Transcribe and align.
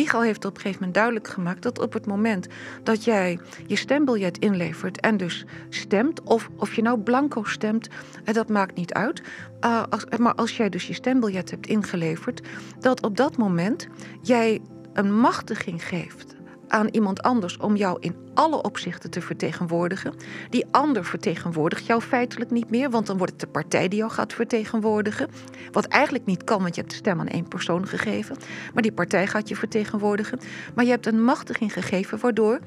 Michael 0.00 0.22
heeft 0.22 0.44
op 0.44 0.54
een 0.54 0.60
gegeven 0.60 0.78
moment 0.78 0.94
duidelijk 0.94 1.28
gemaakt 1.28 1.62
dat 1.62 1.78
op 1.78 1.92
het 1.92 2.06
moment 2.06 2.46
dat 2.82 3.04
jij 3.04 3.38
je 3.66 3.76
stembiljet 3.76 4.38
inlevert 4.38 5.00
en 5.00 5.16
dus 5.16 5.44
stemt, 5.68 6.22
of, 6.22 6.48
of 6.56 6.74
je 6.74 6.82
nou 6.82 7.00
blanco 7.00 7.44
stemt, 7.44 7.88
eh, 8.24 8.34
dat 8.34 8.48
maakt 8.48 8.76
niet 8.76 8.92
uit. 8.92 9.22
Uh, 9.64 9.82
als, 9.90 10.04
maar 10.18 10.34
als 10.34 10.56
jij 10.56 10.68
dus 10.68 10.86
je 10.86 10.94
stembiljet 10.94 11.50
hebt 11.50 11.66
ingeleverd, 11.66 12.42
dat 12.78 13.02
op 13.02 13.16
dat 13.16 13.36
moment 13.36 13.88
jij 14.22 14.60
een 14.92 15.20
machtiging 15.20 15.88
geeft 15.88 16.39
aan 16.70 16.88
iemand 16.88 17.22
anders 17.22 17.56
om 17.56 17.76
jou 17.76 17.96
in 18.00 18.16
alle 18.34 18.62
opzichten 18.62 19.10
te 19.10 19.20
vertegenwoordigen. 19.20 20.14
Die 20.50 20.66
ander 20.70 21.04
vertegenwoordigt 21.04 21.86
jou 21.86 22.00
feitelijk 22.00 22.50
niet 22.50 22.70
meer, 22.70 22.90
want 22.90 23.06
dan 23.06 23.16
wordt 23.16 23.32
het 23.32 23.40
de 23.40 23.46
partij 23.46 23.88
die 23.88 23.98
jou 23.98 24.10
gaat 24.10 24.32
vertegenwoordigen. 24.32 25.28
Wat 25.72 25.84
eigenlijk 25.84 26.26
niet 26.26 26.44
kan, 26.44 26.62
want 26.62 26.74
je 26.74 26.80
hebt 26.80 26.92
de 26.92 26.98
stem 26.98 27.20
aan 27.20 27.28
één 27.28 27.48
persoon 27.48 27.86
gegeven. 27.86 28.36
Maar 28.74 28.82
die 28.82 28.92
partij 28.92 29.26
gaat 29.26 29.48
je 29.48 29.56
vertegenwoordigen. 29.56 30.40
Maar 30.74 30.84
je 30.84 30.90
hebt 30.90 31.06
een 31.06 31.24
machtiging 31.24 31.72
gegeven 31.72 32.18
waardoor 32.18 32.60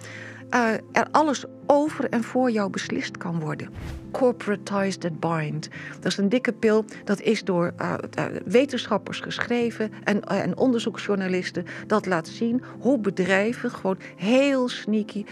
uh, 0.49 0.73
er 0.91 1.07
alles 1.11 1.45
over 1.65 2.09
en 2.09 2.23
voor 2.23 2.51
jou 2.51 2.69
beslist 2.69 3.17
kan 3.17 3.39
worden. 3.39 3.69
Corporatized 4.13 5.01
that 5.01 5.19
bind. 5.19 5.69
Dat 5.99 6.11
is 6.11 6.17
een 6.17 6.29
dikke 6.29 6.53
pil. 6.53 6.85
Dat 7.03 7.21
is 7.21 7.43
door 7.43 7.73
uh, 7.81 7.93
uh, 8.19 8.25
wetenschappers 8.45 9.19
geschreven 9.19 9.91
en, 10.03 10.21
en, 10.21 10.57
onderzoeksjournalisten. 10.57 11.65
Dat 11.87 12.05
laat 12.05 12.27
zien 12.27 12.63
hoe 12.79 12.99
bedrijven 12.99 13.71
gewoon 13.71 13.97
heel 14.15 14.69
sneaky 14.69 15.25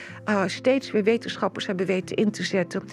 steeds 0.46 0.92
weer 0.92 1.04
wetenschappers 1.04 1.66
hebben 1.66 1.86
weten 1.86 2.16
in 2.16 2.32
te 2.32 2.44
zetten 2.44 2.84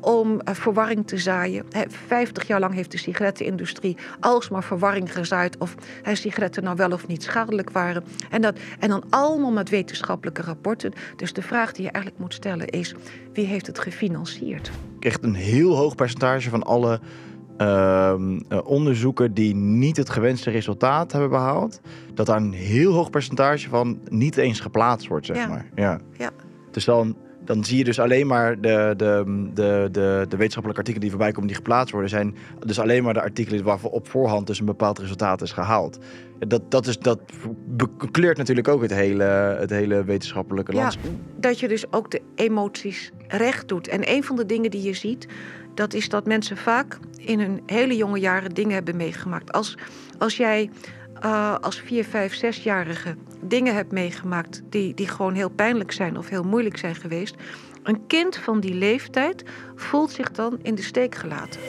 om 0.00 0.40
verwarring 0.44 1.06
te 1.06 1.18
zaaien. 1.18 1.64
Vijftig 2.06 2.46
jaar 2.46 2.60
lang 2.60 2.74
heeft 2.74 2.90
de 2.90 2.98
sigarettenindustrie 2.98 3.96
alsmaar 4.20 4.64
verwarring 4.64 5.12
gezaaid 5.12 5.58
of 5.58 5.74
sigaretten 6.12 6.62
nou 6.62 6.76
wel 6.76 6.90
of 6.90 7.06
niet 7.06 7.22
schadelijk 7.22 7.70
waren. 7.70 8.04
En, 8.30 8.42
dat, 8.42 8.58
en 8.78 8.88
dan 8.88 9.04
allemaal 9.10 9.52
met 9.52 9.68
wetenschappelijke 9.68 10.42
rapporten. 10.42 10.92
Dus 11.16 11.32
de 11.32 11.42
vraag 11.42 11.72
die 11.72 11.84
je 11.84 11.90
eigenlijk 11.90 12.22
moet 12.22 12.34
stellen 12.34 12.68
is 12.68 12.94
wie 13.32 13.46
heeft 13.46 13.66
het 13.66 13.78
gefinancierd? 13.78 14.70
Echt 15.00 15.24
een 15.24 15.34
heel 15.34 15.76
hoog 15.76 15.94
percentage 15.94 16.50
van 16.50 16.62
alle 16.62 17.00
uh, 17.58 18.14
onderzoeken 18.64 19.34
die 19.34 19.54
niet 19.54 19.96
het 19.96 20.10
gewenste 20.10 20.50
resultaat 20.50 21.12
hebben 21.12 21.30
behaald, 21.30 21.80
dat 22.14 22.26
daar 22.26 22.36
een 22.36 22.52
heel 22.52 22.92
hoog 22.92 23.10
percentage 23.10 23.68
van 23.68 23.98
niet 24.08 24.36
eens 24.36 24.60
geplaatst 24.60 25.08
wordt, 25.08 25.26
zeg 25.26 25.36
Ja. 25.36 25.46
maar. 25.48 25.66
Ja. 25.74 26.00
Ja. 26.18 26.30
Dus 26.70 26.84
dan, 26.84 27.16
dan 27.44 27.64
zie 27.64 27.78
je 27.78 27.84
dus 27.84 27.98
alleen 28.00 28.26
maar 28.26 28.60
de, 28.60 28.94
de, 28.96 29.24
de, 29.54 29.88
de, 29.92 30.26
de 30.28 30.36
wetenschappelijke 30.36 30.76
artikelen 30.76 31.00
die 31.00 31.10
voorbij 31.10 31.30
komen 31.30 31.46
die 31.46 31.56
geplaatst 31.56 31.92
worden, 31.92 32.10
zijn 32.10 32.36
dus 32.66 32.80
alleen 32.80 33.02
maar 33.02 33.14
de 33.14 33.20
artikelen 33.22 33.64
waarvan 33.64 33.90
op 33.90 34.08
voorhand 34.08 34.46
dus 34.46 34.58
een 34.60 34.66
bepaald 34.66 34.98
resultaat 34.98 35.42
is 35.42 35.52
gehaald. 35.52 35.98
Ja, 36.40 36.46
Dat, 36.46 36.70
dat, 36.70 36.86
is, 36.86 36.98
dat 36.98 37.20
bekleurt 37.96 38.36
natuurlijk 38.36 38.68
ook 38.68 38.82
het 38.82 38.94
hele, 38.94 39.56
het 39.58 39.70
hele 39.70 40.04
wetenschappelijke 40.04 40.72
Ja, 40.72 40.78
landschap. 40.80 41.04
dat 41.36 41.60
je 41.60 41.68
dus 41.68 41.92
ook 41.92 42.10
de 42.10 42.20
emoties 42.34 43.10
recht 43.28 43.68
doet. 43.68 43.88
En 43.88 44.10
een 44.10 44.24
van 44.24 44.36
de 44.36 44.46
dingen 44.46 44.70
die 44.70 44.82
je 44.82 44.94
ziet, 44.94 45.26
dat 45.74 45.94
is 45.94 46.08
dat 46.08 46.26
mensen 46.26 46.56
vaak 46.56 46.98
in 47.16 47.40
hun 47.40 47.60
hele 47.66 47.96
jonge 47.96 48.18
jaren 48.18 48.50
dingen 48.54 48.74
hebben 48.74 48.96
meegemaakt. 48.96 49.52
Als, 49.52 49.78
als 50.18 50.36
jij 50.36 50.70
uh, 51.24 51.54
als 51.60 51.80
vier, 51.80 52.04
vijf, 52.04 52.34
zesjarige 52.34 53.14
dingen 53.42 53.74
hebt 53.74 53.92
meegemaakt 53.92 54.62
die, 54.68 54.94
die 54.94 55.08
gewoon 55.08 55.34
heel 55.34 55.50
pijnlijk 55.50 55.92
zijn 55.92 56.18
of 56.18 56.28
heel 56.28 56.42
moeilijk 56.42 56.76
zijn 56.76 56.94
geweest. 56.94 57.36
Een 57.82 58.06
kind 58.06 58.36
van 58.36 58.60
die 58.60 58.74
leeftijd 58.74 59.44
voelt 59.74 60.10
zich 60.10 60.30
dan 60.30 60.58
in 60.62 60.74
de 60.74 60.82
steek 60.82 61.14
gelaten. 61.14 61.60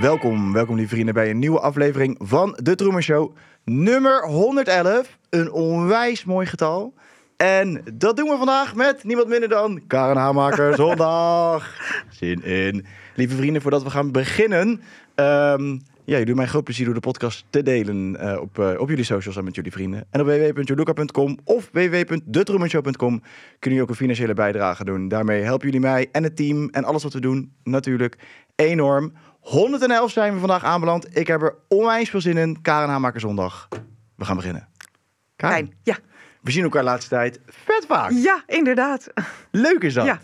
Welkom, 0.00 0.52
welkom 0.52 0.76
lieve 0.76 0.94
vrienden 0.94 1.14
bij 1.14 1.30
een 1.30 1.38
nieuwe 1.38 1.60
aflevering 1.60 2.16
van 2.18 2.58
De 2.62 2.74
Troemer 2.74 3.02
Show. 3.02 3.36
Nummer 3.64 4.26
111, 4.26 5.18
een 5.30 5.52
onwijs 5.52 6.24
mooi 6.24 6.46
getal. 6.46 6.94
En 7.36 7.82
dat 7.92 8.16
doen 8.16 8.28
we 8.28 8.36
vandaag 8.36 8.74
met 8.74 9.04
niemand 9.04 9.28
minder 9.28 9.48
dan 9.48 9.82
Karen 9.86 10.16
Haamaker, 10.16 10.74
zondag. 10.84 11.76
Zin 12.10 12.42
in. 12.42 12.86
Lieve 13.14 13.36
vrienden, 13.36 13.62
voordat 13.62 13.82
we 13.82 13.90
gaan 13.90 14.12
beginnen... 14.12 14.80
Um, 15.14 15.82
ja, 16.06 16.18
je 16.18 16.24
doet 16.24 16.36
mij 16.36 16.46
groot 16.46 16.64
plezier 16.64 16.84
door 16.84 16.94
de 16.94 17.00
podcast 17.00 17.44
te 17.50 17.62
delen 17.62 18.16
uh, 18.20 18.40
op, 18.40 18.58
uh, 18.58 18.80
op 18.80 18.88
jullie 18.88 19.04
socials 19.04 19.36
en 19.36 19.44
met 19.44 19.54
jullie 19.54 19.72
vrienden. 19.72 20.06
En 20.10 20.20
op 20.20 20.26
www.joluka.com 20.26 21.38
of 21.44 21.68
www.detrummenshow.com 21.72 23.20
kunnen 23.20 23.28
jullie 23.58 23.82
ook 23.82 23.88
een 23.88 23.94
financiële 23.94 24.34
bijdrage 24.34 24.84
doen. 24.84 25.08
Daarmee 25.08 25.42
helpen 25.42 25.66
jullie 25.66 25.80
mij 25.80 26.08
en 26.12 26.22
het 26.22 26.36
team 26.36 26.68
en 26.68 26.84
alles 26.84 27.02
wat 27.02 27.12
we 27.12 27.20
doen 27.20 27.52
natuurlijk 27.62 28.18
enorm. 28.54 29.12
111 29.40 30.10
zijn 30.10 30.32
we 30.32 30.38
vandaag 30.38 30.64
aanbeland. 30.64 31.16
Ik 31.16 31.26
heb 31.26 31.42
er 31.42 31.54
onwijs 31.68 32.10
veel 32.10 32.20
zin 32.20 32.36
in. 32.36 32.60
Karen 32.62 32.88
Haamaker 32.88 33.20
zondag. 33.20 33.68
We 34.16 34.24
gaan 34.24 34.36
beginnen. 34.36 34.68
Karen, 35.36 35.56
Fijn, 35.56 35.74
ja. 35.82 35.96
we 36.40 36.50
zien 36.50 36.62
elkaar 36.62 36.82
de 36.82 36.88
laatste 36.88 37.10
tijd 37.10 37.40
vet 37.46 37.84
vaak. 37.88 38.10
Ja, 38.10 38.42
inderdaad. 38.46 39.06
Leuk 39.50 39.82
is 39.82 39.94
dat. 39.94 40.04
Ja. 40.04 40.20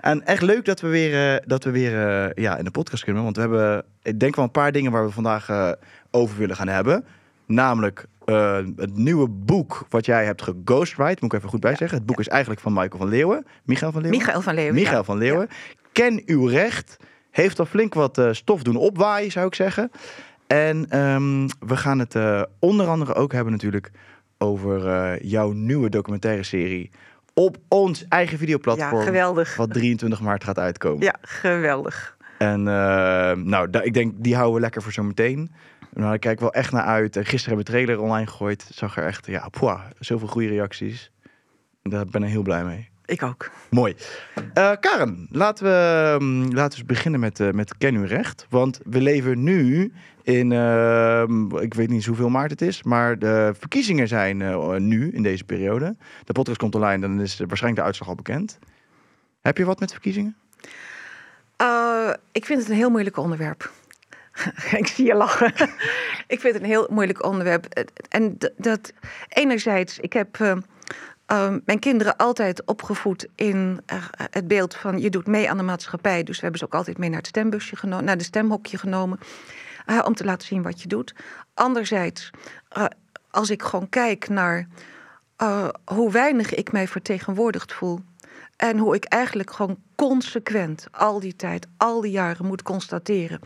En 0.00 0.26
echt 0.26 0.42
leuk 0.42 0.64
dat 0.64 0.80
we 0.80 0.88
weer, 0.88 1.34
uh, 1.34 1.38
dat 1.46 1.64
we 1.64 1.70
weer 1.70 1.92
uh, 1.92 2.44
ja, 2.44 2.56
in 2.56 2.64
de 2.64 2.70
podcast 2.70 3.04
kunnen. 3.04 3.22
Want 3.22 3.36
we 3.36 3.42
hebben, 3.42 3.84
ik 4.02 4.20
denk 4.20 4.36
wel 4.36 4.44
een 4.44 4.50
paar 4.50 4.72
dingen 4.72 4.92
waar 4.92 5.04
we 5.04 5.10
vandaag 5.10 5.48
uh, 5.48 5.72
over 6.10 6.38
willen 6.38 6.56
gaan 6.56 6.68
hebben. 6.68 7.04
Namelijk 7.46 8.06
het 8.76 8.96
nieuwe 8.96 9.28
boek 9.28 9.86
wat 9.88 10.06
jij 10.06 10.24
hebt 10.24 10.42
geghostwrite. 10.42 11.16
Moet 11.20 11.32
ik 11.32 11.38
even 11.38 11.48
goed 11.48 11.60
bij 11.60 11.76
zeggen. 11.76 11.98
Het 11.98 12.06
boek 12.06 12.16
ja. 12.16 12.22
is 12.22 12.28
eigenlijk 12.28 12.60
van 12.60 12.72
Michael 12.72 12.98
van 12.98 13.08
Leeuwen. 13.08 13.46
Michael 13.64 13.92
van 13.92 14.02
Leeuwen? 14.02 14.18
Michael 14.18 14.42
van 14.42 14.54
Leeuwen. 14.54 14.74
Michael 14.74 14.96
ja. 14.96 15.04
van 15.04 15.18
Leeuwen. 15.18 15.48
Ken 15.92 16.22
uw 16.26 16.46
recht. 16.46 16.96
Heeft 17.30 17.58
al 17.58 17.66
flink 17.66 17.94
wat 17.94 18.22
stof 18.30 18.62
doen 18.62 18.76
opwaaien, 18.76 19.30
zou 19.30 19.46
ik 19.46 19.54
zeggen. 19.54 19.90
En 20.46 20.98
um, 20.98 21.46
we 21.58 21.76
gaan 21.76 21.98
het 21.98 22.16
onder 22.58 22.86
andere 22.86 23.14
ook 23.14 23.32
hebben 23.32 23.52
natuurlijk 23.52 23.90
over 24.38 25.24
jouw 25.24 25.52
nieuwe 25.52 25.88
documentaire 25.88 26.42
serie 26.42 26.90
op 27.44 27.56
ons 27.68 28.04
eigen 28.08 28.38
videoplatform. 28.38 28.98
Ja, 28.98 29.04
geweldig. 29.04 29.56
Wat 29.56 29.72
23 29.72 30.20
maart 30.20 30.44
gaat 30.44 30.58
uitkomen. 30.58 31.04
Ja, 31.04 31.14
geweldig. 31.20 32.16
En 32.38 32.60
uh, 32.60 32.66
nou, 33.32 33.68
ik 33.82 33.94
denk, 33.94 34.14
die 34.16 34.34
houden 34.34 34.54
we 34.54 34.60
lekker 34.60 34.82
voor 34.82 34.92
zometeen. 34.92 35.50
Nou, 35.92 36.08
daar 36.08 36.18
kijk 36.18 36.34
ik 36.34 36.40
wel 36.40 36.52
echt 36.52 36.72
naar 36.72 36.84
uit. 36.84 37.16
En 37.16 37.24
gisteren 37.24 37.56
hebben 37.56 37.74
we 37.74 37.84
trailer 37.84 38.02
online 38.02 38.26
gegooid. 38.26 38.68
Zag 38.72 38.96
er 38.96 39.06
echt, 39.06 39.26
ja, 39.26 39.48
poeh, 39.48 39.80
zoveel 39.98 40.28
goede 40.28 40.48
reacties. 40.48 41.10
Daar 41.82 42.06
ben 42.06 42.22
ik 42.22 42.30
heel 42.30 42.42
blij 42.42 42.64
mee. 42.64 42.88
Ik 43.04 43.22
ook. 43.22 43.50
Mooi. 43.70 43.94
Uh, 44.36 44.72
Karen, 44.80 45.26
laten 45.30 45.64
we, 45.64 46.16
um, 46.20 46.52
laten 46.54 46.78
we 46.78 46.84
beginnen 46.84 47.20
met, 47.20 47.40
uh, 47.40 47.50
met 47.50 47.78
Ken 47.78 48.06
recht. 48.06 48.46
Want 48.48 48.80
we 48.84 49.00
leven 49.00 49.42
nu 49.42 49.92
in, 50.22 50.50
uh, 50.50 51.22
ik 51.60 51.74
weet 51.74 51.88
niet 51.88 52.06
hoeveel 52.06 52.28
maart 52.28 52.50
het 52.50 52.62
is, 52.62 52.82
maar 52.82 53.18
de 53.18 53.52
verkiezingen 53.58 54.08
zijn 54.08 54.40
uh, 54.40 54.76
nu 54.76 55.12
in 55.12 55.22
deze 55.22 55.44
periode. 55.44 55.96
De 56.24 56.32
podcast 56.32 56.58
komt 56.58 56.74
online, 56.74 57.00
dan 57.00 57.20
is 57.20 57.38
waarschijnlijk 57.38 57.76
de 57.76 57.86
uitslag 57.86 58.08
al 58.08 58.14
bekend. 58.14 58.58
Heb 59.40 59.56
je 59.56 59.64
wat 59.64 59.80
met 59.80 59.92
verkiezingen? 59.92 60.36
Uh, 61.62 62.10
ik 62.32 62.44
vind 62.44 62.60
het 62.60 62.68
een 62.68 62.76
heel 62.76 62.90
moeilijk 62.90 63.16
onderwerp. 63.16 63.70
ik 64.80 64.86
zie 64.86 65.06
je 65.06 65.14
lachen. 65.14 65.52
ik 66.34 66.40
vind 66.40 66.54
het 66.54 66.62
een 66.62 66.68
heel 66.68 66.86
moeilijk 66.90 67.24
onderwerp. 67.24 67.86
En 68.08 68.38
dat 68.56 68.92
enerzijds, 69.28 69.98
ik 69.98 70.12
heb 70.12 70.38
uh, 70.38 70.56
mijn 71.64 71.78
kinderen 71.78 72.16
altijd 72.16 72.66
opgevoed 72.66 73.28
in 73.34 73.80
het 74.30 74.48
beeld 74.48 74.74
van 74.76 75.00
je 75.00 75.10
doet 75.10 75.26
mee 75.26 75.50
aan 75.50 75.56
de 75.56 75.62
maatschappij. 75.62 76.22
Dus 76.22 76.34
we 76.34 76.42
hebben 76.42 76.58
ze 76.58 76.64
ook 76.64 76.74
altijd 76.74 76.98
mee 76.98 77.08
naar 77.08 77.18
het 77.18 77.26
stembusje 77.26 77.76
genomen, 77.76 78.04
naar 78.04 78.18
de 78.18 78.24
stemhokje 78.24 78.78
genomen. 78.78 79.18
Uh, 79.86 80.00
om 80.04 80.14
te 80.14 80.24
laten 80.24 80.46
zien 80.46 80.62
wat 80.62 80.82
je 80.82 80.88
doet. 80.88 81.14
Anderzijds, 81.54 82.30
uh, 82.76 82.84
als 83.30 83.50
ik 83.50 83.62
gewoon 83.62 83.88
kijk 83.88 84.28
naar 84.28 84.68
uh, 85.42 85.68
hoe 85.84 86.10
weinig 86.10 86.54
ik 86.54 86.72
mij 86.72 86.88
vertegenwoordigd 86.88 87.72
voel. 87.72 88.00
En 88.56 88.78
hoe 88.78 88.94
ik 88.94 89.04
eigenlijk 89.04 89.52
gewoon 89.52 89.78
consequent 89.94 90.86
al 90.90 91.20
die 91.20 91.36
tijd, 91.36 91.66
al 91.76 92.00
die 92.00 92.10
jaren 92.10 92.46
moet 92.46 92.62
constateren. 92.62 93.40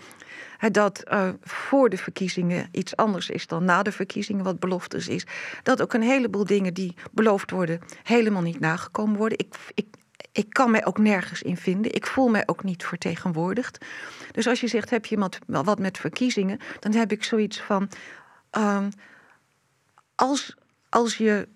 Dat 0.70 1.02
uh, 1.12 1.28
voor 1.42 1.88
de 1.88 1.96
verkiezingen 1.96 2.68
iets 2.72 2.96
anders 2.96 3.30
is 3.30 3.46
dan 3.46 3.64
na 3.64 3.82
de 3.82 3.92
verkiezingen, 3.92 4.44
wat 4.44 4.58
beloftes 4.58 5.08
is. 5.08 5.26
Dat 5.62 5.82
ook 5.82 5.92
een 5.92 6.02
heleboel 6.02 6.44
dingen 6.44 6.74
die 6.74 6.94
beloofd 7.12 7.50
worden, 7.50 7.80
helemaal 8.02 8.42
niet 8.42 8.60
nagekomen 8.60 9.16
worden. 9.16 9.38
Ik, 9.38 9.54
ik, 9.74 9.86
ik 10.34 10.46
kan 10.48 10.70
mij 10.70 10.86
ook 10.86 10.98
nergens 10.98 11.42
in 11.42 11.56
vinden. 11.56 11.94
Ik 11.94 12.06
voel 12.06 12.28
mij 12.28 12.42
ook 12.46 12.64
niet 12.64 12.84
vertegenwoordigd. 12.84 13.84
Dus 14.30 14.46
als 14.46 14.60
je 14.60 14.66
zegt, 14.66 14.90
heb 14.90 15.06
je 15.06 15.28
wat 15.46 15.78
met 15.78 15.98
verkiezingen, 15.98 16.58
dan 16.80 16.92
heb 16.92 17.12
ik 17.12 17.24
zoiets 17.24 17.60
van. 17.60 17.88
Uh, 18.58 18.86
als, 20.14 20.56
als, 20.88 21.16
je, 21.16 21.48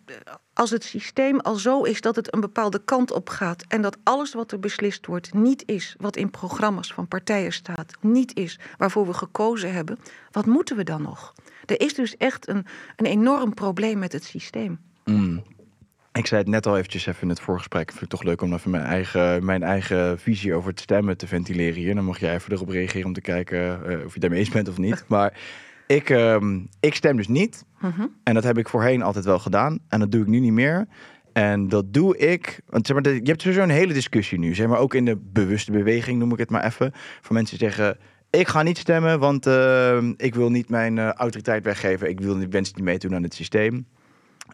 als 0.52 0.70
het 0.70 0.84
systeem 0.84 1.40
al 1.40 1.54
zo 1.54 1.82
is 1.82 2.00
dat 2.00 2.16
het 2.16 2.34
een 2.34 2.40
bepaalde 2.40 2.84
kant 2.84 3.12
op 3.12 3.28
gaat 3.28 3.64
en 3.68 3.82
dat 3.82 3.96
alles 4.02 4.34
wat 4.34 4.52
er 4.52 4.60
beslist 4.60 5.06
wordt 5.06 5.34
niet 5.34 5.62
is 5.66 5.94
wat 5.98 6.16
in 6.16 6.30
programma's 6.30 6.92
van 6.92 7.08
partijen 7.08 7.52
staat, 7.52 7.92
niet 8.00 8.36
is 8.36 8.58
waarvoor 8.76 9.06
we 9.06 9.12
gekozen 9.12 9.72
hebben, 9.72 9.98
wat 10.30 10.46
moeten 10.46 10.76
we 10.76 10.84
dan 10.84 11.02
nog? 11.02 11.34
Er 11.66 11.80
is 11.80 11.94
dus 11.94 12.16
echt 12.16 12.48
een, 12.48 12.66
een 12.96 13.06
enorm 13.06 13.54
probleem 13.54 13.98
met 13.98 14.12
het 14.12 14.24
systeem. 14.24 14.78
Mm. 15.04 15.44
Ik 16.18 16.26
zei 16.26 16.40
het 16.40 16.50
net 16.50 16.66
al 16.66 16.76
eventjes 16.76 17.06
even 17.06 17.22
in 17.22 17.28
het 17.28 17.40
voorgesprek. 17.40 17.90
Vind 17.90 18.02
ik 18.02 18.08
toch 18.08 18.22
leuk 18.22 18.42
om 18.42 18.52
even 18.52 18.70
mijn 18.70 18.84
eigen, 18.84 19.44
mijn 19.44 19.62
eigen 19.62 20.18
visie 20.18 20.54
over 20.54 20.70
het 20.70 20.80
stemmen 20.80 21.16
te 21.16 21.26
ventileren 21.26 21.74
hier. 21.74 21.94
Dan 21.94 22.04
mag 22.04 22.18
jij 22.18 22.34
even 22.34 22.52
erop 22.52 22.68
reageren 22.68 23.06
om 23.06 23.12
te 23.12 23.20
kijken 23.20 23.80
uh, 23.86 24.04
of 24.04 24.14
je 24.14 24.20
daarmee 24.20 24.38
eens 24.38 24.48
bent 24.48 24.68
of 24.68 24.78
niet. 24.78 25.04
Maar 25.08 25.38
ik, 25.86 26.10
uh, 26.10 26.36
ik 26.80 26.94
stem 26.94 27.16
dus 27.16 27.28
niet. 27.28 27.64
Mhm. 27.80 28.06
En 28.22 28.34
dat 28.34 28.44
heb 28.44 28.58
ik 28.58 28.68
voorheen 28.68 29.02
altijd 29.02 29.24
wel 29.24 29.38
gedaan. 29.38 29.78
En 29.88 30.00
dat 30.00 30.12
doe 30.12 30.20
ik 30.20 30.26
nu 30.26 30.38
niet 30.38 30.52
meer. 30.52 30.86
En 31.32 31.68
dat 31.68 31.92
doe 31.92 32.16
ik. 32.16 32.60
Want 32.66 32.86
zeg 32.86 32.96
maar, 32.96 33.12
je 33.12 33.20
hebt 33.22 33.42
sowieso 33.42 33.62
een 33.62 33.70
hele 33.70 33.92
discussie 33.92 34.38
nu. 34.38 34.54
Zeg 34.54 34.66
maar 34.66 34.78
ook 34.78 34.94
in 34.94 35.04
de 35.04 35.16
bewuste 35.16 35.72
beweging, 35.72 36.18
noem 36.18 36.32
ik 36.32 36.38
het 36.38 36.50
maar 36.50 36.64
even. 36.64 36.92
Voor 37.20 37.34
mensen 37.34 37.58
die 37.58 37.68
zeggen. 37.68 37.98
Ik 38.30 38.48
ga 38.48 38.62
niet 38.62 38.78
stemmen, 38.78 39.18
want 39.18 39.46
uh, 39.46 40.02
ik 40.16 40.34
wil 40.34 40.50
niet 40.50 40.68
mijn 40.68 40.96
uh, 40.96 41.12
autoriteit 41.12 41.64
weggeven. 41.64 42.08
Ik 42.08 42.20
wil 42.20 42.36
niet 42.36 42.52
mensen 42.52 42.74
niet 42.76 42.84
meedoen 42.84 43.14
aan 43.14 43.22
het 43.22 43.34
systeem. 43.34 43.86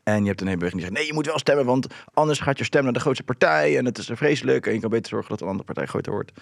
En 0.02 0.20
je 0.20 0.28
hebt 0.28 0.40
een 0.40 0.46
hele 0.46 0.58
beweging 0.58 0.82
die 0.82 0.90
zegt: 0.90 1.00
nee, 1.00 1.06
je 1.06 1.14
moet 1.14 1.26
wel 1.26 1.38
stemmen, 1.38 1.64
want 1.64 1.86
anders 2.12 2.38
gaat 2.38 2.58
je 2.58 2.64
stem 2.64 2.84
naar 2.84 2.92
de 2.92 3.00
grootste 3.00 3.24
partij. 3.24 3.78
En 3.78 3.84
het 3.84 3.98
is 3.98 4.10
vreselijk. 4.12 4.66
En 4.66 4.74
je 4.74 4.80
kan 4.80 4.90
beter 4.90 5.08
zorgen 5.08 5.30
dat 5.30 5.40
een 5.40 5.46
andere 5.46 5.64
partij 5.64 5.86
groter 5.86 6.12
wordt. 6.12 6.32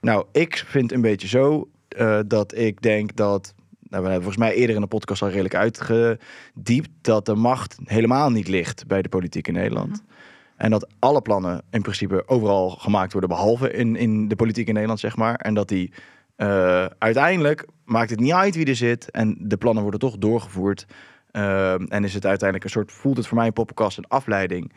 Nou, 0.00 0.26
ik 0.32 0.64
vind 0.66 0.92
een 0.92 1.00
beetje 1.00 1.28
zo 1.28 1.68
uh, 1.98 2.18
dat 2.26 2.56
ik 2.56 2.82
denk 2.82 3.16
dat. 3.16 3.54
Nou, 3.80 4.02
we 4.02 4.08
hebben 4.10 4.28
volgens 4.30 4.48
mij 4.48 4.54
eerder 4.54 4.74
in 4.74 4.80
de 4.80 4.86
podcast 4.86 5.22
al 5.22 5.28
redelijk 5.28 5.54
uitgediept 5.54 6.88
dat 7.00 7.26
de 7.26 7.34
macht 7.34 7.76
helemaal 7.84 8.30
niet 8.30 8.48
ligt 8.48 8.86
bij 8.86 9.02
de 9.02 9.08
politiek 9.08 9.48
in 9.48 9.54
Nederland. 9.54 9.88
-hmm. 9.88 10.16
En 10.58 10.70
dat 10.70 10.88
alle 10.98 11.22
plannen 11.22 11.62
in 11.70 11.82
principe 11.82 12.22
overal 12.26 12.70
gemaakt 12.70 13.12
worden, 13.12 13.30
behalve 13.30 13.72
in, 13.72 13.96
in 13.96 14.28
de 14.28 14.36
politiek 14.36 14.66
in 14.66 14.72
Nederland, 14.72 15.00
zeg 15.00 15.16
maar. 15.16 15.34
En 15.34 15.54
dat 15.54 15.68
die 15.68 15.92
uh, 16.36 16.86
uiteindelijk 16.98 17.66
maakt 17.84 18.10
het 18.10 18.20
niet 18.20 18.32
uit 18.32 18.54
wie 18.54 18.66
er 18.66 18.76
zit. 18.76 19.10
En 19.10 19.36
de 19.40 19.56
plannen 19.56 19.82
worden 19.82 20.00
toch 20.00 20.18
doorgevoerd. 20.18 20.86
Uh, 21.32 21.92
en 21.92 22.04
is 22.04 22.14
het 22.14 22.26
uiteindelijk 22.26 22.64
een 22.64 22.70
soort, 22.70 22.92
voelt 22.92 23.16
het 23.16 23.26
voor 23.26 23.36
mij 23.36 23.46
een 23.46 23.52
poppenkast 23.52 23.98
een 23.98 24.08
afleiding. 24.08 24.72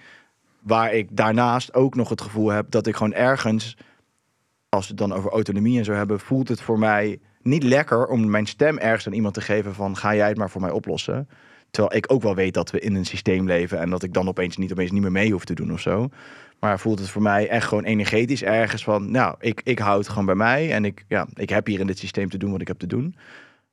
Waar 0.60 0.94
ik 0.94 1.08
daarnaast 1.12 1.74
ook 1.74 1.96
nog 1.96 2.10
het 2.10 2.22
gevoel 2.22 2.50
heb 2.50 2.72
dat 2.72 2.88
ik 2.88 2.96
gewoon 2.96 3.14
ergens, 3.14 3.78
als 4.70 4.88
we 4.88 4.94
het 4.94 5.10
dan 5.10 5.14
over 5.14 5.32
autonomie 5.32 5.78
en 5.78 5.86
zo 5.86 5.94
hebben, 5.94 6.20
voelt 6.20 6.48
het 6.48 6.62
voor 6.62 6.80
mij 6.80 7.20
niet 7.42 7.64
lekker 7.64 8.08
om 8.08 8.30
mijn 8.30 8.46
stem 8.46 8.78
ergens 8.78 9.08
aan 9.08 9.14
iemand 9.14 9.34
te 9.34 9.42
geven 9.42 9.74
van 9.74 9.98
ga 9.98 10.16
jij 10.16 10.28
het 10.28 10.38
maar 10.38 10.50
voor 10.50 10.62
mij 10.62 10.72
oplossen. 10.72 11.30
Terwijl 11.72 11.96
ik 11.96 12.12
ook 12.12 12.22
wel 12.22 12.36
weet 12.36 12.54
dat 12.54 12.72
we 12.72 12.80
in 12.80 12.96
een 12.96 13.06
systeem 13.06 13.46
leven 13.46 13.80
en 13.80 13.90
dat 13.90 14.04
ik 14.04 14.14
dan 14.14 14.28
opeens 14.28 14.58
niet, 14.58 14.72
opeens 14.72 14.92
niet 14.92 15.02
meer 15.02 15.12
mee 15.12 15.32
hoef 15.32 15.46
te 15.46 15.54
doen 15.54 15.74
of 15.74 15.80
zo. 15.80 16.10
Maar 16.60 16.80
voelt 16.80 17.00
het 17.00 17.10
voor 17.10 17.22
mij 17.22 17.48
echt 17.48 17.68
gewoon 17.68 17.84
energetisch 17.84 18.44
ergens 18.44 18.84
van, 18.84 19.12
nou, 19.12 19.36
ik, 19.40 19.62
ik 19.64 19.80
hou 19.80 19.98
het 19.98 20.10
gewoon 20.10 20.26
bij 20.26 20.36
mij 20.36 20.72
en 20.72 20.86
ik, 20.86 21.06
ja, 21.08 21.28
ik 21.34 21.50
heb 21.50 21.68
hier 21.68 21.80
in 21.80 21.88
dit 21.88 21.98
systeem 21.98 22.30
te 22.30 22.38
doen 22.38 22.52
wat 22.52 22.62
ik 22.62 22.68
heb 22.68 22.80
te 22.80 22.88
doen. 22.88 23.16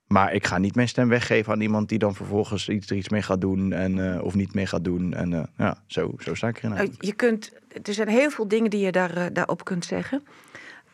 Maar 0.08 0.32
ik 0.32 0.46
ga 0.46 0.58
niet 0.58 0.74
mijn 0.74 0.88
stem 0.88 1.08
weggeven 1.08 1.52
aan 1.52 1.60
iemand 1.60 1.88
die 1.88 1.98
dan 1.98 2.14
vervolgens 2.14 2.68
iets, 2.68 2.90
er 2.90 2.96
iets 2.96 3.08
mee 3.08 3.22
gaat 3.22 3.40
doen 3.40 3.72
en, 3.72 3.96
uh, 3.96 4.22
of 4.22 4.34
niet 4.34 4.54
mee 4.54 4.66
gaat 4.66 4.84
doen. 4.84 5.14
En 5.14 5.32
uh, 5.32 5.42
ja, 5.56 5.78
zo, 5.86 6.14
zo 6.18 6.34
sta 6.34 6.48
ik 6.48 6.56
erin. 6.56 6.72
Eigenlijk. 6.72 7.04
Je 7.04 7.12
kunt, 7.12 7.52
er 7.82 7.94
zijn 7.94 8.08
heel 8.08 8.30
veel 8.30 8.48
dingen 8.48 8.70
die 8.70 8.80
je 8.80 8.92
daar, 8.92 9.18
uh, 9.18 9.26
daarop 9.32 9.64
kunt 9.64 9.84
zeggen. 9.84 10.22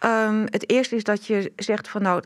Um, 0.05 0.43
het 0.45 0.71
eerste 0.71 0.97
is 0.97 1.05
dat 1.05 1.27
je 1.27 1.53
zegt 1.57 1.89
van 1.89 2.03
nou, 2.03 2.23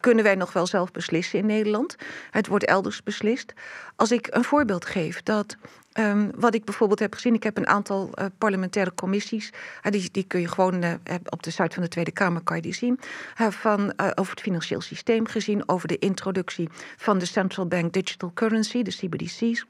kunnen 0.00 0.24
wij 0.24 0.34
nog 0.34 0.52
wel 0.52 0.66
zelf 0.66 0.90
beslissen 0.90 1.38
in 1.38 1.46
Nederland? 1.46 1.96
Het 2.30 2.46
wordt 2.46 2.64
elders 2.64 3.02
beslist. 3.02 3.52
Als 3.96 4.12
ik 4.12 4.28
een 4.30 4.44
voorbeeld 4.44 4.84
geef 4.84 5.22
dat 5.22 5.56
Um, 5.98 6.30
wat 6.34 6.54
ik 6.54 6.64
bijvoorbeeld 6.64 6.98
heb 6.98 7.14
gezien, 7.14 7.34
ik 7.34 7.42
heb 7.42 7.56
een 7.56 7.66
aantal 7.66 8.10
uh, 8.14 8.26
parlementaire 8.38 8.94
commissies. 8.94 9.52
Die, 9.90 10.10
die 10.10 10.24
kun 10.24 10.40
je 10.40 10.48
gewoon 10.48 10.84
uh, 10.84 10.94
op 11.24 11.42
de 11.42 11.50
site 11.50 11.74
van 11.74 11.82
de 11.82 11.88
Tweede 11.88 12.10
Kamer 12.10 12.42
kan 12.42 12.56
je 12.56 12.62
die 12.62 12.74
zien. 12.74 13.00
van, 13.36 13.92
over 14.14 14.30
het 14.30 14.40
financieel 14.40 14.80
systeem 14.80 15.26
gezien, 15.26 15.68
over 15.68 15.88
de 15.88 15.98
introductie 15.98 16.68
van 16.96 17.18
de 17.18 17.26
Central 17.26 17.66
Bank 17.66 17.92
Digital 17.92 18.30
Currency, 18.34 18.82
de 18.82 18.90
CBDC's. 18.90 19.66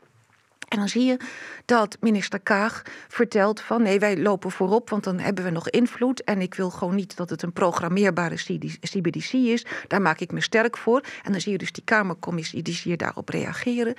En 0.69 0.79
dan 0.79 0.89
zie 0.89 1.05
je 1.05 1.17
dat 1.65 1.97
minister 2.01 2.41
Kaag 2.41 2.83
vertelt 3.09 3.61
van 3.61 3.83
nee, 3.83 3.99
wij 3.99 4.19
lopen 4.19 4.51
voorop, 4.51 4.91
want 4.91 5.05
dan 5.05 5.19
hebben 5.19 5.45
we 5.45 5.51
nog 5.51 5.71
invloed. 5.71 6.25
En 6.25 6.41
ik 6.41 6.55
wil 6.55 6.71
gewoon 6.71 6.95
niet 6.95 7.17
dat 7.17 7.31
het 7.31 7.43
een 7.43 7.53
programmeerbare 7.53 8.35
CBDC 8.81 9.33
is. 9.33 9.67
Daar 9.89 10.03
maak 10.03 10.21
ik 10.21 10.33
me 10.33 10.41
sterk 10.41 10.77
voor. 10.77 11.03
En 11.23 11.33
dan 11.33 11.41
zie 11.41 11.53
je 11.53 11.59
dus 11.59 11.73
die 11.73 11.85
Kamercommissie, 11.85 12.63
die 12.63 12.97
daarop 12.97 13.29
reageren. 13.29 13.95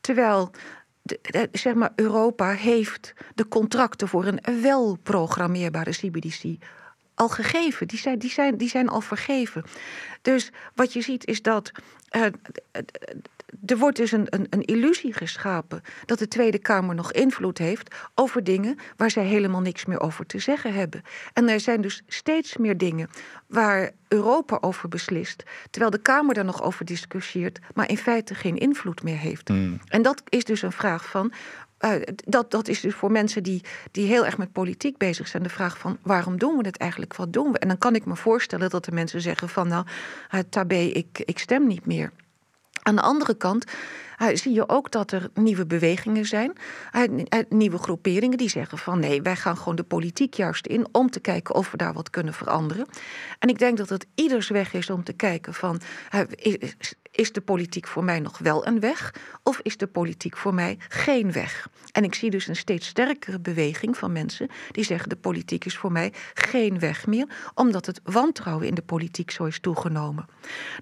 Terwijl 0.00 0.50
zeg 1.52 1.74
maar, 1.74 1.92
Europa 1.94 2.50
heeft 2.50 3.14
de 3.34 3.48
contracten 3.48 4.08
voor 4.08 4.26
een 4.26 4.62
wel 4.62 4.98
programmeerbare 5.02 5.90
CBDC 5.90 6.56
al 7.14 7.28
gegeven. 7.28 7.88
Die 7.88 7.98
zijn, 7.98 8.18
die, 8.18 8.30
zijn, 8.30 8.56
die 8.56 8.68
zijn 8.68 8.88
al 8.88 9.00
vergeven. 9.00 9.64
Dus 10.22 10.50
wat 10.74 10.92
je 10.92 11.00
ziet 11.00 11.26
is 11.26 11.42
dat. 11.42 11.70
Uh, 12.16 12.26
er 13.66 13.78
wordt 13.78 13.96
dus 13.96 14.12
een, 14.12 14.26
een, 14.30 14.46
een, 14.50 14.64
illusie 14.64 15.12
geschapen 15.12 15.82
dat 16.04 16.18
de 16.18 16.28
Tweede 16.28 16.58
Kamer 16.58 16.94
nog 16.94 17.12
invloed 17.12 17.58
heeft 17.58 17.94
over 18.14 18.44
dingen 18.44 18.78
waar 18.96 19.10
zij 19.10 19.24
helemaal 19.24 19.60
niks 19.60 19.84
meer 19.84 20.00
over 20.00 20.26
te 20.26 20.38
zeggen 20.38 20.74
hebben. 20.74 21.02
En 21.32 21.48
er 21.48 21.60
zijn 21.60 21.80
dus 21.80 22.02
steeds 22.06 22.56
meer 22.56 22.78
dingen 22.78 23.08
waar 23.46 23.90
Europa 24.08 24.58
over 24.60 24.88
beslist, 24.88 25.42
terwijl 25.70 25.90
de 25.92 26.02
Kamer 26.02 26.34
daar 26.34 26.44
nog 26.44 26.62
over 26.62 26.84
discussieert, 26.84 27.58
maar 27.74 27.88
in 27.88 27.98
feite 27.98 28.34
geen 28.34 28.56
invloed 28.56 29.02
meer 29.02 29.18
heeft. 29.18 29.48
Mm. 29.48 29.80
En 29.88 30.02
dat 30.02 30.22
is 30.28 30.44
dus 30.44 30.62
een 30.62 30.72
vraag 30.72 31.08
van. 31.08 31.32
Uh, 31.80 31.92
dat, 32.14 32.50
dat 32.50 32.68
is 32.68 32.80
dus 32.80 32.94
voor 32.94 33.10
mensen 33.10 33.42
die, 33.42 33.64
die 33.90 34.06
heel 34.06 34.26
erg 34.26 34.38
met 34.38 34.52
politiek 34.52 34.96
bezig 34.96 35.28
zijn, 35.28 35.42
de 35.42 35.48
vraag 35.48 35.78
van 35.78 35.98
waarom 36.02 36.38
doen 36.38 36.56
we 36.56 36.66
het 36.66 36.76
eigenlijk? 36.76 37.16
Wat 37.16 37.32
doen 37.32 37.52
we? 37.52 37.58
En 37.58 37.68
dan 37.68 37.78
kan 37.78 37.94
ik 37.94 38.04
me 38.04 38.16
voorstellen 38.16 38.70
dat 38.70 38.84
de 38.84 38.92
mensen 38.92 39.20
zeggen 39.20 39.48
van 39.48 39.68
nou, 39.68 39.86
uh, 40.34 40.40
tabé, 40.50 40.76
ik, 40.78 41.22
ik 41.24 41.38
stem 41.38 41.66
niet 41.66 41.86
meer. 41.86 42.12
Aan 42.88 42.96
de 42.96 43.02
andere 43.02 43.34
kant 43.34 43.64
uh, 44.18 44.28
zie 44.32 44.52
je 44.52 44.68
ook 44.68 44.90
dat 44.90 45.12
er 45.12 45.30
nieuwe 45.34 45.66
bewegingen 45.66 46.24
zijn, 46.24 46.52
uh, 46.92 47.40
nieuwe 47.48 47.78
groeperingen 47.78 48.38
die 48.38 48.48
zeggen 48.48 48.78
van 48.78 49.00
nee, 49.00 49.22
wij 49.22 49.36
gaan 49.36 49.56
gewoon 49.56 49.76
de 49.76 49.82
politiek 49.82 50.34
juist 50.34 50.66
in 50.66 50.86
om 50.92 51.10
te 51.10 51.20
kijken 51.20 51.54
of 51.54 51.70
we 51.70 51.76
daar 51.76 51.92
wat 51.92 52.10
kunnen 52.10 52.34
veranderen. 52.34 52.86
En 53.38 53.48
ik 53.48 53.58
denk 53.58 53.76
dat 53.76 53.88
het 53.88 54.06
ieders 54.14 54.48
weg 54.48 54.72
is 54.72 54.90
om 54.90 55.04
te 55.04 55.12
kijken 55.12 55.54
van 55.54 55.80
is, 57.18 57.32
de 57.32 57.40
politiek 57.40 57.86
voor 57.86 58.04
mij 58.04 58.20
nog 58.20 58.38
wel 58.38 58.66
een 58.66 58.80
weg 58.80 59.14
of 59.42 59.60
is 59.62 59.76
de 59.76 59.86
politiek 59.86 60.36
voor 60.36 60.54
mij 60.54 60.76
geen 60.88 61.32
weg? 61.32 61.68
En 61.92 62.04
ik 62.04 62.14
zie 62.14 62.30
dus 62.30 62.46
een 62.46 62.56
steeds 62.56 62.86
sterkere 62.86 63.40
beweging 63.40 63.96
van 63.96 64.12
mensen 64.12 64.48
die 64.70 64.84
zeggen 64.84 65.08
de 65.08 65.16
politiek 65.16 65.64
is 65.64 65.76
voor 65.76 65.92
mij 65.92 66.12
geen 66.34 66.78
weg 66.78 67.06
meer, 67.06 67.26
omdat 67.54 67.86
het 67.86 68.00
wantrouwen 68.04 68.66
in 68.66 68.74
de 68.74 68.82
politiek 68.82 69.30
zo 69.30 69.44
is 69.44 69.60
toegenomen. 69.60 70.26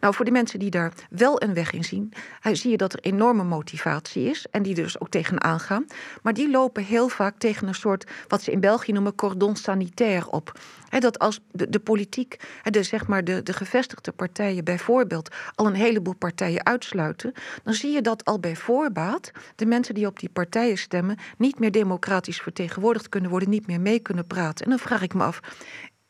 Nou, 0.01 0.15
voor 0.15 0.25
de 0.25 0.31
mensen 0.31 0.59
die 0.59 0.71
daar 0.71 0.93
wel 1.11 1.43
een 1.43 1.55
weg 1.55 1.73
in 1.73 1.85
zien, 1.85 2.13
zie 2.53 2.71
je 2.71 2.77
dat 2.77 2.93
er 2.93 3.01
enorme 3.01 3.45
motivatie 3.45 4.31
is 4.31 4.47
en 4.51 4.63
die 4.63 4.75
dus 4.75 5.01
ook 5.01 5.09
tegenaan 5.09 5.61
gaan. 5.61 5.87
Maar 6.23 6.35
die 6.35 6.51
lopen 6.51 6.85
heel 6.85 7.09
vaak 7.09 7.39
tegen 7.39 7.69
een 7.69 7.75
soort, 7.75 8.11
wat 8.29 8.43
ze 8.43 8.51
in 8.51 8.61
België 8.61 8.93
noemen, 8.93 9.15
cordon 9.15 9.57
sanitair 9.57 10.29
op. 10.29 10.53
Dat 10.89 11.19
als 11.19 11.41
de, 11.53 11.69
de 11.71 11.79
politiek, 11.79 12.37
de, 12.63 12.83
zeg 12.83 13.07
maar 13.07 13.25
de, 13.25 13.43
de 13.43 13.53
gevestigde 13.53 14.13
partijen 14.13 14.65
bijvoorbeeld 14.65 15.35
al 15.55 15.67
een 15.67 15.75
heleboel 15.75 16.15
partijen 16.15 16.67
uitsluiten, 16.67 17.33
dan 17.65 17.75
zie 17.75 17.91
je 17.91 18.01
dat 18.01 18.25
al 18.25 18.41
bij 18.41 18.57
voorbaat 18.57 19.31
de 19.57 19.67
mensen 19.67 19.95
die 19.95 20.07
op 20.07 20.21
die 20.21 20.29
partijen 20.29 20.79
stemmen 20.79 21.17
niet 21.39 21.59
meer 21.59 21.71
democratisch 21.73 22.41
vertegenwoordigd 22.41 23.09
kunnen 23.09 23.31
worden, 23.31 23.51
niet 23.51 23.67
meer 23.67 23.81
mee 23.81 23.99
kunnen 23.99 24.27
praten. 24.27 24.65
En 24.65 24.71
dan 24.71 24.79
vraag 24.79 25.03
ik 25.03 25.15
me 25.15 25.23
af, 25.23 25.41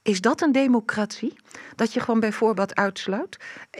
is 0.06 0.20
dat 0.20 0.40
een 0.40 0.52
democratie? 0.52 1.36
Dat 1.75 1.92
je 1.92 2.00
gewoon 2.00 2.20
bij 2.20 2.32
voorbaat 2.32 2.75
uitsluit? 2.75 3.36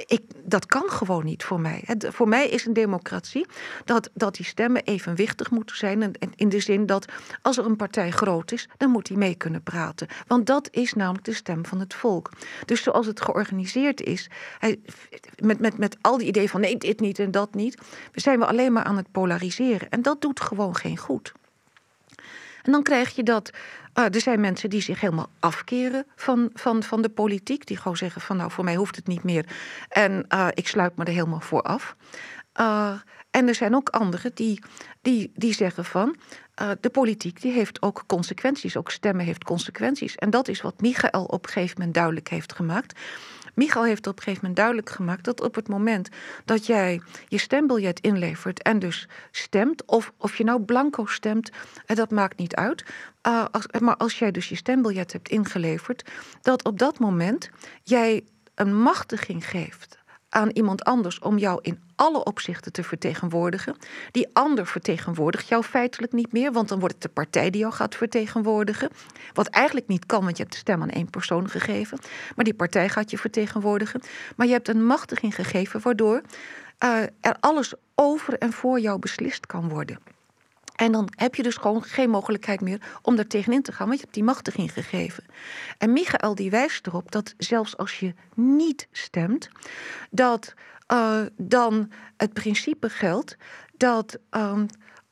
Ik, 0.07 0.23
dat 0.45 0.67
kan 0.67 0.91
gewoon 0.91 1.25
niet 1.25 1.45
voor 1.45 1.61
mij. 1.61 1.85
Voor 1.99 2.29
mij 2.29 2.49
is 2.49 2.67
een 2.67 2.73
democratie 2.73 3.47
dat, 3.85 4.11
dat 4.15 4.35
die 4.35 4.47
stemmen 4.47 4.83
evenwichtig 4.83 5.51
moeten 5.51 5.77
zijn. 5.77 6.03
En, 6.03 6.15
in 6.37 6.49
de 6.49 6.61
zin 6.61 6.87
dat 6.87 7.13
als 7.43 7.59
er 7.59 7.67
een 7.67 7.77
partij 7.77 8.11
groot 8.11 8.53
is, 8.53 8.69
dan 8.77 8.91
moet 8.91 9.07
die 9.07 9.17
mee 9.17 9.35
kunnen 9.35 9.63
praten. 9.63 10.09
Want 10.27 10.47
dat 10.47 10.69
is 10.71 10.93
namelijk 10.93 11.25
de 11.25 11.35
stem 11.35 11.67
van 11.67 11.81
het 11.81 11.95
volk. 11.95 12.31
Dus 12.65 12.83
zoals 12.83 13.07
het 13.07 13.21
georganiseerd 13.21 14.01
is, 14.01 14.31
met, 15.37 15.61
met, 15.61 15.79
met 15.79 15.97
al 16.01 16.19
die 16.19 16.27
ideeën 16.27 16.49
van 16.49 16.61
nee, 16.61 16.77
dit 16.77 17.01
niet 17.01 17.19
en 17.19 17.31
dat 17.31 17.55
niet, 17.55 17.81
zijn 18.13 18.39
we 18.39 18.47
alleen 18.47 18.73
maar 18.73 18.85
aan 18.85 18.97
het 18.97 19.11
polariseren. 19.11 19.91
En 19.91 20.03
dat 20.03 20.21
doet 20.21 20.41
gewoon 20.41 20.77
geen 20.77 20.97
goed. 20.97 21.33
En 22.67 22.73
dan 22.73 22.83
krijg 22.83 23.15
je 23.15 23.23
dat. 23.23 23.51
Uh, 23.95 24.05
er 24.05 24.21
zijn 24.21 24.41
mensen 24.41 24.71
die 24.71 24.81
zich 24.81 25.01
helemaal 25.01 25.31
afkeren 25.41 26.07
van, 26.17 26.51
van, 26.55 26.83
van 26.83 27.03
de 27.03 27.09
politiek. 27.09 27.67
Die 27.67 27.77
gewoon 27.77 27.97
zeggen 27.97 28.21
van 28.21 28.37
nou, 28.37 28.51
voor 28.51 28.65
mij 28.65 28.75
hoeft 28.75 28.97
het 28.97 29.07
niet 29.07 29.23
meer. 29.23 29.47
En 29.89 30.27
uh, 30.35 30.49
ik 30.55 30.69
sluit 30.69 30.97
me 30.97 31.05
er 31.05 31.13
helemaal 31.13 31.41
voor 31.41 31.63
af. 31.63 31.97
Uh, 32.61 32.93
en 33.31 33.49
er 33.49 33.55
zijn 33.55 33.75
ook 33.75 33.89
anderen 33.89 34.31
die, 34.35 34.63
die, 35.03 35.33
die 35.35 35.55
zeggen 35.55 35.85
van 35.85 36.17
de 36.81 36.91
politiek 36.91 37.41
die 37.41 37.53
heeft 37.53 37.83
ook 37.83 38.05
consequenties. 38.07 38.77
Ook 38.77 38.91
stemmen 38.91 39.25
heeft 39.25 39.45
consequenties. 39.45 40.15
En 40.15 40.31
dat 40.31 40.49
is 40.49 40.61
wat 40.61 40.81
Michael 40.81 41.25
op 41.25 41.47
een 41.47 41.53
gegeven 41.53 41.75
moment 41.77 41.95
duidelijk 41.95 42.29
heeft 42.29 42.53
gemaakt. 42.53 42.99
Michael 43.57 43.85
heeft 43.85 44.07
op 44.07 44.17
een 44.17 44.23
gegeven 44.23 44.41
moment 44.41 44.57
duidelijk 44.57 44.91
gemaakt 44.91 45.25
dat 45.25 45.41
op 45.41 45.55
het 45.55 45.69
moment 45.69 46.09
dat 46.45 46.67
jij 46.67 47.01
je 47.29 47.39
stembiljet 47.39 48.01
inlevert 48.01 48.63
en 48.63 48.79
dus 48.79 49.09
stemt, 49.31 49.85
of, 49.85 50.13
of 50.19 50.37
je 50.37 50.45
nou 50.45 50.61
blanco 50.61 51.07
stemt, 51.07 51.51
dat 51.87 52.11
maakt 52.11 52.39
niet 52.39 52.55
uit. 52.55 52.85
Uh, 53.27 53.45
als, 53.51 53.67
maar 53.81 53.97
als 53.97 54.19
jij 54.19 54.31
dus 54.31 54.49
je 54.49 54.57
stembiljet 54.57 55.13
hebt 55.13 55.29
ingeleverd, 55.29 56.11
dat 56.43 56.65
op 56.65 56.79
dat 56.79 56.99
moment 56.99 57.51
jij 57.83 58.25
een 58.55 58.81
machtiging 58.83 59.49
geeft 59.49 59.96
aan 60.29 60.51
iemand 60.51 60.85
anders 60.85 61.19
om 61.19 61.39
jou 61.39 61.59
in 61.63 61.81
alle 61.97 62.25
opzichten 62.25 62.73
te 62.73 62.83
vertegenwoordigen. 62.83 63.77
Die 64.11 64.29
ander 64.33 64.67
vertegenwoordigt 64.67 65.49
jou 65.49 65.63
feitelijk 65.63 66.13
niet 66.13 66.33
meer, 66.33 66.53
want 66.53 66.69
dan 66.69 66.79
wordt 66.79 66.95
het 66.95 67.03
de 67.03 67.09
partij 67.09 67.51
die 67.51 67.61
jou 67.61 67.73
gaat 67.73 67.95
vertegenwoordigen. 67.95 68.91
Wat 69.33 69.47
eigenlijk 69.47 69.87
niet 69.87 70.07
kan, 70.07 70.25
want 70.25 70.37
je 70.37 70.43
hebt 70.43 70.55
de 70.55 70.61
stem 70.61 70.83
aan 70.83 70.91
één 70.91 71.11
persoon 71.11 71.49
gegeven. 71.49 71.99
Maar 72.37 72.45
die 72.45 72.55
partij 72.55 72.89
gaat 72.89 73.11
je 73.11 73.19
vertegenwoordigen. 73.19 74.01
Maar 74.37 74.47
je 74.47 74.53
hebt 74.53 74.69
een 74.69 74.87
machtiging 74.87 75.35
gegeven 75.35 75.81
waardoor 75.81 76.23
uh, 76.85 77.03
er 77.21 77.37
alles 77.41 77.75
over 77.95 78.39
en 78.39 78.53
voor 78.53 78.81
jou 78.81 78.99
beslist 78.99 79.47
kan 79.47 79.69
worden. 79.69 79.99
En 80.77 80.93
dan 80.93 81.09
heb 81.17 81.35
je 81.35 81.43
dus 81.43 81.57
gewoon 81.57 81.83
geen 81.83 82.11
mogelijkheid 82.11 82.61
meer 82.61 82.81
om 83.03 83.17
daar 83.17 83.27
tegenin 83.27 83.63
te 83.63 83.73
gaan, 83.73 83.87
want 83.87 83.99
je 83.99 84.05
hebt 84.05 84.15
die 84.15 84.25
machtiging 84.25 84.73
gegeven. 84.73 85.25
En 85.79 85.93
Michael 85.93 86.35
die 86.35 86.51
wijst 86.51 86.87
erop 86.87 87.13
dat 87.13 87.35
zelfs 87.39 87.77
als 87.77 87.99
je 88.01 88.15
niet 88.35 88.89
stemt, 88.93 89.49
dat 90.11 90.55
uh, 90.93 91.21
dan 91.37 91.91
het 92.17 92.33
principe 92.33 92.89
geldt 92.89 93.37
dat 93.77 94.19
um, 94.31 94.67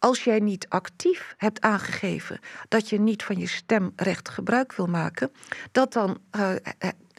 als 0.04 0.24
jij 0.24 0.38
niet 0.38 0.68
actief 0.68 1.34
hebt 1.36 1.60
aangegeven 1.60 2.40
dat 2.68 2.88
je 2.88 3.00
niet 3.00 3.22
van 3.22 3.38
je 3.38 3.46
stemrecht 3.46 4.28
gebruik 4.28 4.72
wil 4.72 4.86
maken, 4.86 5.32
dat 5.72 5.92
dan 5.92 6.18
uh, 6.36 6.50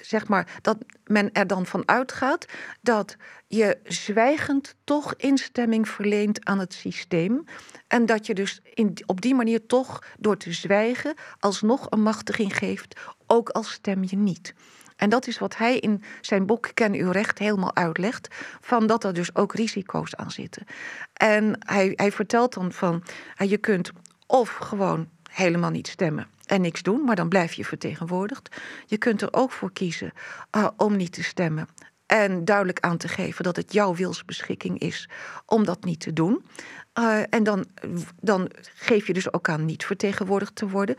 zeg 0.02 0.28
maar, 0.28 0.60
dat 0.62 0.78
men 1.06 1.32
er 1.32 1.48
dan 1.48 1.66
van 1.66 1.88
uitgaat 1.88 2.46
dat 2.82 3.16
je 3.48 3.78
zwijgend 3.84 4.76
toch 4.84 5.16
instemming 5.16 5.90
verleent 5.90 6.46
aan 6.46 6.60
het 6.60 6.74
systeem. 6.74 7.44
En 7.88 8.06
dat 8.06 8.26
je 8.26 8.34
dus 8.34 8.62
in, 8.74 8.98
op 9.06 9.22
die 9.22 9.36
manier 9.36 9.66
toch 9.66 10.04
door 10.20 10.38
te 10.38 10.54
zwijgen 10.54 11.14
alsnog 11.40 11.88
een 11.90 12.02
machtiging 12.02 12.58
geeft, 12.58 13.00
ook 13.28 13.50
al 13.50 13.64
stem 13.64 14.04
je 14.04 14.18
niet. 14.18 14.54
En 14.96 15.10
dat 15.10 15.28
is 15.28 15.40
wat 15.40 15.58
hij 15.58 15.80
in 15.80 16.04
zijn 16.22 16.46
boek 16.46 16.72
Ken 16.74 16.94
uw 16.94 17.12
recht 17.12 17.40
helemaal 17.40 17.76
uitlegt. 17.76 18.28
Van 18.62 18.88
dat 18.88 19.04
er 19.04 19.14
dus 19.14 19.36
ook 19.36 19.54
risico's 19.54 20.16
aan 20.16 20.32
zitten. 20.32 20.66
En 21.14 21.56
hij, 21.60 21.94
hij 21.96 22.12
vertelt 22.12 22.54
dan 22.54 22.72
van 22.72 23.04
je 23.38 23.58
kunt 23.58 23.92
of 24.28 24.56
gewoon 24.56 25.10
helemaal 25.30 25.70
niet 25.70 25.88
stemmen 25.88 26.28
en 26.46 26.62
niks 26.62 26.82
doen, 26.82 27.04
maar 27.04 27.16
dan 27.16 27.30
blijf 27.30 27.54
je 27.54 27.66
vertegenwoordigd. 27.66 28.62
Je 28.86 28.98
kunt 28.98 29.22
er 29.22 29.34
ook 29.34 29.52
voor 29.52 29.72
kiezen 29.72 30.12
uh, 30.58 30.68
om 30.78 30.96
niet 30.96 31.14
te 31.14 31.24
stemmen. 31.24 31.68
En 32.06 32.46
duidelijk 32.46 32.80
aan 32.80 32.98
te 32.98 33.08
geven 33.08 33.44
dat 33.44 33.56
het 33.56 33.74
jouw 33.74 33.96
wilsbeschikking 33.96 34.80
is 34.80 35.10
om 35.46 35.66
dat 35.66 35.84
niet 35.84 36.00
te 36.00 36.14
doen. 36.14 36.46
Uh, 37.00 37.20
en 37.30 37.44
dan, 37.44 37.66
dan 38.22 38.52
geef 38.76 39.08
je 39.08 39.14
dus 39.14 39.34
ook 39.34 39.50
aan 39.50 39.66
niet 39.66 39.86
vertegenwoordigd 39.86 40.56
te 40.56 40.70
worden. 40.70 40.96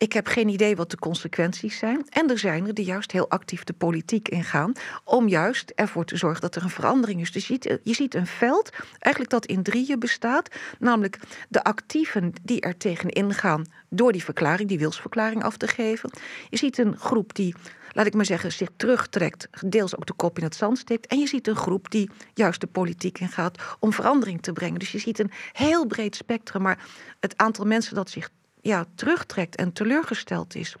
Ik 0.00 0.12
heb 0.12 0.26
geen 0.26 0.48
idee 0.48 0.76
wat 0.76 0.90
de 0.90 0.96
consequenties 0.96 1.78
zijn. 1.78 2.06
En 2.08 2.30
er 2.30 2.38
zijn 2.38 2.66
er 2.66 2.74
die 2.74 2.84
juist 2.84 3.12
heel 3.12 3.30
actief 3.30 3.64
de 3.64 3.72
politiek 3.72 4.28
ingaan. 4.28 4.72
Om 5.04 5.28
juist 5.28 5.72
ervoor 5.74 6.04
te 6.04 6.16
zorgen 6.16 6.40
dat 6.40 6.56
er 6.56 6.62
een 6.62 6.70
verandering 6.70 7.20
is. 7.20 7.32
Dus 7.32 7.46
je 7.46 7.52
ziet, 7.52 7.78
je 7.82 7.94
ziet 7.94 8.14
een 8.14 8.26
veld 8.26 8.70
eigenlijk 8.98 9.32
dat 9.32 9.46
in 9.46 9.62
drieën 9.62 9.98
bestaat. 9.98 10.48
Namelijk 10.78 11.18
de 11.48 11.64
actieven 11.64 12.32
die 12.42 12.60
er 12.60 12.76
tegen 12.76 13.08
ingaan 13.08 13.66
door 13.88 14.12
die 14.12 14.24
verklaring, 14.24 14.68
die 14.68 14.78
wilsverklaring 14.78 15.42
af 15.42 15.56
te 15.56 15.68
geven. 15.68 16.10
Je 16.50 16.56
ziet 16.56 16.78
een 16.78 16.96
groep 16.98 17.34
die 17.34 17.54
laat 17.92 18.06
ik 18.06 18.14
maar 18.14 18.24
zeggen, 18.24 18.52
zich 18.52 18.68
terugtrekt, 18.76 19.48
deels 19.66 19.96
ook 19.96 20.06
de 20.06 20.12
kop 20.12 20.38
in 20.38 20.44
het 20.44 20.54
zand 20.54 20.78
steekt. 20.78 21.06
En 21.06 21.18
je 21.18 21.26
ziet 21.26 21.48
een 21.48 21.56
groep 21.56 21.90
die 21.90 22.10
juist 22.34 22.60
de 22.60 22.66
politiek 22.66 23.18
ingaat 23.18 23.58
om 23.78 23.92
verandering 23.92 24.42
te 24.42 24.52
brengen. 24.52 24.78
Dus 24.78 24.92
je 24.92 24.98
ziet 24.98 25.18
een 25.18 25.30
heel 25.52 25.86
breed 25.86 26.16
spectrum, 26.16 26.62
maar 26.62 26.78
het 27.20 27.36
aantal 27.36 27.64
mensen 27.64 27.94
dat 27.94 28.10
zich 28.10 28.30
ja, 28.62 28.84
terugtrekt 28.94 29.56
en 29.56 29.72
teleurgesteld 29.72 30.54
is 30.54 30.76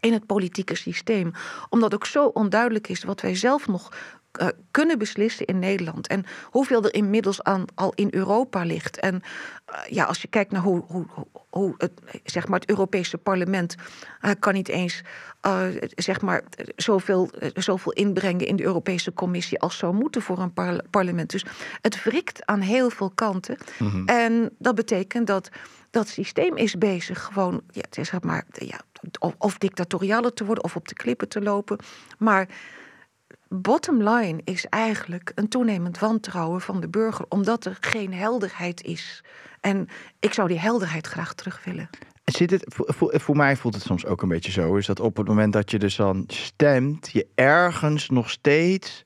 in 0.00 0.12
het 0.12 0.26
politieke 0.26 0.74
systeem. 0.74 1.32
Omdat 1.68 1.94
ook 1.94 2.06
zo 2.06 2.26
onduidelijk 2.26 2.88
is 2.88 3.04
wat 3.04 3.20
wij 3.20 3.34
zelf 3.34 3.66
nog 3.66 3.92
uh, 4.40 4.48
kunnen 4.70 4.98
beslissen 4.98 5.46
in 5.46 5.58
Nederland. 5.58 6.06
En 6.06 6.24
hoeveel 6.44 6.84
er 6.84 6.94
inmiddels 6.94 7.42
aan, 7.42 7.64
al 7.74 7.92
in 7.94 8.08
Europa 8.10 8.62
ligt. 8.62 8.98
En 8.98 9.14
uh, 9.14 9.78
ja, 9.88 10.04
als 10.04 10.22
je 10.22 10.28
kijkt 10.28 10.52
naar 10.52 10.62
hoe, 10.62 10.84
hoe, 10.86 11.06
hoe 11.50 11.74
het, 11.78 11.92
zeg 12.24 12.48
maar 12.48 12.60
het 12.60 12.68
Europese 12.68 13.18
parlement 13.18 13.74
uh, 14.22 14.30
kan 14.38 14.54
niet 14.54 14.68
eens 14.68 15.02
zeg 15.94 16.20
maar 16.20 16.42
zoveel, 16.76 17.30
zoveel 17.54 17.92
inbrengen 17.92 18.46
in 18.46 18.56
de 18.56 18.62
Europese 18.62 19.12
Commissie 19.12 19.60
als 19.60 19.78
zou 19.78 19.94
moeten 19.94 20.22
voor 20.22 20.38
een 20.38 20.52
par 20.52 20.82
parlement. 20.90 21.30
Dus 21.30 21.44
het 21.80 22.02
wrikt 22.02 22.46
aan 22.46 22.60
heel 22.60 22.90
veel 22.90 23.10
kanten. 23.14 23.58
Mm 23.78 23.90
-hmm. 23.90 24.06
En 24.06 24.50
dat 24.58 24.74
betekent 24.74 25.26
dat 25.26 25.50
dat 25.90 26.08
systeem 26.08 26.56
is 26.56 26.78
bezig 26.78 27.22
gewoon, 27.24 27.60
ja, 27.70 27.84
zeg 27.90 28.22
maar, 28.22 28.44
ja, 28.52 28.80
of, 29.18 29.34
of 29.38 29.58
dictatorialer 29.58 30.32
te 30.32 30.44
worden 30.44 30.64
of 30.64 30.76
op 30.76 30.88
de 30.88 30.94
klippen 30.94 31.28
te 31.28 31.40
lopen. 31.40 31.78
Maar 32.18 32.48
bottom 33.48 34.08
line 34.08 34.40
is 34.44 34.66
eigenlijk 34.66 35.32
een 35.34 35.48
toenemend 35.48 35.98
wantrouwen 35.98 36.60
van 36.60 36.80
de 36.80 36.88
burger, 36.88 37.24
omdat 37.28 37.64
er 37.64 37.76
geen 37.80 38.14
helderheid 38.14 38.82
is. 38.82 39.24
En 39.60 39.88
ik 40.20 40.32
zou 40.32 40.48
die 40.48 40.58
helderheid 40.58 41.06
graag 41.06 41.34
terug 41.34 41.64
willen. 41.64 41.90
Zit 42.24 42.50
het, 42.50 42.64
voor, 42.66 43.20
voor 43.20 43.36
mij 43.36 43.56
voelt 43.56 43.74
het 43.74 43.82
soms 43.82 44.06
ook 44.06 44.22
een 44.22 44.28
beetje 44.28 44.52
zo, 44.52 44.76
is 44.76 44.86
dat 44.86 45.00
op 45.00 45.16
het 45.16 45.26
moment 45.28 45.52
dat 45.52 45.70
je 45.70 45.78
dus 45.78 45.96
dan 45.96 46.24
stemt, 46.26 47.10
je 47.12 47.26
ergens 47.34 48.08
nog 48.08 48.30
steeds 48.30 49.04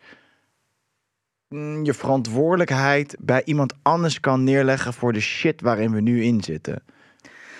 je 1.83 1.95
verantwoordelijkheid 1.95 3.17
bij 3.19 3.43
iemand 3.45 3.75
anders 3.83 4.21
kan 4.21 4.45
neerleggen 4.45 4.93
voor 4.93 5.13
de 5.13 5.21
shit 5.21 5.61
waarin 5.61 5.93
we 5.93 6.01
nu 6.01 6.25
in 6.25 6.43
zitten. 6.43 6.83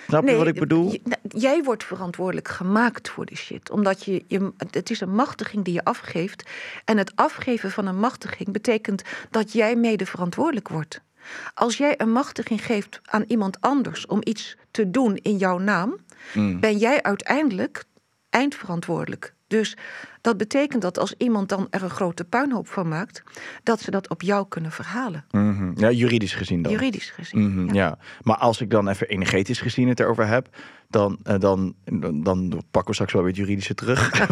Snap 0.07 0.27
je 0.27 0.35
wat 0.35 0.47
ik 0.47 0.59
bedoel? 0.59 0.85
Nou, 1.03 1.21
jij 1.27 1.63
wordt 1.63 1.83
verantwoordelijk 1.83 2.47
gemaakt 2.47 3.09
voor 3.09 3.25
de 3.25 3.35
shit. 3.35 3.69
Omdat 3.69 4.05
je, 4.05 4.23
je, 4.27 4.51
het 4.69 4.89
is 4.89 5.01
een 5.01 5.15
machtiging 5.15 5.63
die 5.63 5.73
je 5.73 5.83
afgeeft. 5.83 6.49
En 6.85 6.97
het 6.97 7.11
afgeven 7.15 7.71
van 7.71 7.87
een 7.87 7.99
machtiging 7.99 8.51
betekent 8.51 9.01
dat 9.29 9.51
jij 9.51 9.75
mede 9.75 10.05
verantwoordelijk 10.05 10.69
wordt. 10.69 11.01
Als 11.53 11.77
jij 11.77 11.93
een 11.97 12.11
machtiging 12.11 12.65
geeft 12.65 13.01
aan 13.03 13.23
iemand 13.27 13.61
anders 13.61 14.05
om 14.05 14.19
iets 14.23 14.57
te 14.71 14.89
doen 14.89 15.15
in 15.15 15.37
jouw 15.37 15.57
naam, 15.57 15.97
mm. 16.33 16.59
ben 16.59 16.77
jij 16.77 17.03
uiteindelijk 17.03 17.83
eindverantwoordelijk. 18.29 19.33
Dus 19.47 19.77
dat 20.23 20.37
betekent 20.37 20.81
dat 20.81 20.99
als 20.99 21.13
iemand 21.17 21.49
dan 21.49 21.67
er 21.69 21.83
een 21.83 21.89
grote 21.89 22.23
puinhoop 22.23 22.67
van 22.67 22.87
maakt, 22.87 23.23
dat 23.63 23.81
ze 23.81 23.91
dat 23.91 24.09
op 24.09 24.21
jou 24.21 24.45
kunnen 24.47 24.71
verhalen. 24.71 25.25
Mm 25.31 25.57
-hmm. 25.57 25.73
Ja, 25.75 25.91
juridisch 25.91 26.33
gezien 26.33 26.61
dan. 26.61 26.71
Juridisch 26.71 27.09
gezien. 27.09 27.41
Mm 27.41 27.53
-hmm, 27.53 27.67
ja. 27.67 27.73
ja. 27.73 27.97
maar 28.21 28.37
als 28.37 28.61
ik 28.61 28.69
dan 28.69 28.87
even 28.87 29.07
energetisch 29.07 29.61
gezien 29.61 29.87
het 29.87 29.99
erover 29.99 30.27
heb, 30.27 30.49
dan, 30.89 31.17
uh, 31.27 31.39
dan, 31.39 31.75
dan, 32.23 32.63
pakken 32.71 32.89
we 32.89 32.93
straks 32.93 33.13
wel 33.13 33.21
weer 33.21 33.31
het 33.31 33.39
juridische 33.39 33.73
terug. 33.73 34.27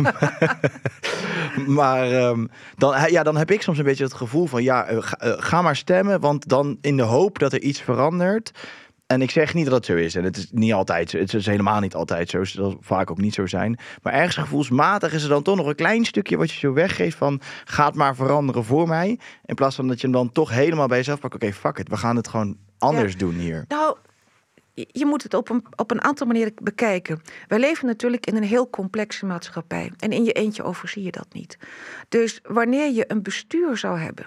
maar 1.79 2.11
um, 2.11 2.49
dan, 2.77 3.11
ja, 3.11 3.23
dan 3.23 3.37
heb 3.37 3.51
ik 3.51 3.61
soms 3.61 3.77
een 3.77 3.83
beetje 3.83 4.03
het 4.03 4.13
gevoel 4.13 4.45
van 4.45 4.63
ja, 4.63 4.87
ga, 4.89 5.25
uh, 5.25 5.33
ga 5.37 5.61
maar 5.61 5.75
stemmen, 5.75 6.19
want 6.19 6.47
dan 6.47 6.77
in 6.81 6.97
de 6.97 7.03
hoop 7.03 7.39
dat 7.39 7.53
er 7.53 7.61
iets 7.61 7.81
verandert. 7.81 8.51
En 9.11 9.21
ik 9.21 9.31
zeg 9.31 9.53
niet 9.53 9.65
dat 9.65 9.73
het 9.73 9.85
zo 9.85 9.95
is. 9.95 10.15
En 10.15 10.23
het 10.23 10.37
is 10.37 10.47
niet 10.51 10.73
altijd 10.73 11.09
zo. 11.09 11.17
Het 11.17 11.33
is 11.33 11.45
helemaal 11.45 11.79
niet 11.79 11.95
altijd 11.95 12.29
zo. 12.29 12.39
Het 12.39 12.49
zal 12.49 12.77
vaak 12.79 13.11
ook 13.11 13.17
niet 13.17 13.33
zo 13.33 13.47
zijn. 13.47 13.79
Maar 14.01 14.13
ergens 14.13 14.35
gevoelsmatig 14.35 15.13
is 15.13 15.23
er 15.23 15.29
dan 15.29 15.43
toch 15.43 15.55
nog 15.55 15.67
een 15.67 15.75
klein 15.75 16.05
stukje 16.05 16.37
wat 16.37 16.51
je 16.51 16.59
zo 16.59 16.73
weggeeft 16.73 17.17
van 17.17 17.41
gaat 17.65 17.95
maar 17.95 18.15
veranderen 18.15 18.63
voor 18.63 18.87
mij. 18.87 19.19
In 19.45 19.55
plaats 19.55 19.75
van 19.75 19.87
dat 19.87 20.01
je 20.01 20.07
hem 20.07 20.15
dan 20.15 20.31
toch 20.31 20.49
helemaal 20.49 20.87
bij 20.87 20.97
jezelf 20.97 21.19
pakt. 21.19 21.35
Oké, 21.35 21.45
okay, 21.45 21.57
fuck 21.57 21.77
it. 21.77 21.89
We 21.89 21.97
gaan 21.97 22.15
het 22.15 22.27
gewoon 22.27 22.57
anders 22.77 23.11
ja. 23.11 23.17
doen 23.17 23.35
hier. 23.35 23.65
Nou, 23.67 23.97
je 24.73 25.05
moet 25.05 25.23
het 25.23 25.33
op 25.33 25.49
een, 25.49 25.65
op 25.75 25.91
een 25.91 26.01
aantal 26.01 26.27
manieren 26.27 26.53
bekijken. 26.61 27.21
Wij 27.47 27.59
leven 27.59 27.87
natuurlijk 27.87 28.25
in 28.25 28.35
een 28.35 28.43
heel 28.43 28.69
complexe 28.69 29.25
maatschappij. 29.25 29.91
En 29.97 30.11
in 30.11 30.23
je 30.23 30.31
eentje 30.31 30.63
overzie 30.63 31.03
je 31.03 31.11
dat 31.11 31.27
niet. 31.31 31.57
Dus 32.09 32.39
wanneer 32.43 32.91
je 32.91 33.05
een 33.07 33.21
bestuur 33.21 33.77
zou 33.77 33.99
hebben 33.99 34.25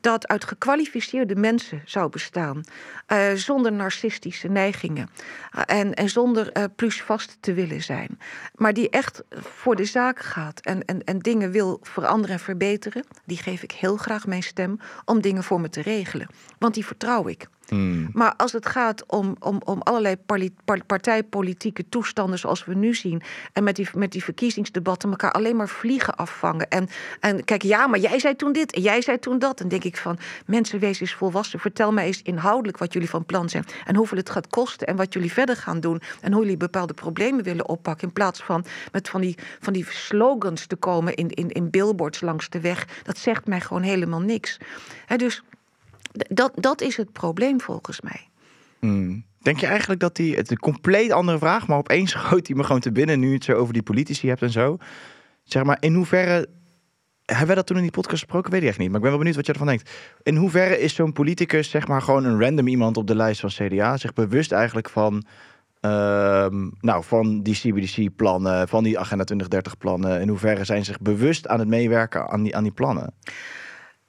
dat 0.00 0.28
uit 0.28 0.44
gekwalificeerde 0.44 1.36
mensen 1.36 1.82
zou 1.84 2.10
bestaan, 2.10 2.64
uh, 3.12 3.32
zonder 3.32 3.72
narcistische 3.72 4.48
neigingen 4.48 5.10
uh, 5.56 5.62
en, 5.66 5.94
en 5.94 6.08
zonder 6.08 6.56
uh, 6.56 6.64
plusvast 6.76 7.36
te 7.40 7.52
willen 7.52 7.82
zijn, 7.82 8.18
maar 8.54 8.72
die 8.72 8.90
echt 8.90 9.22
voor 9.30 9.76
de 9.76 9.84
zaak 9.84 10.18
gaat 10.18 10.60
en, 10.60 10.84
en, 10.84 11.04
en 11.04 11.18
dingen 11.18 11.50
wil 11.50 11.78
veranderen 11.82 12.36
en 12.36 12.42
verbeteren, 12.42 13.04
die 13.24 13.38
geef 13.38 13.62
ik 13.62 13.72
heel 13.72 13.96
graag 13.96 14.26
mijn 14.26 14.42
stem 14.42 14.78
om 15.04 15.20
dingen 15.20 15.44
voor 15.44 15.60
me 15.60 15.68
te 15.68 15.82
regelen. 15.82 16.28
Want 16.58 16.74
die 16.74 16.86
vertrouw 16.86 17.28
ik. 17.28 17.48
Hmm. 17.68 18.08
Maar 18.12 18.34
als 18.36 18.52
het 18.52 18.66
gaat 18.66 19.06
om, 19.06 19.36
om, 19.38 19.60
om 19.64 19.80
allerlei 19.82 20.16
partijpolitieke 20.86 21.88
toestanden 21.88 22.38
zoals 22.38 22.64
we 22.64 22.74
nu 22.74 22.94
zien. 22.94 23.22
En 23.52 23.64
met 23.64 23.76
die, 23.76 23.88
met 23.94 24.12
die 24.12 24.24
verkiezingsdebatten 24.24 25.10
elkaar 25.10 25.32
alleen 25.32 25.56
maar 25.56 25.68
vliegen 25.68 26.16
afvangen. 26.16 26.68
En, 26.68 26.88
en 27.20 27.44
kijk, 27.44 27.62
ja, 27.62 27.86
maar 27.86 27.98
jij 27.98 28.18
zei 28.18 28.36
toen 28.36 28.52
dit 28.52 28.72
en 28.72 28.82
jij 28.82 29.02
zei 29.02 29.18
toen 29.18 29.38
dat. 29.38 29.58
Dan 29.58 29.68
denk 29.68 29.84
ik 29.84 29.96
van, 29.96 30.18
mensen, 30.46 30.78
wees 30.78 31.00
eens 31.00 31.14
volwassen. 31.14 31.60
Vertel 31.60 31.92
mij 31.92 32.06
eens 32.06 32.22
inhoudelijk 32.22 32.78
wat 32.78 32.92
jullie 32.92 33.10
van 33.10 33.24
plan 33.24 33.48
zijn. 33.48 33.64
En 33.84 33.96
hoeveel 33.96 34.18
het 34.18 34.30
gaat 34.30 34.48
kosten 34.48 34.86
en 34.86 34.96
wat 34.96 35.12
jullie 35.12 35.32
verder 35.32 35.56
gaan 35.56 35.80
doen. 35.80 36.00
En 36.20 36.32
hoe 36.32 36.42
jullie 36.42 36.56
bepaalde 36.56 36.94
problemen 36.94 37.44
willen 37.44 37.68
oppakken. 37.68 38.06
In 38.08 38.12
plaats 38.12 38.42
van 38.42 38.64
met 38.92 39.08
van 39.08 39.20
die, 39.20 39.38
van 39.60 39.72
die 39.72 39.86
slogans 39.88 40.66
te 40.66 40.76
komen 40.76 41.14
in, 41.14 41.28
in, 41.28 41.48
in 41.48 41.70
billboards 41.70 42.20
langs 42.20 42.48
de 42.48 42.60
weg. 42.60 42.86
Dat 43.02 43.18
zegt 43.18 43.46
mij 43.46 43.60
gewoon 43.60 43.82
helemaal 43.82 44.20
niks. 44.20 44.58
He, 45.06 45.16
dus 45.16 45.42
dat, 46.16 46.52
dat 46.54 46.80
is 46.80 46.96
het 46.96 47.12
probleem 47.12 47.60
volgens 47.60 48.00
mij. 48.00 48.28
Mm. 48.80 49.24
Denk 49.38 49.60
je 49.60 49.66
eigenlijk 49.66 50.00
dat 50.00 50.16
die, 50.16 50.36
het 50.36 50.50
een 50.50 50.58
compleet 50.58 51.10
andere 51.12 51.38
vraag, 51.38 51.66
maar 51.66 51.78
opeens 51.78 52.10
schoot 52.20 52.46
hij 52.46 52.56
me 52.56 52.64
gewoon 52.64 52.80
te 52.80 52.92
binnen 52.92 53.20
nu 53.20 53.28
je 53.28 53.34
het 53.34 53.44
zo 53.44 53.52
over 53.52 53.72
die 53.72 53.82
politici 53.82 54.28
hebt 54.28 54.42
en 54.42 54.50
zo. 54.50 54.76
Zeg 55.42 55.64
maar, 55.64 55.76
in 55.80 55.94
hoeverre 55.94 56.48
hebben 57.26 57.46
wij 57.46 57.54
dat 57.54 57.66
toen 57.66 57.76
in 57.76 57.82
die 57.82 57.92
podcast 57.92 58.22
gesproken? 58.22 58.50
Weet 58.50 58.62
ik 58.62 58.68
echt 58.68 58.78
niet. 58.78 58.86
Maar 58.86 58.96
ik 58.96 59.02
ben 59.02 59.10
wel 59.10 59.18
benieuwd 59.18 59.36
wat 59.36 59.46
je 59.46 59.52
ervan 59.52 59.68
denkt. 59.68 59.90
In 60.22 60.36
hoeverre 60.36 60.80
is 60.80 60.94
zo'n 60.94 61.12
politicus, 61.12 61.70
zeg 61.70 61.88
maar, 61.88 62.02
gewoon 62.02 62.24
een 62.24 62.40
random 62.40 62.66
iemand 62.66 62.96
op 62.96 63.06
de 63.06 63.16
lijst 63.16 63.40
van 63.40 63.50
CDA, 63.50 63.96
zich 63.96 64.12
bewust 64.12 64.52
eigenlijk 64.52 64.90
van, 64.90 65.24
ehm, 65.80 66.68
nou, 66.80 67.04
van 67.04 67.42
die 67.42 67.54
CBDC-plannen, 67.54 68.68
van 68.68 68.84
die 68.84 68.98
Agenda 68.98 69.24
2030-plannen? 69.24 70.20
In 70.20 70.28
hoeverre 70.28 70.64
zijn 70.64 70.84
ze 70.84 70.90
zich 70.90 71.00
bewust 71.00 71.48
aan 71.48 71.58
het 71.58 71.68
meewerken 71.68 72.28
aan 72.28 72.42
die, 72.42 72.56
aan 72.56 72.62
die 72.62 72.72
plannen? 72.72 73.14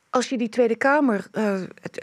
Als 0.10 0.30
je 0.30 0.38
die 0.38 0.50
Tweede 0.50 0.76
Kamer, 0.76 1.28
uh, 1.32 1.62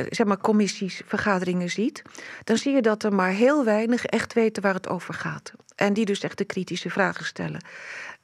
zeg 0.09 0.27
maar, 0.27 0.39
commissies, 0.39 1.03
vergaderingen 1.07 1.71
ziet, 1.71 2.03
dan 2.45 2.57
zie 2.57 2.75
je 2.75 2.83
dat 2.83 3.03
er 3.03 3.15
maar 3.15 3.31
heel 3.31 3.65
weinig 3.65 4.05
echt 4.05 4.33
weten 4.33 4.63
waar 4.63 4.75
het 4.75 4.89
over 4.89 5.15
gaat. 5.15 5.53
En 5.75 5.93
die 5.93 6.05
dus 6.05 6.21
echt 6.21 6.39
de 6.39 6.45
kritische 6.45 6.91
vragen 6.91 7.25
stellen. 7.25 7.61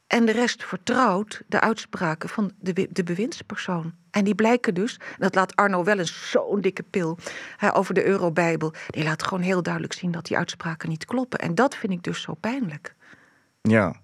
En 0.07 0.25
de 0.25 0.33
rest 0.33 0.65
vertrouwt 0.65 1.43
de 1.47 1.61
uitspraken 1.61 2.29
van 2.29 2.53
de, 2.61 2.89
de 2.91 3.05
bewindspersoon. 3.05 3.93
En 4.11 4.25
die 4.25 4.35
blijken 4.35 4.75
dus, 4.75 5.01
dat 5.19 5.35
laat 5.35 5.57
Arno 5.57 5.85
wel 5.85 5.99
eens 5.99 6.31
zo'n 6.31 6.61
dikke 6.61 6.83
pil 6.83 7.19
hè, 7.57 7.77
over 7.77 7.95
de 7.95 8.07
Eurobijbel. 8.07 8.73
Die 8.87 9.05
laat 9.05 9.23
gewoon 9.23 9.43
heel 9.43 9.63
duidelijk 9.63 9.93
zien 9.93 10.11
dat 10.11 10.27
die 10.27 10.37
uitspraken 10.37 10.89
niet 10.89 11.05
kloppen. 11.05 11.39
En 11.39 11.55
dat 11.55 11.77
vind 11.77 11.93
ik 11.93 12.03
dus 12.03 12.21
zo 12.23 12.35
pijnlijk. 12.35 12.95
Ja, 13.61 13.95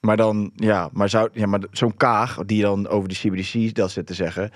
maar 0.00 0.16
dan, 0.16 0.50
ja, 0.54 0.88
maar, 0.92 1.08
zou, 1.08 1.28
ja, 1.32 1.46
maar 1.46 1.60
zo'n 1.70 1.96
Kaag, 1.96 2.36
die 2.44 2.62
dan 2.62 2.88
over 2.88 3.08
de 3.08 3.14
CBDC 3.14 3.74
dat 3.74 3.90
zit 3.90 4.06
te 4.06 4.14
zeggen. 4.14 4.50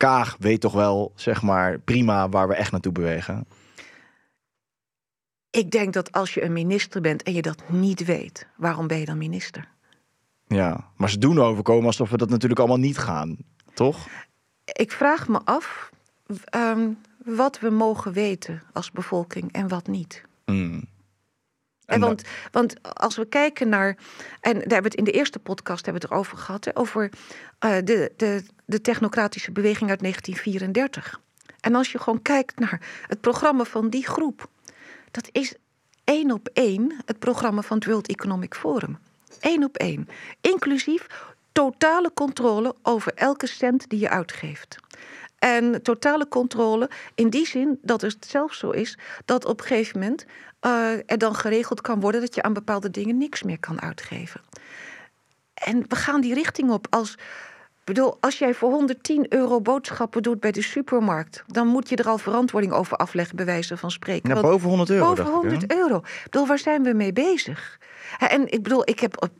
Kaag 0.00 0.36
weet 0.38 0.60
toch 0.60 0.72
wel, 0.72 1.12
zeg 1.14 1.42
maar, 1.42 1.78
prima 1.78 2.28
waar 2.28 2.48
we 2.48 2.54
echt 2.54 2.72
naartoe 2.72 2.92
bewegen. 2.92 3.46
Ik 5.50 5.70
denk 5.70 5.92
dat 5.92 6.12
als 6.12 6.34
je 6.34 6.42
een 6.42 6.52
minister 6.52 7.00
bent 7.00 7.22
en 7.22 7.32
je 7.32 7.42
dat 7.42 7.62
niet 7.68 8.04
weet, 8.04 8.46
waarom 8.56 8.86
ben 8.86 8.98
je 8.98 9.04
dan 9.04 9.18
minister? 9.18 9.68
Ja, 10.46 10.90
maar 10.96 11.10
ze 11.10 11.18
doen 11.18 11.40
overkomen 11.40 11.86
alsof 11.86 12.10
we 12.10 12.16
dat 12.16 12.28
natuurlijk 12.30 12.60
allemaal 12.60 12.78
niet 12.78 12.98
gaan, 12.98 13.36
toch? 13.74 14.06
Ik 14.64 14.92
vraag 14.92 15.28
me 15.28 15.40
af 15.44 15.90
um, 16.56 16.98
wat 17.24 17.60
we 17.60 17.70
mogen 17.70 18.12
weten 18.12 18.62
als 18.72 18.90
bevolking 18.90 19.52
en 19.52 19.68
wat 19.68 19.86
niet. 19.86 20.24
Mm. 20.44 20.84
En 21.90 22.00
want, 22.00 22.22
want 22.50 22.74
als 22.82 23.16
we 23.16 23.24
kijken 23.24 23.68
naar, 23.68 23.96
en 24.40 24.52
daar 24.52 24.60
hebben 24.60 24.82
we 24.82 24.88
het 24.88 24.94
in 24.94 25.04
de 25.04 25.10
eerste 25.10 25.38
podcast 25.38 25.84
hebben 25.84 26.02
we 26.02 26.08
het 26.08 26.16
erover 26.16 26.38
gehad, 26.38 26.76
over 26.76 27.10
uh, 27.64 27.76
de, 27.84 28.12
de, 28.16 28.42
de 28.64 28.80
technocratische 28.80 29.52
beweging 29.52 29.90
uit 29.90 30.00
1934. 30.00 31.20
En 31.60 31.74
als 31.74 31.92
je 31.92 31.98
gewoon 31.98 32.22
kijkt 32.22 32.58
naar 32.58 32.80
het 33.06 33.20
programma 33.20 33.64
van 33.64 33.88
die 33.88 34.06
groep, 34.06 34.48
dat 35.10 35.28
is 35.32 35.54
één 36.04 36.30
op 36.30 36.48
één 36.52 36.96
het 37.04 37.18
programma 37.18 37.62
van 37.62 37.76
het 37.76 37.86
World 37.86 38.08
Economic 38.08 38.54
Forum. 38.54 38.98
Eén 39.40 39.64
op 39.64 39.76
één. 39.76 40.08
Inclusief 40.40 41.06
totale 41.52 42.10
controle 42.14 42.74
over 42.82 43.14
elke 43.14 43.46
cent 43.46 43.88
die 43.88 44.00
je 44.00 44.08
uitgeeft. 44.08 44.76
En 45.38 45.82
totale 45.82 46.28
controle 46.28 46.90
in 47.14 47.30
die 47.30 47.46
zin 47.46 47.78
dat 47.82 48.00
het 48.00 48.26
zelfs 48.26 48.58
zo 48.58 48.70
is 48.70 48.98
dat 49.24 49.44
op 49.44 49.60
een 49.60 49.66
gegeven 49.66 50.00
moment 50.00 50.26
uh, 50.66 50.92
er 51.06 51.18
dan 51.18 51.34
geregeld 51.34 51.80
kan 51.80 52.00
worden 52.00 52.20
dat 52.20 52.34
je 52.34 52.42
aan 52.42 52.52
bepaalde 52.52 52.90
dingen 52.90 53.18
niks 53.18 53.42
meer 53.42 53.58
kan 53.58 53.80
uitgeven. 53.80 54.40
En 55.54 55.84
we 55.88 55.96
gaan 55.96 56.20
die 56.20 56.34
richting 56.34 56.70
op 56.70 56.86
als. 56.90 57.14
bedoel, 57.84 58.16
als 58.20 58.38
jij 58.38 58.54
voor 58.54 58.70
110 58.70 59.26
euro 59.28 59.60
boodschappen 59.60 60.22
doet 60.22 60.40
bij 60.40 60.52
de 60.52 60.62
supermarkt, 60.62 61.44
dan 61.46 61.66
moet 61.66 61.88
je 61.88 61.96
er 61.96 62.08
al 62.08 62.18
verantwoording 62.18 62.72
over 62.72 62.96
afleggen, 62.96 63.36
bij 63.36 63.44
wijze 63.44 63.76
van 63.76 63.90
spreken. 63.90 64.28
Nou, 64.30 64.42
boven 64.42 64.68
100 64.68 64.90
euro. 64.90 65.06
Boven 65.06 65.24
100 65.24 65.72
euro. 65.72 65.96
Ik 65.96 66.22
bedoel, 66.30 66.46
waar 66.46 66.58
zijn 66.58 66.82
we 66.82 66.92
mee 66.92 67.12
bezig? 67.12 67.78
En 68.18 68.52
ik 68.52 68.62
bedoel, 68.62 68.88
ik 68.88 69.00
heb 69.00 69.22
op, 69.22 69.30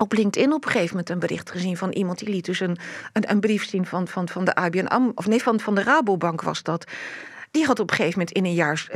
op 0.00 0.12
LinkedIn 0.12 0.52
op 0.52 0.64
een 0.64 0.70
gegeven 0.70 0.90
moment 0.90 1.10
een 1.10 1.18
bericht 1.18 1.50
gezien 1.50 1.76
van 1.76 1.90
iemand 1.90 2.18
die 2.18 2.28
liet 2.28 2.44
dus 2.44 2.60
een, 2.60 2.78
een, 3.12 3.30
een 3.30 3.40
brief 3.40 3.68
zien 3.68 3.86
van, 3.86 4.08
van, 4.08 4.28
van 4.28 4.44
de 4.44 4.54
ABN 4.54 4.86
Am, 4.86 5.12
of 5.14 5.26
nee, 5.26 5.42
van, 5.42 5.60
van 5.60 5.74
de 5.74 5.82
Rabobank 5.82 6.42
was 6.42 6.62
dat. 6.62 6.84
Die 7.50 7.66
had 7.66 7.80
op 7.80 7.90
een 7.90 7.96
gegeven 7.96 8.18
moment 8.18 8.36
in 8.36 8.44
een 8.44 8.54
jaar 8.54 8.88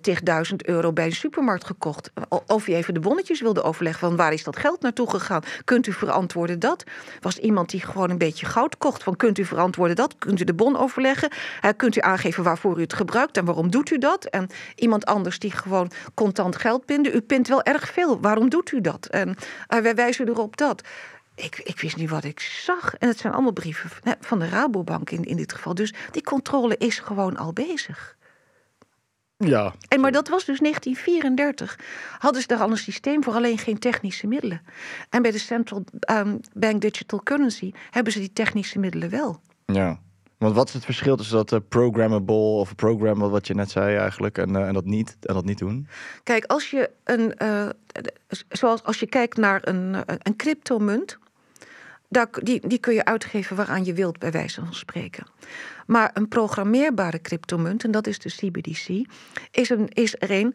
tegen 0.00 0.24
duizend 0.24 0.66
euro 0.66 0.92
bij 0.92 1.04
een 1.04 1.12
supermarkt 1.12 1.64
gekocht. 1.64 2.10
Of 2.46 2.66
je 2.66 2.74
even 2.74 2.94
de 2.94 3.00
bonnetjes 3.00 3.40
wilde 3.40 3.62
overleggen 3.62 4.08
van 4.08 4.16
waar 4.16 4.32
is 4.32 4.44
dat 4.44 4.56
geld 4.56 4.82
naartoe 4.82 5.10
gegaan? 5.10 5.42
Kunt 5.64 5.86
u 5.86 5.92
verantwoorden 5.92 6.58
dat? 6.58 6.84
Was 7.20 7.38
iemand 7.38 7.70
die 7.70 7.80
gewoon 7.80 8.10
een 8.10 8.18
beetje 8.18 8.46
goud 8.46 8.78
kocht 8.78 9.02
van 9.02 9.16
kunt 9.16 9.38
u 9.38 9.44
verantwoorden 9.44 9.96
dat? 9.96 10.18
Kunt 10.18 10.40
u 10.40 10.44
de 10.44 10.54
bon 10.54 10.76
overleggen? 10.76 11.30
kunt 11.76 11.96
u 11.96 12.00
aangeven 12.00 12.44
waarvoor 12.44 12.78
u 12.78 12.80
het 12.80 12.92
gebruikt 12.92 13.36
en 13.36 13.44
waarom 13.44 13.70
doet 13.70 13.90
u 13.90 13.98
dat? 13.98 14.24
En 14.24 14.48
iemand 14.74 15.06
anders 15.06 15.38
die 15.38 15.50
gewoon 15.50 15.90
contant 16.14 16.56
geld 16.56 16.84
pinde. 16.84 17.12
U 17.12 17.20
pint 17.20 17.48
wel 17.48 17.62
erg 17.62 17.92
veel. 17.92 18.20
Waarom 18.20 18.48
doet 18.48 18.72
u 18.72 18.80
dat? 18.80 19.06
En 19.06 19.28
uh, 19.28 19.80
wij 19.80 19.94
wijzen 19.94 20.28
erop 20.28 20.56
dat 20.56 20.82
ik, 21.34 21.60
ik 21.64 21.80
wist 21.80 21.96
niet 21.96 22.10
wat 22.10 22.24
ik 22.24 22.40
zag. 22.40 22.94
En 22.94 23.08
het 23.08 23.18
zijn 23.18 23.32
allemaal 23.32 23.52
brieven 23.52 23.90
van 24.20 24.38
de 24.38 24.48
Rabobank 24.48 25.10
in, 25.10 25.24
in 25.24 25.36
dit 25.36 25.52
geval. 25.52 25.74
Dus 25.74 25.94
die 26.10 26.22
controle 26.22 26.76
is 26.76 26.98
gewoon 26.98 27.36
al 27.36 27.52
bezig. 27.52 28.16
Ja. 29.38 29.74
En 29.88 30.00
maar 30.00 30.12
dat 30.12 30.28
was 30.28 30.44
dus 30.44 30.58
1934. 30.58 31.78
Hadden 32.18 32.40
ze 32.40 32.46
daar 32.46 32.58
al 32.58 32.70
een 32.70 32.76
systeem 32.76 33.24
voor, 33.24 33.34
alleen 33.34 33.58
geen 33.58 33.78
technische 33.78 34.26
middelen. 34.26 34.60
En 35.10 35.22
bij 35.22 35.30
de 35.30 35.38
Central 35.38 35.84
um, 36.10 36.40
Bank 36.54 36.80
Digital 36.80 37.22
Currency 37.22 37.72
hebben 37.90 38.12
ze 38.12 38.18
die 38.18 38.32
technische 38.32 38.78
middelen 38.78 39.10
wel. 39.10 39.40
Ja. 39.66 40.00
Want 40.38 40.54
wat 40.54 40.68
is 40.68 40.74
het 40.74 40.84
verschil 40.84 41.16
tussen 41.16 41.36
dat 41.36 41.52
uh, 41.52 41.58
programmable 41.68 42.34
of 42.34 42.74
programmable 42.74 43.28
wat 43.28 43.46
je 43.46 43.54
net 43.54 43.70
zei 43.70 43.96
eigenlijk 43.96 44.38
en, 44.38 44.50
uh, 44.50 44.66
en, 44.66 44.74
dat 44.74 44.84
niet, 44.84 45.16
en 45.20 45.34
dat 45.34 45.44
niet 45.44 45.58
doen? 45.58 45.88
Kijk, 46.22 46.44
als 46.44 46.70
je 46.70 46.90
een, 47.04 47.34
uh, 47.42 47.68
zoals 48.48 48.82
als 48.82 49.00
je 49.00 49.06
kijkt 49.06 49.36
naar 49.36 49.60
een, 49.64 49.96
een 50.06 50.36
cryptomunt, 50.36 51.18
die, 52.42 52.68
die 52.68 52.78
kun 52.78 52.94
je 52.94 53.04
uitgeven 53.04 53.56
waaraan 53.56 53.84
je 53.84 53.92
wilt, 53.92 54.18
bij 54.18 54.30
wijze 54.30 54.60
van 54.60 54.74
spreken. 54.74 55.26
Maar 55.86 56.10
een 56.14 56.28
programmeerbare 56.28 57.20
cryptomunt, 57.20 57.84
en 57.84 57.90
dat 57.90 58.06
is 58.06 58.18
de 58.18 58.28
CBDC, 58.28 59.06
is, 59.50 59.70
een, 59.70 59.88
is 59.88 60.14
er 60.18 60.30
een. 60.30 60.54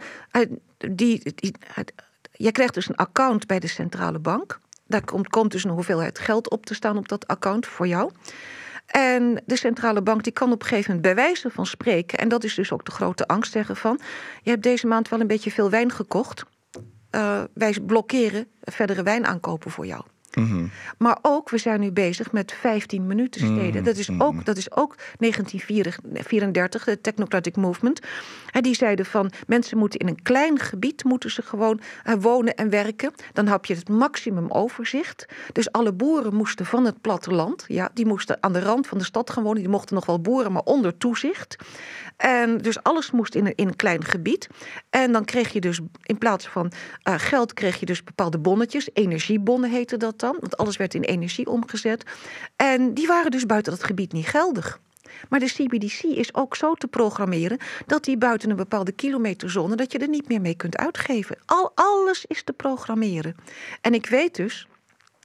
Die, 0.77 1.33
je 2.31 2.51
krijgt 2.51 2.73
dus 2.73 2.89
een 2.89 2.95
account 2.95 3.47
bij 3.47 3.59
de 3.59 3.67
centrale 3.67 4.19
bank. 4.19 4.59
Daar 4.87 5.03
komt, 5.03 5.27
komt 5.27 5.51
dus 5.51 5.63
een 5.63 5.71
hoeveelheid 5.71 6.19
geld 6.19 6.49
op 6.49 6.65
te 6.65 6.73
staan 6.73 6.97
op 6.97 7.07
dat 7.07 7.27
account 7.27 7.67
voor 7.67 7.87
jou. 7.87 8.11
En 8.85 9.41
de 9.45 9.55
centrale 9.55 10.01
bank 10.01 10.23
die 10.23 10.33
kan 10.33 10.51
op 10.51 10.61
een 10.61 10.67
gegeven 10.67 10.95
moment 10.95 11.15
bij 11.15 11.25
wijze 11.25 11.49
van 11.49 11.65
spreken, 11.65 12.19
en 12.19 12.29
dat 12.29 12.43
is 12.43 12.55
dus 12.55 12.71
ook 12.71 12.85
de 12.85 12.91
grote 12.91 13.27
angst 13.27 13.51
zeggen 13.51 13.75
van, 13.75 13.99
je 14.41 14.49
hebt 14.49 14.63
deze 14.63 14.87
maand 14.87 15.09
wel 15.09 15.19
een 15.19 15.27
beetje 15.27 15.51
veel 15.51 15.69
wijn 15.69 15.91
gekocht. 15.91 16.43
Uh, 17.11 17.43
wij 17.53 17.77
blokkeren 17.85 18.47
verdere 18.61 19.03
wijnaankopen 19.03 19.71
voor 19.71 19.85
jou. 19.85 20.03
Mhm. 20.35 20.65
Maar 20.97 21.17
ook, 21.21 21.49
we 21.49 21.57
zijn 21.57 21.79
nu 21.79 21.91
bezig 21.91 22.31
met 22.31 22.51
15 22.51 23.07
minuten 23.07 23.41
steden. 23.41 23.75
Mhm. 23.75 23.83
Dat, 23.83 23.97
is 23.97 24.09
ook, 24.17 24.45
dat 24.45 24.57
is 24.57 24.71
ook 24.71 24.95
1934, 25.17 26.83
de 26.83 27.01
Technocratic 27.01 27.55
Movement. 27.55 27.99
En 28.51 28.61
die 28.61 28.75
zeiden 28.75 29.05
van, 29.05 29.31
mensen 29.47 29.77
moeten 29.77 29.99
in 29.99 30.07
een 30.07 30.21
klein 30.21 30.59
gebied... 30.59 31.03
moeten 31.03 31.31
ze 31.31 31.41
gewoon 31.41 31.79
wonen 32.19 32.55
en 32.55 32.69
werken. 32.69 33.13
Dan 33.33 33.47
heb 33.47 33.65
je 33.65 33.75
het 33.75 33.89
maximum 33.89 34.51
overzicht. 34.51 35.25
Dus 35.51 35.71
alle 35.71 35.93
boeren 35.93 36.35
moesten 36.35 36.65
van 36.65 36.85
het 36.85 37.01
platteland... 37.01 37.65
Ja, 37.67 37.89
die 37.93 38.05
moesten 38.05 38.37
aan 38.39 38.53
de 38.53 38.61
rand 38.61 38.87
van 38.87 38.97
de 38.97 39.03
stad 39.03 39.29
gaan 39.29 39.43
wonen. 39.43 39.61
Die 39.61 39.69
mochten 39.69 39.95
nog 39.95 40.05
wel 40.05 40.21
boeren, 40.21 40.51
maar 40.51 40.63
onder 40.63 40.97
toezicht. 40.97 41.55
En 42.23 42.57
dus 42.57 42.83
alles 42.83 43.11
moest 43.11 43.35
in 43.35 43.45
een, 43.45 43.55
in 43.55 43.67
een 43.67 43.75
klein 43.75 44.03
gebied. 44.03 44.47
En 44.89 45.11
dan 45.11 45.25
kreeg 45.25 45.53
je 45.53 45.59
dus, 45.59 45.79
in 46.03 46.17
plaats 46.17 46.47
van 46.47 46.71
uh, 47.07 47.13
geld... 47.17 47.53
kreeg 47.53 47.79
je 47.79 47.85
dus 47.85 48.03
bepaalde 48.03 48.37
bonnetjes. 48.37 48.89
Energiebonnen 48.93 49.69
heette 49.69 49.97
dat 49.97 50.21
want 50.21 50.57
alles 50.57 50.77
werd 50.77 50.93
in 50.93 51.01
energie 51.01 51.47
omgezet. 51.47 52.03
En 52.55 52.93
die 52.93 53.07
waren 53.07 53.31
dus 53.31 53.45
buiten 53.45 53.71
dat 53.71 53.83
gebied 53.83 54.11
niet 54.11 54.27
geldig. 54.27 54.79
Maar 55.29 55.39
de 55.39 55.45
CBDC 55.45 56.03
is 56.03 56.33
ook 56.33 56.55
zo 56.55 56.73
te 56.73 56.87
programmeren 56.87 57.57
dat 57.85 58.03
die 58.03 58.17
buiten 58.17 58.49
een 58.49 58.55
bepaalde 58.55 58.91
kilometerzone 58.91 59.75
dat 59.75 59.91
je 59.91 59.97
er 59.97 60.09
niet 60.09 60.27
meer 60.27 60.41
mee 60.41 60.55
kunt 60.55 60.77
uitgeven. 60.77 61.37
Al 61.45 61.71
alles 61.75 62.25
is 62.25 62.43
te 62.43 62.53
programmeren. 62.53 63.35
En 63.81 63.93
ik 63.93 64.05
weet 64.05 64.35
dus 64.35 64.67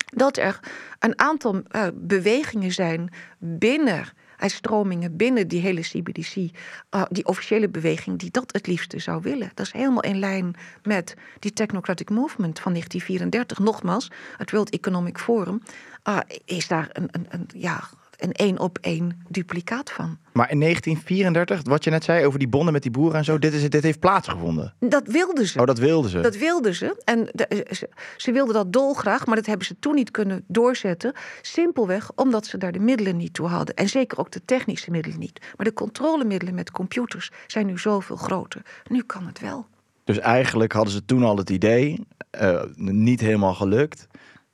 dat 0.06 0.36
er 0.36 0.60
een 0.98 1.18
aantal 1.18 1.54
uh, 1.54 1.86
bewegingen 1.94 2.72
zijn 2.72 3.12
binnen 3.38 4.04
stromingen 4.46 5.16
binnen 5.16 5.48
die 5.48 5.60
hele 5.60 5.80
CBDC, 5.80 6.50
ah, 6.88 7.06
die 7.10 7.26
officiële 7.26 7.68
beweging, 7.68 8.18
die 8.18 8.30
dat 8.30 8.52
het 8.52 8.66
liefste 8.66 8.98
zou 8.98 9.22
willen. 9.22 9.50
Dat 9.54 9.66
is 9.66 9.72
helemaal 9.72 10.02
in 10.02 10.18
lijn 10.18 10.54
met 10.82 11.14
die 11.38 11.52
Technocratic 11.52 12.10
Movement 12.10 12.60
van 12.60 12.72
1934. 12.72 13.58
Nogmaals, 13.58 14.10
het 14.36 14.50
World 14.50 14.70
Economic 14.70 15.18
Forum 15.18 15.62
uh, 16.08 16.18
is 16.44 16.68
daar 16.68 16.88
een, 16.92 17.08
een, 17.10 17.26
een 17.28 17.48
ja, 17.54 17.88
een 18.18 18.32
één 18.32 18.58
op 18.58 18.78
één 18.80 19.22
duplicaat 19.28 19.90
van. 19.90 20.18
Maar 20.32 20.50
in 20.50 20.60
1934, 20.60 21.60
wat 21.62 21.84
je 21.84 21.90
net 21.90 22.04
zei 22.04 22.26
over 22.26 22.38
die 22.38 22.48
bonnen 22.48 22.72
met 22.72 22.82
die 22.82 22.90
boeren 22.90 23.18
en 23.18 23.24
zo, 23.24 23.38
dit, 23.38 23.52
is, 23.52 23.70
dit 23.70 23.82
heeft 23.82 24.00
plaatsgevonden. 24.00 24.74
Dat 24.78 25.06
wilden 25.06 25.46
ze. 25.46 25.60
Oh, 25.60 25.66
dat 25.66 25.78
wilden 25.78 26.10
ze. 26.10 26.20
Dat 26.20 26.36
wilden 26.36 26.74
ze. 26.74 27.02
En 27.04 27.28
ze, 27.70 27.88
ze, 28.16 28.32
wilden 28.32 28.54
dat 28.54 28.72
dolgraag, 28.72 29.26
maar 29.26 29.36
dat 29.36 29.46
hebben 29.46 29.66
ze 29.66 29.78
toen 29.78 29.94
niet 29.94 30.10
kunnen 30.10 30.44
doorzetten. 30.46 31.12
Simpelweg 31.42 32.10
omdat 32.14 32.46
ze 32.46 32.58
daar 32.58 32.72
de 32.72 32.78
middelen 32.78 33.16
niet 33.16 33.34
toe 33.34 33.46
hadden. 33.46 33.74
En 33.74 33.88
zeker 33.88 34.18
ook 34.18 34.30
de 34.30 34.44
technische 34.44 34.90
middelen 34.90 35.18
niet. 35.18 35.40
Maar 35.56 35.66
de 35.66 35.72
controlemiddelen 35.72 36.54
met 36.54 36.70
computers 36.70 37.30
zijn 37.46 37.66
nu 37.66 37.78
zoveel 37.78 38.16
groter. 38.16 38.62
Nu 38.88 39.02
kan 39.02 39.26
het 39.26 39.40
wel. 39.40 39.66
Dus 40.04 40.18
eigenlijk 40.18 40.72
hadden 40.72 40.92
ze 40.92 41.04
toen 41.04 41.22
al 41.22 41.36
het 41.36 41.50
idee, 41.50 42.06
uh, 42.40 42.62
niet 42.76 43.20
helemaal 43.20 43.54
gelukt. 43.54 44.06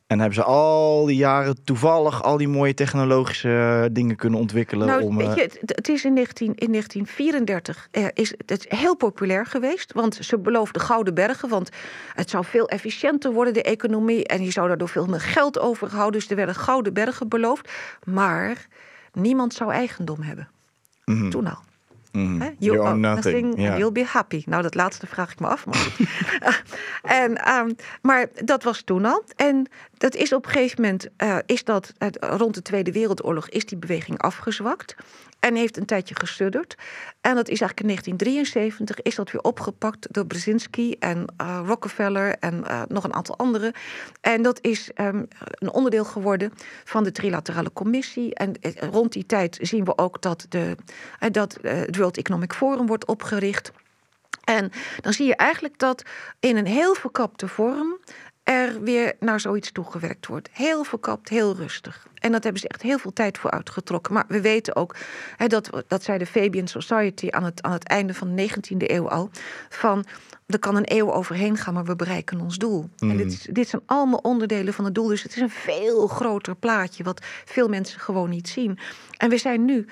En 0.06 0.18
hebben 0.18 0.34
ze 0.34 0.44
al 0.44 1.04
die 1.06 1.16
jaren 1.16 1.64
toevallig 1.64 2.22
al 2.22 2.36
die 2.36 2.48
mooie 2.48 2.74
technologische 2.74 3.88
dingen 3.92 4.16
kunnen 4.16 4.40
ontwikkelen. 4.40 4.86
Nou, 4.86 5.02
om, 5.02 5.16
weet 5.16 5.28
eh, 5.28 5.34
je, 5.34 5.42
het, 5.42 5.58
het 5.60 5.88
is 5.88 6.04
in, 6.04 6.12
19, 6.12 6.46
in 6.46 6.70
1934 6.70 7.88
eh, 7.90 8.06
is 8.12 8.34
het 8.46 8.50
is 8.50 8.78
heel 8.78 8.96
populair 8.96 9.46
geweest. 9.46 9.92
Want 9.92 10.18
ze 10.20 10.38
beloofden 10.38 10.82
gouden 10.82 11.14
bergen. 11.14 11.48
Want 11.48 11.68
het 12.14 12.30
zou 12.30 12.44
veel 12.44 12.68
efficiënter 12.68 13.32
worden, 13.32 13.54
de 13.54 13.62
economie. 13.62 14.26
En 14.26 14.42
je 14.44 14.50
zou 14.50 14.68
daardoor 14.68 14.88
veel 14.88 15.06
meer 15.06 15.20
geld 15.20 15.58
overhouden. 15.58 16.20
Dus 16.20 16.30
er 16.30 16.36
werden 16.36 16.54
gouden 16.54 16.92
bergen 16.92 17.28
beloofd. 17.28 17.70
Maar 18.04 18.66
niemand 19.12 19.54
zou 19.54 19.72
eigendom 19.72 20.22
hebben. 20.22 20.48
mhm, 21.04 21.30
Toen 21.30 21.46
al. 21.46 21.58
Mhm. 22.14 22.40
Hè? 22.40 22.50
You 22.58 22.78
own 22.78 23.00
nothing 23.00 23.46
nothing. 23.46 23.68
and 23.68 23.78
you'll 23.78 23.92
be 23.92 24.04
happy. 24.04 24.42
Nou, 24.46 24.62
dat 24.62 24.74
laatste 24.74 25.06
vraag 25.06 25.32
ik 25.32 25.40
me 25.40 25.46
af. 25.46 25.66
Maar, 25.66 25.76
goed. 25.76 26.06
en, 27.22 27.36
ehm, 27.36 27.70
maar 28.02 28.28
dat 28.44 28.62
was 28.62 28.82
toen 28.82 29.04
al. 29.04 29.24
En 29.36 29.68
dat 29.98 30.14
is 30.14 30.32
op 30.32 30.44
een 30.44 30.50
gegeven 30.50 30.82
moment, 30.82 31.08
eh, 31.16 31.36
is 31.46 31.64
dat, 31.64 31.92
eh, 31.98 32.08
rond 32.20 32.54
de 32.54 32.62
Tweede 32.62 32.92
Wereldoorlog, 32.92 33.48
is 33.48 33.66
die 33.66 33.78
beweging 33.78 34.18
afgezwakt. 34.18 34.96
En 35.44 35.54
heeft 35.54 35.76
een 35.76 35.84
tijdje 35.84 36.14
gesudderd. 36.14 36.76
En 37.20 37.34
dat 37.34 37.48
is 37.48 37.60
eigenlijk 37.60 37.80
in 37.80 37.86
1973 37.86 39.02
is 39.02 39.14
dat 39.14 39.30
weer 39.30 39.42
opgepakt 39.42 40.06
door 40.10 40.26
Brzezinski 40.26 40.96
en 40.98 41.24
eh, 41.36 41.60
Rockefeller 41.66 42.36
en 42.38 42.66
eh, 42.66 42.82
nog 42.88 43.04
een 43.04 43.14
aantal 43.14 43.36
anderen. 43.36 43.72
En 44.20 44.42
dat 44.42 44.58
is 44.62 44.90
ehm, 44.94 45.22
een 45.38 45.70
onderdeel 45.70 46.04
geworden 46.04 46.52
van 46.84 47.04
de 47.04 47.12
Trilaterale 47.12 47.72
Commissie. 47.72 48.34
En 48.34 48.54
eh, 48.60 48.72
rond 48.90 49.12
die 49.12 49.26
tijd 49.26 49.58
zien 49.60 49.84
we 49.84 49.98
ook 49.98 50.22
dat, 50.22 50.46
de, 50.48 50.76
dat 51.30 51.58
het 51.62 51.96
World 51.96 52.16
Economic 52.16 52.52
Forum 52.52 52.86
wordt 52.86 53.06
opgericht. 53.06 53.72
En 54.44 54.70
dan 55.00 55.12
zie 55.12 55.26
je 55.26 55.36
eigenlijk 55.36 55.78
dat 55.78 56.02
in 56.40 56.56
een 56.56 56.66
heel 56.66 56.94
verkapte 56.94 57.48
vorm 57.48 57.98
er 58.44 58.82
weer 58.82 59.12
naar 59.20 59.40
zoiets 59.40 59.72
toegewerkt 59.72 60.26
wordt. 60.26 60.48
Heel 60.52 60.84
verkapt, 60.84 61.28
heel 61.28 61.54
rustig. 61.56 62.06
En 62.14 62.32
dat 62.32 62.42
hebben 62.42 62.60
ze 62.60 62.68
echt 62.68 62.82
heel 62.82 62.98
veel 62.98 63.12
tijd 63.12 63.38
voor 63.38 63.50
uitgetrokken. 63.50 64.14
Maar 64.14 64.24
we 64.28 64.40
weten 64.40 64.76
ook, 64.76 64.96
hè, 65.36 65.46
dat, 65.46 65.70
dat 65.88 66.02
zei 66.02 66.18
de 66.18 66.26
Fabian 66.26 66.66
Society 66.68 67.28
aan 67.30 67.44
het, 67.44 67.62
aan 67.62 67.72
het 67.72 67.88
einde 67.88 68.14
van 68.14 68.34
de 68.34 68.48
19e 68.50 68.76
eeuw 68.76 69.08
al, 69.08 69.30
van 69.68 70.04
er 70.46 70.58
kan 70.58 70.76
een 70.76 70.92
eeuw 70.92 71.12
overheen 71.12 71.56
gaan, 71.56 71.74
maar 71.74 71.84
we 71.84 71.96
bereiken 71.96 72.40
ons 72.40 72.56
doel. 72.58 72.88
En 72.98 73.16
dit, 73.16 73.32
is- 73.32 73.48
dit 73.50 73.68
zijn 73.68 73.82
allemaal 73.86 74.18
onderdelen 74.18 74.74
van 74.74 74.84
het 74.84 74.94
doel. 74.94 75.06
Dus 75.08 75.22
het 75.22 75.34
is 75.36 75.40
een 75.42 75.50
veel 75.50 76.06
groter 76.06 76.56
plaatje, 76.56 77.04
wat 77.04 77.24
veel 77.44 77.68
mensen 77.68 78.00
gewoon 78.00 78.30
niet 78.30 78.48
zien. 78.48 78.78
En 79.16 79.28
we 79.30 79.38
zijn 79.38 79.64
nu 79.64 79.86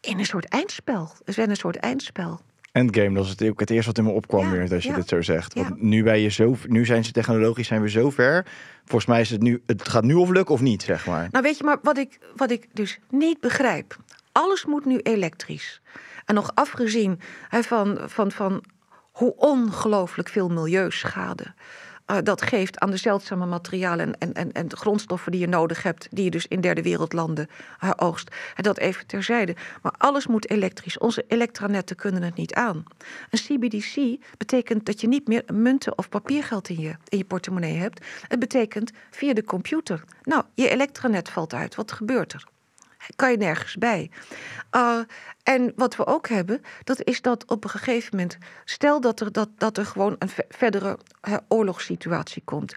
in 0.00 0.18
een 0.18 0.26
soort 0.26 0.48
eindspel. 0.48 1.12
We 1.24 1.32
zijn 1.32 1.50
een 1.50 1.56
soort 1.56 1.76
eindspel. 1.76 2.40
Endgame, 2.72 3.14
dat 3.14 3.24
is 3.24 3.30
het, 3.30 3.42
ook 3.42 3.60
het 3.60 3.70
eerste 3.70 3.86
wat 3.86 3.98
in 3.98 4.04
me 4.04 4.10
opkwam 4.10 4.44
Ja, 4.44 4.50
weer, 4.50 4.72
als 4.72 4.82
je 4.82 4.88
ja. 4.88 4.94
dit 4.94 5.08
zo 5.08 5.22
zegt. 5.22 5.54
Ja. 5.54 5.62
Want 5.62 5.82
nu, 5.82 6.02
ben 6.02 6.18
je 6.18 6.28
zo, 6.28 6.56
nu 6.66 6.84
zijn 6.84 7.04
ze 7.04 7.12
technologisch 7.12 7.66
zijn 7.66 7.82
we 7.82 7.90
zo 7.90 8.10
ver. 8.10 8.46
Volgens 8.84 9.06
mij 9.06 9.20
is 9.20 9.30
het 9.30 9.42
nu, 9.42 9.62
het 9.66 9.88
gaat 9.88 10.04
nu 10.04 10.14
of 10.14 10.28
lukken 10.28 10.54
of 10.54 10.60
niet, 10.60 10.82
zeg 10.82 11.06
maar. 11.06 11.28
Nou, 11.30 11.44
weet 11.44 11.58
je, 11.58 11.64
maar 11.64 11.78
wat 11.82 11.98
ik, 11.98 12.18
wat 12.36 12.50
ik 12.50 12.66
dus 12.72 12.98
niet 13.10 13.40
begrijp. 13.40 13.96
Alles 14.32 14.64
moet 14.64 14.84
nu 14.84 14.98
elektrisch. 14.98 15.80
En 16.24 16.34
nog 16.34 16.50
afgezien 16.54 17.20
hè, 17.48 17.62
van, 17.62 17.98
van, 18.06 18.32
van 18.32 18.64
hoe 19.12 19.36
ongelooflijk 19.36 20.28
veel 20.28 20.48
milieuschade. 20.48 21.54
Eh, 22.10 22.18
dat 22.22 22.42
geeft 22.42 22.78
aan 22.78 22.90
de 22.90 22.96
zeldzame 22.96 23.46
materialen 23.46 24.14
en, 24.18 24.32
en, 24.32 24.52
en, 24.52 24.68
de 24.68 24.76
grondstoffen 24.76 25.32
die 25.32 25.40
je 25.40 25.46
nodig 25.46 25.82
hebt, 25.82 26.08
die 26.10 26.24
je 26.24 26.30
dus 26.30 26.46
in 26.46 26.60
derde 26.60 26.82
wereldlanden 26.82 27.48
eh, 27.80 27.90
oogst. 27.96 28.34
En 28.56 28.62
dat 28.62 28.78
even 28.78 29.06
terzijde. 29.06 29.56
Maar 29.82 29.92
alles 29.98 30.26
moet 30.26 30.50
elektrisch. 30.50 30.98
Onze 30.98 31.24
elektranetten 31.28 31.96
kunnen 31.96 32.22
het 32.22 32.34
niet 32.34 32.54
aan. 32.54 32.84
Een 33.30 33.38
CBDC 33.38 34.24
betekent 34.38 34.86
dat 34.86 35.00
je 35.00 35.08
niet 35.08 35.28
meer 35.28 35.42
munten 35.52 35.98
of 35.98 36.08
papiergeld 36.08 36.68
in 36.68 36.80
je, 36.80 36.96
in 37.08 37.18
je 37.18 37.24
portemonnee 37.24 37.76
hebt. 37.76 38.04
Het 38.28 38.38
betekent 38.38 38.90
via 39.10 39.32
de 39.32 39.44
computer. 39.44 40.04
Nou, 40.22 40.44
je 40.54 40.68
elektranet 40.68 41.28
valt 41.28 41.54
uit. 41.54 41.74
Wat 41.74 41.92
gebeurt 41.92 42.32
er? 42.32 42.44
Kan 43.16 43.30
je 43.30 43.36
nergens 43.36 43.76
bij. 43.76 44.10
Uh, 44.76 44.98
en 45.42 45.72
wat 45.76 45.96
we 45.96 46.06
ook 46.06 46.28
hebben, 46.28 46.60
dat 46.84 47.02
is 47.04 47.22
dat 47.22 47.44
op 47.46 47.64
een 47.64 47.70
gegeven 47.70 48.08
moment, 48.16 48.38
stel 48.64 49.00
dat 49.00 49.20
er, 49.20 49.32
dat, 49.32 49.48
dat 49.56 49.78
er 49.78 49.86
gewoon 49.86 50.16
een 50.18 50.28
ve- 50.28 50.44
verdere 50.48 50.98
oorlogssituatie 51.48 52.42
komt. 52.44 52.74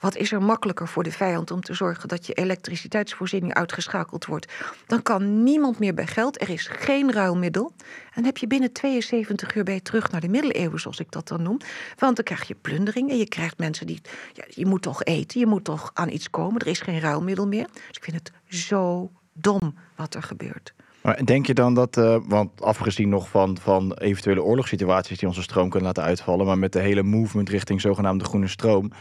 Wat 0.00 0.16
is 0.16 0.32
er 0.32 0.42
makkelijker 0.42 0.88
voor 0.88 1.02
de 1.02 1.12
vijand 1.12 1.50
om 1.50 1.60
te 1.60 1.74
zorgen 1.74 2.08
dat 2.08 2.26
je 2.26 2.32
elektriciteitsvoorziening 2.32 3.54
uitgeschakeld 3.54 4.26
wordt? 4.26 4.52
Dan 4.86 5.02
kan 5.02 5.42
niemand 5.42 5.78
meer 5.78 5.94
bij 5.94 6.06
geld. 6.06 6.40
Er 6.40 6.50
is 6.50 6.66
geen 6.66 7.12
ruilmiddel. 7.12 7.72
En 8.14 8.24
heb 8.24 8.36
je 8.36 8.46
binnen 8.46 8.72
72 8.72 9.54
uur 9.54 9.64
bij 9.64 9.80
terug 9.80 10.10
naar 10.10 10.20
de 10.20 10.28
middeleeuwen, 10.28 10.80
zoals 10.80 10.98
ik 11.00 11.10
dat 11.10 11.28
dan 11.28 11.42
noem. 11.42 11.58
Want 11.98 12.16
dan 12.16 12.24
krijg 12.24 12.48
je 12.48 12.54
plundering 12.54 13.10
en 13.10 13.16
je 13.16 13.28
krijgt 13.28 13.58
mensen 13.58 13.86
die. 13.86 14.00
Ja, 14.32 14.44
je 14.48 14.66
moet 14.66 14.82
toch 14.82 15.04
eten, 15.04 15.40
je 15.40 15.46
moet 15.46 15.64
toch 15.64 15.90
aan 15.94 16.08
iets 16.10 16.30
komen. 16.30 16.60
Er 16.60 16.66
is 16.66 16.80
geen 16.80 17.00
ruilmiddel 17.00 17.46
meer. 17.46 17.66
Dus 17.72 17.96
ik 17.96 18.04
vind 18.04 18.16
het 18.16 18.32
zo 18.58 19.10
dom 19.40 19.74
wat 19.96 20.14
er 20.14 20.22
gebeurt. 20.22 20.74
Maar 21.02 21.24
denk 21.24 21.46
je 21.46 21.54
dan 21.54 21.74
dat, 21.74 21.96
uh, 21.96 22.16
want 22.26 22.62
afgezien 22.62 23.08
nog 23.08 23.28
van, 23.28 23.58
van 23.58 23.92
eventuele 23.92 24.42
oorlogssituaties 24.42 25.18
die 25.18 25.28
onze 25.28 25.42
stroom 25.42 25.68
kunnen 25.68 25.88
laten 25.88 26.02
uitvallen, 26.02 26.46
maar 26.46 26.58
met 26.58 26.72
de 26.72 26.80
hele 26.80 27.02
movement 27.02 27.48
richting 27.48 27.80
zogenaamde 27.80 28.24
groene 28.24 28.48
stroom, 28.48 28.92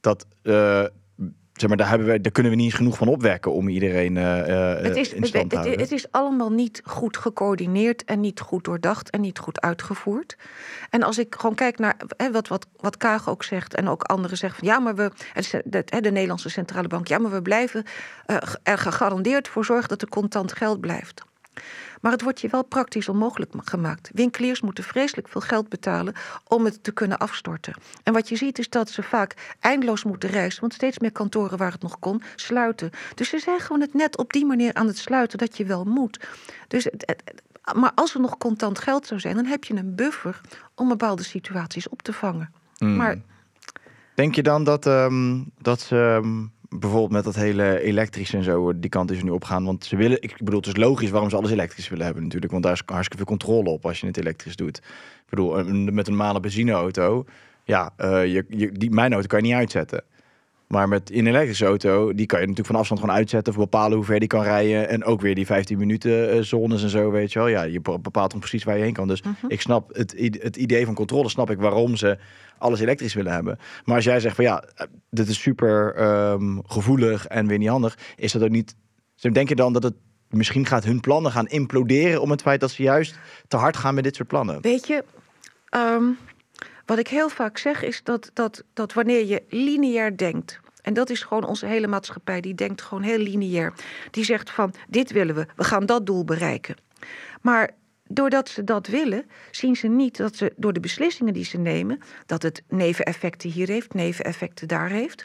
dat 0.00 0.26
uh, 0.42 0.84
zeg 1.54 1.68
maar, 1.68 1.78
daar, 1.78 1.88
hebben 1.88 2.22
daar 2.22 2.32
kunnen 2.32 2.52
we 2.52 2.58
niet 2.58 2.66
eens 2.66 2.74
genoeg 2.74 2.96
van 2.96 3.08
opwekken 3.08 3.52
om 3.52 3.68
iedereen 3.68 4.16
uh, 4.16 4.36
het 4.82 4.96
is, 4.96 5.12
in 5.12 5.24
stand 5.24 5.50
te 5.50 5.56
het, 5.56 5.64
houden. 5.64 5.80
Het 5.80 5.92
is 5.92 6.10
allemaal 6.10 6.50
niet 6.50 6.82
goed 6.84 7.16
gecoördineerd 7.16 8.04
en 8.04 8.20
niet 8.20 8.40
goed 8.40 8.64
doordacht 8.64 9.10
en 9.10 9.20
niet 9.20 9.38
goed 9.38 9.60
uitgevoerd. 9.60 10.36
En 10.90 11.02
als 11.02 11.18
ik 11.18 11.34
gewoon 11.34 11.54
kijk 11.54 11.78
naar 11.78 11.96
hè, 12.16 12.30
wat, 12.32 12.48
wat, 12.48 12.66
wat 12.76 12.96
Kaag 12.96 13.28
ook 13.28 13.44
zegt 13.44 13.74
en 13.74 13.88
ook 13.88 14.02
anderen 14.02 14.36
zeggen 14.36 14.58
van 14.58 14.68
ja, 14.68 14.78
maar 14.78 14.94
we, 14.94 15.10
de, 15.64 15.82
de, 15.84 16.00
de 16.00 16.10
Nederlandse 16.10 16.48
Centrale 16.48 16.88
Bank, 16.88 17.08
ja, 17.08 17.18
maar 17.18 17.30
we 17.30 17.42
blijven 17.42 17.84
uh, 18.26 18.36
er 18.62 18.78
gegarandeerd 18.78 19.48
voor 19.48 19.64
zorgen 19.64 19.88
dat 19.88 20.02
er 20.02 20.08
contant 20.08 20.52
geld 20.52 20.80
blijft. 20.80 21.22
Maar 22.00 22.12
het 22.12 22.22
wordt 22.22 22.40
je 22.40 22.48
wel 22.48 22.64
praktisch 22.64 23.08
onmogelijk 23.08 23.52
gemaakt. 23.56 24.10
Winkeliers 24.12 24.60
moeten 24.60 24.84
vreselijk 24.84 25.28
veel 25.28 25.40
geld 25.40 25.68
betalen 25.68 26.14
om 26.48 26.64
het 26.64 26.82
te 26.82 26.92
kunnen 26.92 27.18
afstorten. 27.18 27.74
En 28.02 28.12
wat 28.12 28.28
je 28.28 28.36
ziet 28.36 28.58
is 28.58 28.68
dat 28.68 28.90
ze 28.90 29.02
vaak 29.02 29.56
eindeloos 29.60 30.04
moeten 30.04 30.30
reizen, 30.30 30.60
want 30.60 30.74
steeds 30.74 30.98
meer 30.98 31.12
kantoren 31.12 31.58
waar 31.58 31.72
het 31.72 31.82
nog 31.82 31.98
kon, 31.98 32.22
sluiten. 32.36 32.90
Dus 33.14 33.28
ze 33.28 33.38
zijn 33.38 33.60
gewoon 33.60 33.80
het 33.80 33.94
net 33.94 34.16
op 34.16 34.32
die 34.32 34.46
manier 34.46 34.74
aan 34.74 34.86
het 34.86 34.98
sluiten 34.98 35.38
dat 35.38 35.56
je 35.56 35.64
wel 35.64 35.84
moet. 35.84 36.20
Dus 36.68 36.84
het, 36.84 37.02
het, 37.06 37.42
maar 37.72 37.92
als 37.94 38.14
er 38.14 38.20
nog 38.20 38.38
contant 38.38 38.78
geld 38.78 39.06
zou 39.06 39.20
zijn, 39.20 39.36
dan 39.36 39.44
heb 39.44 39.64
je 39.64 39.74
een 39.74 39.94
buffer 39.94 40.40
om 40.74 40.88
bepaalde 40.88 41.22
situaties 41.22 41.88
op 41.88 42.02
te 42.02 42.12
vangen. 42.12 42.52
Mm. 42.78 42.96
Maar 42.96 43.16
Denk 44.14 44.34
je 44.34 44.42
dan 44.42 44.64
dat, 44.64 44.86
um, 44.86 45.50
dat 45.58 45.80
ze 45.80 46.20
um, 46.22 46.52
bijvoorbeeld 46.78 47.12
met 47.12 47.24
dat 47.24 47.34
hele 47.34 47.80
elektrische 47.80 48.36
en 48.36 48.42
zo, 48.42 48.78
die 48.78 48.90
kant 48.90 49.10
is 49.10 49.18
er 49.18 49.24
nu 49.24 49.30
opgaan? 49.30 49.64
Want 49.64 49.84
ze 49.84 49.96
willen, 49.96 50.22
ik 50.22 50.36
bedoel, 50.38 50.60
het 50.60 50.66
is 50.66 50.76
logisch 50.76 51.10
waarom 51.10 51.30
ze 51.30 51.36
alles 51.36 51.50
elektrisch 51.50 51.88
willen 51.88 52.04
hebben 52.04 52.22
natuurlijk. 52.22 52.52
Want 52.52 52.64
daar 52.64 52.72
is 52.72 52.82
hartstikke 52.86 53.16
veel 53.16 53.36
controle 53.36 53.70
op 53.70 53.86
als 53.86 54.00
je 54.00 54.06
het 54.06 54.16
elektrisch 54.16 54.56
doet. 54.56 54.76
Ik 54.76 55.30
bedoel, 55.30 55.64
met 55.74 56.06
een 56.06 56.12
normale 56.14 56.40
benzineauto, 56.40 57.24
ja, 57.64 57.92
je, 57.98 58.44
je, 58.48 58.72
die, 58.72 58.90
mijn 58.90 59.12
auto 59.12 59.26
kan 59.26 59.38
je 59.38 59.44
niet 59.44 59.54
uitzetten. 59.54 60.04
Maar 60.68 60.88
met 60.88 61.10
in 61.10 61.18
een 61.18 61.34
elektrische 61.34 61.64
auto, 61.66 62.14
die 62.14 62.26
kan 62.26 62.40
je 62.40 62.46
natuurlijk 62.46 62.72
van 62.72 62.78
afstand 62.78 63.00
gewoon 63.00 63.16
uitzetten. 63.16 63.52
Of 63.52 63.58
bepalen 63.58 63.96
hoe 63.96 64.06
ver 64.06 64.18
die 64.18 64.28
kan 64.28 64.42
rijden. 64.42 64.88
En 64.88 65.04
ook 65.04 65.20
weer 65.20 65.34
die 65.34 65.46
15 65.46 65.78
minuten 65.78 66.36
uh, 66.36 66.42
zones 66.42 66.82
en 66.82 66.88
zo, 66.88 67.10
weet 67.10 67.32
je 67.32 67.38
wel. 67.38 67.48
Ja, 67.48 67.62
je 67.62 67.80
bepaalt 67.80 68.30
dan 68.30 68.40
precies 68.40 68.64
waar 68.64 68.76
je 68.76 68.82
heen 68.82 68.92
kan. 68.92 69.08
Dus 69.08 69.22
-huh. 69.22 69.32
ik 69.48 69.60
snap 69.60 69.94
het, 69.94 70.14
het 70.40 70.56
idee 70.56 70.84
van 70.84 70.94
controle, 70.94 71.28
snap 71.28 71.50
ik 71.50 71.58
waarom 71.58 71.96
ze 71.96 72.18
alles 72.58 72.80
elektrisch 72.80 73.14
willen 73.14 73.32
hebben. 73.32 73.58
Maar 73.84 73.96
als 73.96 74.04
jij 74.04 74.20
zegt 74.20 74.36
van 74.36 74.44
ja, 74.44 74.64
dit 75.10 75.28
is 75.28 75.40
super 75.40 76.02
um, 76.32 76.62
gevoelig 76.66 77.26
en 77.26 77.46
weer 77.46 77.58
niet 77.58 77.68
handig. 77.68 77.98
Is 78.16 78.32
dat 78.32 78.42
ook 78.42 78.50
niet... 78.50 78.76
Denk 79.32 79.48
je 79.48 79.54
dan 79.54 79.72
dat 79.72 79.82
het 79.82 79.94
misschien 80.28 80.66
gaat 80.66 80.84
hun 80.84 81.00
plannen 81.00 81.32
gaan 81.32 81.46
imploderen... 81.46 82.20
om 82.20 82.30
het 82.30 82.42
feit 82.42 82.60
dat 82.60 82.70
ze 82.70 82.82
juist 82.82 83.18
te 83.48 83.56
hard 83.56 83.76
gaan 83.76 83.94
met 83.94 84.04
dit 84.04 84.16
soort 84.16 84.28
plannen? 84.28 84.60
Weet 84.60 84.86
je... 84.86 85.04
Um... 85.70 86.18
Wat 86.86 86.98
ik 86.98 87.08
heel 87.08 87.28
vaak 87.28 87.58
zeg 87.58 87.82
is 87.82 88.02
dat, 88.02 88.30
dat, 88.32 88.64
dat 88.72 88.92
wanneer 88.92 89.26
je 89.26 89.42
lineair 89.48 90.16
denkt. 90.16 90.60
En 90.82 90.94
dat 90.94 91.10
is 91.10 91.22
gewoon 91.22 91.44
onze 91.44 91.66
hele 91.66 91.86
maatschappij, 91.86 92.40
die 92.40 92.54
denkt 92.54 92.82
gewoon 92.82 93.02
heel 93.02 93.18
lineair. 93.18 93.72
Die 94.10 94.24
zegt 94.24 94.50
van, 94.50 94.74
dit 94.88 95.12
willen 95.12 95.34
we, 95.34 95.46
we 95.56 95.64
gaan 95.64 95.86
dat 95.86 96.06
doel 96.06 96.24
bereiken. 96.24 96.76
Maar 97.40 97.70
doordat 98.08 98.48
ze 98.48 98.64
dat 98.64 98.86
willen, 98.86 99.24
zien 99.50 99.76
ze 99.76 99.86
niet 99.86 100.16
dat 100.16 100.36
ze 100.36 100.52
door 100.56 100.72
de 100.72 100.80
beslissingen 100.80 101.32
die 101.32 101.44
ze 101.44 101.58
nemen, 101.58 102.00
dat 102.26 102.42
het 102.42 102.62
neveneffecten 102.68 103.50
hier 103.50 103.68
heeft, 103.68 103.94
neveneffecten 103.94 104.68
daar 104.68 104.88
heeft. 104.88 105.24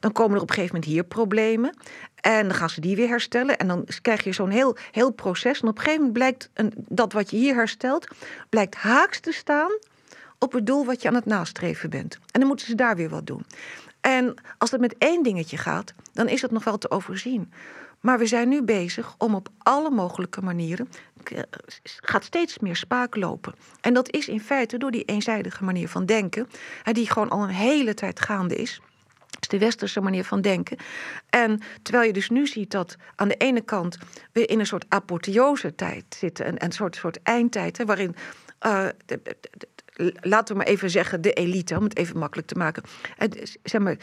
Dan 0.00 0.12
komen 0.12 0.36
er 0.36 0.42
op 0.42 0.48
een 0.48 0.54
gegeven 0.54 0.74
moment 0.74 0.92
hier 0.92 1.04
problemen. 1.04 1.76
En 2.14 2.42
dan 2.48 2.56
gaan 2.56 2.70
ze 2.70 2.80
die 2.80 2.96
weer 2.96 3.08
herstellen. 3.08 3.58
En 3.58 3.68
dan 3.68 3.86
krijg 4.02 4.24
je 4.24 4.32
zo'n 4.32 4.50
heel, 4.50 4.76
heel 4.90 5.10
proces. 5.10 5.60
En 5.60 5.68
op 5.68 5.76
een 5.76 5.82
gegeven 5.82 6.04
moment 6.04 6.18
blijkt 6.18 6.50
een, 6.54 6.72
dat 6.76 7.12
wat 7.12 7.30
je 7.30 7.36
hier 7.36 7.54
herstelt, 7.54 8.08
blijkt 8.48 8.74
haaks 8.74 9.20
te 9.20 9.32
staan 9.32 9.70
op 10.38 10.52
het 10.52 10.66
doel 10.66 10.84
wat 10.84 11.02
je 11.02 11.08
aan 11.08 11.14
het 11.14 11.26
nastreven 11.26 11.90
bent. 11.90 12.14
En 12.14 12.40
dan 12.40 12.46
moeten 12.48 12.66
ze 12.66 12.74
daar 12.74 12.96
weer 12.96 13.08
wat 13.08 13.26
doen. 13.26 13.44
En 14.00 14.34
als 14.58 14.70
het 14.70 14.80
met 14.80 14.94
één 14.98 15.22
dingetje 15.22 15.56
gaat, 15.56 15.94
dan 16.12 16.28
is 16.28 16.42
het 16.42 16.50
nog 16.50 16.64
wel 16.64 16.78
te 16.78 16.90
overzien. 16.90 17.52
Maar 18.00 18.18
we 18.18 18.26
zijn 18.26 18.48
nu 18.48 18.62
bezig 18.62 19.14
om 19.18 19.34
op 19.34 19.48
alle 19.58 19.90
mogelijke 19.90 20.42
manieren. 20.42 20.88
gaat 21.82 22.24
steeds 22.24 22.58
meer 22.58 22.76
spaak 22.76 23.16
lopen. 23.16 23.54
En 23.80 23.94
dat 23.94 24.12
is 24.12 24.28
in 24.28 24.40
feite 24.40 24.78
door 24.78 24.90
die 24.90 25.04
eenzijdige 25.04 25.64
manier 25.64 25.88
van 25.88 26.06
denken, 26.06 26.48
die 26.92 27.10
gewoon 27.10 27.28
al 27.28 27.42
een 27.42 27.48
hele 27.48 27.94
tijd 27.94 28.20
gaande 28.20 28.54
is. 28.54 28.80
is 29.40 29.48
de 29.48 29.58
westerse 29.58 30.00
manier 30.00 30.24
van 30.24 30.40
denken. 30.40 30.76
En 31.30 31.60
terwijl 31.82 32.06
je 32.06 32.12
dus 32.12 32.30
nu 32.30 32.46
ziet 32.46 32.70
dat 32.70 32.96
aan 33.16 33.28
de 33.28 33.36
ene 33.36 33.60
kant 33.60 33.98
we 34.32 34.46
in 34.46 34.58
een 34.58 34.66
soort 34.66 34.84
apotheose 34.88 35.74
tijd 35.74 36.04
zitten, 36.18 36.48
een, 36.48 36.64
een 36.64 36.72
soort, 36.72 36.96
soort 36.96 37.22
eindtijd, 37.22 37.78
hè, 37.78 37.84
waarin. 37.84 38.14
De, 38.58 38.94
de, 39.06 39.68
laten 40.20 40.54
we 40.54 40.62
maar 40.62 40.72
even 40.72 40.90
zeggen, 40.90 41.20
de 41.20 41.32
elite, 41.32 41.76
om 41.76 41.82
het 41.82 41.96
even 41.96 42.18
makkelijk 42.18 42.48
te 42.48 42.54
maken. 42.54 42.82
zeg 43.62 43.80
maar, 43.80 43.96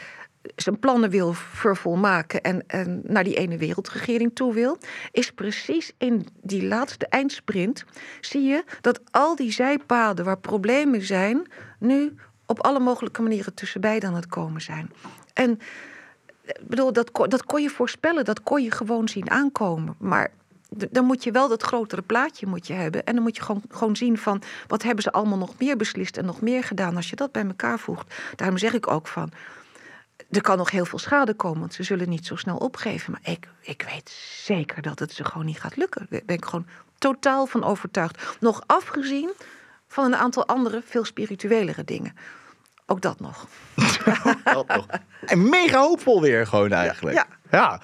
zijn 0.56 0.78
plannen 0.78 1.10
wil 1.10 1.32
vervolmaken 1.32 2.42
en, 2.42 2.66
en 2.66 3.00
naar 3.04 3.24
die 3.24 3.36
ene 3.36 3.56
wereldregering 3.56 4.34
toe 4.34 4.54
wil, 4.54 4.78
is 5.12 5.30
precies 5.30 5.92
in 5.98 6.26
die 6.42 6.66
laatste 6.66 7.06
eindsprint 7.06 7.84
zie 8.20 8.42
je 8.42 8.64
dat 8.80 9.00
al 9.10 9.36
die 9.36 9.52
zijpaden 9.52 10.24
waar 10.24 10.38
problemen 10.38 11.02
zijn, 11.02 11.46
nu 11.78 12.14
op 12.46 12.60
alle 12.62 12.80
mogelijke 12.80 13.22
manieren 13.22 13.54
tussenbij 13.54 14.00
aan 14.00 14.14
het 14.14 14.26
komen 14.26 14.60
zijn. 14.60 14.90
En 15.34 15.58
bedoel, 16.62 16.92
dat, 16.92 17.10
dat 17.12 17.44
kon 17.44 17.62
je 17.62 17.70
voorspellen, 17.70 18.24
dat 18.24 18.42
kon 18.42 18.62
je 18.62 18.70
gewoon 18.70 19.08
zien 19.08 19.30
aankomen. 19.30 19.94
Maar 19.98 20.30
dan 20.68 21.04
moet 21.04 21.24
je 21.24 21.30
wel 21.30 21.48
dat 21.48 21.62
grotere 21.62 22.02
plaatje 22.02 22.46
moet 22.46 22.66
je 22.66 22.72
hebben. 22.72 23.04
En 23.04 23.14
dan 23.14 23.22
moet 23.22 23.36
je 23.36 23.42
gewoon, 23.42 23.62
gewoon 23.68 23.96
zien 23.96 24.18
van 24.18 24.42
wat 24.66 24.82
hebben 24.82 25.02
ze 25.02 25.12
allemaal 25.12 25.38
nog 25.38 25.54
meer 25.58 25.76
beslist 25.76 26.16
en 26.16 26.24
nog 26.24 26.40
meer 26.40 26.64
gedaan. 26.64 26.96
Als 26.96 27.10
je 27.10 27.16
dat 27.16 27.32
bij 27.32 27.46
elkaar 27.46 27.78
voegt. 27.78 28.14
Daarom 28.36 28.58
zeg 28.58 28.72
ik 28.72 28.90
ook 28.90 29.06
van 29.06 29.32
er 30.30 30.40
kan 30.40 30.56
nog 30.56 30.70
heel 30.70 30.84
veel 30.84 30.98
schade 30.98 31.34
komen, 31.34 31.60
want 31.60 31.74
ze 31.74 31.82
zullen 31.82 32.08
niet 32.08 32.26
zo 32.26 32.36
snel 32.36 32.56
opgeven. 32.56 33.12
Maar 33.12 33.32
ik, 33.32 33.48
ik 33.60 33.86
weet 33.92 34.10
zeker 34.44 34.82
dat 34.82 34.98
het 34.98 35.12
ze 35.12 35.24
gewoon 35.24 35.46
niet 35.46 35.60
gaat 35.60 35.76
lukken. 35.76 36.06
Daar 36.10 36.20
ben 36.26 36.36
ik 36.36 36.44
gewoon 36.44 36.66
totaal 36.98 37.46
van 37.46 37.64
overtuigd. 37.64 38.36
Nog 38.40 38.62
afgezien 38.66 39.32
van 39.88 40.04
een 40.04 40.16
aantal 40.16 40.46
andere, 40.46 40.82
veel 40.84 41.04
spirituelere 41.04 41.84
dingen. 41.84 42.16
Ook 42.86 43.00
dat 43.00 43.20
nog. 43.20 43.48
dat 44.44 44.66
nog. 44.66 44.86
En 45.26 45.48
mega 45.48 45.78
hoopvol 45.78 46.20
weer 46.20 46.46
gewoon 46.46 46.72
eigenlijk. 46.72 47.16
Ja. 47.16 47.26
ja. 47.50 47.80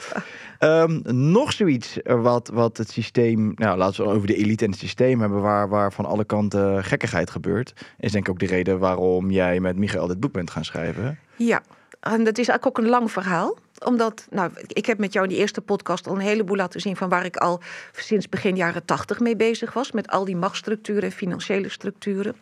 Ehm, 0.63 1.01
nog 1.33 1.53
zoiets 1.53 1.99
wat, 2.05 2.51
wat 2.53 2.77
het 2.77 2.91
systeem, 2.91 3.53
nou 3.55 3.79
laten 3.79 4.05
we 4.05 4.11
over 4.11 4.27
de 4.27 4.35
elite 4.35 4.65
en 4.65 4.71
het 4.71 4.81
systeem 4.81 5.21
hebben, 5.21 5.41
waar, 5.41 5.69
waar 5.69 5.93
van 5.93 6.05
alle 6.05 6.25
kanten 6.25 6.85
gekkigheid 6.85 7.31
gebeurt, 7.31 7.73
is 7.99 8.13
denk 8.13 8.25
ik 8.25 8.31
ook 8.31 8.39
de 8.39 8.47
reden 8.47 8.79
waarom 8.79 9.31
jij 9.31 9.61
met 9.61 9.77
Michael 9.77 10.07
dit 10.07 10.21
boek 10.21 10.33
bent 10.33 10.51
gaan 10.51 10.65
schrijven. 10.65 11.19
Ja, 11.37 11.63
en 12.01 12.25
dat 12.25 12.39
is 12.39 12.49
eigenlijk 12.49 12.67
ook 12.67 12.79
een 12.79 12.91
lang 12.91 13.11
verhaal. 13.11 13.57
Omdat, 13.85 14.27
nou, 14.31 14.51
ik 14.67 14.87
heb 14.87 14.99
met 14.99 15.13
jou 15.13 15.25
in 15.25 15.33
die 15.33 15.41
eerste 15.41 15.61
podcast 15.61 16.07
al 16.07 16.15
een 16.15 16.21
heleboel 16.21 16.57
laten 16.57 16.81
zien 16.81 16.97
van 16.97 17.09
waar 17.09 17.25
ik 17.25 17.37
al 17.37 17.61
sinds 17.93 18.29
begin 18.29 18.57
jaren 18.57 18.85
tachtig 18.85 19.21
mee 19.21 19.37
bezig 19.37 19.73
was. 19.73 19.93
Met 19.93 20.09
al 20.09 20.25
die 20.25 20.37
machtsstructuren 20.37 21.03
en 21.03 21.13
financiële 21.13 21.69
structuren. 21.69 22.35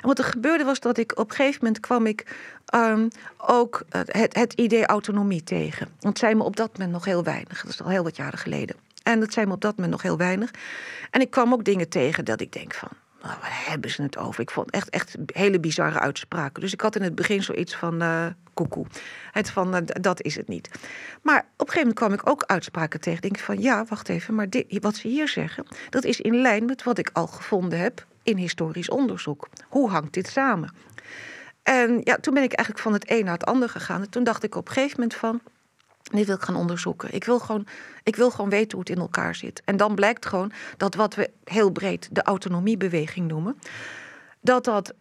En 0.00 0.08
wat 0.08 0.18
er 0.18 0.24
gebeurde 0.24 0.64
was 0.64 0.80
dat 0.80 0.98
ik 0.98 1.18
op 1.18 1.30
een 1.30 1.36
gegeven 1.36 1.58
moment 1.60 1.80
kwam 1.80 2.06
ik 2.06 2.26
um, 2.74 3.08
ook 3.36 3.82
het, 3.88 4.36
het 4.36 4.52
idee 4.52 4.86
autonomie 4.86 5.44
tegen. 5.44 5.88
Want 6.00 6.18
zei 6.18 6.34
me 6.34 6.42
op 6.42 6.56
dat 6.56 6.72
moment 6.72 6.92
nog 6.92 7.04
heel 7.04 7.24
weinig. 7.24 7.62
Dat 7.62 7.72
is 7.72 7.82
al 7.82 7.88
heel 7.88 8.02
wat 8.02 8.16
jaren 8.16 8.38
geleden. 8.38 8.76
En 9.02 9.20
dat 9.20 9.32
zei 9.32 9.46
me 9.46 9.52
op 9.52 9.60
dat 9.60 9.76
moment 9.76 9.92
nog 9.92 10.02
heel 10.02 10.16
weinig. 10.16 10.50
En 11.10 11.20
ik 11.20 11.30
kwam 11.30 11.52
ook 11.52 11.64
dingen 11.64 11.88
tegen 11.88 12.24
dat 12.24 12.40
ik 12.40 12.52
denk 12.52 12.74
van, 12.74 12.88
nou, 13.22 13.34
waar 13.40 13.62
hebben 13.66 13.90
ze 13.90 14.02
het 14.02 14.18
over? 14.18 14.40
Ik 14.40 14.50
vond 14.50 14.70
echt, 14.70 14.90
echt 14.90 15.16
hele 15.26 15.60
bizarre 15.60 15.98
uitspraken. 15.98 16.60
Dus 16.60 16.72
ik 16.72 16.80
had 16.80 16.96
in 16.96 17.02
het 17.02 17.14
begin 17.14 17.42
zoiets 17.42 17.76
van 17.76 18.02
uh, 18.02 18.26
koekoe. 18.54 18.86
Het 19.30 19.50
van, 19.50 19.74
uh, 19.74 19.80
dat 19.84 20.22
is 20.22 20.36
het 20.36 20.48
niet. 20.48 20.70
Maar 21.22 21.38
op 21.38 21.68
een 21.68 21.72
gegeven 21.72 21.78
moment 21.80 21.98
kwam 21.98 22.12
ik 22.12 22.28
ook 22.28 22.44
uitspraken 22.46 23.00
tegen. 23.00 23.20
Denk 23.20 23.38
van, 23.38 23.60
ja, 23.60 23.84
wacht 23.88 24.08
even, 24.08 24.34
maar 24.34 24.50
dit, 24.50 24.78
wat 24.80 24.96
ze 24.96 25.08
hier 25.08 25.28
zeggen... 25.28 25.66
dat 25.90 26.04
is 26.04 26.20
in 26.20 26.40
lijn 26.40 26.64
met 26.64 26.82
wat 26.82 26.98
ik 26.98 27.10
al 27.12 27.26
gevonden 27.26 27.78
heb 27.78 28.06
in 28.22 28.36
historisch 28.36 28.90
onderzoek. 28.90 29.48
Hoe 29.68 29.90
hangt 29.90 30.12
dit 30.12 30.28
samen? 30.28 30.74
En 31.62 32.00
ja, 32.04 32.16
toen 32.16 32.34
ben 32.34 32.42
ik 32.42 32.52
eigenlijk 32.52 32.84
van 32.84 32.92
het 32.92 33.10
een 33.10 33.24
naar 33.24 33.34
het 33.38 33.44
ander 33.44 33.68
gegaan. 33.68 34.00
En 34.00 34.10
toen 34.10 34.24
dacht 34.24 34.42
ik 34.42 34.54
op 34.54 34.66
een 34.66 34.72
gegeven 34.72 35.00
moment 35.00 35.18
van... 35.18 35.40
Dit 36.02 36.26
wil 36.26 36.34
ik 36.34 36.42
gaan 36.42 36.56
onderzoeken. 36.56 37.14
Ik 37.14 37.24
wil, 37.24 37.38
gewoon, 37.38 37.66
ik 38.02 38.16
wil 38.16 38.30
gewoon 38.30 38.50
weten 38.50 38.70
hoe 38.70 38.80
het 38.80 38.96
in 38.96 38.98
elkaar 38.98 39.34
zit. 39.34 39.62
En 39.64 39.76
dan 39.76 39.94
blijkt 39.94 40.26
gewoon 40.26 40.52
dat 40.76 40.94
wat 40.94 41.14
we 41.14 41.30
heel 41.44 41.70
breed 41.70 42.08
de 42.10 42.22
autonomiebeweging 42.22 43.28
noemen. 43.28 43.58
Dat 44.40 44.64
dat 44.64 44.94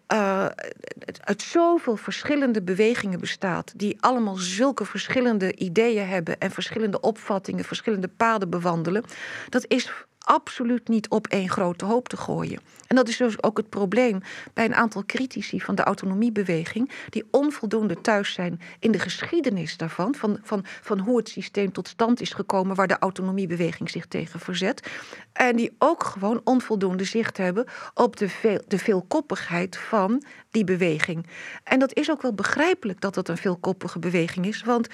uit 1.19 1.41
zoveel 1.41 1.95
verschillende 1.95 2.62
bewegingen 2.62 3.19
bestaat. 3.19 3.74
Die 3.76 3.97
allemaal 4.00 4.36
zulke 4.36 4.86
verschillende 4.86 5.56
ideeën 5.56 6.08
hebben. 6.08 6.39
En 6.39 6.52
verschillende 6.52 7.00
opvattingen, 7.00 7.63
verschillende 7.63 8.08
paden 8.08 8.50
bewandelen. 8.50 9.04
Dat 9.50 9.65
is 9.67 9.91
absoluut 10.23 10.88
niet 10.88 11.10
op 11.10 11.27
één 11.27 11.49
grote 11.49 11.86
hoop 11.86 12.10
te 12.10 12.17
gooien. 12.17 12.60
En 12.88 12.95
dat 12.95 13.07
is 13.07 13.17
dus 13.17 13.43
ook 13.43 13.57
het 13.57 13.69
probleem 13.69 14.21
bij 14.53 14.65
een 14.65 14.75
aantal 14.75 15.03
critici 15.05 15.62
van 15.62 15.75
de 15.75 15.84
autonomiebeweging, 15.84 16.91
die 17.10 17.27
onvoldoende 17.31 18.01
thuis 18.01 18.34
zijn 18.34 18.62
in 18.79 18.91
de 18.91 18.99
geschiedenis 18.99 19.77
daarvan, 19.77 20.15
van, 20.15 20.39
van, 20.43 20.65
van 20.81 20.99
hoe 20.99 21.17
het 21.17 21.29
systeem 21.29 21.71
tot 21.71 21.88
stand 21.88 22.21
is 22.21 22.34
gekomen 22.34 22.75
waar 22.75 22.88
de 22.88 22.99
autonomiebeweging 22.99 23.89
zich 23.89 24.05
tegen 24.05 24.39
verzet. 24.39 24.89
En 25.34 25.55
die 25.55 25.75
ook 25.77 26.03
gewoon 26.03 26.41
onvoldoende 26.43 27.03
zicht 27.03 27.38
hebben 27.38 27.65
op 27.93 28.17
de, 28.17 28.29
veel, 28.29 28.62
de 28.67 28.77
veelkoppigheid 28.77 29.77
van 29.77 30.23
die 30.51 30.63
beweging. 30.63 31.27
En 31.63 31.79
dat 31.79 31.93
is 31.93 32.12
ook 32.12 32.21
wel 32.21 32.34
begrijpelijk 32.34 33.01
dat 33.01 33.13
dat 33.13 33.27
een 33.27 33.38
veelkoppige 33.38 33.99
beweging 33.99 34.45
is, 34.45 34.63
want 34.63 34.88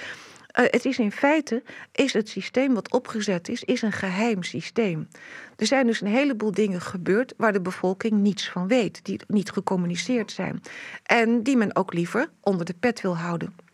het 0.63 0.86
is 0.86 1.00
in 1.00 1.12
feite, 1.12 1.63
is 1.91 2.13
het 2.13 2.30
systeem 2.30 2.74
wat 2.74 2.91
opgezet 2.91 3.50
is, 3.50 3.63
is 3.63 3.82
een 3.82 3.91
geheim 3.91 4.43
systeem. 4.43 5.08
Er 5.56 5.65
zijn 5.65 5.88
dus 5.88 6.02
een 6.02 6.08
heleboel 6.08 6.52
dingen 6.52 6.82
gebeurd 6.82 7.34
waar 7.38 7.54
de 7.54 7.62
bevolking 7.62 8.13
niets 8.13 8.50
van 8.50 8.67
weet, 8.67 9.06
die 9.06 9.20
niet 9.28 9.52
gecommuniceerd 9.52 10.32
zijn. 10.32 10.62
En 11.04 11.43
die 11.43 11.58
men 11.58 11.76
ook 11.76 11.93
liever 11.93 12.30
onder 12.41 12.65
de 12.65 12.76
pet 12.80 13.02
wil 13.02 13.17
houden. 13.17 13.66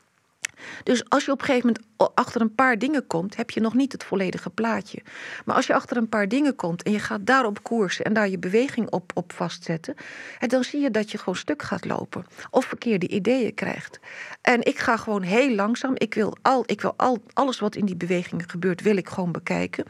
Dus 0.84 1.10
als 1.10 1.25
je 1.25 1.32
op 1.32 1.39
een 1.39 1.45
gegeven 1.45 1.67
moment 1.67 2.15
achter 2.15 2.41
een 2.41 2.56
paar 2.56 2.77
dingen 2.77 3.08
komt, 3.08 3.36
heb 3.36 3.49
je 3.49 3.60
nog 3.60 3.73
niet 3.73 3.91
het 3.91 4.03
volledige 4.03 4.49
plaatje. 4.49 5.01
Maar 5.45 5.56
als 5.56 5.67
je 5.67 5.73
achter 5.73 5.97
een 5.97 6.10
paar 6.10 6.27
dingen 6.27 6.56
komt 6.56 6.84
en 6.84 6.91
je 6.91 6.99
gaat 6.99 7.25
daarop 7.25 7.63
koersen 7.63 8.06
en 8.06 8.13
daar 8.13 8.29
je 8.29 8.39
beweging 8.39 8.89
op, 8.89 9.12
op 9.13 9.34
vastzetten, 9.34 9.95
dan 10.39 10.63
zie 10.63 10.82
je 10.82 10.91
dat 10.91 11.12
je 11.12 11.17
gewoon 11.17 11.36
stuk 11.36 11.62
gaat 11.62 11.86
lopen 11.86 12.25
of 12.49 12.65
verkeerde 12.65 13.08
ideeën 13.08 13.53
krijgt. 13.53 13.99
En 14.41 14.65
ik 14.65 14.79
ga 14.79 14.97
gewoon 14.97 15.21
heel 15.21 15.56
langzaam. 15.56 15.93
Ik 15.95 16.13
wil, 16.13 16.38
al, 16.41 16.63
ik 16.65 16.82
wil 16.82 16.93
al, 16.97 17.23
alles 17.34 17.60
wat 17.60 17.75
in 17.75 17.86
die 17.86 17.95
bewegingen 17.95 18.49
gebeurt, 18.49 18.82
wil 18.82 18.97
ik 18.97 19.10
gewoon 19.10 19.32
bekijken. 19.32 19.86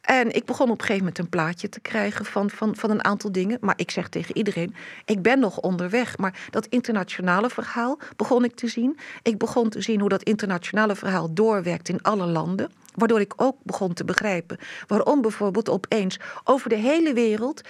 En 0.00 0.34
ik 0.34 0.44
begon 0.44 0.70
op 0.70 0.72
een 0.72 0.80
gegeven 0.80 0.98
moment 0.98 1.18
een 1.18 1.28
plaatje 1.28 1.68
te 1.68 1.80
krijgen 1.80 2.24
van, 2.24 2.50
van, 2.50 2.76
van 2.76 2.90
een 2.90 3.04
aantal 3.04 3.32
dingen. 3.32 3.58
Maar 3.60 3.74
ik 3.76 3.90
zeg 3.90 4.08
tegen 4.08 4.36
iedereen, 4.36 4.74
ik 5.04 5.22
ben 5.22 5.38
nog 5.38 5.60
onderweg. 5.60 6.18
Maar 6.18 6.40
dat 6.50 6.66
internationale 6.66 7.50
verhaal 7.50 7.98
begon 8.16 8.44
ik 8.44 8.54
te 8.54 8.68
zien. 8.68 8.98
Ik 9.22 9.38
begon 9.38 9.68
te 9.68 9.80
zien 9.82 10.00
hoe 10.00 10.08
dat 10.08 10.22
internationale 10.22 10.96
verhaal 10.96 11.34
doorwerkt 11.34 11.88
in 11.88 12.02
alle 12.02 12.26
landen. 12.26 12.72
Waardoor 12.94 13.20
ik 13.20 13.32
ook 13.36 13.56
begon 13.62 13.92
te 13.92 14.04
begrijpen 14.04 14.58
waarom 14.86 15.20
bijvoorbeeld 15.20 15.68
opeens 15.68 16.18
over 16.44 16.68
de 16.68 16.76
hele 16.76 17.12
wereld 17.12 17.60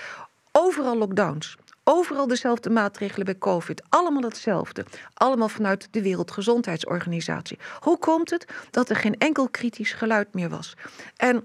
overal 0.53 0.97
lockdowns. 0.97 1.57
Overal 1.85 2.27
dezelfde 2.27 2.71
maatregelen 2.71 3.25
bij 3.25 3.39
COVID. 3.39 3.83
Allemaal 3.89 4.23
hetzelfde. 4.23 4.85
Allemaal 5.15 5.49
vanuit 5.49 5.89
de 5.91 6.03
Wereldgezondheidsorganisatie. 6.03 7.59
Hoe 7.81 7.99
komt 7.99 8.31
het 8.31 8.47
dat 8.71 8.91
er 8.91 8.97
geen 8.97 9.19
enkel 9.19 9.49
kritisch 9.49 9.93
geluid 9.93 10.35
meer 10.35 10.49
was? 10.49 10.77
En 11.17 11.45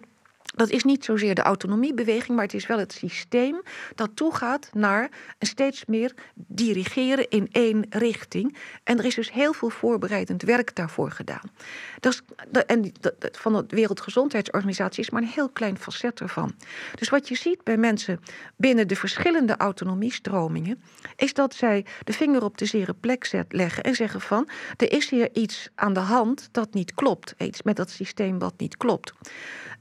dat 0.57 0.69
is 0.69 0.83
niet 0.83 1.05
zozeer 1.05 1.35
de 1.35 1.41
autonomiebeweging, 1.41 2.35
maar 2.35 2.45
het 2.45 2.53
is 2.53 2.67
wel 2.67 2.79
het 2.79 2.93
systeem 2.93 3.61
dat 3.95 4.09
toegaat 4.13 4.69
naar 4.73 5.09
steeds 5.39 5.85
meer 5.85 6.13
dirigeren 6.35 7.29
in 7.29 7.47
één 7.51 7.85
richting. 7.89 8.57
En 8.83 8.97
er 8.97 9.05
is 9.05 9.15
dus 9.15 9.31
heel 9.31 9.53
veel 9.53 9.69
voorbereidend 9.69 10.41
werk 10.41 10.75
daarvoor 10.75 11.11
gedaan. 11.11 11.51
Dat 11.99 12.13
is, 12.13 12.21
en 12.65 12.91
van 13.31 13.53
de 13.53 13.65
Wereldgezondheidsorganisatie 13.67 15.03
is 15.03 15.09
maar 15.09 15.21
een 15.21 15.27
heel 15.27 15.49
klein 15.49 15.77
facet 15.77 16.19
ervan. 16.19 16.55
Dus 16.95 17.09
wat 17.09 17.27
je 17.27 17.35
ziet 17.35 17.63
bij 17.63 17.77
mensen 17.77 18.19
binnen 18.55 18.87
de 18.87 18.95
verschillende 18.95 19.57
autonomiestromingen, 19.57 20.83
is 21.15 21.33
dat 21.33 21.55
zij 21.55 21.85
de 22.03 22.13
vinger 22.13 22.43
op 22.43 22.57
de 22.57 22.65
zere 22.65 22.93
plek 22.93 23.25
zet, 23.25 23.53
leggen 23.53 23.83
en 23.83 23.95
zeggen 23.95 24.21
van 24.21 24.49
er 24.77 24.91
is 24.91 25.09
hier 25.09 25.29
iets 25.33 25.69
aan 25.75 25.93
de 25.93 25.99
hand 25.99 26.49
dat 26.51 26.73
niet 26.73 26.93
klopt. 26.93 27.35
Iets 27.37 27.61
met 27.61 27.75
dat 27.75 27.89
systeem 27.89 28.39
wat 28.39 28.53
niet 28.57 28.77
klopt. 28.77 29.13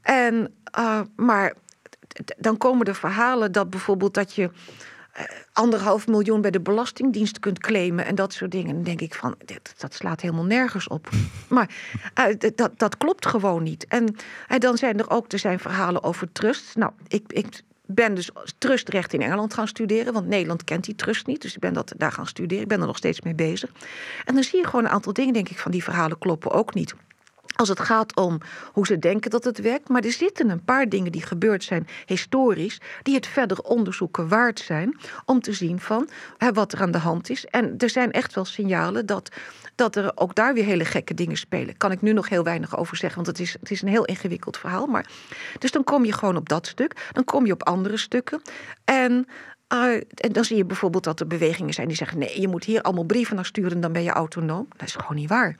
En, 0.02 0.54
uh, 0.78 1.00
maar 1.16 1.54
dan 2.36 2.56
komen 2.56 2.86
er 2.86 2.94
verhalen 2.94 3.52
dat 3.52 3.70
bijvoorbeeld 3.70 4.14
dat 4.14 4.34
je 4.34 4.42
uh, 4.42 5.22
anderhalf 5.52 6.06
miljoen 6.06 6.40
bij 6.40 6.50
de 6.50 6.60
Belastingdienst 6.60 7.38
kunt 7.38 7.58
claimen 7.58 8.04
en 8.04 8.14
dat 8.14 8.32
soort 8.32 8.50
dingen. 8.50 8.74
Dan 8.74 8.82
denk 8.82 9.00
ik 9.00 9.14
van, 9.14 9.34
dat, 9.44 9.74
dat 9.76 9.94
slaat 9.94 10.20
helemaal 10.20 10.44
nergens 10.44 10.88
op. 10.88 11.08
Maar 11.48 11.70
uh, 12.18 12.50
dat, 12.54 12.78
dat 12.78 12.96
klopt 12.96 13.26
gewoon 13.26 13.62
niet. 13.62 13.86
En, 13.86 14.16
en 14.48 14.60
dan 14.60 14.76
zijn 14.76 14.98
er 14.98 15.10
ook 15.10 15.32
er 15.32 15.38
zijn 15.38 15.58
verhalen 15.58 16.02
over 16.02 16.32
trust. 16.32 16.76
Nou, 16.76 16.92
ik, 17.08 17.32
ik 17.32 17.62
ben 17.86 18.14
dus 18.14 18.30
trustrecht 18.58 19.12
in 19.12 19.22
Engeland 19.22 19.54
gaan 19.54 19.68
studeren, 19.68 20.12
want 20.12 20.26
Nederland 20.26 20.64
kent 20.64 20.84
die 20.84 20.94
trust 20.94 21.26
niet. 21.26 21.42
Dus 21.42 21.54
ik 21.54 21.60
ben 21.60 21.74
dat 21.74 21.92
daar 21.96 22.12
gaan 22.12 22.26
studeren. 22.26 22.62
Ik 22.62 22.68
ben 22.68 22.80
er 22.80 22.86
nog 22.86 22.96
steeds 22.96 23.20
mee 23.20 23.34
bezig. 23.34 23.70
En 24.24 24.34
dan 24.34 24.42
zie 24.42 24.58
je 24.58 24.66
gewoon 24.66 24.84
een 24.84 24.90
aantal 24.90 25.12
dingen, 25.12 25.32
denk 25.32 25.48
ik, 25.48 25.58
van 25.58 25.70
die 25.70 25.82
verhalen 25.82 26.18
kloppen 26.18 26.50
ook 26.50 26.74
niet. 26.74 26.94
Als 27.56 27.68
het 27.68 27.80
gaat 27.80 28.16
om 28.16 28.38
hoe 28.72 28.86
ze 28.86 28.98
denken 28.98 29.30
dat 29.30 29.44
het 29.44 29.60
werkt. 29.60 29.88
Maar 29.88 30.04
er 30.04 30.12
zitten 30.12 30.50
een 30.50 30.64
paar 30.64 30.88
dingen 30.88 31.12
die 31.12 31.22
gebeurd 31.22 31.64
zijn 31.64 31.86
historisch, 32.06 32.80
die 33.02 33.14
het 33.14 33.26
verder 33.26 33.58
onderzoeken 33.58 34.28
waard 34.28 34.60
zijn 34.60 34.98
om 35.24 35.40
te 35.40 35.52
zien 35.52 35.80
van 35.80 36.08
wat 36.52 36.72
er 36.72 36.80
aan 36.80 36.90
de 36.90 36.98
hand 36.98 37.30
is. 37.30 37.44
En 37.44 37.74
er 37.78 37.90
zijn 37.90 38.12
echt 38.12 38.34
wel 38.34 38.44
signalen 38.44 39.06
dat, 39.06 39.28
dat 39.74 39.96
er 39.96 40.12
ook 40.14 40.34
daar 40.34 40.54
weer 40.54 40.64
hele 40.64 40.84
gekke 40.84 41.14
dingen 41.14 41.36
spelen. 41.36 41.76
Kan 41.76 41.92
ik 41.92 42.02
nu 42.02 42.12
nog 42.12 42.28
heel 42.28 42.44
weinig 42.44 42.76
over 42.76 42.96
zeggen, 42.96 43.24
want 43.24 43.38
het 43.38 43.46
is, 43.46 43.56
het 43.60 43.70
is 43.70 43.82
een 43.82 43.88
heel 43.88 44.04
ingewikkeld 44.04 44.56
verhaal. 44.56 44.86
Maar, 44.86 45.10
dus 45.58 45.70
dan 45.70 45.84
kom 45.84 46.04
je 46.04 46.12
gewoon 46.12 46.36
op 46.36 46.48
dat 46.48 46.66
stuk. 46.66 47.10
Dan 47.12 47.24
kom 47.24 47.46
je 47.46 47.52
op 47.52 47.62
andere 47.62 47.96
stukken. 47.96 48.42
En 48.84 49.26
uh, 49.72 49.94
en 49.94 50.32
dan 50.32 50.44
zie 50.44 50.56
je 50.56 50.64
bijvoorbeeld 50.64 51.04
dat 51.04 51.20
er 51.20 51.26
bewegingen 51.26 51.74
zijn 51.74 51.86
die 51.88 51.96
zeggen: 51.96 52.18
nee, 52.18 52.40
je 52.40 52.48
moet 52.48 52.64
hier 52.64 52.82
allemaal 52.82 53.04
brieven 53.04 53.36
naar 53.36 53.44
sturen, 53.44 53.80
dan 53.80 53.92
ben 53.92 54.02
je 54.02 54.10
autonoom. 54.10 54.68
Dat 54.76 54.88
is 54.88 54.94
gewoon 54.94 55.16
niet 55.16 55.28
waar. 55.28 55.56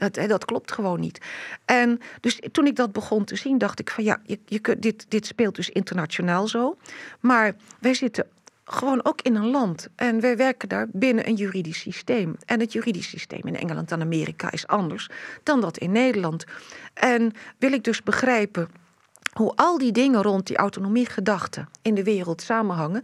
Dat, 0.00 0.28
dat 0.28 0.44
klopt 0.44 0.72
gewoon 0.72 1.00
niet. 1.00 1.20
En 1.64 2.00
dus 2.20 2.40
toen 2.52 2.66
ik 2.66 2.76
dat 2.76 2.92
begon 2.92 3.24
te 3.24 3.36
zien, 3.36 3.58
dacht 3.58 3.80
ik 3.80 3.90
van 3.90 4.04
ja, 4.04 4.20
je, 4.24 4.38
je 4.46 4.58
kunt, 4.58 4.82
dit, 4.82 5.06
dit 5.08 5.26
speelt 5.26 5.54
dus 5.54 5.70
internationaal 5.70 6.48
zo. 6.48 6.76
Maar 7.20 7.54
wij 7.80 7.94
zitten 7.94 8.26
gewoon 8.64 9.04
ook 9.04 9.20
in 9.22 9.34
een 9.34 9.50
land. 9.50 9.88
En 9.96 10.20
wij 10.20 10.36
werken 10.36 10.68
daar 10.68 10.86
binnen 10.92 11.28
een 11.28 11.34
juridisch 11.34 11.80
systeem. 11.80 12.36
En 12.46 12.60
het 12.60 12.72
juridisch 12.72 13.08
systeem 13.08 13.46
in 13.46 13.56
Engeland 13.56 13.92
en 13.92 14.00
Amerika 14.00 14.50
is 14.50 14.66
anders 14.66 15.08
dan 15.42 15.60
dat 15.60 15.78
in 15.78 15.92
Nederland. 15.92 16.44
En 16.94 17.32
wil 17.58 17.72
ik 17.72 17.84
dus 17.84 18.02
begrijpen 18.02 18.68
hoe 19.40 19.52
al 19.56 19.78
die 19.78 19.92
dingen 19.92 20.22
rond 20.22 20.46
die 20.46 20.56
autonomiegedachten 20.56 21.68
in 21.82 21.94
de 21.94 22.04
wereld 22.04 22.42
samenhangen. 22.42 23.02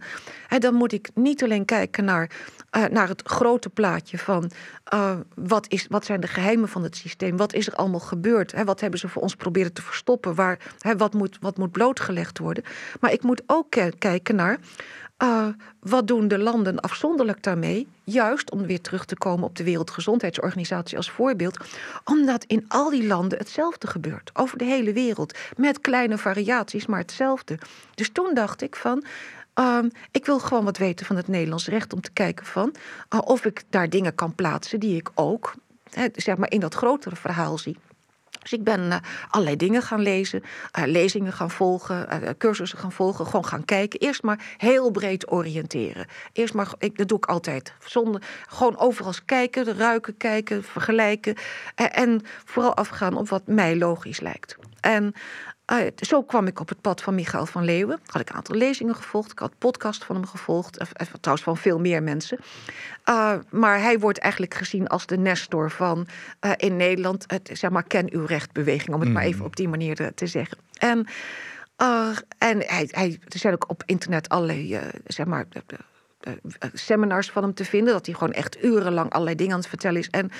En 0.49 0.59
dan 0.59 0.73
moet 0.73 0.91
ik 0.91 1.09
niet 1.13 1.43
alleen 1.43 1.65
kijken 1.65 2.05
naar, 2.05 2.31
uh, 2.77 2.85
naar 2.85 3.07
het 3.07 3.21
grote 3.25 3.69
plaatje 3.69 4.17
van 4.17 4.51
uh, 4.93 5.11
wat, 5.35 5.65
is, 5.69 5.87
wat 5.89 6.05
zijn 6.05 6.19
de 6.19 6.27
geheimen 6.27 6.69
van 6.69 6.83
het 6.83 6.95
systeem, 6.95 7.37
wat 7.37 7.53
is 7.53 7.67
er 7.67 7.75
allemaal 7.75 7.99
gebeurd, 7.99 8.51
hè, 8.51 8.65
wat 8.65 8.79
hebben 8.79 8.99
ze 8.99 9.09
voor 9.09 9.21
ons 9.21 9.35
proberen 9.35 9.73
te 9.73 9.81
verstoppen, 9.81 10.35
waar, 10.35 10.59
hè, 10.79 10.97
wat, 10.97 11.13
moet, 11.13 11.37
wat 11.41 11.57
moet 11.57 11.71
blootgelegd 11.71 12.39
worden. 12.39 12.63
Maar 12.99 13.11
ik 13.11 13.23
moet 13.23 13.41
ook 13.45 13.69
kijken 13.97 14.35
naar 14.35 14.59
uh, 15.23 15.47
wat 15.79 16.07
doen 16.07 16.27
de 16.27 16.37
landen 16.37 16.79
afzonderlijk 16.79 17.43
daarmee? 17.43 17.87
Juist 18.03 18.51
om 18.51 18.65
weer 18.65 18.81
terug 18.81 19.05
te 19.05 19.17
komen 19.17 19.45
op 19.45 19.55
de 19.55 19.63
Wereldgezondheidsorganisatie 19.63 20.97
als 20.97 21.11
voorbeeld. 21.11 21.57
Omdat 22.03 22.43
in 22.43 22.65
al 22.67 22.89
die 22.89 23.07
landen 23.07 23.37
hetzelfde 23.37 23.87
gebeurt. 23.87 24.29
Over 24.33 24.57
de 24.57 24.65
hele 24.65 24.93
wereld. 24.93 25.37
Met 25.55 25.81
kleine 25.81 26.17
variaties, 26.17 26.85
maar 26.85 26.99
hetzelfde. 26.99 27.59
Dus 27.95 28.09
toen 28.11 28.33
dacht 28.33 28.61
ik 28.61 28.75
van. 28.75 29.03
Uh, 29.59 29.79
ik 30.11 30.25
wil 30.25 30.39
gewoon 30.39 30.63
wat 30.63 30.77
weten 30.77 31.05
van 31.05 31.15
het 31.15 31.27
Nederlands 31.27 31.67
recht 31.67 31.93
om 31.93 32.01
te 32.01 32.11
kijken 32.11 32.45
van 32.45 32.75
uh, 33.13 33.19
of 33.23 33.45
ik 33.45 33.63
daar 33.69 33.89
dingen 33.89 34.15
kan 34.15 34.35
plaatsen 34.35 34.79
die 34.79 34.95
ik 34.95 35.09
ook 35.15 35.53
zeg 36.13 36.37
maar 36.37 36.51
in 36.51 36.59
dat 36.59 36.73
grotere 36.73 37.15
verhaal 37.15 37.57
zie. 37.57 37.77
Dus 38.49 38.57
ik 38.57 38.63
ben 38.63 38.81
uh, 38.81 38.95
allerlei 39.29 39.57
dingen 39.57 39.81
gaan 39.81 40.01
lezen, 40.01 40.43
uh, 40.79 40.85
lezingen 40.85 41.33
gaan 41.33 41.51
volgen, 41.51 42.07
uh, 42.23 42.29
cursussen 42.37 42.79
gaan 42.79 42.91
volgen, 42.91 43.25
gewoon 43.25 43.45
gaan 43.45 43.65
kijken. 43.65 43.99
Eerst 43.99 44.23
maar 44.23 44.55
heel 44.57 44.91
breed 44.91 45.31
oriënteren. 45.31 46.05
Eerst 46.33 46.53
maar, 46.53 46.73
ik, 46.79 46.97
dat 46.97 47.07
doe 47.07 47.17
ik 47.17 47.25
altijd. 47.25 47.73
Zonder, 47.85 48.21
gewoon 48.49 48.77
overal 48.77 49.13
kijken, 49.25 49.77
ruiken, 49.77 50.17
kijken, 50.17 50.63
vergelijken. 50.63 51.35
en 51.75 52.21
vooral 52.45 52.75
afgaan 52.75 53.17
op 53.17 53.29
wat 53.29 53.47
mij 53.47 53.75
logisch 53.75 54.19
lijkt. 54.19 54.57
En 54.81 55.13
zo 55.95 56.23
kwam 56.23 56.47
ik 56.47 56.59
op 56.59 56.69
het 56.69 56.81
pad 56.81 57.01
van 57.01 57.15
Michael 57.15 57.45
van 57.45 57.63
Leeuwen. 57.63 57.99
Had 58.05 58.21
ik 58.21 58.29
een 58.29 58.35
aantal 58.35 58.55
lezingen 58.55 58.95
gevolgd. 58.95 59.31
Ik 59.31 59.39
had 59.39 59.57
podcast 59.57 60.05
van 60.05 60.15
hem 60.15 60.25
gevolgd. 60.25 60.77
Trouwens 61.19 61.45
van 61.45 61.57
veel 61.57 61.79
meer 61.79 62.03
mensen. 62.03 62.39
Uh, 63.09 63.33
maar 63.49 63.81
hij 63.81 63.99
wordt 63.99 64.17
eigenlijk 64.19 64.53
gezien 64.53 64.87
als 64.87 65.05
de 65.05 65.17
nestor 65.17 65.71
van 65.71 66.07
in 66.55 66.75
Nederland... 66.75 67.23
het 67.27 67.49
zeg 67.53 67.69
maar 67.69 67.83
ken 67.83 68.13
uw 68.13 68.25
rechtbeweging. 68.25 68.93
Om 68.93 68.99
het 68.99 69.07
mm. 69.07 69.13
maar 69.13 69.23
even 69.23 69.45
op 69.45 69.55
die 69.55 69.67
manier 69.67 70.11
te 70.15 70.27
zeggen. 70.27 70.57
En, 70.77 71.07
en 72.37 72.57
hij, 72.65 72.89
hij, 72.91 73.19
er 73.27 73.39
zijn 73.39 73.53
ook 73.53 73.69
op 73.69 73.83
internet 73.85 74.29
allerlei 74.29 74.79
zeg 75.05 75.25
maar, 75.25 75.45
eh, 75.51 75.61
eh, 75.67 75.79
seminars 76.73 77.31
van 77.31 77.43
hem 77.43 77.53
te 77.53 77.65
vinden. 77.65 77.93
Dat 77.93 78.05
hij 78.05 78.15
gewoon 78.15 78.33
echt 78.33 78.63
urenlang 78.63 79.09
allerlei 79.09 79.35
dingen 79.35 79.53
aan 79.53 79.59
het 79.59 79.67
vertellen 79.67 79.99
is. 79.99 80.09
En 80.09 80.31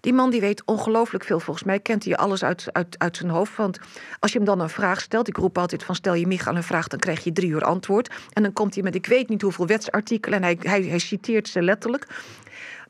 die 0.00 0.12
man 0.12 0.30
die 0.30 0.40
weet 0.40 0.62
ongelooflijk 0.64 1.24
veel. 1.24 1.40
Volgens 1.40 1.66
mij 1.66 1.80
kent 1.80 2.04
hij 2.04 2.16
alles 2.16 2.44
uit, 2.44 2.66
uit, 2.72 2.98
uit 2.98 3.16
zijn 3.16 3.30
hoofd. 3.30 3.56
Want 3.56 3.78
als 4.18 4.32
je 4.32 4.38
hem 4.38 4.46
dan 4.46 4.60
een 4.60 4.68
vraag 4.68 5.00
stelt. 5.00 5.28
Ik 5.28 5.36
roep 5.36 5.58
altijd 5.58 5.84
van 5.84 5.94
stel 5.94 6.14
je 6.14 6.26
Michael 6.26 6.56
een 6.56 6.62
vraag. 6.62 6.88
Dan 6.88 6.98
krijg 6.98 7.24
je 7.24 7.32
drie 7.32 7.50
uur 7.50 7.64
antwoord. 7.64 8.10
En 8.32 8.42
dan 8.42 8.52
komt 8.52 8.74
hij 8.74 8.82
met 8.82 8.94
ik 8.94 9.06
weet 9.06 9.28
niet 9.28 9.42
hoeveel 9.42 9.66
wetsartikelen. 9.66 10.38
En 10.38 10.44
hij, 10.44 10.58
hij, 10.60 10.82
hij 10.82 10.98
citeert 10.98 11.48
ze 11.48 11.62
letterlijk. 11.62 12.06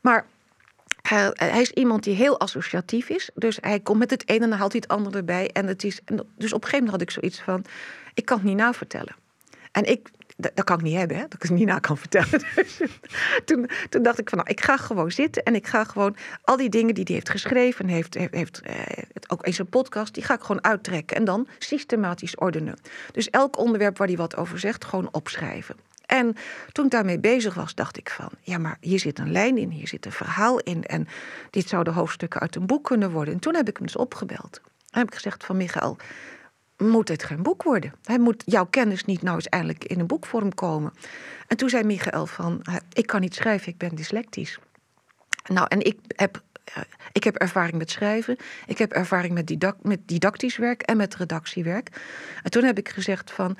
Maar 0.01 0.25
hij, 1.01 1.31
hij, 1.33 1.61
is 1.61 1.71
iemand 1.71 2.03
die 2.03 2.15
heel 2.15 2.39
associatief 2.39 3.09
is. 3.09 3.29
Dus 3.35 3.57
hij 3.61 3.79
komt 3.79 3.99
met 3.99 4.09
het 4.09 4.29
ene 4.29 4.43
en 4.43 4.49
dan 4.49 4.59
haalt 4.59 4.71
hij 4.71 4.81
het 4.87 4.97
andere 4.97 5.17
erbij. 5.17 5.49
En 5.53 5.67
het 5.67 5.83
is, 5.83 6.01
dus 6.35 6.53
op 6.53 6.63
een 6.63 6.69
gegeven 6.69 6.85
moment 6.85 6.91
had 6.91 7.01
ik 7.01 7.11
zoiets 7.11 7.41
van: 7.41 7.65
ik 8.13 8.25
kan 8.25 8.37
het 8.37 8.45
niet 8.45 8.57
navertellen. 8.57 9.15
En 9.71 9.83
ik 9.83 10.09
dat, 10.37 10.63
kan 10.63 10.77
ik 10.77 10.83
niet 10.83 10.95
hebben, 10.95 11.17
hè? 11.17 11.21
dat 11.21 11.33
ik 11.33 11.41
het 11.41 11.51
niet 11.51 11.67
na 11.67 11.79
kan 11.79 11.97
vertellen. 11.97 12.29
Dus 12.55 12.81
toen, 13.45 13.69
toen 13.89 14.03
dacht 14.03 14.19
ik 14.19 14.29
van, 14.29 14.37
nou, 14.37 14.49
ik 14.49 14.61
ga 14.61 14.77
gewoon 14.77 15.11
zitten 15.11 15.43
en 15.43 15.55
ik 15.55 15.67
ga 15.67 15.83
gewoon 15.83 16.15
al 16.43 16.57
die 16.57 16.69
dingen 16.69 16.93
die 16.93 17.03
hij 17.03 17.13
heeft 17.13 17.29
geschreven 17.29 17.85
en 17.85 17.91
heeft, 17.91 18.13
heeft, 18.31 18.61
eh, 18.61 18.75
ook 19.27 19.45
in 19.45 19.53
zijn 19.53 19.69
podcast, 19.69 20.13
die 20.13 20.23
ga 20.23 20.33
ik 20.33 20.41
gewoon 20.41 20.63
uittrekken 20.63 21.17
en 21.17 21.25
dan 21.25 21.47
systematisch 21.59 22.35
ordenen. 22.35 22.79
Dus 23.11 23.29
elk 23.29 23.57
onderwerp 23.57 23.97
waar 23.97 24.07
hij 24.07 24.17
wat 24.17 24.35
over 24.35 24.59
zegt, 24.59 24.85
gewoon 24.85 25.09
opschrijven. 25.11 25.75
En 26.05 26.35
toen 26.71 26.85
ik 26.85 26.91
daarmee 26.91 27.19
bezig 27.19 27.53
was, 27.53 27.75
dacht 27.75 27.97
ik 27.97 28.09
van, 28.09 28.29
ja, 28.41 28.57
maar 28.57 28.77
hier 28.81 28.99
zit 28.99 29.19
een 29.19 29.31
lijn 29.31 29.57
in, 29.57 29.69
hier 29.69 29.87
zit 29.87 30.05
een 30.05 30.11
verhaal 30.11 30.59
in 30.59 30.83
en 30.83 31.07
dit 31.49 31.69
zouden 31.69 31.93
hoofdstukken 31.93 32.41
uit 32.41 32.55
een 32.55 32.65
boek 32.65 32.83
kunnen 32.83 33.11
worden. 33.11 33.33
En 33.33 33.39
toen 33.39 33.55
heb 33.55 33.69
ik 33.69 33.77
hem 33.77 33.85
dus 33.85 33.95
opgebeld. 33.95 34.61
En 34.89 34.99
heb 34.99 35.07
ik 35.07 35.13
gezegd 35.13 35.43
van, 35.45 35.57
Michael, 35.57 35.97
moet 36.77 37.07
het 37.07 37.23
geen 37.23 37.43
boek 37.43 37.63
worden. 37.63 37.93
Hij 38.03 38.19
moet 38.19 38.43
jouw 38.45 38.65
kennis 38.65 39.05
niet 39.05 39.21
nou 39.21 39.35
eens 39.35 39.49
eindelijk 39.49 39.83
in 39.83 39.99
een 39.99 40.07
boekvorm 40.07 40.53
komen. 40.53 40.93
En 41.47 41.57
toen 41.57 41.69
zei 41.69 41.83
Michael 41.83 42.25
van, 42.25 42.61
ik 42.93 43.07
kan 43.07 43.21
niet 43.21 43.35
schrijven, 43.35 43.71
ik 43.71 43.77
ben 43.77 43.95
dyslectisch. 43.95 44.59
Nou, 45.47 45.65
en 45.69 45.85
ik 45.85 45.99
heb 46.07 46.35
eh, 46.35 46.41
ik 47.11 47.23
heb 47.23 47.35
ervaring 47.35 47.77
met 47.77 47.91
schrijven. 47.91 48.37
Ik 48.67 48.77
heb 48.77 48.91
ervaring 48.91 49.33
met, 49.33 49.47
didact, 49.47 49.83
met 49.83 49.99
didactisch 50.05 50.57
werk 50.57 50.81
en 50.81 50.97
met 50.97 51.15
redactiewerk. 51.15 51.89
En 52.43 52.51
toen 52.51 52.63
heb 52.63 52.77
ik 52.77 52.89
gezegd 52.89 53.31
van, 53.31 53.57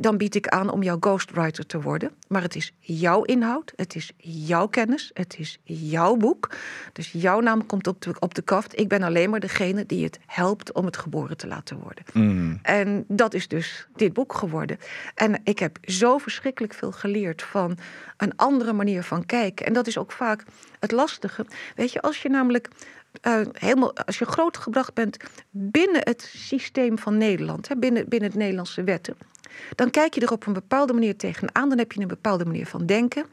dan 0.00 0.16
bied 0.16 0.34
ik 0.34 0.48
aan 0.48 0.70
om 0.70 0.82
jouw 0.82 0.96
ghostwriter 1.00 1.66
te 1.66 1.80
worden. 1.80 2.10
Maar 2.28 2.42
het 2.42 2.56
is 2.56 2.72
jouw 2.78 3.22
inhoud, 3.22 3.72
het 3.76 3.94
is 3.94 4.12
jouw 4.16 4.66
kennis, 4.66 5.10
het 5.14 5.36
is 5.38 5.58
jouw 5.64 6.16
boek. 6.16 6.50
Dus 6.92 7.12
jouw 7.12 7.40
naam 7.40 7.66
komt 7.66 7.86
op 7.86 8.02
de, 8.02 8.14
op 8.18 8.34
de 8.34 8.42
kaft. 8.42 8.78
Ik 8.78 8.88
ben 8.88 9.02
alleen 9.02 9.30
maar 9.30 9.40
degene 9.40 9.86
die 9.86 10.04
het 10.04 10.18
helpt 10.26 10.72
om 10.72 10.84
het 10.84 10.96
geboren 10.96 11.36
te 11.36 11.46
laten 11.46 11.78
worden. 11.78 12.04
Mm. 12.12 12.58
En 12.62 13.04
dat 13.08 13.34
is 13.34 13.48
dus 13.48 13.86
dit 13.96 14.12
boek 14.12 14.34
geworden. 14.34 14.78
En 15.14 15.40
ik 15.44 15.58
heb 15.58 15.78
zo 15.82 16.18
verschrikkelijk 16.18 16.74
veel 16.74 16.92
geleerd 16.92 17.42
van 17.42 17.78
een 18.16 18.36
andere 18.36 18.72
manier 18.72 19.02
van 19.02 19.26
kijken. 19.26 19.66
En 19.66 19.72
dat 19.72 19.86
is 19.86 19.98
ook 19.98 20.12
vaak 20.12 20.44
het 20.80 20.92
lastige. 20.92 21.46
Weet 21.74 21.92
je, 21.92 22.02
als 22.02 22.22
je 22.22 22.28
namelijk 22.28 22.68
uh, 23.22 23.40
helemaal, 23.52 23.96
als 23.96 24.18
je 24.18 24.24
grootgebracht 24.24 24.94
bent 24.94 25.16
binnen 25.50 26.00
het 26.04 26.30
systeem 26.36 26.98
van 26.98 27.18
Nederland, 27.18 27.68
hè, 27.68 27.76
binnen, 27.76 28.08
binnen 28.08 28.28
het 28.28 28.38
Nederlandse 28.38 28.84
wetten, 28.84 29.16
dan 29.74 29.90
kijk 29.90 30.14
je 30.14 30.20
er 30.20 30.32
op 30.32 30.46
een 30.46 30.52
bepaalde 30.52 30.92
manier 30.92 31.16
tegenaan. 31.16 31.68
Dan 31.68 31.78
heb 31.78 31.92
je 31.92 32.00
een 32.00 32.08
bepaalde 32.08 32.44
manier 32.44 32.66
van 32.66 32.86
denken. 32.86 33.24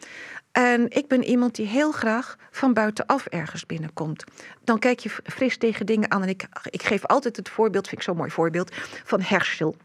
En 0.52 0.90
ik 0.90 1.08
ben 1.08 1.24
iemand 1.24 1.56
die 1.56 1.66
heel 1.66 1.92
graag 1.92 2.38
van 2.52 2.74
buitenaf 2.74 3.26
ergens 3.26 3.66
binnenkomt. 3.66 4.24
Dan 4.64 4.80
kijk 4.80 5.00
je 5.00 5.10
fris 5.24 5.58
tegen 5.58 5.86
dingen 5.86 6.12
aan. 6.12 6.22
En 6.22 6.30
ik, 6.30 6.48
ik 6.64 6.84
geef 6.84 7.06
altijd 7.06 7.36
het 7.36 7.50
voorbeeld, 7.50 7.88
vind 7.88 8.00
ik 8.00 8.08
zo'n 8.08 8.18
mooi 8.18 8.32
voorbeeld, 8.32 8.72
van 9.04 9.22
Herschel. 9.22 9.76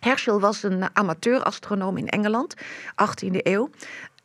Herschel 0.00 0.40
was 0.40 0.62
een 0.62 0.96
amateur-astronoom 0.96 1.96
in 1.96 2.08
Engeland, 2.08 2.54
18e 2.90 3.36
eeuw. 3.42 3.70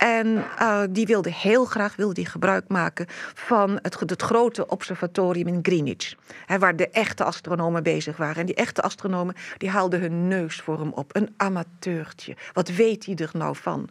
En 0.01 0.27
uh, 0.27 0.81
die 0.89 1.05
wilde 1.05 1.31
heel 1.33 1.65
graag 1.65 1.95
wilde 1.95 2.13
die 2.13 2.25
gebruik 2.25 2.67
maken 2.67 3.05
van 3.33 3.79
het, 3.81 3.99
het 3.99 4.21
grote 4.21 4.67
observatorium 4.67 5.47
in 5.47 5.59
Greenwich. 5.61 6.15
Waar 6.59 6.75
de 6.75 6.89
echte 6.89 7.23
astronomen 7.23 7.83
bezig 7.83 8.17
waren. 8.17 8.35
En 8.35 8.45
die 8.45 8.55
echte 8.55 8.81
astronomen 8.81 9.35
die 9.57 9.69
haalden 9.69 9.99
hun 9.99 10.27
neus 10.27 10.61
voor 10.61 10.79
hem 10.79 10.91
op. 10.93 11.15
Een 11.15 11.33
amateurtje. 11.37 12.35
Wat 12.53 12.69
weet 12.69 13.05
hij 13.05 13.15
er 13.15 13.29
nou 13.33 13.55
van? 13.55 13.89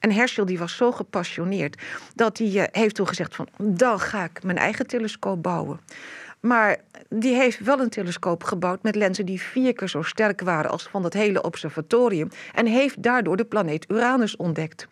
En 0.00 0.12
Herschel 0.12 0.44
die 0.44 0.58
was 0.58 0.76
zo 0.76 0.92
gepassioneerd 0.92 1.82
dat 2.14 2.38
hij 2.38 2.48
uh, 2.48 2.62
heeft 2.72 2.94
toen 2.94 3.08
gezegd 3.08 3.36
van... 3.36 3.48
dan 3.56 4.00
ga 4.00 4.24
ik 4.24 4.42
mijn 4.42 4.58
eigen 4.58 4.86
telescoop 4.86 5.42
bouwen. 5.42 5.80
Maar 6.40 6.76
die 7.08 7.34
heeft 7.34 7.58
wel 7.58 7.80
een 7.80 7.88
telescoop 7.88 8.44
gebouwd 8.44 8.82
met 8.82 8.94
lenzen 8.94 9.26
die 9.26 9.40
vier 9.40 9.72
keer 9.72 9.88
zo 9.88 10.02
sterk 10.02 10.40
waren 10.40 10.70
als 10.70 10.82
van 10.82 11.02
dat 11.02 11.12
hele 11.12 11.42
observatorium. 11.42 12.28
En 12.54 12.66
heeft 12.66 13.02
daardoor 13.02 13.36
de 13.36 13.44
planeet 13.44 13.86
Uranus 13.88 14.36
ontdekt. 14.36 14.86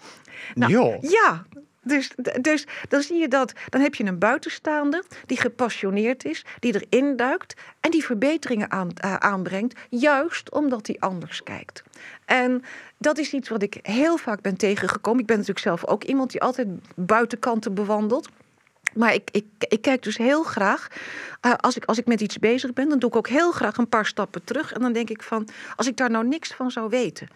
Nou, 0.55 0.99
ja, 1.01 1.45
dus, 1.87 2.11
dus 2.41 2.67
dan 2.89 3.03
zie 3.03 3.17
je 3.17 3.29
dat, 3.29 3.53
dan 3.69 3.81
heb 3.81 3.95
je 3.95 4.05
een 4.05 4.19
buitenstaande 4.19 5.05
die 5.27 5.37
gepassioneerd 5.37 6.25
is, 6.25 6.45
die 6.59 6.85
erin 6.89 7.17
duikt 7.17 7.55
en 7.81 7.91
die 7.91 8.05
verbeteringen 8.05 8.71
aan, 8.71 8.89
uh, 9.05 9.15
aanbrengt, 9.15 9.79
juist 9.91 10.51
omdat 10.51 10.87
hij 10.87 10.97
anders 10.99 11.43
kijkt. 11.43 11.83
En 12.25 12.63
dat 12.99 13.19
is 13.19 13.33
iets 13.33 13.49
wat 13.49 13.63
ik 13.63 13.79
heel 13.83 14.17
vaak 14.17 14.41
ben 14.41 14.57
tegengekomen. 14.57 15.21
Ik 15.21 15.27
ben 15.27 15.37
natuurlijk 15.37 15.65
zelf 15.65 15.87
ook 15.87 16.05
iemand 16.05 16.31
die 16.31 16.41
altijd 16.41 16.69
buitenkanten 16.95 17.75
bewandelt. 17.75 18.29
Maar 18.97 19.15
ik, 19.15 19.29
ik, 19.31 19.45
ik 19.59 19.83
kijk 19.83 20.03
dus 20.03 20.17
heel 20.17 20.43
graag, 20.43 20.89
uh, 21.47 21.53
als, 21.55 21.77
ik, 21.77 21.85
als 21.85 21.99
ik 21.99 22.07
met 22.07 22.21
iets 22.21 22.39
bezig 22.39 22.73
ben, 22.73 22.89
dan 22.89 22.99
doe 22.99 23.09
ik 23.09 23.17
ook 23.17 23.29
heel 23.29 23.53
graag 23.53 23.77
een 23.77 23.89
paar 23.89 24.07
stappen 24.07 24.45
terug. 24.45 24.73
En 24.73 24.81
dan 24.81 24.93
denk 24.93 25.11
ik 25.11 25.23
van, 25.23 25.49
als 25.77 25.87
ik 25.87 25.97
daar 25.97 26.11
nou 26.11 26.27
niks 26.27 26.53
van 26.53 26.71
zou 26.71 26.89
weten, 26.89 27.29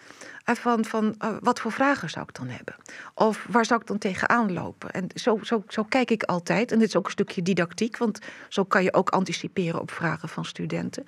uh, 0.48 0.54
van, 0.54 0.84
van 0.84 1.14
uh, 1.24 1.36
wat 1.40 1.60
voor 1.60 1.72
vragen 1.72 2.10
zou 2.10 2.24
ik 2.28 2.34
dan 2.34 2.48
hebben? 2.48 2.74
Of 3.14 3.46
waar 3.48 3.64
zou 3.64 3.80
ik 3.80 3.86
dan 3.86 3.98
tegenaan 3.98 4.52
lopen? 4.52 4.90
En 4.90 5.06
zo, 5.14 5.38
zo, 5.42 5.64
zo 5.68 5.82
kijk 5.82 6.10
ik 6.10 6.22
altijd. 6.22 6.72
En 6.72 6.78
dit 6.78 6.88
is 6.88 6.96
ook 6.96 7.04
een 7.04 7.10
stukje 7.10 7.42
didactiek, 7.42 7.96
want 7.96 8.18
zo 8.48 8.64
kan 8.64 8.82
je 8.82 8.94
ook 8.94 9.10
anticiperen 9.10 9.80
op 9.80 9.90
vragen 9.90 10.28
van 10.28 10.44
studenten. 10.44 11.04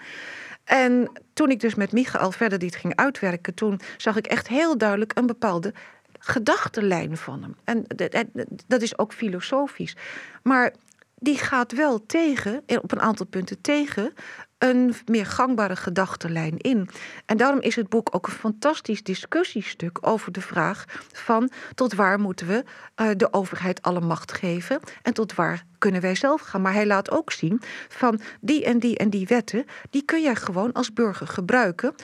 En 0.65 1.11
toen 1.33 1.51
ik 1.51 1.61
dus 1.61 1.75
met 1.75 1.93
Michael 1.93 2.33
verder 2.33 2.59
dit 2.59 2.77
ging 2.77 2.97
uitwerken, 2.97 3.55
toen 3.55 3.81
zag 3.97 4.17
ik 4.17 4.27
echt 4.27 4.49
heel 4.49 4.79
duidelijk 4.79 5.13
een 5.15 5.27
bepaalde 5.27 5.75
gedachtenlijn 6.25 7.17
van 7.17 7.43
hem. 7.43 7.57
En 7.65 7.85
dat 8.67 8.83
is 8.83 8.99
ook 8.99 9.13
filosofisch. 9.13 9.97
Maar 10.43 10.73
die 11.15 11.39
gaat 11.39 11.73
wel 11.73 12.07
tegen, 12.07 12.63
op 12.67 12.93
een 12.93 13.01
aantal 13.01 13.27
punten 13.27 13.61
tegen, 13.61 14.13
een 14.59 14.95
meer 15.07 15.27
gangbare 15.27 15.77
gedachtenlijn 15.77 16.59
in. 16.59 16.89
En 17.27 17.37
daarom 17.37 17.61
is 17.61 17.77
het 17.77 17.89
boek 17.89 18.09
ook 18.15 18.27
een 18.27 18.33
fantastisch 18.33 19.03
discussiestuk 19.03 19.99
over 20.01 20.33
de 20.33 20.41
vraag 20.41 20.85
van 21.13 21.51
tot 21.75 21.95
waar 21.95 22.21
moeten 22.21 22.47
we 22.47 22.65
uh, 22.97 23.11
de 23.17 23.33
overheid 23.33 23.83
alle 23.83 24.01
macht 24.01 24.33
geven 24.33 24.81
en 25.03 25.15
tot 25.15 25.35
waar 25.35 25.65
kunnen 25.79 26.01
wij 26.01 26.15
zelf 26.15 26.41
gaan. 26.41 26.63
Maar 26.63 26.73
hij 26.73 26.87
laat 26.87 27.11
ook 27.11 27.33
zien 27.33 27.61
van 27.89 28.21
die 28.41 28.65
en 28.65 28.79
die 28.79 28.99
en 28.99 29.11
die 29.11 29.27
wetten, 29.27 29.65
die 29.91 30.05
kun 30.05 30.23
je 30.23 30.37
gewoon 30.37 30.73
als 30.73 30.93
burger 30.93 31.27
gebruiken 31.27 31.95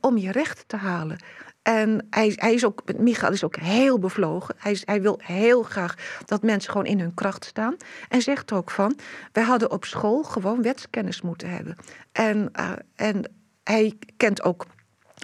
om 0.00 0.16
je 0.16 0.32
recht 0.32 0.64
te 0.66 0.76
halen. 0.76 1.18
En 1.64 2.06
hij, 2.10 2.32
hij 2.36 2.54
is 2.54 2.64
ook, 2.64 2.82
Michael 2.98 3.32
is 3.32 3.44
ook 3.44 3.56
heel 3.56 3.98
bevlogen. 3.98 4.54
Hij, 4.58 4.78
hij 4.84 5.02
wil 5.02 5.18
heel 5.22 5.62
graag 5.62 5.94
dat 6.24 6.42
mensen 6.42 6.70
gewoon 6.70 6.86
in 6.86 7.00
hun 7.00 7.14
kracht 7.14 7.44
staan. 7.44 7.76
En 8.08 8.22
zegt 8.22 8.52
ook 8.52 8.70
van, 8.70 8.98
wij 9.32 9.44
hadden 9.44 9.70
op 9.70 9.84
school 9.84 10.22
gewoon 10.22 10.62
wetskennis 10.62 11.20
moeten 11.20 11.50
hebben. 11.50 11.76
En, 12.12 12.50
uh, 12.58 12.72
en 12.94 13.30
hij 13.62 13.98
kent 14.16 14.42
ook 14.42 14.66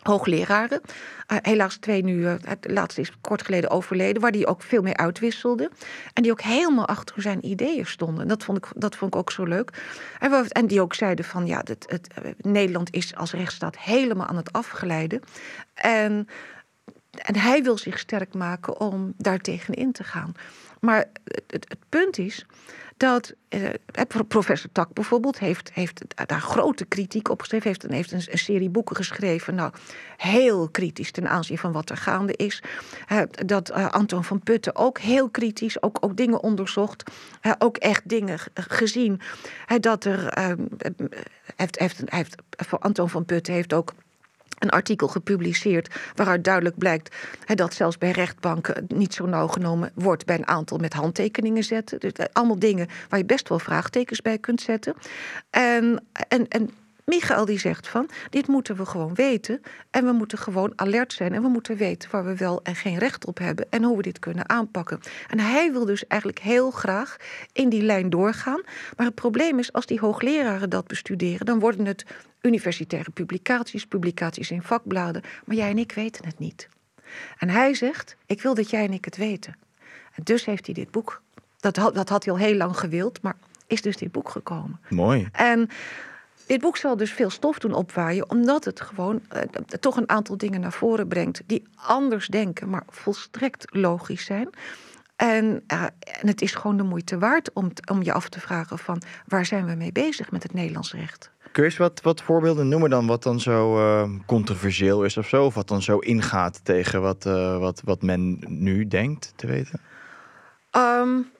hoogleraren. 0.02 0.80
Uh, 1.32 1.38
helaas 1.42 1.76
twee 1.76 2.02
nu, 2.02 2.16
uh, 2.16 2.34
het 2.44 2.70
laatste 2.70 3.00
is 3.00 3.12
kort 3.20 3.42
geleden 3.42 3.70
overleden, 3.70 4.22
waar 4.22 4.32
die 4.32 4.46
ook 4.46 4.62
veel 4.62 4.82
mee 4.82 4.96
uitwisselde. 4.96 5.70
En 6.12 6.22
die 6.22 6.32
ook 6.32 6.40
helemaal 6.40 6.86
achter 6.86 7.22
zijn 7.22 7.46
ideeën 7.46 7.86
stonden. 7.86 8.22
En 8.22 8.28
dat 8.28 8.44
vond 8.44 8.58
ik, 8.58 8.66
dat 8.74 8.96
vond 8.96 9.14
ik 9.14 9.20
ook 9.20 9.30
zo 9.30 9.44
leuk. 9.44 9.82
En, 10.18 10.48
en 10.48 10.66
die 10.66 10.80
ook 10.80 10.94
zeiden 10.94 11.24
van 11.24 11.46
ja, 11.46 11.60
het, 11.64 11.84
het, 11.88 12.34
Nederland 12.38 12.94
is 12.94 13.14
als 13.16 13.32
rechtsstaat 13.32 13.78
helemaal 13.78 14.26
aan 14.26 14.36
het 14.36 14.52
afgeleiden. 14.52 15.20
En, 15.74 16.28
en 17.10 17.36
hij 17.36 17.62
wil 17.62 17.78
zich 17.78 17.98
sterk 17.98 18.34
maken 18.34 18.80
om 18.80 19.14
daartegen 19.16 19.74
in 19.74 19.92
te 19.92 20.04
gaan. 20.04 20.32
Maar 20.80 21.06
het, 21.24 21.66
het 21.68 21.78
punt 21.88 22.18
is 22.18 22.46
dat 23.00 23.34
eh, 23.48 23.70
professor 24.28 24.70
Tak 24.72 24.92
bijvoorbeeld 24.92 25.38
heeft, 25.38 25.70
heeft 25.72 26.04
daar 26.26 26.40
grote 26.40 26.84
kritiek 26.84 27.28
op 27.28 27.40
geschreven. 27.40 27.68
Heeft, 27.68 27.82
heeft 27.88 28.12
een, 28.12 28.38
serie 28.38 28.68
boeken 28.68 28.96
geschreven. 28.96 29.54
Nou, 29.54 29.72
heel 30.16 30.68
kritisch 30.68 31.10
ten 31.10 31.28
aanzien 31.28 31.58
van 31.58 31.72
wat 31.72 31.90
er 31.90 31.96
gaande 31.96 32.36
is. 32.36 32.62
Uh, 33.12 33.22
dat 33.46 33.70
uh, 33.70 33.90
Anton 33.90 34.24
van 34.24 34.40
Putten 34.40 34.76
ook 34.76 34.98
heel 34.98 35.28
kritisch, 35.28 35.82
ook, 35.82 35.96
ook 36.00 36.16
dingen 36.16 36.42
onderzocht. 36.42 37.10
ook 37.58 37.76
echt 37.76 38.08
dingen 38.08 38.38
gezien. 38.54 39.20
dat 39.80 40.04
er. 40.04 40.38
heeft, 41.56 41.78
heeft, 41.78 42.02
heeft, 42.04 42.34
Anton 42.78 43.08
van 43.08 43.24
Putten 43.24 43.54
heeft 43.54 43.72
ook 43.72 43.92
een 44.60 44.70
artikel 44.70 45.08
gepubliceerd 45.08 45.94
waaruit 46.14 46.44
duidelijk 46.44 46.78
blijkt 46.78 47.16
dat 47.54 47.74
zelfs 47.74 47.98
bij 47.98 48.10
rechtbanken 48.10 48.84
niet 48.88 49.14
zo 49.14 49.26
nauw 49.26 49.46
genomen 49.46 49.90
wordt 49.94 50.26
bij 50.26 50.38
een 50.38 50.48
aantal 50.48 50.78
met 50.78 50.92
handtekeningen 50.92 51.64
zetten. 51.64 52.00
Dus 52.00 52.12
allemaal 52.32 52.58
dingen 52.58 52.88
waar 53.08 53.18
je 53.18 53.24
best 53.24 53.48
wel 53.48 53.58
vraagtekens 53.58 54.22
bij 54.22 54.38
kunt 54.38 54.60
zetten. 54.60 54.94
En, 55.50 56.04
en, 56.28 56.48
en 56.48 56.70
Michael 57.04 57.44
die 57.44 57.58
zegt 57.58 57.88
van, 57.88 58.08
dit 58.30 58.46
moeten 58.46 58.76
we 58.76 58.86
gewoon 58.86 59.14
weten. 59.14 59.60
En 59.90 60.04
we 60.04 60.12
moeten 60.12 60.38
gewoon 60.38 60.72
alert 60.76 61.12
zijn. 61.12 61.32
En 61.34 61.42
we 61.42 61.48
moeten 61.48 61.76
weten 61.76 62.10
waar 62.10 62.24
we 62.24 62.36
wel 62.36 62.62
en 62.62 62.74
geen 62.74 62.98
recht 62.98 63.26
op 63.26 63.38
hebben. 63.38 63.66
En 63.70 63.82
hoe 63.82 63.96
we 63.96 64.02
dit 64.02 64.18
kunnen 64.18 64.48
aanpakken. 64.48 65.00
En 65.28 65.40
hij 65.40 65.72
wil 65.72 65.84
dus 65.84 66.06
eigenlijk 66.06 66.40
heel 66.40 66.70
graag 66.70 67.16
in 67.52 67.68
die 67.68 67.82
lijn 67.82 68.10
doorgaan. 68.10 68.60
Maar 68.96 69.06
het 69.06 69.14
probleem 69.14 69.58
is, 69.58 69.72
als 69.72 69.86
die 69.86 70.00
hoogleraren 70.00 70.70
dat 70.70 70.86
bestuderen... 70.86 71.46
dan 71.46 71.58
worden 71.58 71.86
het 71.86 72.04
universitaire 72.42 73.10
publicaties, 73.10 73.86
publicaties 73.86 74.50
in 74.50 74.62
vakbladen. 74.62 75.22
Maar 75.44 75.56
jij 75.56 75.70
en 75.70 75.78
ik 75.78 75.92
weten 75.92 76.24
het 76.24 76.38
niet. 76.38 76.68
En 77.38 77.48
hij 77.48 77.74
zegt, 77.74 78.16
ik 78.26 78.42
wil 78.42 78.54
dat 78.54 78.70
jij 78.70 78.84
en 78.84 78.92
ik 78.92 79.04
het 79.04 79.16
weten. 79.16 79.56
En 80.14 80.22
dus 80.22 80.44
heeft 80.44 80.66
hij 80.66 80.74
dit 80.74 80.90
boek... 80.90 81.22
Dat 81.60 81.76
had, 81.76 81.94
dat 81.94 82.08
had 82.08 82.24
hij 82.24 82.32
al 82.32 82.38
heel 82.38 82.54
lang 82.54 82.78
gewild, 82.78 83.22
maar 83.22 83.36
is 83.66 83.82
dus 83.82 83.96
dit 83.96 84.12
boek 84.12 84.28
gekomen. 84.28 84.80
Mooi. 84.88 85.28
En 85.32 85.68
dit 86.50 86.60
boek 86.60 86.76
zal 86.76 86.96
dus 86.96 87.12
veel 87.12 87.30
stof 87.30 87.58
doen 87.58 87.72
opwaaien, 87.72 88.30
omdat 88.30 88.64
het 88.64 88.80
gewoon 88.80 89.20
uh, 89.34 89.40
toch 89.80 89.96
een 89.96 90.08
aantal 90.08 90.36
dingen 90.36 90.60
naar 90.60 90.72
voren 90.72 91.08
brengt 91.08 91.42
die 91.46 91.62
anders 91.74 92.26
denken, 92.26 92.70
maar 92.70 92.82
volstrekt 92.88 93.66
logisch 93.68 94.24
zijn. 94.24 94.48
En, 95.16 95.62
uh, 95.72 95.82
en 96.20 96.26
het 96.26 96.42
is 96.42 96.54
gewoon 96.54 96.76
de 96.76 96.82
moeite 96.82 97.18
waard 97.18 97.52
om, 97.52 97.72
om 97.90 98.02
je 98.02 98.12
af 98.12 98.28
te 98.28 98.40
vragen 98.40 98.78
van 98.78 99.02
waar 99.26 99.46
zijn 99.46 99.66
we 99.66 99.74
mee 99.74 99.92
bezig 99.92 100.30
met 100.30 100.42
het 100.42 100.52
Nederlands 100.52 100.92
recht? 100.92 101.30
Kun 101.52 101.62
je 101.62 101.68
eens 101.68 101.78
wat, 101.78 102.00
wat 102.02 102.22
voorbeelden 102.22 102.68
noemen 102.68 102.90
dan 102.90 103.06
wat 103.06 103.22
dan 103.22 103.40
zo 103.40 103.78
uh, 103.78 104.10
controversieel 104.26 105.04
is 105.04 105.16
of 105.16 105.28
zo? 105.28 105.44
Of 105.44 105.54
wat 105.54 105.68
dan 105.68 105.82
zo 105.82 105.98
ingaat 105.98 106.64
tegen 106.64 107.00
wat, 107.02 107.24
wat, 107.58 107.80
wat 107.84 108.02
men 108.02 108.44
nu 108.48 108.86
denkt 108.86 109.32
te 109.36 109.46
weten? 109.46 109.80
Um, 110.76 111.30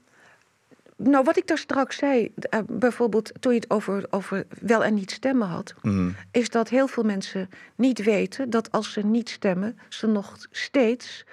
nou, 1.03 1.25
wat 1.25 1.37
ik 1.37 1.47
daar 1.47 1.59
straks 1.59 1.97
zei, 1.97 2.33
uh, 2.51 2.61
bijvoorbeeld 2.67 3.33
toen 3.41 3.53
je 3.53 3.59
het 3.61 3.71
over, 3.71 4.07
over 4.11 4.47
wel 4.61 4.85
en 4.85 4.95
niet 4.95 5.11
stemmen 5.11 5.49
had, 5.49 5.75
mm. 5.83 6.17
is 6.31 6.51
dat 6.51 6.69
heel 6.69 6.87
veel 6.87 7.03
mensen 7.03 7.49
niet 7.75 8.03
weten 8.03 8.51
dat 8.51 8.73
als 8.73 8.93
ze 8.93 9.01
niet 9.01 9.29
stemmen, 9.29 9.79
ze 9.89 10.07
nog 10.07 10.37
steeds 10.51 11.25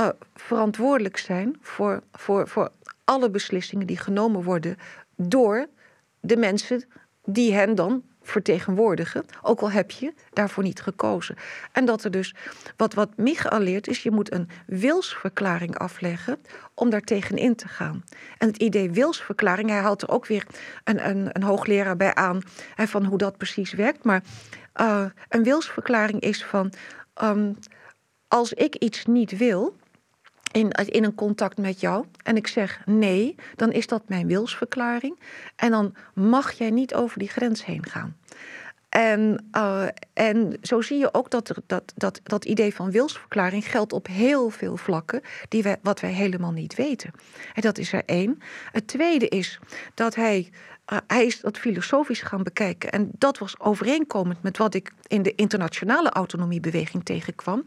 uh, 0.00 0.08
verantwoordelijk 0.34 1.16
zijn 1.16 1.56
voor, 1.60 2.02
voor, 2.12 2.48
voor 2.48 2.70
alle 3.04 3.30
beslissingen 3.30 3.86
die 3.86 3.98
genomen 3.98 4.42
worden 4.42 4.76
door 5.16 5.66
de 6.20 6.36
mensen 6.36 6.84
die 7.24 7.54
hen 7.54 7.74
dan 7.74 8.02
vertegenwoordigen, 8.22 9.24
ook 9.42 9.60
al 9.60 9.70
heb 9.70 9.90
je 9.90 10.12
daarvoor 10.32 10.62
niet 10.62 10.80
gekozen. 10.80 11.36
En 11.72 11.84
dat 11.84 12.04
er 12.04 12.10
dus, 12.10 12.34
wat, 12.76 12.94
wat 12.94 13.16
Michael 13.16 13.60
leert, 13.60 13.88
is 13.88 14.02
je 14.02 14.10
moet 14.10 14.32
een 14.32 14.48
wilsverklaring 14.66 15.78
afleggen 15.78 16.38
om 16.74 16.90
daar 16.90 17.00
tegenin 17.00 17.54
te 17.54 17.68
gaan. 17.68 18.04
En 18.38 18.46
het 18.46 18.56
idee 18.56 18.90
wilsverklaring, 18.90 19.68
hij 19.68 19.80
haalt 19.80 20.02
er 20.02 20.10
ook 20.10 20.26
weer 20.26 20.46
een, 20.84 21.08
een, 21.08 21.28
een 21.32 21.42
hoogleraar 21.42 21.96
bij 21.96 22.14
aan 22.14 22.42
van 22.76 23.04
hoe 23.04 23.18
dat 23.18 23.36
precies 23.36 23.72
werkt. 23.72 24.04
Maar 24.04 24.22
uh, 24.80 25.04
een 25.28 25.42
wilsverklaring 25.42 26.20
is 26.20 26.44
van, 26.44 26.72
um, 27.22 27.56
als 28.28 28.52
ik 28.52 28.74
iets 28.74 29.04
niet 29.04 29.36
wil, 29.36 29.76
in, 30.52 30.70
in 30.70 31.04
een 31.04 31.14
contact 31.14 31.58
met 31.58 31.80
jou 31.80 32.04
en 32.22 32.36
ik 32.36 32.46
zeg 32.46 32.82
nee, 32.86 33.34
dan 33.56 33.72
is 33.72 33.86
dat 33.86 34.02
mijn 34.06 34.26
wilsverklaring. 34.26 35.20
En 35.56 35.70
dan 35.70 35.94
mag 36.14 36.52
jij 36.52 36.70
niet 36.70 36.94
over 36.94 37.18
die 37.18 37.28
grens 37.28 37.64
heen 37.64 37.86
gaan. 37.86 38.16
En, 38.92 39.44
uh, 39.56 39.86
en 40.12 40.58
zo 40.62 40.80
zie 40.80 40.98
je 40.98 41.14
ook 41.14 41.30
dat, 41.30 41.54
dat, 41.66 41.92
dat 41.96 42.20
dat 42.22 42.44
idee 42.44 42.74
van 42.74 42.90
wilsverklaring 42.90 43.70
geldt 43.70 43.92
op 43.92 44.06
heel 44.06 44.50
veel 44.50 44.76
vlakken, 44.76 45.20
die 45.48 45.62
wij, 45.62 45.76
wat 45.82 46.00
wij 46.00 46.12
helemaal 46.12 46.52
niet 46.52 46.74
weten. 46.74 47.10
En 47.54 47.62
dat 47.62 47.78
is 47.78 47.92
er 47.92 48.02
één. 48.06 48.38
Het 48.72 48.86
tweede 48.86 49.28
is 49.28 49.58
dat 49.94 50.14
hij, 50.14 50.50
uh, 50.92 50.98
hij 51.06 51.26
is 51.26 51.40
dat 51.40 51.58
filosofisch 51.58 52.22
gaan 52.22 52.42
bekijken. 52.42 52.90
En 52.90 53.10
dat 53.18 53.38
was 53.38 53.60
overeenkomend 53.60 54.42
met 54.42 54.58
wat 54.58 54.74
ik 54.74 54.92
in 55.06 55.22
de 55.22 55.34
internationale 55.34 56.10
autonomiebeweging 56.10 57.04
tegenkwam. 57.04 57.64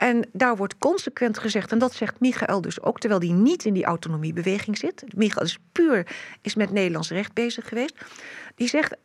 En 0.00 0.28
daar 0.32 0.56
wordt 0.56 0.78
consequent 0.78 1.38
gezegd, 1.38 1.72
en 1.72 1.78
dat 1.78 1.94
zegt 1.94 2.20
Michael 2.20 2.60
dus 2.60 2.82
ook, 2.82 3.00
terwijl 3.00 3.20
hij 3.20 3.32
niet 3.32 3.64
in 3.64 3.72
die 3.72 3.84
autonomiebeweging 3.84 4.78
zit. 4.78 5.04
Michael 5.16 5.46
is 5.46 5.58
puur 5.72 6.06
is 6.42 6.54
met 6.54 6.70
Nederlands 6.70 7.10
recht 7.10 7.32
bezig 7.32 7.68
geweest. 7.68 7.94
Die 8.54 8.68
zegt, 8.68 8.96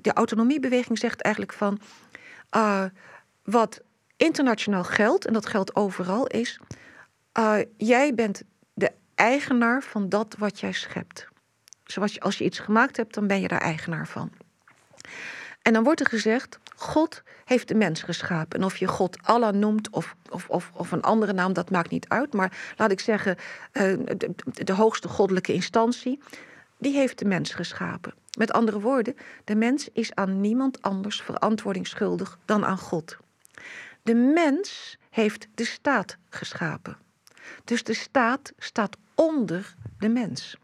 de 0.00 0.12
autonomiebeweging 0.12 0.98
zegt 0.98 1.20
eigenlijk 1.20 1.54
van 1.54 1.80
uh, 2.56 2.84
wat 3.44 3.80
internationaal 4.16 4.84
geldt, 4.84 5.26
en 5.26 5.32
dat 5.32 5.46
geldt 5.46 5.76
overal, 5.76 6.26
is 6.26 6.60
uh, 7.38 7.56
jij 7.76 8.14
bent 8.14 8.42
de 8.74 8.92
eigenaar 9.14 9.82
van 9.82 10.08
dat 10.08 10.36
wat 10.38 10.60
jij 10.60 10.72
schept. 10.72 11.28
Zoals 11.84 12.12
je, 12.12 12.20
als 12.20 12.38
je 12.38 12.44
iets 12.44 12.58
gemaakt 12.58 12.96
hebt, 12.96 13.14
dan 13.14 13.26
ben 13.26 13.40
je 13.40 13.48
daar 13.48 13.60
eigenaar 13.60 14.08
van. 14.08 14.30
En 15.62 15.72
dan 15.72 15.84
wordt 15.84 16.00
er 16.00 16.08
gezegd, 16.08 16.58
God 16.74 17.22
heeft 17.44 17.68
de 17.68 17.74
mens 17.74 18.02
geschapen. 18.02 18.58
En 18.58 18.64
of 18.64 18.76
je 18.76 18.88
God 18.88 19.16
Allah 19.22 19.54
noemt 19.54 19.90
of, 19.90 20.16
of, 20.30 20.48
of, 20.48 20.70
of 20.74 20.92
een 20.92 21.02
andere 21.02 21.32
naam, 21.32 21.52
dat 21.52 21.70
maakt 21.70 21.90
niet 21.90 22.08
uit. 22.08 22.32
Maar 22.32 22.74
laat 22.76 22.90
ik 22.90 23.00
zeggen, 23.00 23.36
uh, 23.72 23.98
de, 24.16 24.34
de 24.52 24.72
hoogste 24.72 25.08
goddelijke 25.08 25.52
instantie, 25.52 26.20
die 26.78 26.94
heeft 26.94 27.18
de 27.18 27.24
mens 27.24 27.52
geschapen. 27.52 28.14
Met 28.38 28.52
andere 28.52 28.80
woorden, 28.80 29.16
de 29.44 29.54
mens 29.54 29.88
is 29.92 30.14
aan 30.14 30.40
niemand 30.40 30.82
anders 30.82 31.22
verantwoording 31.22 31.86
schuldig 31.86 32.38
dan 32.44 32.64
aan 32.64 32.78
God. 32.78 33.16
De 34.02 34.14
mens 34.14 34.98
heeft 35.10 35.48
de 35.54 35.64
staat 35.64 36.16
geschapen. 36.30 36.96
Dus 37.64 37.82
de 37.82 37.94
staat 37.94 38.52
staat 38.58 38.96
onder 39.14 39.74
de 39.98 40.08
mens. 40.08 40.56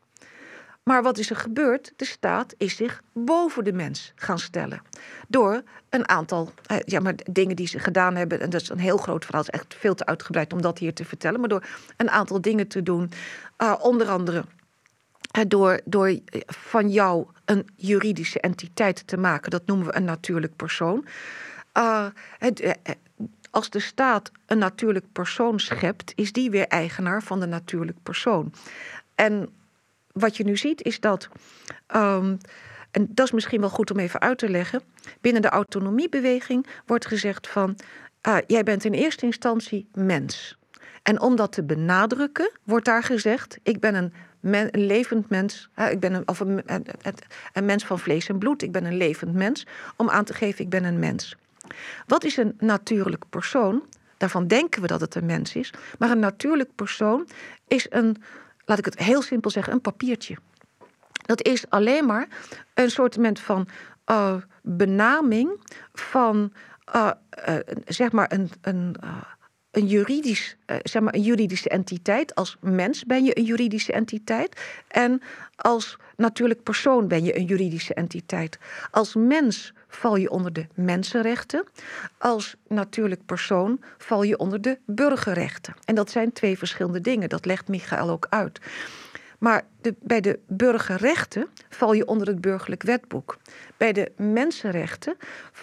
Maar 0.82 1.02
wat 1.02 1.18
is 1.18 1.30
er 1.30 1.36
gebeurd? 1.36 1.92
De 1.96 2.04
staat 2.04 2.54
is 2.56 2.76
zich 2.76 3.02
boven 3.12 3.64
de 3.64 3.72
mens 3.72 4.12
gaan 4.14 4.38
stellen. 4.38 4.82
Door 5.28 5.62
een 5.88 6.08
aantal 6.08 6.52
eh, 6.66 6.76
ja, 6.84 7.00
maar 7.00 7.14
dingen 7.30 7.56
die 7.56 7.66
ze 7.66 7.78
gedaan 7.78 8.16
hebben. 8.16 8.40
En 8.40 8.50
dat 8.50 8.60
is 8.60 8.68
een 8.68 8.78
heel 8.78 8.96
groot 8.96 9.24
verhaal. 9.24 9.44
Het 9.44 9.54
is 9.54 9.60
echt 9.60 9.74
veel 9.74 9.94
te 9.94 10.06
uitgebreid 10.06 10.52
om 10.52 10.62
dat 10.62 10.78
hier 10.78 10.94
te 10.94 11.04
vertellen. 11.04 11.40
Maar 11.40 11.48
door 11.48 11.66
een 11.96 12.10
aantal 12.10 12.40
dingen 12.40 12.68
te 12.68 12.82
doen. 12.82 13.10
Uh, 13.58 13.74
onder 13.80 14.08
andere 14.08 14.44
uh, 15.38 15.44
door, 15.48 15.80
door 15.84 16.18
van 16.46 16.90
jou 16.90 17.26
een 17.44 17.68
juridische 17.76 18.40
entiteit 18.40 19.06
te 19.06 19.16
maken. 19.16 19.50
Dat 19.50 19.66
noemen 19.66 19.86
we 19.86 19.96
een 19.96 20.04
natuurlijk 20.04 20.56
persoon. 20.56 21.06
Als 23.50 23.70
de 23.70 23.80
staat 23.80 24.30
een 24.46 24.58
natuurlijk 24.58 25.12
persoon 25.12 25.60
schept, 25.60 26.12
is 26.14 26.32
die 26.32 26.50
weer 26.50 26.66
eigenaar 26.66 27.22
van 27.22 27.40
de 27.40 27.46
natuurlijk 27.46 27.98
persoon. 28.02 28.52
En 29.14 29.48
wat 30.12 30.36
je 30.36 30.44
nu 30.44 30.56
ziet 30.56 30.82
is 30.82 31.00
dat, 31.00 31.28
um, 31.96 32.38
en 32.90 33.08
dat 33.08 33.26
is 33.26 33.32
misschien 33.32 33.60
wel 33.60 33.70
goed 33.70 33.90
om 33.90 33.98
even 33.98 34.20
uit 34.20 34.38
te 34.38 34.48
leggen, 34.48 34.82
binnen 35.20 35.42
de 35.42 35.48
autonomiebeweging 35.48 36.66
wordt 36.86 37.06
gezegd 37.06 37.48
van, 37.48 37.76
uh, 38.28 38.36
jij 38.46 38.62
bent 38.62 38.84
in 38.84 38.92
eerste 38.92 39.26
instantie 39.26 39.88
mens. 39.94 40.58
En 41.02 41.20
om 41.20 41.36
dat 41.36 41.52
te 41.52 41.62
benadrukken, 41.62 42.50
wordt 42.64 42.84
daar 42.84 43.02
gezegd: 43.02 43.58
ik 43.62 43.80
ben 43.80 43.94
een, 43.94 44.12
levend 44.70 45.28
mens, 45.28 45.68
ik 45.90 46.00
ben 46.00 46.14
een, 46.14 46.28
of 46.28 46.40
een, 46.40 46.62
een, 47.52 47.64
mens 47.64 47.84
van 47.84 47.98
vlees 47.98 48.28
en 48.28 48.38
bloed, 48.38 48.62
ik 48.62 48.72
ben 48.72 48.84
een 48.84 48.96
levend 48.96 49.34
mens, 49.34 49.66
om 49.96 50.10
aan 50.10 50.24
te 50.24 50.34
geven: 50.34 50.64
ik 50.64 50.70
ben 50.70 50.84
een 50.84 50.98
mens. 50.98 51.36
Wat 52.06 52.24
is 52.24 52.36
een 52.36 52.54
natuurlijk 52.58 53.24
persoon? 53.30 53.82
Daarvan 54.16 54.46
denken 54.46 54.82
we 54.82 54.86
dat 54.86 55.00
het 55.00 55.14
een 55.14 55.26
mens 55.26 55.54
is. 55.54 55.72
Maar 55.98 56.10
een 56.10 56.18
natuurlijk 56.18 56.74
persoon 56.74 57.28
is 57.68 57.86
een, 57.90 58.16
laat 58.70 58.78
ik 58.78 58.84
het 58.84 58.98
heel 58.98 59.22
simpel 59.22 59.50
zeggen, 59.50 59.72
een 59.72 59.80
papiertje. 59.80 60.36
Dat 61.26 61.42
is 61.42 61.70
alleen 61.70 62.06
maar 62.06 62.28
een 62.74 62.90
soort 62.90 63.16
van 63.32 63.68
uh, 64.10 64.34
benaming 64.62 65.60
van, 65.92 66.52
uh, 66.94 67.10
uh, 67.48 67.56
zeg 67.86 68.12
maar, 68.12 68.32
een. 68.32 68.50
een 68.60 68.96
een, 69.70 69.86
juridisch, 69.86 70.56
zeg 70.82 71.02
maar 71.02 71.14
een 71.14 71.22
juridische 71.22 71.68
entiteit. 71.68 72.34
Als 72.34 72.56
mens 72.60 73.04
ben 73.04 73.24
je 73.24 73.38
een 73.38 73.44
juridische 73.44 73.92
entiteit. 73.92 74.60
En 74.88 75.22
als 75.56 75.96
natuurlijk 76.16 76.62
persoon 76.62 77.08
ben 77.08 77.24
je 77.24 77.36
een 77.36 77.44
juridische 77.44 77.94
entiteit. 77.94 78.58
Als 78.90 79.14
mens 79.14 79.72
val 79.90 80.16
je 80.16 80.30
onder 80.30 80.52
de 80.52 80.66
mensenrechten. 80.74 81.64
Als 82.18 82.56
natuurlijk 82.68 83.26
persoon 83.26 83.80
val 83.98 84.22
je 84.22 84.38
onder 84.38 84.60
de 84.60 84.78
burgerrechten. 84.86 85.74
En 85.84 85.94
dat 85.94 86.10
zijn 86.10 86.32
twee 86.32 86.58
verschillende 86.58 87.00
dingen. 87.00 87.28
Dat 87.28 87.44
legt 87.44 87.68
Michael 87.68 88.10
ook 88.10 88.26
uit. 88.30 88.60
Maar 89.38 89.62
de, 89.80 89.94
bij 90.00 90.20
de 90.20 90.38
burgerrechten 90.46 91.48
val 91.68 91.92
je 91.92 92.06
onder 92.06 92.26
het 92.26 92.40
burgerlijk 92.40 92.82
wetboek. 92.82 93.36
Bij 93.76 93.92
de 93.92 94.12
mensenrechten 94.16 95.16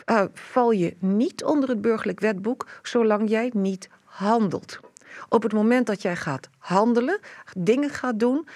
uh, 0.06 0.24
val 0.34 0.72
je 0.72 0.96
niet 1.00 1.44
onder 1.44 1.70
het 1.70 1.82
burgerlijk 1.82 2.20
wetboek 2.20 2.68
zolang 2.82 3.30
jij 3.30 3.52
niet 3.54 3.90
handelt. 4.04 4.80
Op 5.30 5.44
het 5.44 5.54
moment 5.54 5.88
dat 5.88 6.02
jij 6.02 6.16
gaat 6.16 6.50
handelen, 6.58 7.20
dingen 7.58 7.90
gaat 7.90 8.20
doen, 8.20 8.48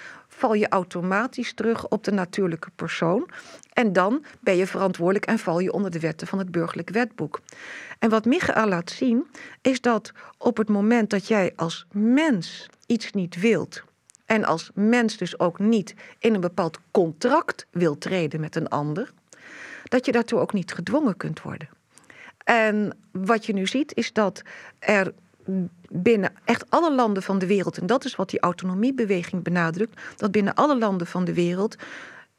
val 0.42 0.54
je 0.54 0.68
automatisch 0.68 1.52
terug 1.54 1.88
op 1.88 2.04
de 2.04 2.12
natuurlijke 2.12 2.70
persoon. 2.76 3.28
En 3.72 3.92
dan 3.92 4.24
ben 4.40 4.56
je 4.56 4.66
verantwoordelijk 4.66 5.26
en 5.26 5.38
val 5.38 5.58
je 5.58 5.72
onder 5.72 5.90
de 5.90 6.00
wetten 6.00 6.26
van 6.26 6.38
het 6.38 6.50
burgerlijk 6.50 6.90
wetboek. 6.90 7.40
En 7.98 8.10
wat 8.10 8.24
Michael 8.24 8.68
laat 8.68 8.90
zien, 8.90 9.26
is 9.60 9.80
dat 9.80 10.12
op 10.38 10.56
het 10.56 10.68
moment 10.68 11.10
dat 11.10 11.28
jij 11.28 11.52
als 11.56 11.86
mens 11.92 12.68
iets 12.86 13.12
niet 13.12 13.40
wilt. 13.40 13.82
En 14.26 14.44
als 14.44 14.70
mens 14.74 15.16
dus 15.16 15.38
ook 15.38 15.58
niet 15.58 15.94
in 16.18 16.34
een 16.34 16.40
bepaald 16.40 16.78
contract 16.90 17.66
wilt 17.70 18.00
treden 18.00 18.40
met 18.40 18.56
een 18.56 18.68
ander, 18.68 19.12
dat 19.84 20.06
je 20.06 20.12
daartoe 20.12 20.38
ook 20.38 20.52
niet 20.52 20.72
gedwongen 20.72 21.16
kunt 21.16 21.42
worden. 21.42 21.68
En 22.44 22.96
wat 23.12 23.46
je 23.46 23.52
nu 23.52 23.66
ziet 23.66 23.94
is 23.94 24.12
dat 24.12 24.42
er 24.78 25.12
binnen 25.88 26.32
echt 26.44 26.70
alle 26.70 26.94
landen 26.94 27.22
van 27.22 27.38
de 27.38 27.46
wereld, 27.46 27.78
en 27.78 27.86
dat 27.86 28.04
is 28.04 28.16
wat 28.16 28.30
die 28.30 28.40
autonomiebeweging 28.40 29.42
benadrukt, 29.42 30.00
dat 30.16 30.30
binnen 30.30 30.54
alle 30.54 30.78
landen 30.78 31.06
van 31.06 31.24
de 31.24 31.34
wereld 31.34 31.76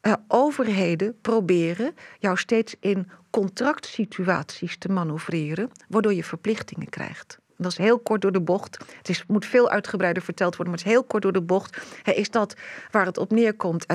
uh, 0.02 0.12
overheden 0.28 1.16
proberen 1.20 1.94
jou 2.18 2.36
steeds 2.36 2.74
in 2.80 3.10
contractsituaties 3.30 4.78
te 4.78 4.88
manoeuvreren, 4.88 5.70
waardoor 5.88 6.14
je 6.14 6.24
verplichtingen 6.24 6.88
krijgt. 6.88 7.38
Dat 7.56 7.70
is 7.70 7.78
heel 7.78 7.98
kort 7.98 8.20
door 8.20 8.32
de 8.32 8.40
bocht. 8.40 8.78
Het 8.96 9.08
is, 9.08 9.24
moet 9.26 9.46
veel 9.46 9.70
uitgebreider 9.70 10.22
verteld 10.22 10.56
worden, 10.56 10.74
maar 10.74 10.82
het 10.82 10.92
is 10.92 10.96
heel 10.96 11.04
kort 11.04 11.22
door 11.22 11.32
de 11.32 11.42
bocht. 11.42 11.78
is 12.04 12.30
dat 12.30 12.56
waar 12.90 13.06
het 13.06 13.18
op 13.18 13.30
neerkomt? 13.30 13.86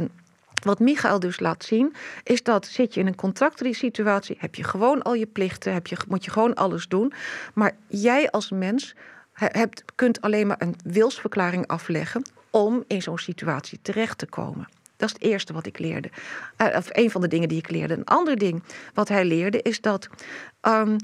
Wat 0.64 0.80
Michael 0.80 1.20
dus 1.20 1.40
laat 1.40 1.64
zien, 1.64 1.96
is 2.24 2.44
dat 2.44 2.66
zit 2.66 2.94
je 2.94 3.00
in 3.00 3.08
een 3.08 3.16
contractsituatie, 3.16 4.36
heb 4.40 4.56
je 4.56 4.64
gewoon 4.64 5.02
al 5.02 5.14
je 5.14 5.26
plichten, 5.26 5.74
heb 5.74 5.88
je, 5.88 5.98
moet 6.08 6.26
je 6.26 6.32
gewoon 6.32 6.54
alles 6.54 6.88
doen. 6.88 7.14
Maar 7.54 7.76
jij 7.88 8.32
als 8.32 8.52
mens 8.52 8.96
hebt, 9.34 9.84
kunt 9.96 10.22
alleen 10.22 10.48
maar 10.48 10.62
een 10.62 10.76
wilsverklaring 10.84 11.68
afleggen 11.68 12.22
om 12.50 12.84
in 12.88 13.02
zo'n 13.02 13.18
situatie 13.18 13.80
terecht 13.82 14.18
te 14.18 14.26
komen. 14.26 14.68
Dat 14.98 15.10
is 15.10 15.14
het 15.14 15.24
eerste 15.24 15.54
wat 15.54 15.66
ik 15.66 15.80
leerde. 15.80 16.10
Uh, 16.58 16.68
of 16.76 16.88
een 16.90 17.12
van 17.12 17.22
de 17.22 17.28
dingen 17.28 17.50
die 17.50 17.58
ik 17.58 17.70
leerde. 17.70 17.94
Een 17.94 18.06
ander 18.06 18.38
ding 18.38 18.64
wat 18.94 19.08
hij 19.08 19.26
leerde 19.26 19.62
is 19.62 19.82
dat 19.82 20.10
um, 20.62 20.96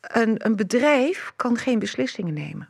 een, 0.00 0.46
een 0.46 0.56
bedrijf 0.56 1.32
kan 1.36 1.56
geen 1.56 1.78
beslissingen 1.78 2.34
nemen. 2.34 2.68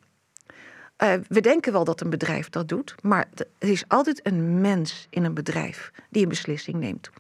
Uh, 1.03 1.15
we 1.29 1.41
denken 1.41 1.73
wel 1.73 1.85
dat 1.85 2.01
een 2.01 2.11
bedrijf 2.11 2.49
dat 2.49 2.69
doet, 2.69 2.95
maar 3.03 3.29
er 3.59 3.69
is 3.69 3.85
altijd 3.89 4.27
een 4.27 4.61
mens 4.61 5.07
in 5.11 5.25
een 5.25 5.35
bedrijf 5.35 5.91
die 6.11 6.23
een 6.23 6.29
beslissing 6.29 6.77
neemt. 6.77 7.11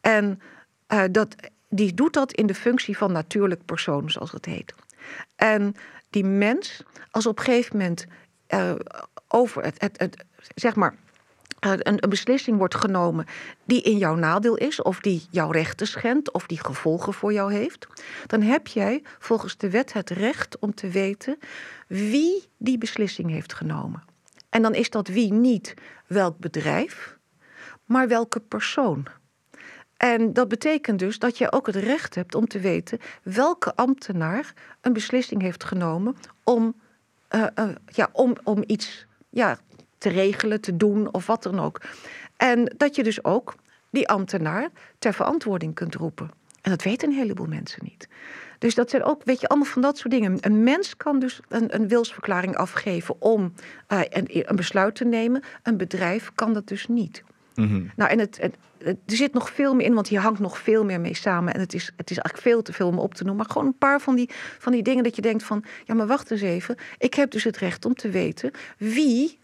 En 0.00 0.40
uh, 0.88 1.02
dat, 1.10 1.36
die 1.68 1.94
doet 1.94 2.12
dat 2.12 2.32
in 2.32 2.46
de 2.46 2.54
functie 2.54 2.96
van 2.96 3.12
natuurlijk 3.12 3.64
persoon, 3.64 4.10
zoals 4.10 4.32
het 4.32 4.44
heet. 4.44 4.74
En 5.36 5.74
die 6.10 6.24
mens, 6.24 6.82
als 7.10 7.26
op 7.26 7.38
een 7.38 7.44
gegeven 7.44 7.76
moment 7.76 8.06
uh, 8.48 8.74
over 9.28 9.62
het, 9.62 9.94
het, 9.96 10.24
zeg 10.54 10.74
maar 10.74 10.94
een, 11.64 12.02
een, 12.02 12.10
beslissing 12.10 12.58
wordt 12.58 12.74
genomen 12.74 13.26
die 13.64 13.82
in 13.82 13.98
jouw 13.98 14.14
nadeel 14.14 14.56
is, 14.56 14.82
of 14.82 15.00
die 15.00 15.26
jouw 15.30 15.50
rechten 15.50 15.86
schendt, 15.86 16.32
of 16.32 16.46
die 16.46 16.64
gevolgen 16.64 17.12
voor 17.12 17.32
jou 17.32 17.52
heeft, 17.52 17.86
dan 18.26 18.42
heb 18.42 18.66
jij 18.66 19.02
volgens 19.18 19.56
de 19.56 19.70
wet 19.70 19.92
het 19.92 20.10
recht 20.10 20.58
om 20.58 20.74
te 20.74 20.88
weten 20.88 21.38
wie 21.88 22.44
die 22.58 22.78
beslissing 22.78 23.30
heeft 23.30 23.54
genomen. 23.54 24.02
En 24.50 24.62
dan 24.62 24.74
is 24.74 24.90
dat 24.90 25.08
wie 25.08 25.32
niet 25.32 25.74
welk 26.06 26.38
bedrijf, 26.38 27.18
maar 27.84 28.08
welke 28.08 28.40
persoon. 28.40 29.06
En 29.96 30.32
dat 30.32 30.48
betekent 30.48 30.98
dus 30.98 31.18
dat 31.18 31.38
je 31.38 31.52
ook 31.52 31.66
het 31.66 31.76
recht 31.76 32.14
hebt 32.14 32.34
om 32.34 32.46
te 32.46 32.60
weten 32.60 32.98
welke 33.22 33.74
ambtenaar 33.74 34.52
een 34.80 34.92
beslissing 34.92 35.42
heeft 35.42 35.64
genomen 35.64 36.16
om, 36.44 36.74
uh, 37.30 37.46
uh, 37.58 37.68
ja, 37.86 38.08
om, 38.12 38.36
om 38.42 38.62
iets 38.66 39.06
ja, 39.30 39.58
te 40.04 40.10
regelen, 40.10 40.60
te 40.60 40.76
doen 40.76 41.12
of 41.12 41.26
wat 41.26 41.42
dan 41.42 41.60
ook. 41.60 41.80
En 42.36 42.72
dat 42.76 42.96
je 42.96 43.02
dus 43.02 43.24
ook 43.24 43.54
die 43.90 44.08
ambtenaar 44.08 44.68
ter 44.98 45.14
verantwoording 45.14 45.74
kunt 45.74 45.94
roepen. 45.94 46.30
En 46.60 46.70
dat 46.70 46.82
weten 46.82 47.08
een 47.08 47.14
heleboel 47.14 47.46
mensen 47.46 47.80
niet. 47.82 48.08
Dus 48.58 48.74
dat 48.74 48.90
zijn 48.90 49.04
ook, 49.04 49.24
weet 49.24 49.40
je, 49.40 49.48
allemaal 49.48 49.68
van 49.68 49.82
dat 49.82 49.98
soort 49.98 50.10
dingen. 50.10 50.36
Een 50.40 50.62
mens 50.62 50.96
kan 50.96 51.18
dus 51.18 51.40
een, 51.48 51.74
een 51.74 51.88
wilsverklaring 51.88 52.56
afgeven 52.56 53.22
om 53.22 53.52
uh, 53.88 54.00
een, 54.08 54.48
een, 54.48 54.56
besluit 54.56 54.94
te 54.94 55.04
nemen. 55.04 55.42
Een 55.62 55.76
bedrijf 55.76 56.30
kan 56.34 56.52
dat 56.52 56.66
dus 56.66 56.86
niet. 56.86 57.22
Mm 57.54 57.68
-hmm. 57.68 57.90
Nou, 57.96 58.10
en 58.10 58.18
het, 58.18 58.38
het, 58.40 58.56
er 58.84 58.96
zit 59.06 59.32
nog 59.32 59.50
veel 59.50 59.74
meer 59.74 59.86
in, 59.86 59.94
want 59.94 60.08
hier 60.08 60.20
hangt 60.20 60.40
nog 60.40 60.58
veel 60.58 60.84
meer 60.84 61.00
mee 61.00 61.14
samen. 61.14 61.54
En 61.54 61.60
het 61.60 61.74
is, 61.74 61.92
het 61.96 62.10
is 62.10 62.18
eigenlijk 62.18 62.48
veel 62.48 62.62
te 62.62 62.72
veel 62.72 62.88
om 62.88 62.98
op 62.98 63.14
te 63.14 63.24
noemen. 63.24 63.44
Maar 63.44 63.52
gewoon 63.52 63.68
een 63.68 63.78
paar 63.78 64.00
van 64.00 64.14
die, 64.14 64.30
van 64.58 64.72
die 64.72 64.82
dingen 64.82 65.04
dat 65.04 65.16
je 65.16 65.22
denkt 65.22 65.42
van... 65.42 65.64
ja, 65.84 65.94
maar 65.94 66.06
wacht 66.06 66.30
eens 66.30 66.40
even. 66.40 66.76
Ik 66.98 67.14
heb 67.14 67.30
dus 67.30 67.44
het 67.44 67.56
recht 67.56 67.84
om 67.84 67.94
te 67.94 68.10
weten 68.10 68.50
wie 68.78 69.42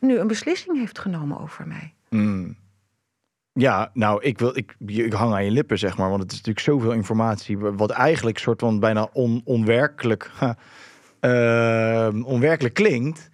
nu 0.00 0.18
een 0.18 0.26
beslissing 0.26 0.78
heeft 0.78 0.98
genomen 0.98 1.40
over 1.40 1.66
mij. 1.66 1.94
Mm. 2.08 2.56
Ja, 3.52 3.90
nou, 3.94 4.22
ik, 4.22 4.38
wil, 4.38 4.56
ik, 4.56 4.74
ik 4.86 5.12
hang 5.12 5.32
aan 5.32 5.44
je 5.44 5.50
lippen, 5.50 5.78
zeg 5.78 5.96
maar. 5.96 6.08
Want 6.08 6.22
het 6.22 6.30
is 6.32 6.36
natuurlijk 6.36 6.66
zoveel 6.66 6.92
informatie. 6.92 7.58
Wat 7.58 7.90
eigenlijk 7.90 8.38
soort 8.38 8.60
van 8.60 8.80
bijna 8.80 9.08
on, 9.12 9.40
onwerkelijk, 9.44 10.30
uh, 11.20 12.08
onwerkelijk 12.34 12.74
klinkt. 12.74 13.28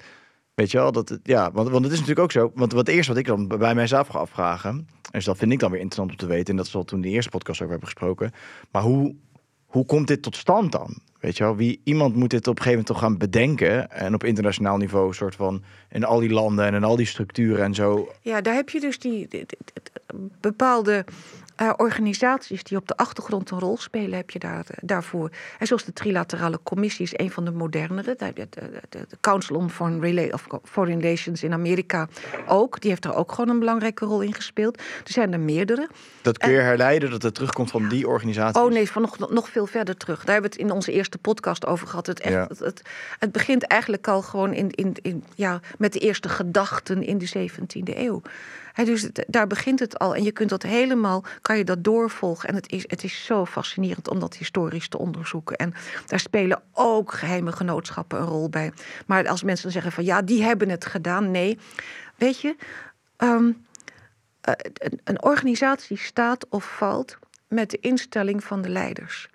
Weet 0.54 0.70
je 0.70 0.78
wel, 0.78 0.92
dat 0.92 1.08
het, 1.08 1.20
ja, 1.22 1.52
want, 1.52 1.68
want 1.68 1.84
het 1.84 1.92
is 1.92 1.98
natuurlijk 1.98 2.24
ook 2.24 2.32
zo. 2.32 2.52
Want 2.54 2.72
wat 2.72 2.88
eerst 2.88 3.08
wat 3.08 3.16
ik 3.16 3.26
dan 3.26 3.48
bij 3.48 3.74
mijzelf 3.74 4.08
ga 4.08 4.18
afvragen. 4.18 4.88
Dus 5.10 5.24
dat 5.24 5.36
vind 5.36 5.52
ik 5.52 5.58
dan 5.58 5.70
weer 5.70 5.80
interessant 5.80 6.20
om 6.20 6.28
te 6.28 6.34
weten. 6.34 6.50
En 6.50 6.56
dat 6.56 6.66
is 6.66 6.74
al 6.74 6.84
toen 6.84 7.00
de 7.00 7.08
eerste 7.08 7.30
podcast 7.30 7.60
over 7.60 7.72
hebben 7.72 7.88
gesproken. 7.88 8.32
Maar 8.70 8.82
hoe, 8.82 9.14
hoe 9.66 9.86
komt 9.86 10.08
dit 10.08 10.22
tot 10.22 10.36
stand 10.36 10.72
dan? 10.72 10.98
Weet 11.20 11.36
je 11.36 11.44
wel, 11.44 11.56
wie, 11.56 11.80
iemand 11.84 12.14
moet 12.14 12.30
dit 12.30 12.48
op 12.48 12.56
een 12.56 12.62
gegeven 12.62 12.70
moment 12.70 12.86
toch 12.86 12.98
gaan 12.98 13.18
bedenken. 13.18 13.90
En 13.90 14.14
op 14.14 14.24
internationaal 14.24 14.76
niveau, 14.76 15.14
soort 15.14 15.34
van 15.34 15.62
in 15.90 16.04
al 16.04 16.20
die 16.20 16.30
landen 16.30 16.64
en 16.64 16.74
in 16.74 16.84
al 16.84 16.96
die 16.96 17.06
structuren 17.06 17.64
en 17.64 17.74
zo. 17.74 18.08
Ja, 18.20 18.40
daar 18.40 18.54
heb 18.54 18.68
je 18.68 18.80
dus 18.80 18.98
die, 18.98 19.28
bepaalde 20.40 21.04
eh, 21.56 21.72
organisaties 21.76 22.62
die 22.62 22.76
op 22.76 22.88
de 22.88 22.96
achtergrond 22.96 23.50
een 23.50 23.58
rol 23.58 23.76
spelen, 23.76 24.16
heb 24.16 24.30
je 24.30 24.38
daar, 24.38 24.64
daarvoor. 24.80 25.30
En 25.58 25.66
zoals 25.66 25.84
de 25.84 25.92
Trilaterale 25.92 26.60
Commissie 26.62 27.04
is 27.04 27.12
een 27.16 27.30
van 27.30 27.44
de 27.44 27.50
modernere. 27.50 28.14
De, 28.16 28.32
de, 28.32 28.48
de, 28.50 28.80
de 28.88 29.16
Council 29.20 29.56
on 29.56 29.70
Foreign, 29.70 30.32
of 30.32 30.46
Foreign 30.64 31.00
Relations 31.00 31.42
in 31.42 31.52
Amerika 31.52 32.08
ook. 32.46 32.80
Die 32.80 32.90
heeft 32.90 33.04
er 33.04 33.14
ook 33.14 33.32
gewoon 33.32 33.48
een 33.50 33.58
belangrijke 33.58 34.04
rol 34.04 34.20
in 34.20 34.34
gespeeld. 34.34 34.78
Er 34.78 35.12
zijn 35.12 35.32
er 35.32 35.40
meerdere. 35.40 35.88
Dat 36.22 36.38
kun 36.38 36.50
je 36.52 36.58
herleiden 36.58 37.10
dat 37.10 37.22
het 37.22 37.34
terugkomt 37.34 37.70
van 37.70 37.88
die 37.88 38.08
organisatie. 38.08 38.62
Oh 38.62 38.70
nee, 38.70 38.90
van 38.90 39.02
nog, 39.02 39.30
nog 39.30 39.48
veel 39.48 39.66
verder 39.66 39.96
terug. 39.96 40.24
Daar 40.24 40.32
hebben 40.32 40.50
we 40.50 40.56
het 40.56 40.66
in 40.66 40.74
onze 40.74 40.92
eerste 40.92 41.18
podcast 41.18 41.66
over 41.66 41.86
gehad. 41.86 42.06
Het, 42.06 42.20
echt, 42.20 42.32
Ja. 42.32 42.46
het, 42.48 42.58
het, 42.58 42.82
het 43.18 43.32
begint 43.32 43.62
eigenlijk 43.62 44.08
al 44.08 44.22
gewoon 44.22 44.52
in, 44.52 44.70
in, 44.70 44.96
in, 45.02 45.24
ja, 45.34 45.60
met 45.78 45.92
de 45.92 45.98
eerste 45.98 46.28
gedachten 46.28 47.02
in 47.02 47.18
de 47.18 47.50
17e 47.50 47.96
eeuw. 47.96 48.22
Dus 48.84 49.08
daar 49.26 49.46
begint 49.46 49.80
het 49.80 49.98
al. 49.98 50.14
En 50.14 50.22
je 50.22 50.32
kunt 50.32 50.50
dat 50.50 50.62
helemaal, 50.62 51.24
kan 51.40 51.58
je 51.58 51.64
dat 51.64 51.84
doorvolgen. 51.84 52.48
En 52.48 52.54
het 52.54 52.72
is, 52.72 52.84
het 52.86 53.04
is 53.04 53.24
zo 53.24 53.44
fascinerend 53.44 54.08
om 54.08 54.20
dat 54.20 54.36
historisch 54.36 54.88
te 54.88 54.98
onderzoeken. 54.98 55.56
En 55.56 55.74
daar 56.06 56.20
spelen 56.20 56.62
ook 56.72 57.12
geheime 57.12 57.52
genootschappen 57.52 58.18
een 58.18 58.26
rol 58.26 58.48
bij. 58.48 58.72
Maar 59.06 59.28
als 59.28 59.42
mensen 59.42 59.70
zeggen 59.70 59.92
van 59.92 60.04
ja, 60.04 60.22
die 60.22 60.42
hebben 60.42 60.68
het 60.68 60.86
gedaan. 60.86 61.30
Nee, 61.30 61.58
weet 62.16 62.40
je, 62.40 62.56
ehm, 63.16 63.52
eh, 64.40 64.52
een, 64.72 65.00
een 65.04 65.22
organisatie 65.22 65.98
staat 65.98 66.48
of 66.48 66.76
valt 66.76 67.18
met 67.48 67.70
de 67.70 67.78
instelling 67.80 68.44
van 68.44 68.62
de 68.62 68.68
leiders. 68.68 69.28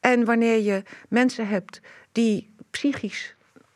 En 0.00 0.24
wanneer 0.24 0.60
je 0.60 0.82
mensen 1.08 1.48
hebt 1.48 1.80
die 2.12 2.54
psychisch 2.70 3.34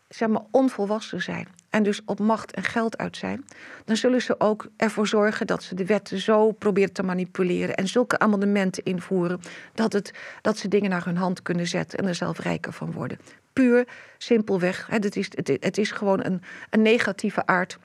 zeg 0.09 0.29
maar, 0.29 0.43
onvolwassen 0.51 1.23
zijn 1.23 1.49
en 1.77 1.83
dus 1.83 2.01
op 2.05 2.19
macht 2.19 2.53
en 2.53 2.63
geld 2.63 2.99
uit 2.99 3.17
zijn, 3.17 3.45
dan 3.85 3.97
zullen 3.97 4.23
ze 4.23 4.41
ook 4.41 4.67
ervoor 4.77 5.07
zorgen 5.07 5.47
dat 5.47 5.63
ze 5.63 5.75
de 5.75 5.87
wetten 5.87 6.19
zo 6.19 6.53
proberen 6.53 6.93
te 6.93 7.03
manipuleren 7.03 7.75
en 7.75 7.89
zulke 7.89 8.19
amendementen 8.19 8.85
invoeren 8.85 9.41
dat, 9.75 9.93
het, 9.93 10.13
dat 10.43 10.59
ze 10.59 10.69
dingen 10.69 10.91
naar 10.91 11.05
hun 11.05 11.17
hand 11.17 11.43
kunnen 11.43 11.67
zetten 11.67 11.99
en 11.99 12.07
er 12.07 12.15
zelf 12.15 12.39
rijker 12.39 12.73
van 12.73 12.93
worden. 12.93 13.19
Puur, 13.53 13.89
simpelweg. 14.19 14.87
Het, 14.91 15.17
is, 15.17 15.31
het, 15.61 15.79
is 15.79 15.91
gewoon 15.91 16.25
een, 16.25 16.43
een 16.71 16.83
negatieve 16.83 17.47
aard 17.47 17.79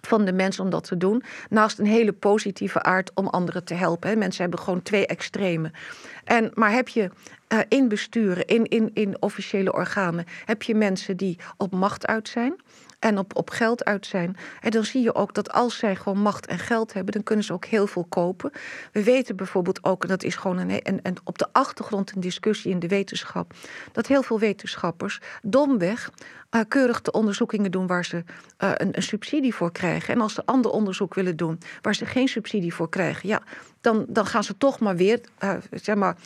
van 0.00 0.24
de 0.24 0.32
mens 0.32 0.60
om 0.60 0.70
dat 0.70 0.84
te 0.84 0.96
doen. 0.96 1.22
Naast 1.50 1.78
een 1.78 1.86
hele 1.86 2.12
positieve 2.12 2.82
aard 2.82 3.10
om 3.14 3.26
anderen 3.26 3.64
te 3.64 3.74
helpen. 3.74 4.18
Mensen 4.18 4.42
hebben 4.42 4.60
gewoon 4.60 4.82
twee 4.82 5.06
extremen. 5.06 5.72
En, 6.24 6.50
maar 6.54 6.72
heb 6.72 6.88
je 6.88 7.10
eh, 7.48 7.58
in 7.68 7.88
besturen, 7.88 8.46
in, 8.46 8.64
in, 8.64 8.90
in 8.92 9.22
officiële 9.22 9.72
organen, 9.72 10.24
heb 10.44 10.62
je 10.62 10.74
mensen 10.74 11.16
die 11.16 11.38
op 11.56 11.72
macht 11.72 12.06
uit 12.06 12.28
zijn. 12.28 12.54
En 13.04 13.18
op, 13.18 13.36
op 13.36 13.50
geld 13.50 13.84
uit 13.84 14.06
zijn. 14.06 14.36
En 14.60 14.70
dan 14.70 14.84
zie 14.84 15.02
je 15.02 15.14
ook 15.14 15.34
dat 15.34 15.52
als 15.52 15.76
zij 15.76 15.96
gewoon 15.96 16.18
macht 16.18 16.46
en 16.46 16.58
geld 16.58 16.92
hebben, 16.92 17.12
dan 17.12 17.22
kunnen 17.22 17.44
ze 17.44 17.52
ook 17.52 17.64
heel 17.64 17.86
veel 17.86 18.04
kopen. 18.08 18.50
We 18.92 19.02
weten 19.02 19.36
bijvoorbeeld 19.36 19.84
ook, 19.84 20.02
en 20.02 20.08
dat 20.08 20.22
is 20.22 20.36
gewoon 20.36 20.58
een, 20.58 20.70
een, 20.70 21.00
een, 21.02 21.16
op 21.24 21.38
de 21.38 21.46
achtergrond 21.52 22.12
een 22.14 22.20
discussie 22.20 22.70
in 22.70 22.78
de 22.78 22.88
wetenschap, 22.88 23.54
dat 23.92 24.06
heel 24.06 24.22
veel 24.22 24.38
wetenschappers 24.38 25.20
domweg 25.42 26.10
eh, 26.50 26.60
keurig 26.68 27.00
de 27.00 27.12
onderzoekingen 27.12 27.70
doen 27.70 27.86
waar 27.86 28.04
ze 28.04 28.24
eh, 28.56 28.70
een, 28.74 28.96
een 28.96 29.02
subsidie 29.02 29.54
voor 29.54 29.72
krijgen. 29.72 30.14
En 30.14 30.20
als 30.20 30.34
ze 30.34 30.42
ander 30.44 30.70
onderzoek 30.70 31.14
willen 31.14 31.36
doen 31.36 31.58
waar 31.82 31.94
ze 31.94 32.06
geen 32.06 32.28
subsidie 32.28 32.74
voor 32.74 32.88
krijgen, 32.88 33.28
ja, 33.28 33.42
dan, 33.80 34.04
dan 34.08 34.26
gaan 34.26 34.44
ze 34.44 34.56
toch 34.56 34.78
maar 34.78 34.96
weer 34.96 35.20
eh, 35.38 35.54
zeg 35.70 35.96
maar, 35.96 36.16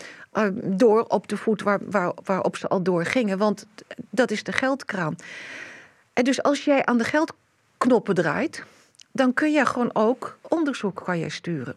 door 0.63 1.05
op 1.05 1.29
de 1.29 1.37
voet 1.37 1.63
waar, 1.63 1.81
waar, 1.91 2.13
waarop 2.25 2.57
ze 2.57 2.69
al 2.69 2.83
doorgingen. 2.83 3.39
Want 3.39 3.67
dat 4.11 4.31
is 4.31 4.43
de 4.43 4.53
geldkraan. 4.53 5.17
En 6.19 6.25
dus 6.25 6.43
als 6.43 6.65
jij 6.65 6.85
aan 6.85 6.99
de 6.99 7.05
geldknoppen 7.05 8.15
draait, 8.15 8.65
dan 9.13 9.35
kun 9.35 9.53
je 9.53 9.67
gewoon 9.67 9.91
ook 9.93 10.39
onderzoek 10.49 11.03
kan 11.05 11.19
jij 11.19 11.29
sturen. 11.29 11.77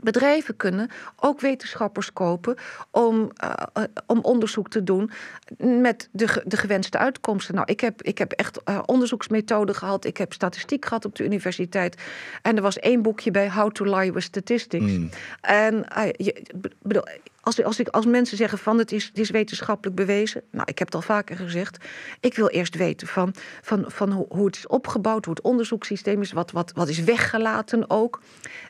Bedrijven 0.00 0.56
kunnen 0.56 0.90
ook 1.16 1.40
wetenschappers 1.40 2.12
kopen 2.12 2.56
om, 2.90 3.30
uh, 3.44 3.52
uh, 3.78 3.84
om 4.06 4.18
onderzoek 4.18 4.68
te 4.68 4.82
doen 4.82 5.10
met 5.58 6.08
de, 6.10 6.42
de 6.44 6.56
gewenste 6.56 6.98
uitkomsten. 6.98 7.54
Nou, 7.54 7.66
ik 7.70 7.80
heb, 7.80 8.02
ik 8.02 8.18
heb 8.18 8.32
echt 8.32 8.60
uh, 8.64 8.78
onderzoeksmethoden 8.86 9.74
gehad. 9.74 10.04
Ik 10.04 10.16
heb 10.16 10.32
statistiek 10.32 10.84
gehad 10.84 11.04
op 11.04 11.16
de 11.16 11.24
universiteit. 11.24 12.02
En 12.42 12.56
er 12.56 12.62
was 12.62 12.78
één 12.78 13.02
boekje 13.02 13.30
bij 13.30 13.50
How 13.50 13.70
to 13.70 13.84
Lie 13.96 14.12
with 14.12 14.22
Statistics. 14.22 14.92
Mm. 14.92 15.10
En 15.40 15.86
je, 16.16 16.42
bedoel, 16.82 17.04
als, 17.42 17.62
als, 17.62 17.80
ik, 17.80 17.88
als 17.88 18.06
mensen 18.06 18.36
zeggen 18.36 18.58
van 18.58 18.78
het 18.78 18.92
is, 18.92 19.10
is 19.14 19.30
wetenschappelijk 19.30 19.96
bewezen. 19.96 20.42
Nou, 20.50 20.64
ik 20.70 20.78
heb 20.78 20.86
het 20.86 20.96
al 20.96 21.02
vaker 21.02 21.36
gezegd. 21.36 21.84
Ik 22.20 22.34
wil 22.34 22.48
eerst 22.48 22.76
weten 22.76 23.06
van, 23.06 23.34
van, 23.62 23.84
van 23.86 24.12
hoe, 24.12 24.26
hoe 24.28 24.46
het 24.46 24.56
is 24.56 24.66
opgebouwd, 24.66 25.24
hoe 25.24 25.34
het 25.34 25.44
onderzoekssysteem 25.44 26.20
is, 26.20 26.32
wat, 26.32 26.50
wat, 26.50 26.72
wat 26.74 26.88
is 26.88 26.98
weggelaten 26.98 27.90
ook. 27.90 28.20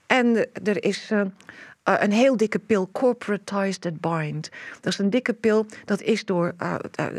En 0.06 0.48
er 0.64 0.84
is 0.84 1.10
uh, 1.10 1.20
uh, 1.88 1.94
een 1.98 2.12
heel 2.12 2.36
dikke 2.36 2.58
pil, 2.58 2.88
Corporatized 2.92 3.80
that 3.80 4.00
Bind. 4.00 4.50
Dat 4.80 4.92
is 4.92 4.98
een 4.98 5.10
dikke 5.10 5.32
pil, 5.32 5.66
dat 5.84 6.00
is 6.00 6.24
door 6.24 6.54
uh, 6.62 6.74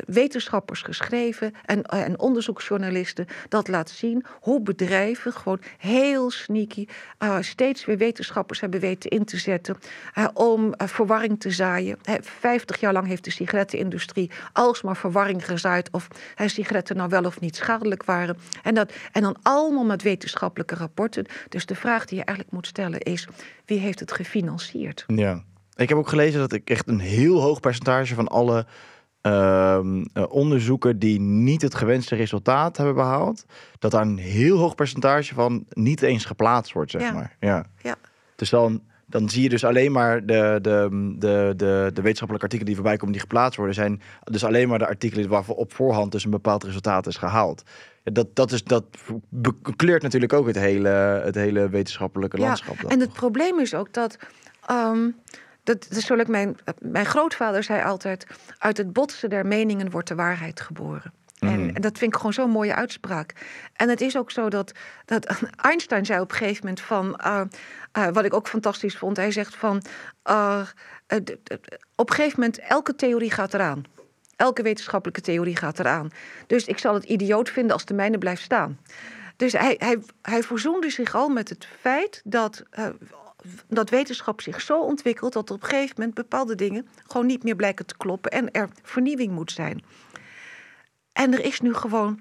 wetenschappers 0.06 0.82
geschreven 0.82 1.54
en, 1.66 1.84
en 1.84 2.20
onderzoeksjournalisten. 2.20 3.28
Dat 3.50 3.68
laat 3.68 3.90
zien 3.90 4.26
hoe 4.40 4.62
bedrijven 4.62 5.34
gewoon 5.34 5.60
heel 5.78 6.32
sneaky 6.32 6.88
steeds 7.40 7.86
weer 7.86 7.98
wetenschappers 7.98 8.60
hebben 8.60 8.80
weten 8.80 9.10
in 9.10 9.26
te 9.26 9.38
zetten 9.38 9.78
om 10.34 10.74
verwarring 10.78 11.40
te 11.40 11.52
zaaien. 11.52 11.98
Vijftig 12.22 12.80
jaar 12.80 12.94
lang 12.94 13.08
heeft 13.08 13.24
de 13.24 13.32
sigarettenindustrie 13.32 14.32
alsmaar 14.54 14.98
verwarring 14.98 15.46
gezaaid 15.46 15.90
of 15.92 16.08
sigaretten 16.36 16.96
nou 16.96 17.10
wel 17.10 17.24
of 17.24 17.40
niet 17.40 17.56
schadelijk 17.56 18.04
waren. 18.04 18.38
En, 18.64 18.74
dat, 18.76 18.94
en 19.12 19.22
dan 19.22 19.36
allemaal 19.42 19.86
met 19.86 20.02
wetenschappelijke 20.02 20.76
rapporten. 20.76 21.26
Dus 21.50 21.66
de 21.66 21.76
vraag 21.76 22.06
die 22.06 22.18
je 22.18 22.24
eigenlijk 22.24 22.56
moet 22.56 22.68
stellen 22.68 23.00
is, 23.00 23.28
wie 23.66 23.80
heeft 23.80 24.00
het 24.00 24.12
gefinancierd? 24.12 24.52
Ja, 25.08 25.44
ik 25.76 25.90
heb 25.90 25.98
ook 25.98 26.10
gelezen 26.10 26.40
dat 26.40 26.54
ik 26.54 26.70
echt 26.70 26.88
een 26.88 27.00
heel 27.00 27.42
hoog 27.42 27.60
percentage 27.60 28.16
van 28.16 28.28
alle 28.28 28.66
uh, 29.28 29.80
onderzoeken 30.30 31.00
die 31.00 31.20
niet 31.20 31.62
het 31.62 31.76
gewenste 31.76 32.16
resultaat 32.16 32.78
hebben 32.78 32.96
behaald, 32.96 33.46
dat 33.80 33.92
daar 33.92 34.02
een 34.02 34.18
heel 34.18 34.58
hoog 34.58 34.76
percentage 34.76 35.34
van 35.34 35.66
niet 35.70 36.02
eens 36.02 36.26
geplaatst 36.26 36.74
wordt, 36.74 36.92
zeg 36.92 37.02
ja. 37.02 37.12
maar. 37.12 37.36
Ja. 37.40 37.66
ja. 37.82 37.96
Dus 38.36 38.50
dan, 38.50 38.82
dan 39.06 39.30
zie 39.30 39.44
je 39.44 39.50
dus 39.50 39.64
alleen 39.64 39.92
maar 39.92 40.26
de, 40.26 40.60
de, 40.62 40.88
de, 41.18 41.54
de, 41.56 41.92
de 41.94 42.02
wetenschappelijke 42.02 42.46
artikelen 42.46 42.66
die 42.66 42.76
voorbij 42.76 42.96
komen 42.96 43.12
die 43.12 43.22
geplaatst 43.22 43.58
worden, 43.58 43.76
zijn 43.76 44.02
dus 44.24 44.44
alleen 44.44 44.68
maar 44.68 44.80
de 44.80 44.88
artikelen 44.88 45.30
waarvoor 45.30 45.56
op 45.56 45.74
voorhand 45.74 46.12
dus 46.12 46.24
een 46.24 46.32
bepaald 46.32 46.64
resultaat 46.64 47.08
is 47.08 47.18
gehaald. 47.18 47.64
Dat, 48.04 48.36
dat, 48.36 48.52
is, 48.52 48.64
dat 48.64 48.86
kleurt 49.76 50.02
natuurlijk 50.02 50.34
ook 50.34 50.48
het 50.48 50.56
hele, 50.56 50.90
het 51.24 51.36
hele 51.36 51.70
wetenschappelijke 51.70 52.38
ja, 52.38 52.46
landschap. 52.46 52.82
Dan. 52.82 52.92
En 52.92 53.00
het 53.00 53.14
probleem 53.14 53.60
is 53.60 53.74
ook 53.74 53.94
dat. 53.94 54.18
Um, 54.72 55.16
dat, 55.64 55.86
dat 55.90 55.98
is 55.98 56.10
ik 56.10 56.28
mijn, 56.28 56.58
mijn 56.80 57.06
grootvader 57.06 57.64
zei 57.64 57.84
altijd: 57.84 58.26
uit 58.58 58.78
het 58.78 58.94
botsen 58.94 59.30
der 59.30 59.46
meningen 59.46 59.90
wordt 59.90 60.08
de 60.08 60.16
waarheid 60.16 60.62
geboren. 60.62 61.14
En, 61.40 61.76
en, 61.76 61.82
dat 61.82 61.98
vind 61.98 62.12
ik 62.12 62.18
gewoon 62.18 62.34
zo'n 62.34 62.50
mooie 62.50 62.76
uitspraak. 62.76 63.34
En 63.74 63.90
het 63.90 64.02
is 64.02 64.18
ook 64.18 64.32
zo 64.32 64.50
dat, 64.50 64.72
dat 65.06 65.26
Einstein 65.56 66.06
zei 66.06 66.22
op 66.22 66.32
een 66.32 66.38
gegeven 66.38 66.62
moment 66.62 66.82
van, 66.82 67.20
uh, 67.26 67.42
uh, 67.98 68.08
wat 68.08 68.26
ik 68.26 68.34
ook 68.34 68.48
fantastisch 68.48 68.98
vond, 68.98 69.18
hij 69.18 69.32
zegt 69.32 69.56
van, 69.56 69.84
uh, 70.30 70.62
op 71.96 72.10
een 72.10 72.16
gegeven 72.16 72.40
moment 72.40 72.60
elke 72.60 72.96
theorie 72.96 73.32
gaat 73.32 73.54
eraan. 73.54 73.84
Elke 74.36 74.62
wetenschappelijke 74.62 75.22
theorie 75.22 75.56
gaat 75.56 75.80
eraan. 75.80 76.10
Dus 76.48 76.66
ik 76.66 76.78
zal 76.78 76.94
het 76.94 77.04
idioot 77.04 77.50
vinden 77.50 77.74
als 77.74 77.86
de 77.86 77.94
mijne 77.94 78.18
blijft 78.18 78.42
staan. 78.42 78.80
Dus 79.36 79.54
hij, 79.54 79.76
hij, 79.78 79.98
hij 80.22 80.44
verzoende 80.44 80.90
zich 80.90 81.16
al 81.16 81.30
met 81.30 81.50
het 81.50 81.68
feit 81.80 82.22
dat, 82.24 82.64
dat 83.68 83.90
wetenschap 83.90 84.42
zich 84.42 84.62
zo 84.62 84.82
ontwikkelt 84.82 85.34
dat 85.34 85.52
op 85.52 85.64
een 85.64 85.70
gegeven 85.70 85.96
moment 85.98 86.16
bepaalde 86.16 86.56
dingen 86.56 86.88
gewoon 87.08 87.26
niet 87.28 87.44
meer 87.44 87.56
blijken 87.56 87.86
te 87.86 87.98
kloppen 87.98 88.32
en 88.32 88.52
er 88.52 88.70
vernieuwing 88.82 89.32
moet 89.32 89.52
zijn. 89.52 89.84
En 91.14 91.34
er 91.34 91.46
is 91.46 91.62
nu 91.62 91.74
gewoon 91.74 92.20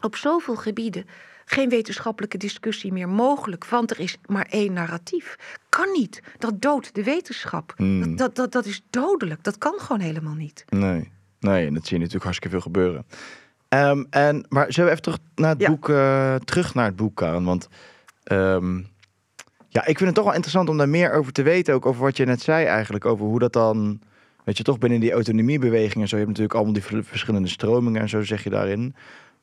op 0.00 0.16
zoveel 0.16 0.56
gebieden 0.56 1.06
geen 1.44 1.68
wetenschappelijke 1.68 2.38
discussie 2.38 2.92
meer 2.92 3.08
mogelijk, 3.08 3.66
want 3.66 3.90
er 3.90 4.00
is 4.00 4.16
maar 4.26 4.46
één 4.50 4.72
narratief. 4.72 5.36
Kan 5.68 5.92
niet. 5.92 6.22
Dat 6.38 6.62
doodt 6.62 6.94
de 6.94 7.02
wetenschap. 7.02 7.72
Hmm. 7.76 8.02
Mm. 8.02 8.16
Dat, 8.16 8.34
dat, 8.34 8.52
dat 8.52 8.66
is 8.66 8.82
dodelijk. 8.90 9.44
Dat 9.44 9.58
kan 9.58 9.74
gewoon 9.78 10.00
helemaal 10.00 10.34
niet. 10.34 10.64
Nee. 10.68 11.12
Nee, 11.40 11.66
en 11.66 11.74
dat 11.74 11.82
zie 11.82 11.92
je 11.92 11.98
natuurlijk 11.98 12.24
hartstikke 12.24 12.50
veel 12.50 12.60
gebeuren. 12.60 13.06
Um, 13.68 14.06
en, 14.10 14.46
maar 14.48 14.72
zullen 14.72 14.90
we 14.90 14.96
even 14.96 15.02
terug 15.02 15.18
naar 15.34 15.50
het 15.50 15.60
ja. 15.60 15.68
boek, 15.68 15.88
uh, 15.88 16.34
terug 16.34 16.74
naar 16.74 16.84
het 16.84 16.96
boek, 16.96 17.16
Karen? 17.16 17.44
Want 17.44 17.68
um, 18.32 18.88
ja, 19.76 19.86
ik 19.86 19.96
vind 19.96 20.08
het 20.08 20.14
toch 20.14 20.24
wel 20.24 20.34
interessant 20.34 20.68
om 20.68 20.76
daar 20.76 20.88
meer 20.88 21.12
over 21.12 21.32
te 21.32 21.42
weten. 21.42 21.74
Ook 21.74 21.86
over 21.86 22.02
wat 22.02 22.16
je 22.16 22.24
net 22.24 22.42
zei 22.42 22.64
eigenlijk, 22.64 23.04
over 23.04 23.26
hoe 23.26 23.38
dat 23.38 23.52
dan... 23.52 24.00
Weet 24.44 24.56
je, 24.56 24.62
toch 24.62 24.78
binnen 24.78 25.00
die 25.00 25.12
autonomiebeweging 25.12 26.02
en 26.02 26.08
zo. 26.08 26.16
Je 26.16 26.24
hebt 26.24 26.38
natuurlijk 26.38 26.54
allemaal 26.54 26.72
die 26.72 27.04
verschillende 27.04 27.48
stromingen 27.48 28.00
en 28.00 28.08
zo 28.08 28.22
zeg 28.22 28.44
je 28.44 28.50
daarin. 28.50 28.94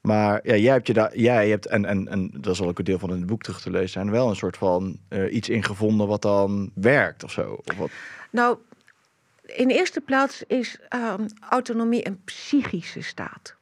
Maar 0.01 0.39
ja, 0.43 0.55
jij 0.55 0.71
hebt 0.73 0.87
je 0.87 0.93
daar, 0.93 1.17
jij 1.17 1.49
hebt, 1.49 1.65
en, 1.65 1.85
en, 1.85 2.07
en 2.07 2.31
dat 2.33 2.55
zal 2.55 2.67
ook 2.67 2.79
een 2.79 2.85
deel 2.85 2.99
van 2.99 3.09
het 3.09 3.25
boek 3.25 3.41
terug 3.41 3.61
te 3.61 3.69
lezen 3.69 3.89
zijn, 3.89 4.11
wel 4.11 4.29
een 4.29 4.35
soort 4.35 4.57
van 4.57 4.97
uh, 5.09 5.33
iets 5.33 5.49
ingevonden 5.49 6.07
wat 6.07 6.21
dan 6.21 6.71
werkt 6.73 7.23
of 7.23 7.31
zo. 7.31 7.61
Of 7.65 7.77
wat? 7.77 7.89
Nou, 8.29 8.57
in 9.45 9.69
eerste 9.69 10.01
plaats 10.01 10.43
is 10.47 10.79
ehm, 10.89 11.27
autonomie 11.49 12.07
een 12.07 12.21
psychische 12.23 13.01
staat. 13.01 13.55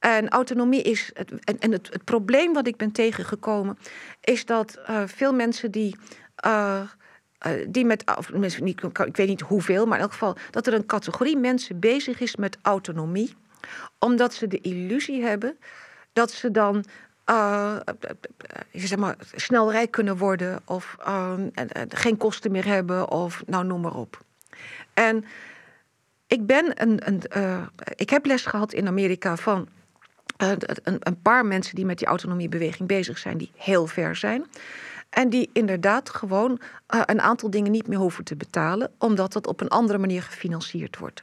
En 0.00 0.28
autonomie 0.28 0.82
is. 0.82 1.10
Het, 1.14 1.30
en 1.44 1.58
en 1.58 1.72
het, 1.72 1.88
het 1.92 2.04
probleem 2.04 2.52
wat 2.52 2.66
ik 2.66 2.76
ben 2.76 2.92
tegengekomen. 2.92 3.78
is 4.20 4.44
dat 4.46 4.78
uh, 4.90 5.02
veel 5.06 5.34
mensen 5.34 5.70
die. 5.70 5.96
Uh, 6.46 6.80
uh, 7.46 7.52
die 7.68 7.84
met, 7.84 8.04
ik 9.04 9.16
weet 9.16 9.28
niet 9.28 9.40
hoeveel, 9.40 9.86
maar 9.86 9.96
in 9.96 10.02
elk 10.02 10.12
geval 10.12 10.36
dat 10.50 10.66
er 10.66 10.74
een 10.74 10.86
categorie 10.86 11.36
mensen 11.36 11.78
bezig 11.78 12.20
is 12.20 12.36
met 12.36 12.58
autonomie, 12.62 13.34
omdat 13.98 14.34
ze 14.34 14.46
de 14.46 14.60
illusie 14.60 15.22
hebben 15.22 15.58
dat 16.12 16.30
ze 16.30 16.50
dan 16.50 16.84
uh, 17.26 17.76
zeg 18.72 18.98
maar, 18.98 19.16
snel 19.34 19.72
rijk 19.72 19.90
kunnen 19.90 20.16
worden 20.16 20.60
of 20.64 20.96
uh, 21.06 21.32
geen 21.88 22.16
kosten 22.16 22.52
meer 22.52 22.66
hebben 22.66 23.10
of 23.10 23.42
nou 23.46 23.64
noem 23.64 23.80
maar 23.80 23.96
op. 23.96 24.24
En 24.94 25.24
ik 26.26 26.46
ben 26.46 26.82
een, 26.82 27.08
een 27.08 27.22
ik 27.94 28.10
heb 28.10 28.26
les 28.26 28.46
gehad 28.46 28.72
in 28.72 28.86
Amerika 28.86 29.36
van 29.36 29.68
een, 30.40 30.96
een, 31.00 31.20
paar 31.22 31.46
mensen 31.46 31.74
die 31.74 31.84
met 31.84 31.98
die 31.98 32.06
autonomiebeweging 32.06 32.88
bezig 32.88 33.18
zijn, 33.18 33.38
die 33.38 33.50
heel 33.56 33.86
ver 33.86 34.16
zijn. 34.16 34.46
En 35.10 35.28
die 35.28 35.50
inderdaad 35.52 36.10
gewoon 36.10 36.60
een 36.86 37.20
aantal 37.20 37.50
dingen 37.50 37.70
niet 37.70 37.86
meer 37.86 37.98
hoeven 37.98 38.24
te 38.24 38.36
betalen, 38.36 38.90
omdat 38.98 39.32
dat 39.32 39.46
op 39.46 39.60
een 39.60 39.68
andere 39.68 39.98
manier 39.98 40.22
gefinancierd 40.22 40.98
wordt. 40.98 41.22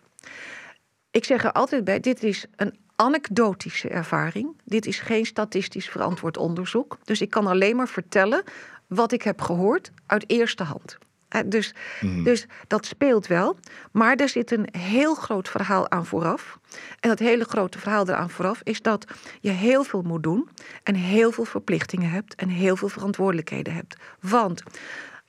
Ik 1.12 1.24
zeg 1.24 1.44
er 1.44 1.52
altijd 1.52 1.84
bij: 1.84 2.00
dit 2.00 2.24
is 2.24 2.46
een 2.56 2.78
anekdotische 2.96 3.90
ervaring. 3.90 4.62
Dit 4.64 4.86
is 4.86 5.00
geen 5.00 5.26
statistisch 5.26 5.90
verantwoord 5.90 6.38
onderzoek. 6.38 6.98
Dus 7.04 7.22
ik 7.22 7.30
kan 7.30 7.48
alleen 7.48 7.76
maar 7.76 7.88
vertellen 7.88 8.44
wat 8.88 9.12
ik 9.12 9.22
heb 9.22 9.42
gehoord 9.42 9.92
uit 10.06 10.24
eerste 10.28 10.64
hand. 10.64 10.98
Dus, 11.46 11.74
mm. 12.02 12.24
dus 12.24 12.46
dat 12.68 12.86
speelt 12.86 13.28
wel. 13.28 13.58
Maar 13.92 14.16
er 14.16 14.30
zit 14.30 14.52
een 14.52 14.68
heel 14.72 15.16
groot 15.16 15.50
verhaal 15.50 15.92
aan 15.92 16.06
vooraf. 16.06 16.60
En 17.00 17.10
dat 17.10 17.20
hele 17.20 17.44
grote 17.44 17.80
verhaal 17.80 18.10
eraan 18.10 18.30
vooraf 18.30 18.62
is 18.64 18.82
dat 18.82 19.06
je 19.40 19.50
heel 19.50 19.84
veel 19.84 20.02
moet 20.02 20.24
doen. 20.24 20.50
En 20.84 20.96
heel 20.96 21.32
veel 21.32 21.46
verplichtingen 21.46 22.10
hebt. 22.10 22.36
En 22.36 22.50
heel 22.50 22.76
veel 22.76 22.90
verantwoordelijkheden 22.90 23.74
hebt. 23.74 23.96
Want 24.20 24.64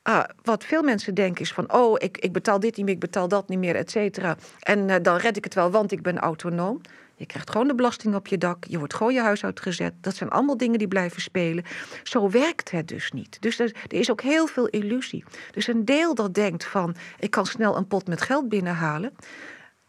uh, 0.08 0.24
wat 0.42 0.64
veel 0.64 0.82
mensen 0.82 1.14
denken 1.14 1.42
is 1.42 1.52
van... 1.52 1.72
oh, 1.72 1.94
ik, 1.98 2.18
ik 2.18 2.32
betaal 2.32 2.60
dit 2.60 2.76
niet 2.76 2.84
meer, 2.84 2.94
ik 2.94 3.00
betaal 3.00 3.28
dat 3.28 3.48
niet 3.48 3.58
meer, 3.58 3.76
et 3.76 3.90
cetera. 3.90 4.36
En 4.60 4.88
uh, 4.88 4.96
dan 5.02 5.16
red 5.16 5.36
ik 5.36 5.44
het 5.44 5.54
wel, 5.54 5.70
want 5.70 5.92
ik 5.92 6.02
ben 6.02 6.18
autonoom. 6.18 6.80
Je 7.18 7.26
krijgt 7.26 7.50
gewoon 7.50 7.68
de 7.68 7.74
belasting 7.74 8.14
op 8.14 8.26
je 8.26 8.38
dak. 8.38 8.64
Je 8.64 8.78
wordt 8.78 8.94
gewoon 8.94 9.14
je 9.14 9.20
huis 9.20 9.44
uitgezet. 9.44 9.94
Dat 10.00 10.16
zijn 10.16 10.30
allemaal 10.30 10.56
dingen 10.56 10.78
die 10.78 10.88
blijven 10.88 11.22
spelen. 11.22 11.64
Zo 12.02 12.30
werkt 12.30 12.70
het 12.70 12.88
dus 12.88 13.12
niet. 13.12 13.36
Dus 13.40 13.58
er, 13.58 13.72
is 13.88 14.10
ook 14.10 14.20
heel 14.22 14.46
veel 14.46 14.66
illusie. 14.66 15.24
Dus 15.50 15.66
een 15.66 15.84
deel 15.84 16.14
dat 16.14 16.34
denkt 16.34 16.64
van... 16.64 16.94
ik 17.18 17.30
kan 17.30 17.46
snel 17.46 17.76
een 17.76 17.86
pot 17.86 18.06
met 18.06 18.20
geld 18.20 18.48
binnenhalen... 18.48 19.12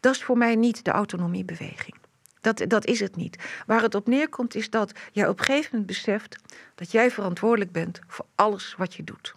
dat 0.00 0.14
is 0.14 0.24
voor 0.24 0.38
mij 0.38 0.56
niet 0.56 0.84
de 0.84 0.90
autonomiebeweging. 0.90 1.94
Dat, 2.40 2.64
dat 2.68 2.86
is 2.86 3.00
het 3.00 3.16
niet. 3.16 3.42
Waar 3.66 3.82
het 3.82 3.94
op 3.94 4.06
neerkomt 4.06 4.54
is 4.54 4.70
dat 4.70 4.92
jij 5.12 5.28
op 5.28 5.38
een 5.38 5.44
gegeven 5.44 5.68
moment 5.70 5.86
beseft... 5.86 6.36
dat 6.74 6.90
jij 6.90 7.10
verantwoordelijk 7.10 7.72
bent 7.72 8.00
voor 8.06 8.26
alles 8.34 8.74
wat 8.78 8.94
je 8.94 9.04
doet 9.04 9.34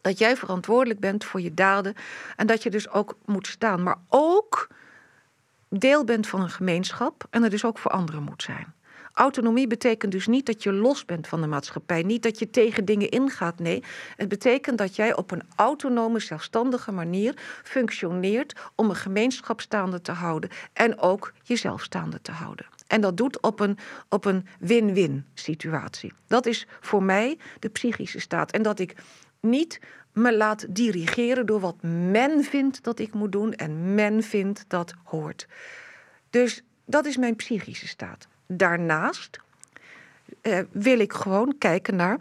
dat 0.00 0.18
jij 0.18 0.36
verantwoordelijk 0.36 1.00
bent 1.00 1.24
voor 1.24 1.40
je 1.40 1.54
daden 1.54 1.94
en 2.36 2.46
dat 2.46 2.62
je 2.62 2.70
dus 2.70 2.90
ook 2.90 3.16
moet 3.24 3.46
staan. 3.46 3.82
Maar 3.82 3.96
ook 4.08 4.68
deel 5.78 6.04
bent 6.04 6.26
van 6.26 6.40
een 6.40 6.50
gemeenschap 6.50 7.26
en 7.30 7.42
er 7.42 7.50
dus 7.50 7.64
ook 7.64 7.78
voor 7.78 7.90
anderen 7.90 8.22
moet 8.22 8.42
zijn. 8.42 8.74
Autonomie 9.12 9.66
betekent 9.66 10.12
dus 10.12 10.26
niet 10.26 10.46
dat 10.46 10.62
je 10.62 10.72
los 10.72 11.04
bent 11.04 11.28
van 11.28 11.40
de 11.40 11.46
maatschappij, 11.46 12.02
niet 12.02 12.22
dat 12.22 12.38
je 12.38 12.50
tegen 12.50 12.84
dingen 12.84 13.08
ingaat. 13.08 13.58
Nee, 13.58 13.82
het 14.16 14.28
betekent 14.28 14.78
dat 14.78 14.96
jij 14.96 15.16
op 15.16 15.30
een 15.30 15.42
autonome, 15.56 16.20
zelfstandige 16.20 16.92
manier 16.92 17.34
functioneert 17.62 18.60
om 18.74 18.90
een 18.90 18.96
gemeenschap 18.96 19.60
staande 19.60 20.00
te 20.00 20.12
houden 20.12 20.50
en 20.72 20.98
ook 20.98 21.32
jezelf 21.42 21.82
staande 21.82 22.20
te 22.22 22.32
houden. 22.32 22.66
En 22.86 23.00
dat 23.00 23.16
doet 23.16 23.40
op 23.40 23.60
een, 23.60 23.78
op 24.08 24.24
een 24.24 24.46
win-win 24.58 25.26
situatie. 25.34 26.12
Dat 26.26 26.46
is 26.46 26.66
voor 26.80 27.02
mij 27.02 27.38
de 27.58 27.68
psychische 27.68 28.20
staat. 28.20 28.50
En 28.50 28.62
dat 28.62 28.78
ik 28.78 28.94
niet 29.40 29.80
me 30.12 30.36
laat 30.36 30.66
dirigeren 30.68 31.46
door 31.46 31.60
wat 31.60 31.82
men 31.82 32.44
vindt 32.44 32.84
dat 32.84 32.98
ik 32.98 33.14
moet 33.14 33.32
doen 33.32 33.52
en 33.52 33.94
men 33.94 34.22
vindt 34.22 34.64
dat 34.68 34.94
hoort. 35.04 35.46
Dus 36.30 36.62
dat 36.84 37.06
is 37.06 37.16
mijn 37.16 37.36
psychische 37.36 37.88
staat. 37.88 38.28
Daarnaast 38.46 39.40
eh, 40.40 40.58
wil 40.70 40.98
ik 40.98 41.12
gewoon 41.12 41.58
kijken 41.58 41.96
naar 41.96 42.18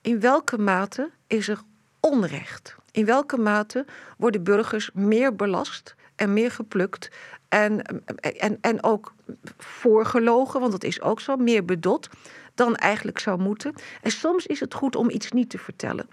in 0.00 0.20
welke 0.20 0.58
mate 0.58 1.10
is 1.26 1.48
er 1.48 1.60
onrecht. 2.00 2.76
In 2.90 3.04
welke 3.04 3.38
mate 3.38 3.86
worden 4.18 4.42
burgers 4.42 4.90
meer 4.94 5.36
belast 5.36 5.94
en 6.16 6.32
meer 6.32 6.50
geplukt 6.50 7.10
en, 7.48 8.02
en, 8.20 8.58
en 8.60 8.82
ook 8.82 9.14
voorgelogen, 9.58 10.60
want 10.60 10.72
dat 10.72 10.84
is 10.84 11.00
ook 11.00 11.20
zo, 11.20 11.36
meer 11.36 11.64
bedot 11.64 12.08
dan 12.54 12.76
eigenlijk 12.76 13.18
zou 13.18 13.40
moeten. 13.40 13.74
En 14.02 14.10
soms 14.10 14.46
is 14.46 14.60
het 14.60 14.74
goed 14.74 14.96
om 14.96 15.10
iets 15.10 15.32
niet 15.32 15.50
te 15.50 15.58
vertellen. 15.58 16.08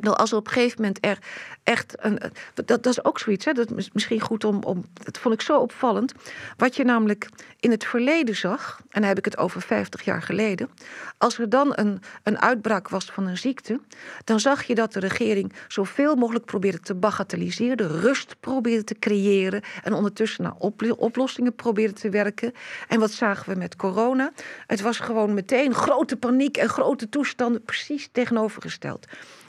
Als 0.00 0.30
er 0.30 0.36
op 0.36 0.46
een 0.46 0.52
gegeven 0.52 0.80
moment 0.80 0.98
er 1.04 1.18
echt 1.62 1.94
een. 1.96 2.20
Dat, 2.54 2.66
dat 2.66 2.86
is 2.86 3.04
ook 3.04 3.18
zoiets, 3.18 3.44
hè? 3.44 3.52
dat 3.52 3.70
is 3.76 3.92
misschien 3.92 4.20
goed 4.20 4.44
om, 4.44 4.62
om. 4.62 4.84
Dat 4.92 5.18
vond 5.18 5.34
ik 5.34 5.40
zo 5.40 5.58
opvallend. 5.58 6.12
Wat 6.56 6.76
je 6.76 6.84
namelijk 6.84 7.28
in 7.60 7.70
het 7.70 7.84
verleden 7.84 8.36
zag, 8.36 8.80
en 8.80 9.00
dan 9.00 9.08
heb 9.08 9.18
ik 9.18 9.24
het 9.24 9.38
over 9.38 9.60
50 9.60 10.04
jaar 10.04 10.22
geleden. 10.22 10.70
Als 11.18 11.38
er 11.38 11.48
dan 11.48 11.72
een, 11.74 12.00
een 12.22 12.40
uitbraak 12.40 12.88
was 12.88 13.04
van 13.04 13.26
een 13.26 13.38
ziekte, 13.38 13.80
dan 14.24 14.40
zag 14.40 14.62
je 14.62 14.74
dat 14.74 14.92
de 14.92 15.00
regering 15.00 15.52
zoveel 15.68 16.14
mogelijk 16.14 16.44
probeerde 16.44 16.80
te 16.80 16.94
bagatelliseren, 16.94 18.00
rust 18.00 18.36
probeerde 18.40 18.84
te 18.84 18.98
creëren 18.98 19.62
en 19.82 19.92
ondertussen 19.92 20.42
naar 20.42 20.54
oplossingen 20.96 21.54
probeerde 21.54 21.94
te 21.94 22.10
werken. 22.10 22.52
En 22.88 23.00
wat 23.00 23.10
zagen 23.10 23.52
we 23.52 23.58
met 23.58 23.76
corona? 23.76 24.32
Het 24.66 24.80
was 24.80 24.98
gewoon 24.98 25.34
meteen 25.34 25.74
grote 25.74 26.16
paniek 26.16 26.56
en 26.56 26.68
grote 26.68 27.08
toestanden, 27.08 27.62
precies 27.62 28.08
tegenovergesteld. 28.12 29.06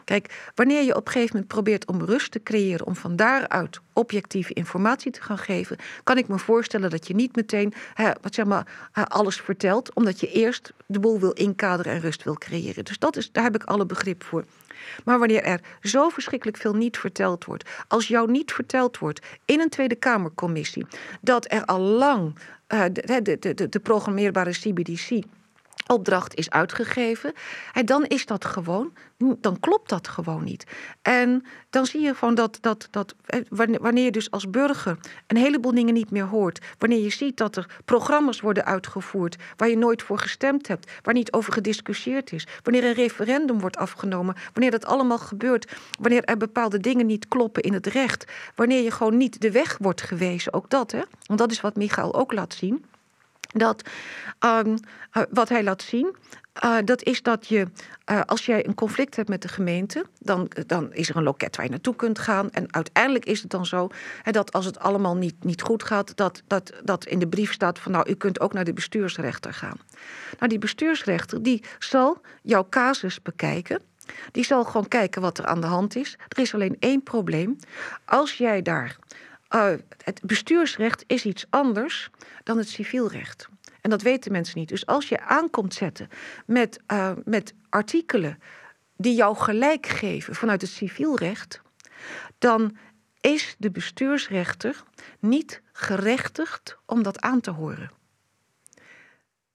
Kijk, 0.09 0.51
wanneer 0.55 0.83
je 0.83 0.95
op 0.95 1.05
een 1.05 1.11
gegeven 1.11 1.33
moment 1.33 1.53
probeert 1.53 1.87
om 1.87 2.03
rust 2.03 2.31
te 2.31 2.43
creëren, 2.43 2.85
om 2.85 2.95
van 2.95 3.15
daaruit 3.15 3.79
objectieve 3.93 4.53
informatie 4.53 5.11
te 5.11 5.21
gaan 5.21 5.37
geven, 5.37 5.77
kan 6.03 6.17
ik 6.17 6.27
me 6.27 6.37
voorstellen 6.37 6.89
dat 6.89 7.07
je 7.07 7.15
niet 7.15 7.35
meteen 7.35 7.73
hè, 7.93 8.11
wat 8.21 8.33
zeg 8.33 8.45
maar, 8.45 8.89
alles 8.91 9.41
vertelt, 9.41 9.93
omdat 9.93 10.19
je 10.19 10.31
eerst 10.31 10.73
de 10.85 10.99
boel 10.99 11.19
wil 11.19 11.31
inkaderen 11.31 11.93
en 11.93 11.99
rust 11.99 12.23
wil 12.23 12.33
creëren. 12.33 12.85
Dus 12.85 12.99
dat 12.99 13.17
is, 13.17 13.31
daar 13.31 13.43
heb 13.43 13.55
ik 13.55 13.63
alle 13.63 13.85
begrip 13.85 14.23
voor. 14.23 14.45
Maar 15.03 15.19
wanneer 15.19 15.43
er 15.43 15.61
zo 15.81 16.09
verschrikkelijk 16.09 16.57
veel 16.57 16.75
niet 16.75 16.97
verteld 16.97 17.45
wordt, 17.45 17.69
als 17.87 18.07
jou 18.07 18.31
niet 18.31 18.51
verteld 18.51 18.97
wordt 18.97 19.25
in 19.45 19.59
een 19.59 19.69
Tweede 19.69 19.95
Kamercommissie, 19.95 20.85
dat 21.21 21.51
er 21.51 21.65
al 21.65 21.79
lang 21.79 22.35
de, 22.67 23.37
de, 23.39 23.69
de 23.69 23.79
programmeerbare 23.79 24.51
CBDC 24.51 25.21
opdracht 25.87 26.35
is 26.35 26.49
uitgegeven, 26.49 27.33
en 27.73 27.85
dan 27.85 28.05
is 28.05 28.25
dat 28.25 28.45
gewoon, 28.45 28.93
dan 29.17 29.59
klopt 29.59 29.89
dat 29.89 30.07
gewoon 30.07 30.43
niet. 30.43 30.63
En 31.01 31.45
dan 31.69 31.85
zie 31.85 32.01
je 32.01 32.15
gewoon 32.15 32.35
dat, 32.35 32.57
dat, 32.61 32.87
dat 32.91 33.15
wanneer 33.49 34.03
je 34.03 34.11
dus 34.11 34.31
als 34.31 34.49
burger 34.49 34.97
een 35.27 35.37
heleboel 35.37 35.73
dingen 35.73 35.93
niet 35.93 36.11
meer 36.11 36.25
hoort, 36.25 36.65
wanneer 36.77 36.99
je 36.99 37.09
ziet 37.09 37.37
dat 37.37 37.55
er 37.55 37.81
programma's 37.85 38.41
worden 38.41 38.65
uitgevoerd 38.65 39.35
waar 39.57 39.69
je 39.69 39.77
nooit 39.77 40.03
voor 40.03 40.19
gestemd 40.19 40.67
hebt, 40.67 40.91
waar 41.03 41.13
niet 41.13 41.33
over 41.33 41.53
gediscussieerd 41.53 42.31
is, 42.31 42.47
wanneer 42.63 42.83
een 42.83 42.93
referendum 42.93 43.59
wordt 43.59 43.77
afgenomen, 43.77 44.35
wanneer 44.53 44.71
dat 44.71 44.85
allemaal 44.85 45.17
gebeurt, 45.17 45.71
wanneer 45.99 46.23
er 46.23 46.37
bepaalde 46.37 46.79
dingen 46.79 47.05
niet 47.05 47.27
kloppen 47.27 47.63
in 47.63 47.73
het 47.73 47.87
recht, 47.87 48.25
wanneer 48.55 48.83
je 48.83 48.91
gewoon 48.91 49.17
niet 49.17 49.41
de 49.41 49.51
weg 49.51 49.77
wordt 49.77 50.01
gewezen, 50.01 50.53
ook 50.53 50.69
dat, 50.69 50.91
hè? 50.91 51.01
Want 51.25 51.39
dat 51.39 51.51
is 51.51 51.61
wat 51.61 51.75
Michael 51.75 52.13
ook 52.13 52.33
laat 52.33 52.53
zien 52.53 52.85
dat 53.55 53.89
um, 54.45 54.77
wat 55.29 55.49
hij 55.49 55.63
laat 55.63 55.81
zien, 55.81 56.15
uh, 56.63 56.77
dat 56.85 57.03
is 57.03 57.21
dat 57.21 57.47
je, 57.47 57.67
uh, 58.11 58.21
als 58.25 58.45
jij 58.45 58.67
een 58.67 58.73
conflict 58.73 59.15
hebt 59.15 59.29
met 59.29 59.41
de 59.41 59.47
gemeente, 59.47 60.05
dan, 60.19 60.51
dan 60.67 60.93
is 60.93 61.09
er 61.09 61.15
een 61.15 61.23
loket 61.23 61.55
waar 61.55 61.65
je 61.65 61.71
naartoe 61.71 61.95
kunt 61.95 62.19
gaan. 62.19 62.49
En 62.49 62.73
uiteindelijk 62.73 63.25
is 63.25 63.41
het 63.41 63.51
dan 63.51 63.65
zo 63.65 63.89
dat 64.31 64.51
als 64.51 64.65
het 64.65 64.79
allemaal 64.79 65.15
niet, 65.15 65.43
niet 65.43 65.61
goed 65.61 65.83
gaat, 65.83 66.15
dat, 66.15 66.41
dat, 66.47 66.73
dat 66.83 67.05
in 67.05 67.19
de 67.19 67.27
brief 67.27 67.53
staat 67.53 67.79
van 67.79 67.91
nou, 67.91 68.09
u 68.09 68.13
kunt 68.13 68.39
ook 68.39 68.53
naar 68.53 68.63
de 68.63 68.73
bestuursrechter 68.73 69.53
gaan. 69.53 69.77
Nou, 70.37 70.49
die 70.49 70.59
bestuursrechter 70.59 71.43
die 71.43 71.63
zal 71.79 72.21
jouw 72.41 72.67
casus 72.69 73.21
bekijken. 73.21 73.81
Die 74.31 74.45
zal 74.45 74.63
gewoon 74.63 74.87
kijken 74.87 75.21
wat 75.21 75.37
er 75.37 75.45
aan 75.45 75.61
de 75.61 75.67
hand 75.67 75.95
is. 75.95 76.17
Er 76.27 76.39
is 76.39 76.53
alleen 76.53 76.75
één 76.79 77.03
probleem. 77.03 77.57
Als 78.05 78.33
jij 78.33 78.61
daar 78.61 78.97
uh, 79.55 79.73
het 80.03 80.21
bestuursrecht 80.23 81.03
is 81.07 81.25
iets 81.25 81.45
anders 81.49 82.09
dan 82.43 82.57
het 82.57 82.69
civielrecht. 82.69 83.49
En 83.81 83.89
dat 83.89 84.01
weten 84.01 84.31
mensen 84.31 84.59
niet. 84.59 84.69
Dus 84.69 84.85
als 84.85 85.09
je 85.09 85.21
aankomt 85.21 85.73
zetten 85.73 86.09
met, 86.45 86.79
uh, 86.87 87.11
met 87.25 87.53
artikelen 87.69 88.39
die 88.97 89.15
jou 89.15 89.35
gelijk 89.35 89.85
geven 89.85 90.35
vanuit 90.35 90.61
het 90.61 90.69
civielrecht, 90.69 91.61
dan 92.37 92.77
is 93.21 93.55
de 93.57 93.71
bestuursrechter 93.71 94.83
niet 95.19 95.61
gerechtigd 95.71 96.77
om 96.85 97.03
dat 97.03 97.21
aan 97.21 97.41
te 97.41 97.51
horen. 97.51 97.91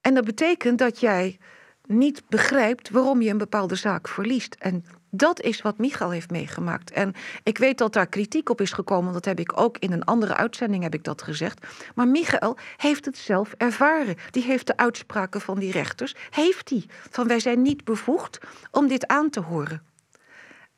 En 0.01 0.15
dat 0.15 0.25
betekent 0.25 0.79
dat 0.79 1.01
jij 1.01 1.39
niet 1.87 2.23
begrijpt 2.29 2.91
waarom 2.91 3.23
je 3.23 3.31
een 3.31 3.39
bepaalde 3.39 3.75
zaak 3.75 4.09
verliest. 4.09 4.57
En 4.59 4.85
Dat 5.17 5.41
is 5.41 5.63
wat 5.63 5.79
Michael 5.79 6.11
heeft 6.11 6.31
meegemaakt. 6.31 6.91
En 6.91 7.15
ik 7.43 7.59
weet 7.59 7.79
dat 7.79 7.93
daar 7.93 8.07
kritiek 8.07 8.51
op 8.51 8.61
is 8.61 8.73
gekomen. 8.73 9.13
Dat 9.13 9.25
heb 9.25 9.39
ik 9.39 9.61
ook 9.61 9.79
in 9.79 9.93
een 9.93 10.05
andere 10.05 10.35
uitzending 10.35 10.83
heb 10.83 10.95
ik 10.95 11.05
dat 11.05 11.23
gezegd. 11.23 11.67
Maar 11.95 12.09
Michael 12.09 12.57
heeft 12.77 13.05
het 13.05 13.19
zelf 13.19 13.55
ervaren. 13.57 14.17
Die 14.31 14.43
heeft 14.43 14.67
de 14.67 14.77
uitspraken 14.77 15.41
van 15.41 15.59
die 15.59 15.73
rechters. 15.73 16.15
Heeft 16.31 16.71
hij. 16.71 16.85
Van 17.11 17.27
wij 17.27 17.41
zijn 17.41 17.63
niet 17.63 17.85
bevoegd 17.85 18.39
om 18.71 18.89
dit 18.89 19.07
aan 19.07 19.31
te 19.31 19.41
horen. 19.41 19.83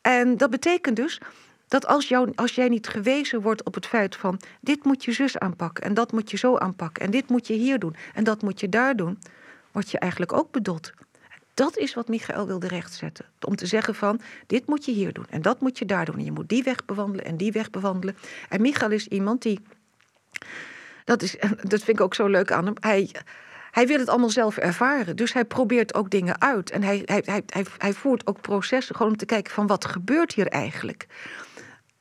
En 0.01 0.37
dat 0.37 0.51
betekent 0.51 0.97
dus 0.97 1.21
dat 1.69 1.87
als, 1.87 2.09
jou, 2.09 2.33
als 2.35 2.55
jij 2.55 2.69
niet 2.69 2.89
gewezen 2.89 3.41
wordt 3.41 3.65
op 3.65 3.75
het 3.75 3.87
feit 3.87 4.17
van 4.17 4.41
dit 4.61 4.85
moet 4.85 5.05
je 5.05 5.13
zus 5.13 5.39
aanpakken 5.39 5.85
en 5.85 5.95
dat 5.95 6.13
moet 6.13 6.31
je 6.31 6.37
zo 6.37 6.57
aanpakken 6.57 7.05
en 7.05 7.11
dit 7.11 7.29
moet 7.29 7.47
je 7.47 7.55
hier 7.55 7.79
doen 7.79 7.97
en 8.15 8.25
dat 8.25 8.43
moet 8.43 8.61
je 8.61 8.69
daar 8.69 8.97
doen, 8.97 9.19
word 9.73 9.91
je 9.91 9.99
eigenlijk 9.99 10.33
ook 10.33 10.51
bedot. 10.51 10.93
Dat 11.57 11.77
is 11.77 11.95
wat 11.95 12.09
Michael 12.09 12.47
wilde 12.47 12.69
rechtzetten. 12.69 13.25
Om 13.41 13.57
te 13.57 13.67
zeggen 13.67 13.95
van, 13.95 14.21
dit 14.47 14.67
moet 14.67 14.85
je 14.85 14.93
hier 14.93 15.13
doen 15.13 15.27
en 15.31 15.43
dat 15.43 15.61
moet 15.61 15.79
je 15.79 15.85
daar 15.85 16.05
doen. 16.05 16.19
En 16.19 16.25
je 16.25 16.33
moet 16.33 16.49
die 16.49 16.63
weg 16.63 16.85
bewandelen 16.85 17.25
en 17.25 17.37
die 17.37 17.53
weg 17.53 17.71
bewandelen. 17.71 18.17
En 18.49 18.61
Michael 18.61 18.91
is 18.91 19.09
iemand 19.09 19.43
die, 19.43 19.61
dat, 21.05 21.23
is, 21.23 21.37
dat 21.73 21.83
vind 21.83 21.89
ik 21.89 22.01
ook 22.01 22.15
zo 22.15 22.27
leuk 22.27 22.53
aan 22.53 22.65
hem, 22.65 22.75
hij, 22.81 23.11
hij 23.71 23.87
wil 23.87 23.99
het 23.99 24.09
allemaal 24.09 24.31
zelf 24.31 24.57
ervaren. 24.57 25.17
Dus 25.17 25.33
hij 25.33 25.45
probeert 25.45 25.95
ook 25.95 26.11
dingen 26.11 26.41
uit. 26.41 26.71
En 26.71 26.83
hij, 26.83 27.03
hij, 27.05 27.23
hij, 27.47 27.65
hij, 27.79 27.93
voert 27.93 28.27
ook 28.27 28.41
processen 28.41 28.95
gewoon 28.95 29.13
om 29.13 29.19
te 29.19 29.27
kijken 29.27 29.53
van 29.53 29.67
wat 29.67 29.85
gebeurt 29.85 30.35
hier 30.35 30.49
eigenlijk. 30.49 31.07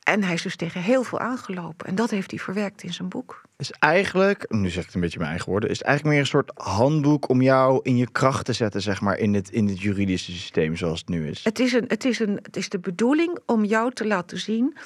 En 0.06 0.22
hij 0.22 0.34
is 0.34 0.42
dus 0.42 0.56
tegen 0.56 0.80
heel 0.80 1.02
veel 1.02 1.18
aangelopen. 1.18 1.86
En 1.86 1.94
dat 1.94 2.10
heeft 2.10 2.30
hij 2.30 2.40
verwerkt 2.40 2.82
in 2.82 2.92
zijn 2.92 3.08
boek. 3.08 3.42
Is 3.56 3.70
eigenlijk, 3.70 4.44
nu 4.48 4.68
zeg 4.68 4.78
ik 4.78 4.86
het 4.86 4.94
een 4.94 5.00
beetje 5.00 5.18
mijn 5.18 5.30
eigen 5.30 5.50
woorden, 5.50 5.70
is 5.70 5.78
het 5.78 5.86
eigenlijk 5.86 6.16
meer 6.16 6.24
een 6.24 6.30
soort 6.30 6.52
handboek 6.54 7.28
om 7.28 7.42
jou 7.42 7.80
in 7.82 7.96
je 7.96 8.10
kracht 8.10 8.44
te 8.44 8.52
zetten, 8.52 8.82
zeg 8.82 9.00
maar, 9.00 9.18
in 9.18 9.34
het, 9.34 9.50
in 9.50 9.68
het 9.68 9.80
juridische 9.80 10.32
systeem 10.32 10.76
zoals 10.76 11.00
het 11.00 11.08
nu 11.08 11.28
is. 11.28 11.44
Het 11.44 11.58
is, 11.58 11.72
een, 11.72 11.84
het, 11.88 12.04
is 12.04 12.18
een, 12.18 12.38
het 12.42 12.56
is 12.56 12.68
de 12.68 12.78
bedoeling 12.78 13.38
om 13.46 13.64
jou 13.64 13.92
te 13.92 14.06
laten 14.06 14.38
zien 14.38 14.76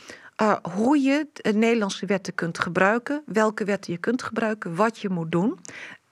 uh, 0.42 0.56
hoe 0.74 0.98
je 0.98 1.26
de 1.32 1.52
Nederlandse 1.52 2.06
wetten 2.06 2.34
kunt 2.34 2.58
gebruiken, 2.58 3.22
welke 3.26 3.64
wetten 3.64 3.92
je 3.92 3.98
kunt 3.98 4.22
gebruiken, 4.22 4.74
wat 4.74 4.98
je 4.98 5.08
moet 5.08 5.32
doen. 5.32 5.58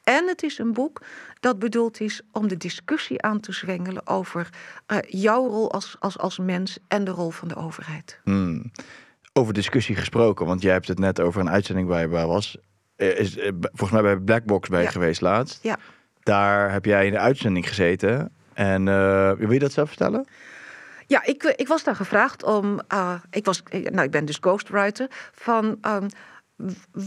En 0.09 0.27
het 0.27 0.43
is 0.43 0.59
een 0.59 0.73
boek 0.73 1.01
dat 1.41 1.59
bedoeld 1.59 2.01
is 2.01 2.21
om 2.33 2.49
de 2.49 2.57
discussie 2.57 3.23
aan 3.23 3.41
te 3.41 3.53
zwengelen 3.53 4.07
over 4.07 4.49
uh, 4.87 4.99
jouw 5.09 5.47
rol 5.47 5.73
als, 5.73 5.97
als, 5.99 6.19
als 6.19 6.39
mens 6.39 6.79
en 6.89 7.05
de 7.05 7.11
rol 7.11 7.31
van 7.31 7.49
de 7.49 7.57
overheid. 7.57 8.21
Hmm. 8.25 8.73
Over 9.33 9.55
discussie 9.55 9.97
gesproken, 9.97 10.47
want 10.47 10.63
jij 10.63 10.73
hebt 10.73 10.89
het 10.89 10.99
net 10.99 11.21
over 11.21 11.41
een 11.41 11.51
uitzending 11.51 11.89
waar 11.89 12.01
je 12.01 12.09
bij 12.09 12.27
was. 12.27 12.57
Is, 12.97 13.39
eh, 13.39 13.53
volgens 13.61 13.91
mij 13.91 14.03
bij 14.03 14.17
Blackbox 14.17 14.69
bij 14.69 14.83
ja. 14.83 14.91
geweest 14.91 15.21
laatst. 15.21 15.63
Ja. 15.63 15.77
Daar 16.23 16.73
heb 16.73 16.85
jij 16.85 17.07
in 17.07 17.13
de 17.13 17.19
uitzending 17.19 17.69
gezeten. 17.69 18.33
En 18.53 18.87
uh, 18.87 19.33
wil 19.33 19.53
je 19.53 19.59
dat 19.59 19.73
zelf 19.73 19.89
vertellen? 19.89 20.27
Ja, 21.07 21.25
ik, 21.25 21.43
ik 21.43 21.69
was 21.69 21.85
daar 21.85 21.97
gevraagd 21.97 22.43
om. 22.43 22.81
Uh, 22.93 23.15
ik, 23.31 23.45
was, 23.45 23.63
nou, 23.71 24.03
ik 24.03 24.11
ben 24.11 24.25
dus 24.25 24.39
ghostwriter. 24.41 25.07
Van 25.33 25.79
um, 25.87 26.07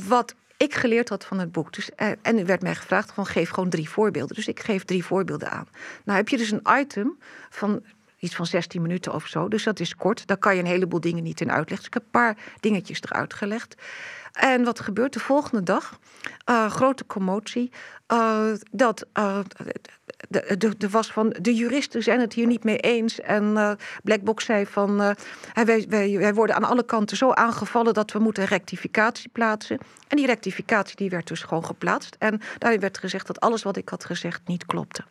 wat 0.08 0.36
ik 0.62 0.76
geleerd 0.76 1.10
had 1.10 1.26
van 1.26 1.40
het 1.40 1.52
boek. 1.52 1.74
Dus, 1.74 1.96
eh, 1.96 2.08
en 2.22 2.38
er 2.38 2.46
werd 2.46 2.62
mij 2.62 2.76
gevraagd 2.76 3.12
van 3.12 3.26
geef 3.26 3.50
gewoon 3.50 3.70
drie 3.70 3.90
voorbeelden. 3.90 4.36
Dus 4.36 4.48
ik 4.48 4.60
geef 4.60 4.84
drie 4.84 5.06
voorbeelden 5.06 5.52
aan. 5.52 5.68
Nou 6.04 6.18
heb 6.18 6.30
je 6.30 6.38
dus 6.38 6.52
een 6.52 6.80
item 6.80 7.18
van 7.50 7.84
iets 8.20 8.36
van 8.36 8.46
16 8.46 8.82
minuten 8.82 9.14
of 9.14 9.28
zo. 9.28 9.48
Dus 9.48 9.64
dat 9.64 9.80
is 9.80 9.96
kort. 9.96 10.28
Daar 10.28 10.38
kan 10.38 10.56
je 10.56 10.62
een 10.62 10.68
heleboel 10.68 11.00
dingen 11.00 11.24
niet 11.24 11.42
in 11.42 11.52
uitleggen. 11.52 11.78
Dus 11.78 11.88
ik 11.88 11.94
heb 11.94 12.04
een 12.04 12.10
paar 12.12 12.38
dingetjes 12.60 13.02
eruit 13.02 13.34
gelegd. 13.34 13.76
En 14.32 14.64
wat 14.64 14.80
gebeurt 14.80 15.14
de 15.14 15.20
volgende 15.20 15.64
dag? 15.64 16.00
Uh, 16.50 16.72
grote 16.72 17.06
commotie. 17.06 17.72
Uh, 18.08 18.52
dat 18.72 19.06
uh, 19.20 19.40
er 20.80 20.90
was 20.90 21.12
van 21.12 21.36
de 21.42 21.56
juristen 21.56 22.04
zijn 22.04 22.20
het 22.20 22.34
hier 22.34 22.48
niet 22.48 22.64
mee 22.64 22.78
eens. 22.78 23.20
En 23.20 23.78
Blackbox 24.04 24.46
zei 24.46 24.66
van 24.66 24.98
wij, 25.54 25.86
wij, 25.90 26.18
wij 26.18 26.34
worden 26.34 26.56
aan 26.56 26.64
alle 26.64 26.86
kanten 26.86 27.18
zo 27.18 27.32
aangevallen 27.32 27.94
dat 27.94 28.12
we 28.12 28.20
moeten 28.20 28.46
rectificatie 28.46 29.30
plaatsen. 29.30 29.78
En 30.08 30.18
die 30.18 30.26
rectificatie 30.26 30.96
die 30.96 31.10
werd 31.10 31.28
dus 31.28 31.42
gewoon 31.44 31.66
geplaatst. 31.66 32.16
En 32.20 32.42
daarin 32.58 32.80
werd 32.80 32.98
gezegd 32.98 33.28
dat 33.28 33.40
alles 33.40 33.64
wat 33.64 33.78
ik 33.78 33.90
had 33.90 34.06
gezegd 34.06 34.42
niet 34.46 34.66
klopte. 34.66 35.04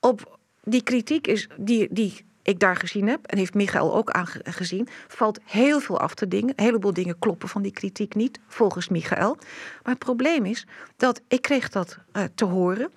Op 0.00 0.38
die 0.64 0.82
kritiek 0.82 1.26
is 1.26 1.48
die, 1.56 1.88
die 1.90 2.24
ik 2.42 2.60
daar 2.60 2.76
gezien 2.76 3.08
heb, 3.08 3.26
en 3.26 3.38
heeft 3.38 3.54
Michael 3.54 3.94
ook 3.94 4.10
aangezien, 4.10 4.88
valt 5.08 5.40
heel 5.44 5.80
veel 5.80 6.00
af 6.00 6.14
te 6.14 6.28
dingen. 6.28 6.52
Een 6.56 6.64
heleboel 6.64 6.92
dingen 6.92 7.18
kloppen 7.18 7.48
van 7.48 7.62
die 7.62 7.72
kritiek 7.72 8.14
niet, 8.14 8.40
volgens 8.46 8.88
Michael. 8.88 9.36
Maar 9.82 9.92
het 9.94 9.98
probleem 9.98 10.44
is 10.44 10.66
dat 10.96 11.20
ik 11.28 11.42
kreeg 11.42 11.68
dat 11.68 11.98
uh, 12.12 12.22
te 12.34 12.44
horen. 12.44 12.90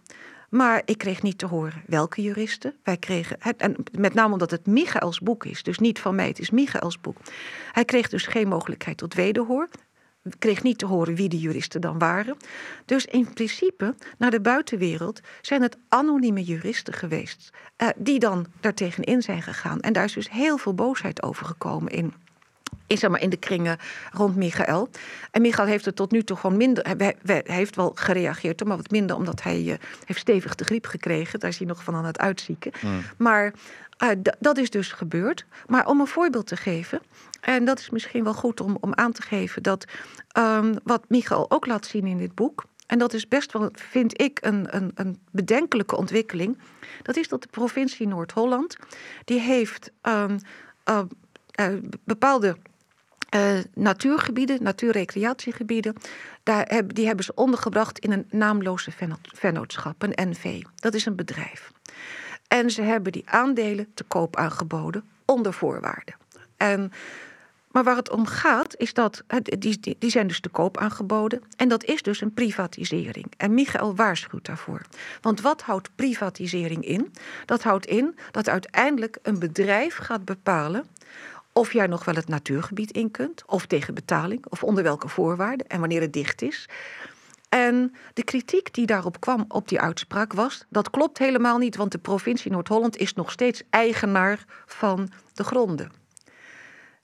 Maar 0.49 0.81
ik 0.85 0.97
kreeg 0.97 1.21
niet 1.21 1.37
te 1.37 1.45
horen 1.45 1.83
welke 1.87 2.21
juristen. 2.21 2.75
Wij 2.83 2.97
kregen, 2.97 3.37
en 3.57 3.75
met 3.97 4.13
name 4.13 4.33
omdat 4.33 4.51
het 4.51 4.65
Michaels 4.65 5.19
boek 5.19 5.45
is, 5.45 5.63
dus 5.63 5.79
niet 5.79 5.99
van 5.99 6.15
mij, 6.15 6.27
het 6.27 6.39
is 6.39 6.49
Michaels 6.49 7.01
boek. 7.01 7.17
Hij 7.71 7.85
kreeg 7.85 8.09
dus 8.09 8.27
geen 8.27 8.47
mogelijkheid 8.47 8.97
tot 8.97 9.13
wederhoor 9.13 9.69
kreeg 10.39 10.63
niet 10.63 10.78
te 10.78 10.86
horen 10.86 11.15
wie 11.15 11.30
de 11.30 11.39
juristen 11.39 11.82
dan 11.82 11.99
waren. 11.99 12.38
Dus 12.86 13.05
in 13.05 13.34
principe, 13.34 13.95
naar 14.17 14.32
de 14.32 14.41
buitenwereld 14.41 15.21
zijn 15.41 15.61
het 15.61 15.78
anonieme 15.89 16.43
juristen 16.43 16.93
geweest. 16.93 17.49
Uh, 17.78 17.89
die 17.95 18.19
dan 18.19 18.45
daartegen 18.59 19.03
in 19.03 19.21
zijn 19.21 19.41
gegaan. 19.41 19.80
En 19.80 19.93
daar 19.93 20.03
is 20.03 20.13
dus 20.13 20.30
heel 20.30 20.57
veel 20.57 20.73
boosheid 20.73 21.23
over 21.23 21.45
gekomen 21.45 21.91
in. 21.91 22.13
In, 22.88 22.97
zeg 22.97 23.09
maar, 23.09 23.21
in 23.21 23.30
de 23.30 23.38
kringen 23.38 23.78
rond 24.11 24.36
Michael. 24.36 24.89
En 25.32 25.41
Michael 25.41 25.67
heeft 25.67 25.86
er 25.86 25.93
tot 25.93 26.11
nu 26.11 26.23
toe 26.23 26.38
gewoon 26.38 26.57
minder. 26.57 26.84
Hij, 26.97 27.15
hij 27.23 27.43
heeft 27.45 27.76
wel 27.76 27.91
gereageerd, 27.95 28.65
maar 28.65 28.78
wat 28.78 28.91
minder, 28.91 29.15
omdat 29.15 29.43
hij 29.43 29.61
uh, 29.61 29.73
heeft 30.05 30.19
stevig 30.19 30.55
de 30.55 30.63
griep 30.63 30.86
gekregen. 30.86 31.39
Daar 31.39 31.49
is 31.49 31.57
hij 31.57 31.67
nog 31.67 31.84
van 31.84 31.95
aan 31.95 32.05
het 32.05 32.19
uitzieken. 32.19 32.71
Mm. 32.82 33.01
Maar 33.17 33.53
uh, 34.03 34.09
dat 34.39 34.57
is 34.57 34.69
dus 34.69 34.91
gebeurd. 34.91 35.45
Maar 35.67 35.87
om 35.87 35.99
een 35.99 36.07
voorbeeld 36.07 36.47
te 36.47 36.55
geven. 36.55 37.01
En 37.41 37.65
dat 37.65 37.79
is 37.79 37.89
misschien 37.89 38.23
wel 38.23 38.33
goed 38.33 38.61
om, 38.61 38.77
om 38.79 38.93
aan 38.93 39.11
te 39.11 39.21
geven 39.21 39.63
dat 39.63 39.85
um, 40.37 40.73
wat 40.83 41.05
Michael 41.07 41.51
ook 41.51 41.65
laat 41.65 41.85
zien 41.85 42.05
in 42.05 42.17
dit 42.17 42.35
boek. 42.35 42.63
En 42.87 42.97
dat 42.97 43.13
is 43.13 43.27
best 43.27 43.53
wel, 43.53 43.69
vind 43.73 44.21
ik, 44.21 44.39
een, 44.41 44.75
een, 44.75 44.91
een 44.95 45.19
bedenkelijke 45.31 45.95
ontwikkeling. 45.95 46.57
Dat 47.01 47.15
is 47.15 47.27
dat 47.27 47.41
de 47.41 47.47
provincie 47.47 48.07
Noord-Holland, 48.07 48.77
die 49.23 49.39
heeft 49.39 49.91
um, 50.01 50.37
uh, 50.89 50.99
uh, 51.59 51.67
bepaalde 52.03 52.57
uh, 53.35 53.59
natuurgebieden, 53.73 54.63
natuurrecreatiegebieden, 54.63 55.95
daar 56.43 56.81
die 56.87 57.05
hebben 57.05 57.25
ze 57.25 57.33
ondergebracht 57.33 57.99
in 57.99 58.11
een 58.11 58.25
naamloze 58.29 58.91
vennootschap, 59.21 60.03
een 60.03 60.29
NV. 60.29 60.61
Dat 60.75 60.93
is 60.93 61.05
een 61.05 61.15
bedrijf. 61.15 61.71
En 62.47 62.71
ze 62.71 62.81
hebben 62.81 63.11
die 63.11 63.29
aandelen 63.29 63.87
te 63.93 64.03
koop 64.03 64.35
aangeboden 64.35 65.03
onder 65.25 65.53
voorwaarden. 65.53 66.15
En 66.57 66.91
maar 67.75 67.83
waar 67.83 67.95
het 67.95 68.09
om 68.09 68.25
gaat, 68.25 68.77
is 68.77 68.93
dat 68.93 69.23
die, 69.43 69.95
die 69.99 70.09
zijn 70.09 70.27
dus 70.27 70.39
te 70.39 70.49
koop 70.49 70.77
aangeboden. 70.77 71.41
En 71.55 71.67
dat 71.67 71.83
is 71.83 72.01
dus 72.01 72.21
een 72.21 72.33
privatisering. 72.33 73.25
En 73.37 73.53
Michael 73.53 73.95
waarschuwt 73.95 74.45
daarvoor. 74.45 74.81
Want 75.21 75.41
wat 75.41 75.61
houdt 75.61 75.89
privatisering 75.95 76.85
in? 76.85 77.13
Dat 77.45 77.63
houdt 77.63 77.85
in 77.85 78.17
dat 78.31 78.49
uiteindelijk 78.49 79.17
een 79.21 79.39
bedrijf 79.39 79.95
gaat 79.95 80.25
bepalen 80.25 80.85
of 81.53 81.73
jij 81.73 81.87
nog 81.87 82.05
wel 82.05 82.15
het 82.15 82.27
natuurgebied 82.27 82.91
in 82.91 83.11
kunt, 83.11 83.43
of 83.45 83.65
tegen 83.65 83.93
betaling, 83.93 84.45
of 84.49 84.63
onder 84.63 84.83
welke 84.83 85.07
voorwaarden 85.07 85.67
en 85.67 85.79
wanneer 85.79 86.01
het 86.01 86.13
dicht 86.13 86.41
is. 86.41 86.69
En 87.55 87.95
de 88.13 88.23
kritiek 88.23 88.73
die 88.73 88.85
daarop 88.85 89.19
kwam 89.19 89.45
op 89.47 89.67
die 89.67 89.79
uitspraak 89.79 90.33
was: 90.33 90.65
dat 90.69 90.89
klopt 90.89 91.17
helemaal 91.17 91.57
niet, 91.57 91.75
want 91.75 91.91
de 91.91 91.97
provincie 91.97 92.51
Noord-Holland 92.51 92.97
is 92.97 93.13
nog 93.13 93.31
steeds 93.31 93.63
eigenaar 93.69 94.45
van 94.65 95.11
de 95.33 95.43
gronden. 95.43 95.91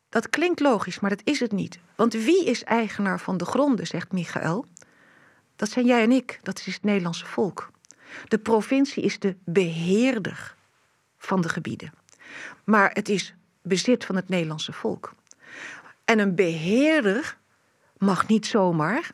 Dat 0.09 0.29
klinkt 0.29 0.59
logisch, 0.59 0.99
maar 0.99 1.09
dat 1.09 1.21
is 1.23 1.39
het 1.39 1.51
niet. 1.51 1.79
Want 1.95 2.13
wie 2.13 2.45
is 2.45 2.63
eigenaar 2.63 3.19
van 3.19 3.37
de 3.37 3.45
gronden, 3.45 3.87
zegt 3.87 4.11
Michael? 4.11 4.65
Dat 5.55 5.69
zijn 5.69 5.85
jij 5.85 6.03
en 6.03 6.11
ik, 6.11 6.39
dat 6.41 6.59
is 6.59 6.73
het 6.73 6.83
Nederlandse 6.83 7.25
volk. 7.25 7.71
De 8.27 8.39
provincie 8.39 9.03
is 9.03 9.19
de 9.19 9.35
beheerder 9.45 10.55
van 11.17 11.41
de 11.41 11.49
gebieden. 11.49 11.93
Maar 12.63 12.91
het 12.93 13.09
is 13.09 13.33
bezit 13.61 14.05
van 14.05 14.15
het 14.15 14.29
Nederlandse 14.29 14.73
volk. 14.73 15.13
En 16.05 16.19
een 16.19 16.35
beheerder 16.35 17.37
mag 17.97 18.27
niet 18.27 18.45
zomaar 18.45 19.11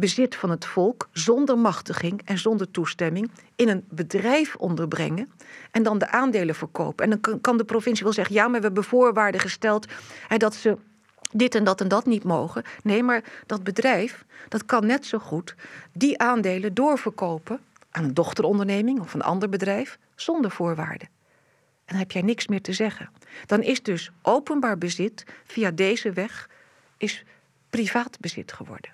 bezit 0.00 0.36
van 0.36 0.50
het 0.50 0.64
volk 0.64 1.08
zonder 1.12 1.58
machtiging 1.58 2.20
en 2.24 2.38
zonder 2.38 2.70
toestemming 2.70 3.30
in 3.56 3.68
een 3.68 3.84
bedrijf 3.88 4.56
onderbrengen 4.56 5.32
en 5.70 5.82
dan 5.82 5.98
de 5.98 6.10
aandelen 6.10 6.54
verkopen. 6.54 7.04
En 7.04 7.20
dan 7.20 7.40
kan 7.40 7.56
de 7.56 7.64
provincie 7.64 8.04
wel 8.04 8.12
zeggen: 8.12 8.34
ja, 8.34 8.48
maar 8.48 8.60
we 8.60 8.66
hebben 8.66 8.84
voorwaarden 8.84 9.40
gesteld 9.40 9.86
en 10.28 10.38
dat 10.38 10.54
ze 10.54 10.76
dit 11.32 11.54
en 11.54 11.64
dat 11.64 11.80
en 11.80 11.88
dat 11.88 12.06
niet 12.06 12.24
mogen. 12.24 12.62
Nee, 12.82 13.02
maar 13.02 13.24
dat 13.46 13.64
bedrijf 13.64 14.24
dat 14.48 14.64
kan 14.64 14.86
net 14.86 15.06
zo 15.06 15.18
goed 15.18 15.54
die 15.92 16.18
aandelen 16.18 16.74
doorverkopen 16.74 17.60
aan 17.90 18.04
een 18.04 18.14
dochteronderneming 18.14 19.00
of 19.00 19.14
een 19.14 19.22
ander 19.22 19.48
bedrijf 19.48 19.98
zonder 20.14 20.50
voorwaarden. 20.50 21.08
En 21.84 21.96
dan 21.96 21.98
heb 21.98 22.10
jij 22.10 22.22
niks 22.22 22.46
meer 22.46 22.62
te 22.62 22.72
zeggen. 22.72 23.10
Dan 23.46 23.62
is 23.62 23.82
dus 23.82 24.10
openbaar 24.22 24.78
bezit 24.78 25.24
via 25.44 25.70
deze 25.70 26.12
weg 26.12 26.48
is 26.96 27.24
privaat 27.70 28.20
bezit 28.20 28.52
geworden. 28.52 28.90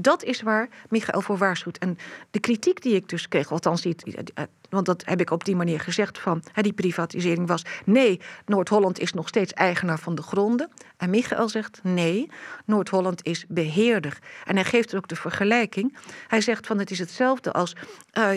Dat 0.00 0.22
is 0.24 0.42
waar 0.42 0.68
Michael 0.88 1.20
voor 1.20 1.36
waarschuwt. 1.36 1.78
En 1.78 1.98
de 2.30 2.40
kritiek 2.40 2.82
die 2.82 2.94
ik 2.94 3.08
dus 3.08 3.28
kreeg, 3.28 3.52
althans, 3.52 3.84
eh, 3.84 4.44
want 4.68 4.86
dat 4.86 5.02
heb 5.04 5.20
ik 5.20 5.30
op 5.30 5.44
die 5.44 5.56
manier 5.56 5.80
gezegd 5.80 6.18
van 6.18 6.42
die 6.54 6.72
privatisering 6.72 7.46
was. 7.46 7.64
Nee, 7.84 8.20
Noord-Holland 8.46 8.98
is 8.98 9.12
nog 9.12 9.28
steeds 9.28 9.52
eigenaar 9.52 9.98
van 9.98 10.14
de 10.14 10.22
gronden. 10.22 10.70
En 10.96 11.10
Michael 11.10 11.48
zegt 11.48 11.80
nee, 11.82 12.30
Noord-Holland 12.64 13.24
is 13.24 13.44
beheerder. 13.48 14.18
En 14.44 14.54
hij 14.54 14.64
geeft 14.64 14.94
ook 14.94 15.08
de 15.08 15.16
vergelijking. 15.16 15.96
Hij 16.28 16.40
zegt 16.40 16.66
van 16.66 16.78
het 16.78 16.90
is 16.90 16.98
hetzelfde 16.98 17.52
als. 17.52 17.76
Uh, 18.18 18.30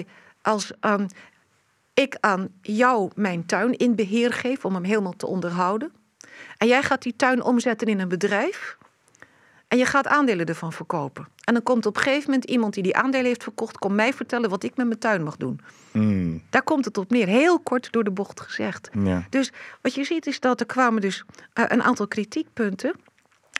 als 0.43 0.72
um, 0.82 1.07
ik 1.93 2.18
aan 2.20 2.49
jou 2.61 3.11
mijn 3.16 3.45
tuin 3.45 3.78
in 3.78 3.95
beheer 3.95 4.34
geef 4.34 4.66
om 4.66 4.74
hem 4.74 4.84
helemaal 4.84 5.16
te 5.16 5.28
onderhouden. 5.28 5.93
En 6.57 6.68
jij 6.68 6.84
gaat 6.84 7.01
die 7.01 7.16
tuin 7.16 7.43
omzetten 7.43 7.88
in 7.88 7.99
een 7.99 8.07
bedrijf. 8.07 8.78
En 9.68 9.78
je 9.78 9.86
gaat 9.86 10.07
aandelen 10.07 10.45
ervan 10.45 10.74
verkopen. 10.74 11.28
En 11.43 11.53
dan 11.53 11.64
komt 11.64 11.86
op 11.86 11.95
een 11.95 12.01
gegeven 12.01 12.30
moment 12.30 12.49
iemand 12.49 12.74
die 12.74 12.84
die 12.84 12.95
aandelen 12.95 13.26
heeft 13.26 13.43
verkocht, 13.43 13.78
komt 13.78 13.95
mij 13.95 14.14
vertellen 14.14 14.49
wat 14.49 14.64
ik 14.64 14.76
met 14.76 14.88
mijn 14.88 14.99
tuin 14.99 15.24
mag 15.24 15.38
doen. 15.38 15.59
Mm. 15.91 16.41
Daar 16.49 16.64
komt 16.64 16.86
het 16.86 16.97
op 16.97 17.09
neer. 17.09 17.28
Heel 17.28 17.59
kort 17.59 17.91
door 17.91 18.03
de 18.03 18.11
bocht 18.11 18.41
gezegd. 18.41 18.89
Ja. 19.03 19.26
Dus 19.30 19.51
wat 19.82 19.93
je 19.93 20.03
ziet 20.03 20.28
is 20.28 20.39
dat 20.39 20.59
er 20.59 20.66
kwamen 20.66 21.01
dus 21.01 21.24
uh, 21.53 21.66
een 21.68 21.84
aantal 21.84 22.07
kritiekpunten. 22.07 22.93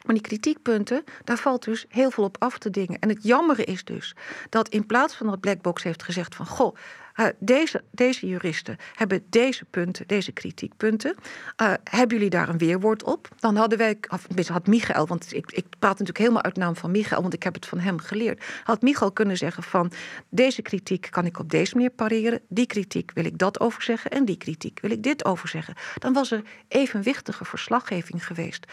Maar 0.04 0.16
die 0.16 0.24
kritiekpunten, 0.24 1.04
daar 1.24 1.38
valt 1.38 1.64
dus 1.64 1.86
heel 1.90 2.12
veel 2.12 2.24
op 2.24 2.36
af 2.40 2.58
te 2.58 2.70
dingen. 2.70 3.00
En 3.00 3.10
het 3.10 3.24
jammere 3.24 3.64
is 3.64 3.84
dus 3.84 4.16
dat 4.50 4.70
in 4.70 4.86
plaats 4.86 5.16
van 5.16 5.28
dat 5.28 5.40
Blackbox 5.40 5.84
heeft 5.84 6.04
gezegd 6.04 6.36
van... 6.36 6.46
goh, 6.46 6.76
uh, 7.16 7.26
deze, 7.40 7.84
deze 7.92 8.28
juristen 8.28 8.78
hebben 8.96 9.26
deze 9.30 9.66
punten, 9.66 10.08
deze 10.08 10.32
kritiekpunten. 10.32 11.16
Uh, 11.62 11.74
hebben 11.84 12.18
jullie 12.18 12.30
daar 12.30 12.50
een 12.50 12.58
weerwoord 12.58 13.04
op? 13.04 13.28
Dan 13.40 13.56
hadden 13.56 13.78
wij, 13.78 13.98
of 14.10 14.48
had 14.48 14.68
Michael, 14.68 15.08
want 15.08 15.34
ik, 15.34 15.52
ik 15.52 15.66
praat 15.70 15.92
natuurlijk 15.92 16.18
helemaal 16.18 16.44
uit 16.44 16.56
naam 16.56 16.76
van 16.76 16.92
Michael, 16.92 17.22
want 17.22 17.34
ik 17.34 17.44
heb 17.44 17.54
het 17.54 17.66
van 17.66 17.80
hem 17.80 18.00
geleerd. 18.00 18.44
Had 18.64 18.82
Michael 18.82 19.12
kunnen 19.12 19.38
zeggen 19.38 19.64
van 19.64 19.92
deze 20.30 20.62
kritiek 20.62 21.08
kan 21.10 21.26
ik 21.26 21.40
op 21.40 21.50
deze 21.50 21.76
manier 21.76 21.90
pareren, 21.90 22.42
die 22.48 22.66
kritiek 22.66 23.12
wil 23.14 23.26
ik 23.26 23.38
dat 23.38 23.60
over 23.60 23.84
zeggen 23.84 24.12
en 24.12 24.26
die 24.26 24.38
kritiek 24.38 24.80
wil 24.80 24.92
ik 24.92 25.04
dit 25.04 25.26
over 25.26 25.48
zeggen. 25.48 25.76
Dan 25.98 26.14
was 26.14 26.32
er 26.32 26.42
evenwichtige 26.68 27.46
verslaggeving 27.46 28.26
geweest. 28.26 28.66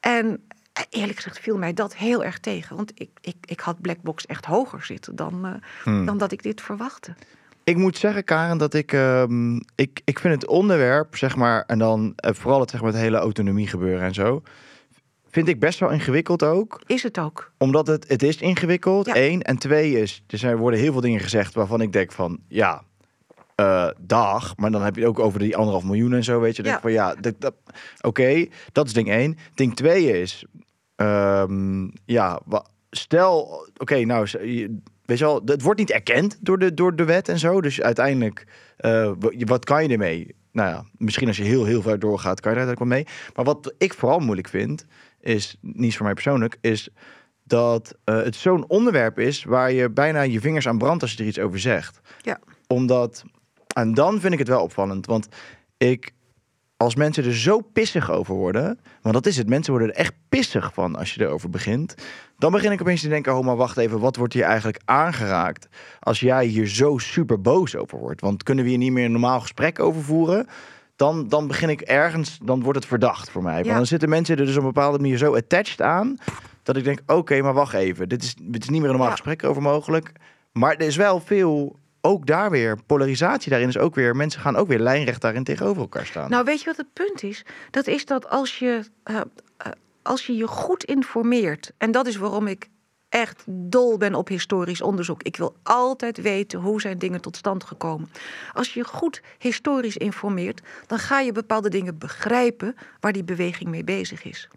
En 0.00 0.46
eerlijk 0.90 1.16
gezegd 1.16 1.38
viel 1.38 1.58
mij 1.58 1.72
dat 1.72 1.96
heel 1.96 2.24
erg 2.24 2.38
tegen. 2.38 2.76
Want 2.76 2.92
ik, 2.94 3.10
ik, 3.20 3.36
ik 3.44 3.60
had 3.60 3.80
Blackbox 3.80 4.26
echt 4.26 4.44
hoger 4.44 4.84
zitten 4.84 5.16
dan, 5.16 5.46
uh, 5.46 5.52
hmm. 5.82 6.06
dan 6.06 6.18
dat 6.18 6.32
ik 6.32 6.42
dit 6.42 6.60
verwachtte. 6.60 7.14
Ik 7.64 7.76
moet 7.76 7.96
zeggen, 7.98 8.24
Karen, 8.24 8.58
dat 8.58 8.74
ik, 8.74 8.92
um, 8.92 9.60
ik, 9.74 10.00
ik 10.04 10.18
vind 10.18 10.34
het 10.34 10.46
onderwerp, 10.46 11.16
zeg 11.16 11.36
maar, 11.36 11.64
en 11.66 11.78
dan 11.78 12.14
uh, 12.24 12.30
vooral 12.32 12.60
het, 12.60 12.70
zeg 12.70 12.80
maar, 12.80 12.92
het 12.92 13.00
hele 13.00 13.16
autonomie 13.16 13.66
gebeuren 13.66 14.02
en 14.02 14.14
zo, 14.14 14.42
vind 15.30 15.48
ik 15.48 15.60
best 15.60 15.78
wel 15.78 15.90
ingewikkeld 15.90 16.42
ook. 16.42 16.80
Is 16.86 17.02
het 17.02 17.18
ook? 17.18 17.52
Omdat 17.58 17.86
het, 17.86 18.08
het 18.08 18.22
is 18.22 18.36
ingewikkeld, 18.36 19.06
ja. 19.06 19.14
één. 19.14 19.42
En 19.42 19.58
twee 19.58 20.00
is, 20.00 20.22
er 20.26 20.56
worden 20.56 20.80
heel 20.80 20.92
veel 20.92 21.00
dingen 21.00 21.20
gezegd 21.20 21.54
waarvan 21.54 21.80
ik 21.80 21.92
denk 21.92 22.12
van, 22.12 22.38
ja, 22.48 22.82
uh, 23.60 23.88
dag. 23.98 24.56
Maar 24.56 24.70
dan 24.70 24.82
heb 24.82 24.94
je 24.94 25.00
het 25.00 25.10
ook 25.10 25.18
over 25.18 25.38
die 25.38 25.56
anderhalf 25.56 25.84
miljoen 25.84 26.12
en 26.12 26.24
zo, 26.24 26.40
weet 26.40 26.56
je. 26.56 26.62
Ja. 26.62 26.68
Denk 26.68 26.80
van, 26.80 26.92
ja, 26.92 27.16
oké, 28.00 28.46
dat 28.72 28.86
is 28.86 28.92
ding 28.92 29.10
één. 29.10 29.36
Ding 29.54 29.76
twee 29.76 30.20
is, 30.20 30.44
um, 31.00 31.92
ja, 32.04 32.40
stel, 32.90 33.40
oké, 33.40 33.70
okay, 33.78 34.02
nou, 34.02 34.26
weet 35.04 35.18
je 35.18 35.24
wel, 35.24 35.42
het 35.44 35.62
wordt 35.62 35.78
niet 35.78 35.90
erkend 35.90 36.38
door 36.40 36.58
de, 36.58 36.74
door 36.74 36.96
de 36.96 37.04
wet 37.04 37.28
en 37.28 37.38
zo. 37.38 37.60
Dus 37.60 37.80
uiteindelijk, 37.80 38.46
uh, 38.80 39.12
wat 39.38 39.64
kan 39.64 39.82
je 39.82 39.88
ermee? 39.88 40.34
Nou 40.52 40.68
ja, 40.68 40.84
misschien 40.96 41.28
als 41.28 41.36
je 41.36 41.42
heel, 41.42 41.64
heel 41.64 41.82
ver 41.82 41.98
doorgaat, 41.98 42.40
kan 42.40 42.52
je 42.52 42.58
daar 42.58 42.66
eigenlijk 42.66 42.78
wel 42.78 42.98
mee. 42.98 43.32
Maar 43.34 43.44
wat 43.44 43.74
ik 43.78 43.94
vooral 43.94 44.18
moeilijk 44.18 44.48
vind, 44.48 44.86
is, 45.20 45.56
niet 45.60 45.96
voor 45.96 46.04
mij 46.04 46.14
persoonlijk, 46.14 46.58
is 46.60 46.88
dat 47.44 47.94
uh, 48.04 48.22
het 48.22 48.36
zo'n 48.36 48.68
onderwerp 48.68 49.18
is 49.18 49.44
waar 49.44 49.72
je 49.72 49.90
bijna 49.90 50.20
je 50.20 50.40
vingers 50.40 50.68
aan 50.68 50.78
brandt 50.78 51.02
als 51.02 51.12
je 51.12 51.18
er 51.18 51.28
iets 51.28 51.38
over 51.38 51.58
zegt. 51.58 52.00
Ja. 52.22 52.38
Omdat, 52.66 53.24
en 53.74 53.94
dan 53.94 54.20
vind 54.20 54.32
ik 54.32 54.38
het 54.38 54.48
wel 54.48 54.62
opvallend, 54.62 55.06
want 55.06 55.28
ik, 55.76 56.12
als 56.78 56.94
mensen 56.94 57.24
er 57.24 57.36
zo 57.36 57.60
pissig 57.60 58.10
over 58.10 58.34
worden, 58.34 58.78
want 59.02 59.14
dat 59.14 59.26
is 59.26 59.36
het, 59.36 59.48
mensen 59.48 59.72
worden 59.72 59.90
er 59.90 60.00
echt 60.00 60.14
pissig 60.28 60.70
van 60.74 60.96
als 60.96 61.14
je 61.14 61.20
erover 61.20 61.50
begint, 61.50 61.94
dan 62.38 62.52
begin 62.52 62.72
ik 62.72 62.80
opeens 62.80 63.00
te 63.00 63.08
denken, 63.08 63.36
oh 63.36 63.44
maar 63.44 63.56
wacht 63.56 63.76
even, 63.76 63.98
wat 64.00 64.16
wordt 64.16 64.34
hier 64.34 64.42
eigenlijk 64.42 64.80
aangeraakt 64.84 65.68
als 66.00 66.20
jij 66.20 66.46
hier 66.46 66.66
zo 66.66 66.98
super 66.98 67.40
boos 67.40 67.76
over 67.76 67.98
wordt? 67.98 68.20
Want 68.20 68.42
kunnen 68.42 68.64
we 68.64 68.70
hier 68.70 68.78
niet 68.78 68.92
meer 68.92 69.04
een 69.04 69.12
normaal 69.12 69.40
gesprek 69.40 69.80
over 69.80 70.02
voeren? 70.02 70.46
Dan, 70.96 71.28
dan 71.28 71.46
begin 71.46 71.68
ik 71.68 71.80
ergens, 71.80 72.38
dan 72.42 72.62
wordt 72.62 72.78
het 72.78 72.88
verdacht 72.88 73.30
voor 73.30 73.42
mij. 73.42 73.62
Want 73.62 73.76
dan 73.76 73.86
zitten 73.86 74.08
mensen 74.08 74.36
er 74.36 74.46
dus 74.46 74.56
op 74.56 74.62
een 74.62 74.72
bepaalde 74.72 74.98
manier 74.98 75.18
zo 75.18 75.34
attached 75.34 75.80
aan, 75.80 76.16
dat 76.62 76.76
ik 76.76 76.84
denk, 76.84 77.00
oké, 77.06 77.40
maar 77.40 77.54
wacht 77.54 77.74
even, 77.74 78.08
dit 78.08 78.22
is, 78.22 78.34
dit 78.42 78.62
is 78.62 78.68
niet 78.68 78.80
meer 78.80 78.90
een 78.90 78.96
normaal 78.96 79.12
gesprek 79.12 79.44
over 79.44 79.62
mogelijk. 79.62 80.12
Maar 80.52 80.74
er 80.74 80.86
is 80.86 80.96
wel 80.96 81.20
veel 81.20 81.76
ook 82.00 82.26
daar 82.26 82.50
weer, 82.50 82.78
polarisatie 82.86 83.50
daarin 83.50 83.68
is 83.68 83.78
ook 83.78 83.94
weer, 83.94 84.16
mensen 84.16 84.40
gaan 84.40 84.56
ook 84.56 84.68
weer 84.68 84.78
lijnrecht 84.78 85.20
daarin 85.20 85.44
tegenover 85.44 85.82
elkaar 85.82 86.06
staan. 86.06 86.30
Nou, 86.30 86.44
weet 86.44 86.60
je 86.60 86.66
wat 86.66 86.76
het 86.76 86.92
punt 86.92 87.22
is? 87.22 87.44
Dat 87.70 87.86
is 87.86 88.06
dat 88.06 88.28
als 88.28 88.58
je, 88.58 88.84
uh, 89.04 89.16
uh, 89.16 89.72
als 90.02 90.26
je 90.26 90.36
je 90.36 90.46
goed 90.46 90.84
informeert, 90.84 91.72
en 91.78 91.90
dat 91.90 92.06
is 92.06 92.16
waarom 92.16 92.46
ik 92.46 92.68
echt 93.08 93.44
dol 93.46 93.96
ben 93.96 94.14
op 94.14 94.28
historisch 94.28 94.82
onderzoek. 94.82 95.22
Ik 95.22 95.36
wil 95.36 95.56
altijd 95.62 96.20
weten 96.20 96.60
hoe 96.60 96.80
zijn 96.80 96.98
dingen 96.98 97.20
tot 97.20 97.36
stand 97.36 97.64
gekomen. 97.64 98.10
Als 98.52 98.74
je 98.74 98.84
goed 98.84 99.22
historisch 99.38 99.96
informeert, 99.96 100.60
dan 100.86 100.98
ga 100.98 101.20
je 101.20 101.32
bepaalde 101.32 101.68
dingen 101.68 101.98
begrijpen 101.98 102.74
waar 103.00 103.12
die 103.12 103.24
beweging 103.24 103.70
mee 103.70 103.84
bezig 103.84 104.24
is. 104.24 104.48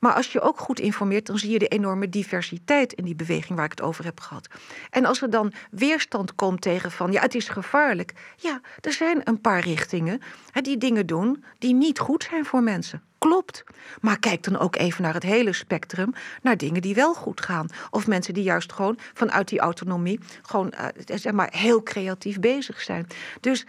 Maar 0.00 0.12
als 0.12 0.32
je 0.32 0.40
ook 0.40 0.58
goed 0.58 0.80
informeert, 0.80 1.26
dan 1.26 1.38
zie 1.38 1.50
je 1.50 1.58
de 1.58 1.68
enorme 1.68 2.08
diversiteit 2.08 2.92
in 2.92 3.04
die 3.04 3.14
beweging 3.14 3.56
waar 3.56 3.64
ik 3.64 3.70
het 3.70 3.82
over 3.82 4.04
heb 4.04 4.20
gehad. 4.20 4.48
En 4.90 5.04
als 5.04 5.22
er 5.22 5.30
dan 5.30 5.52
weerstand 5.70 6.34
komt 6.34 6.60
tegen 6.60 6.90
van 6.90 7.12
ja, 7.12 7.20
het 7.20 7.34
is 7.34 7.48
gevaarlijk. 7.48 8.12
Ja, 8.36 8.60
er 8.80 8.92
zijn 8.92 9.20
een 9.24 9.40
paar 9.40 9.60
richtingen 9.60 10.20
hè, 10.50 10.60
die 10.60 10.78
dingen 10.78 11.06
doen 11.06 11.44
die 11.58 11.74
niet 11.74 11.98
goed 11.98 12.26
zijn 12.30 12.44
voor 12.44 12.62
mensen. 12.62 13.02
Klopt. 13.18 13.64
Maar 14.00 14.18
kijk 14.18 14.42
dan 14.42 14.58
ook 14.58 14.76
even 14.76 15.02
naar 15.02 15.14
het 15.14 15.22
hele 15.22 15.52
spectrum, 15.52 16.12
naar 16.42 16.56
dingen 16.56 16.82
die 16.82 16.94
wel 16.94 17.14
goed 17.14 17.40
gaan. 17.40 17.68
Of 17.90 18.06
mensen 18.06 18.34
die 18.34 18.42
juist 18.42 18.72
gewoon 18.72 18.98
vanuit 19.14 19.48
die 19.48 19.58
autonomie 19.58 20.20
gewoon 20.42 20.72
uh, 20.80 20.86
zeg 21.16 21.32
maar 21.32 21.48
heel 21.56 21.82
creatief 21.82 22.38
bezig 22.40 22.80
zijn. 22.80 23.06
Dus 23.40 23.66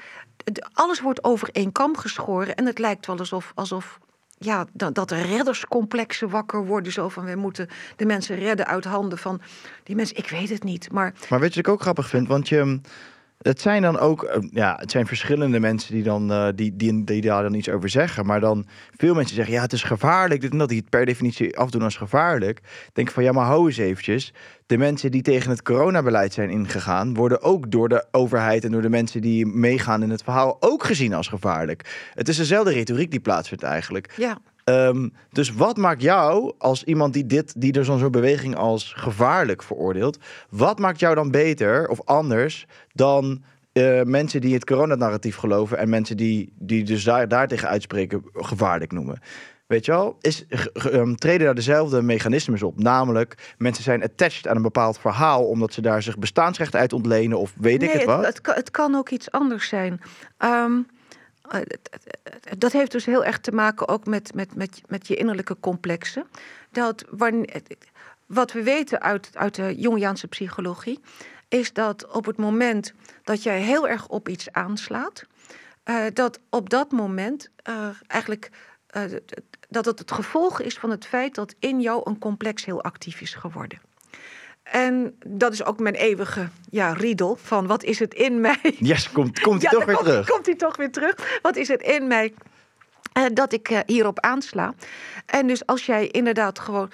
alles 0.73 0.99
wordt 0.99 1.23
over 1.23 1.49
één 1.51 1.71
kam 1.71 1.97
geschoren 1.97 2.55
en 2.55 2.65
het 2.65 2.79
lijkt 2.79 3.05
wel 3.05 3.17
alsof, 3.17 3.51
alsof 3.55 3.99
ja, 4.44 4.66
dat, 4.74 4.96
dat 4.96 5.10
de 5.10 5.22
redderscomplexen 5.22 6.30
wakker 6.30 6.66
worden. 6.66 6.92
Zo 6.92 7.10
van, 7.10 7.26
we 7.26 7.36
moeten 7.36 7.68
de 7.96 8.06
mensen 8.06 8.36
redden 8.36 8.68
uit 8.68 8.84
handen 8.84 9.18
van 9.18 9.42
die 9.84 9.96
mensen. 9.96 10.18
Ik 10.18 10.30
weet 10.30 10.50
het 10.50 10.64
niet, 10.64 10.92
maar... 10.92 11.14
Maar 11.30 11.39
weet 11.39 11.54
je 11.54 11.62
wat 11.62 11.66
ik 11.66 11.74
ook 11.74 11.82
grappig 11.82 12.08
vind? 12.08 12.28
Want 12.28 12.50
je... 12.50 12.80
Het 13.42 13.62
zijn 13.62 13.82
dan 13.82 14.00
ook, 14.00 14.24
eh, 14.24 14.42
ja, 14.52 14.76
het 14.80 14.92
zijn 14.92 15.08
verschillende 15.08 15.60
mensen 15.60 15.94
die, 15.94 16.04
dan, 16.04 16.52
die, 16.56 16.76
die, 16.76 17.04
die 17.04 17.22
daar 17.22 17.44
dan 17.44 17.54
iets 17.54 17.70
over 17.70 17.89
zeggen. 17.89 18.26
Maar 18.26 18.39
dan 18.39 18.66
veel 18.98 19.14
mensen 19.14 19.36
zeggen, 19.36 19.54
ja, 19.54 19.62
het 19.62 19.74
is 19.74 19.84
gevaarlijk. 19.84 20.42
Dit 20.42 20.52
en 20.52 20.58
dat, 20.58 20.70
die 20.70 20.80
het 20.80 20.89
per 20.89 21.06
definitie 21.06 21.58
afdoen 21.58 21.82
als 21.82 21.98
gevaarlijk. 21.98 22.60
Denk 22.94 23.12
van, 23.12 23.24
ja, 23.24 23.32
maar 23.32 23.46
hou 23.46 23.68
eens 23.68 23.78
eventjes. 23.78 24.34
De 24.66 24.78
mensen 24.78 25.12
die 25.12 25.22
tegen 25.22 25.50
het 25.50 25.62
coronabeleid 25.62 26.34
zijn 26.34 26.50
ingegaan, 26.50 27.14
worden 27.14 27.42
ook 27.42 27.72
door 27.72 27.89
de 27.89 28.06
overheid 28.12 28.64
en 28.64 28.72
door 28.72 28.82
de 28.82 28.89
mensen 28.89 29.22
die 29.22 29.46
meegaan 29.46 30.04
in 30.04 30.10
het 30.10 30.24
verhaal 30.24 30.58
ook 30.60 30.84
gezien 30.84 31.14
als 31.14 31.28
gevaarlijk. 31.28 32.10
Het 32.14 32.28
is 32.30 32.38
dezelfde 32.38 32.72
retoriek 32.72 33.12
die 33.12 33.20
plaatsvindt 33.20 33.64
eigenlijk. 33.64 34.14
Ja. 34.18 34.38
Um, 34.66 35.14
dus 35.32 35.53
wat 35.53 35.78
maakt 35.78 36.01
jou 36.01 36.53
als 36.57 36.84
iemand 36.84 37.14
die 37.14 37.26
dit, 37.26 37.62
die 37.62 37.72
dus 37.72 37.88
zo'n 37.88 38.12
beweging 38.12 38.55
als 38.55 38.93
gevaarlijk 38.97 39.64
veroordeelt, 39.64 40.18
wat 40.49 40.80
maakt 40.80 40.99
jou 40.99 41.16
dan 41.16 41.32
beter 41.32 41.88
of 41.88 42.01
anders 42.05 42.66
dan 42.93 43.43
uh, 43.74 44.01
mensen 44.01 44.41
die 44.41 44.53
het 44.53 44.66
coronanarratief 44.66 45.36
geloven 45.36 45.78
en 45.78 45.89
mensen 45.89 46.18
die, 46.18 46.53
die 46.59 46.84
dus 46.84 47.03
daar, 47.03 47.28
daartegen 47.28 47.68
uitspreken 47.68 48.24
gevaarlijk 48.34 48.91
noemen? 48.91 49.20
Weet 49.72 49.86
je 49.86 49.91
wel, 49.91 50.18
is, 50.22 50.45
um, 50.86 51.16
treden 51.16 51.45
daar 51.45 51.55
dezelfde 51.55 52.01
mechanismes 52.01 52.64
op. 52.64 52.80
Namelijk, 52.80 53.53
mensen 53.57 53.84
zijn 53.84 54.03
attached 54.03 54.47
aan 54.47 54.55
een 54.55 54.62
bepaald 54.62 54.99
verhaal 54.99 55.45
omdat 55.45 55.74
ze 55.74 55.82
daar 55.82 56.03
zich 56.03 56.18
bestaansrecht 56.18 56.76
uit 56.76 56.93
ontlenen 56.93 57.39
of 57.39 57.53
weet 57.57 57.80
nee, 57.80 57.89
ik 57.89 57.95
het 57.95 58.05
wat. 58.05 58.26
Het, 58.26 58.39
het, 58.43 58.55
het, 58.55 58.72
kan 58.72 58.95
ook 58.95 59.09
iets 59.09 59.32
anders 59.32 59.68
zijn. 59.68 59.91
Um, 59.91 59.99
eh, 60.38 61.01
dat 62.58 62.72
heeft 62.72 62.91
dus 62.91 63.06
heel 63.06 63.26
erg 63.26 63.39
te 63.39 63.52
maken 63.52 63.88
ook 63.88 64.06
met, 64.06 64.34
met, 64.34 64.56
met, 64.56 64.82
met 64.88 65.08
je 65.08 65.16
innerlijke 65.16 65.58
complexen. 65.60 66.28
Dat 66.72 67.06
wat 68.26 68.52
we 68.52 68.64
weten 68.64 69.02
uit, 69.02 69.30
uit 69.34 69.56
de 69.56 69.76
Jungiaanse 69.76 70.28
psychologie, 70.28 70.99
is 71.47 71.74
dat 71.74 72.08
op 72.08 72.26
het 72.26 72.38
moment 72.38 72.93
dat 73.24 73.43
jij 73.43 73.62
heel 73.62 73.88
erg 73.88 74.08
op 74.08 74.30
iets 74.30 74.52
aanslaat, 74.52 75.26
uh, 75.86 76.06
dat 76.14 76.39
op 76.49 76.70
dat 76.70 76.91
moment 76.91 77.49
uh, 77.70 77.88
eigenlijk 78.08 78.52
dat 79.70 79.86
het 79.86 79.99
het 79.99 80.12
gevolg 80.12 80.62
is 80.62 80.78
van 80.78 80.89
het 80.89 81.06
feit 81.06 81.36
dat 81.36 81.56
in 81.60 81.82
jou 81.82 82.02
een 82.04 82.20
complex 82.20 82.66
heel 82.66 82.84
actief 82.84 83.22
is 83.22 83.34
geworden. 83.34 83.82
En 84.72 85.15
dat 85.26 85.53
is 85.53 85.63
ook 85.63 85.80
mijn 85.80 85.95
eeuwige 85.95 86.49
ja, 86.69 86.93
riedel 86.93 87.36
van 87.36 87.67
wat 87.67 87.84
is 87.84 87.99
het 87.99 88.13
in 88.13 88.41
mij? 88.41 88.76
Yes, 88.80 89.11
komt, 89.11 89.39
komt 89.39 89.61
hij 89.63 89.72
toch 89.72 89.86
weer 89.86 89.97
terug? 89.97 90.28
Komt 90.28 90.45
hij 90.45 90.55
toch 90.55 90.78
weer 90.78 90.91
terug? 90.91 91.39
Wat 91.41 91.55
is 91.55 91.67
het 91.67 91.82
in 91.82 92.07
mij 92.07 92.34
uh, 93.17 93.26
dat 93.34 93.53
ik 93.53 93.69
uh, 93.69 93.80
hierop 93.86 94.19
aansla? 94.19 94.74
En 95.26 95.47
dus 95.47 95.65
als 95.65 95.86
jij 95.86 96.07
inderdaad 96.07 96.59
gewoon 96.59 96.91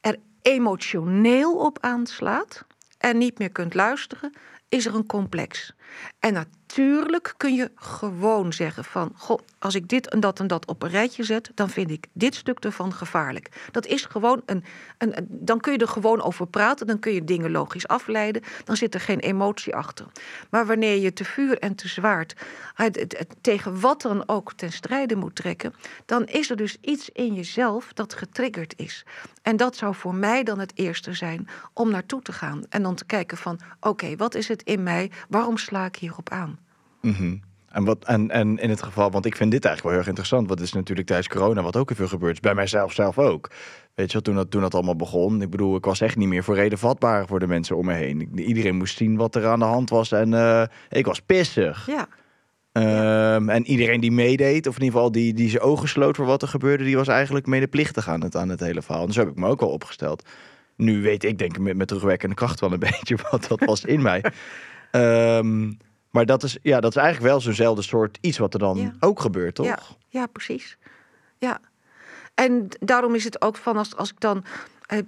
er 0.00 0.16
emotioneel 0.42 1.56
op 1.56 1.78
aanslaat 1.80 2.64
en 2.98 3.18
niet 3.18 3.38
meer 3.38 3.50
kunt 3.50 3.74
luisteren, 3.74 4.32
is 4.68 4.86
er 4.86 4.94
een 4.94 5.06
complex. 5.06 5.74
En 6.18 6.34
natuurlijk 6.76 7.34
kun 7.36 7.54
je 7.54 7.70
gewoon 7.74 8.52
zeggen 8.52 8.84
van... 8.84 9.12
Goh, 9.16 9.38
als 9.58 9.74
ik 9.74 9.88
dit 9.88 10.08
en 10.08 10.20
dat 10.20 10.40
en 10.40 10.46
dat 10.46 10.66
op 10.66 10.82
een 10.82 10.90
rijtje 10.90 11.24
zet... 11.24 11.50
dan 11.54 11.70
vind 11.70 11.90
ik 11.90 12.06
dit 12.12 12.34
stuk 12.34 12.58
ervan 12.58 12.92
gevaarlijk. 12.92 13.68
Dat 13.70 13.86
is 13.86 14.04
gewoon 14.04 14.42
een, 14.46 14.64
een, 14.98 15.26
Dan 15.28 15.60
kun 15.60 15.72
je 15.72 15.78
er 15.78 15.88
gewoon 15.88 16.22
over 16.22 16.46
praten. 16.46 16.86
Dan 16.86 16.98
kun 16.98 17.12
je 17.12 17.24
dingen 17.24 17.50
logisch 17.50 17.88
afleiden. 17.88 18.42
Dan 18.64 18.76
zit 18.76 18.94
er 18.94 19.00
geen 19.00 19.18
emotie 19.18 19.74
achter. 19.74 20.06
Maar 20.50 20.66
wanneer 20.66 20.96
je 20.96 21.12
te 21.12 21.24
vuur 21.24 21.58
en 21.58 21.74
te 21.74 21.88
zwaard... 21.88 22.34
Tegen 23.40 23.80
wat 23.80 24.02
dan 24.02 24.28
ook 24.28 24.52
ten 24.52 24.72
strijde 24.72 25.16
moet 25.16 25.36
trekken... 25.36 25.74
dan 26.06 26.24
is 26.24 26.50
er 26.50 26.56
dus 26.56 26.76
iets 26.80 27.10
in 27.12 27.34
jezelf 27.34 27.92
dat 27.92 28.14
getriggerd 28.14 28.74
is. 28.76 29.04
En 29.42 29.56
dat 29.56 29.76
zou 29.76 29.94
voor 29.94 30.14
mij 30.14 30.42
dan 30.42 30.58
het 30.58 30.72
eerste 30.74 31.12
zijn 31.12 31.48
om 31.72 31.90
naartoe 31.90 32.22
te 32.22 32.32
gaan. 32.32 32.62
En 32.68 32.82
dan 32.82 32.94
te 32.94 33.04
kijken 33.04 33.36
van... 33.36 33.60
oké, 33.80 34.16
wat 34.16 34.34
is 34.34 34.48
het 34.48 34.62
in 34.62 34.82
mij? 34.82 35.10
Waarom 35.28 35.58
sla 35.58 35.84
ik 35.84 35.96
hierop 35.96 36.30
aan? 36.30 36.63
Mhm. 37.04 37.36
En, 37.68 37.84
wat, 37.84 38.04
en, 38.04 38.30
en 38.30 38.58
in 38.58 38.70
het 38.70 38.82
geval, 38.82 39.10
want 39.10 39.26
ik 39.26 39.36
vind 39.36 39.50
dit 39.50 39.64
eigenlijk 39.64 39.82
wel 39.82 39.90
heel 39.90 40.00
erg 40.00 40.08
interessant. 40.08 40.48
Wat 40.48 40.60
is 40.60 40.72
natuurlijk 40.72 41.06
tijdens 41.06 41.28
corona 41.28 41.62
wat 41.62 41.76
ook 41.76 41.90
veel 41.94 42.08
gebeurd 42.08 42.32
is. 42.32 42.40
Bij 42.40 42.54
mijzelf 42.54 42.92
zelf 42.92 43.18
ook. 43.18 43.50
Weet 43.94 44.12
je, 44.12 44.22
toen 44.22 44.34
dat, 44.34 44.50
toen 44.50 44.60
dat 44.60 44.74
allemaal 44.74 44.96
begon. 44.96 45.42
Ik 45.42 45.50
bedoel, 45.50 45.76
ik 45.76 45.84
was 45.84 46.00
echt 46.00 46.16
niet 46.16 46.28
meer 46.28 46.44
voor 46.44 46.54
reden 46.54 46.78
vatbaar 46.78 47.26
voor 47.26 47.40
de 47.40 47.46
mensen 47.46 47.76
om 47.76 47.86
me 47.86 47.92
heen. 47.92 48.38
Iedereen 48.38 48.76
moest 48.76 48.96
zien 48.96 49.16
wat 49.16 49.34
er 49.34 49.46
aan 49.46 49.58
de 49.58 49.64
hand 49.64 49.90
was. 49.90 50.12
En 50.12 50.32
uh, 50.32 50.62
ik 50.88 51.06
was 51.06 51.20
pissig. 51.20 51.86
Ja. 51.86 52.08
Um, 53.36 53.48
en 53.48 53.66
iedereen 53.66 54.00
die 54.00 54.12
meedeed, 54.12 54.66
of 54.66 54.76
in 54.76 54.82
ieder 54.82 54.96
geval 54.96 55.12
die, 55.12 55.34
die 55.34 55.50
zijn 55.50 55.62
ogen 55.62 55.88
sloot 55.88 56.16
voor 56.16 56.26
wat 56.26 56.42
er 56.42 56.48
gebeurde, 56.48 56.84
die 56.84 56.96
was 56.96 57.08
eigenlijk 57.08 57.46
medeplichtig 57.46 58.08
aan 58.08 58.22
het, 58.22 58.36
aan 58.36 58.48
het 58.48 58.60
hele 58.60 58.82
verhaal. 58.82 59.06
En 59.06 59.12
zo 59.12 59.20
heb 59.20 59.28
ik 59.28 59.36
me 59.36 59.48
ook 59.48 59.60
wel 59.60 59.68
opgesteld. 59.68 60.22
Nu 60.76 61.02
weet 61.02 61.24
ik, 61.24 61.38
denk 61.38 61.56
ik, 61.56 61.62
met, 61.62 61.76
met 61.76 61.88
terugwerkende 61.88 62.34
kracht 62.34 62.60
wel 62.60 62.72
een 62.72 62.78
beetje 62.90 63.16
wat 63.30 63.46
dat 63.48 63.64
was 63.64 63.84
in 63.84 64.02
mij. 64.02 64.24
Um, 64.90 65.76
maar 66.14 66.26
dat 66.26 66.42
is, 66.42 66.58
ja, 66.62 66.80
dat 66.80 66.90
is 66.90 67.02
eigenlijk 67.02 67.32
wel 67.32 67.40
zo'nzelfde 67.40 67.82
soort 67.82 68.18
iets 68.20 68.38
wat 68.38 68.52
er 68.52 68.58
dan 68.58 68.94
ook 69.00 69.20
gebeurt, 69.20 69.54
toch? 69.54 69.66
Ja, 69.66 69.78
ja, 70.08 70.26
precies. 70.26 70.76
Ja. 71.38 71.60
En 72.34 72.68
daarom 72.80 73.14
is 73.14 73.24
het 73.24 73.42
ook 73.42 73.56
van 73.56 73.76
als, 73.76 73.96
als 73.96 74.10
ik 74.10 74.20
dan 74.20 74.44
eh, 74.86 74.98
eh, 74.98 75.04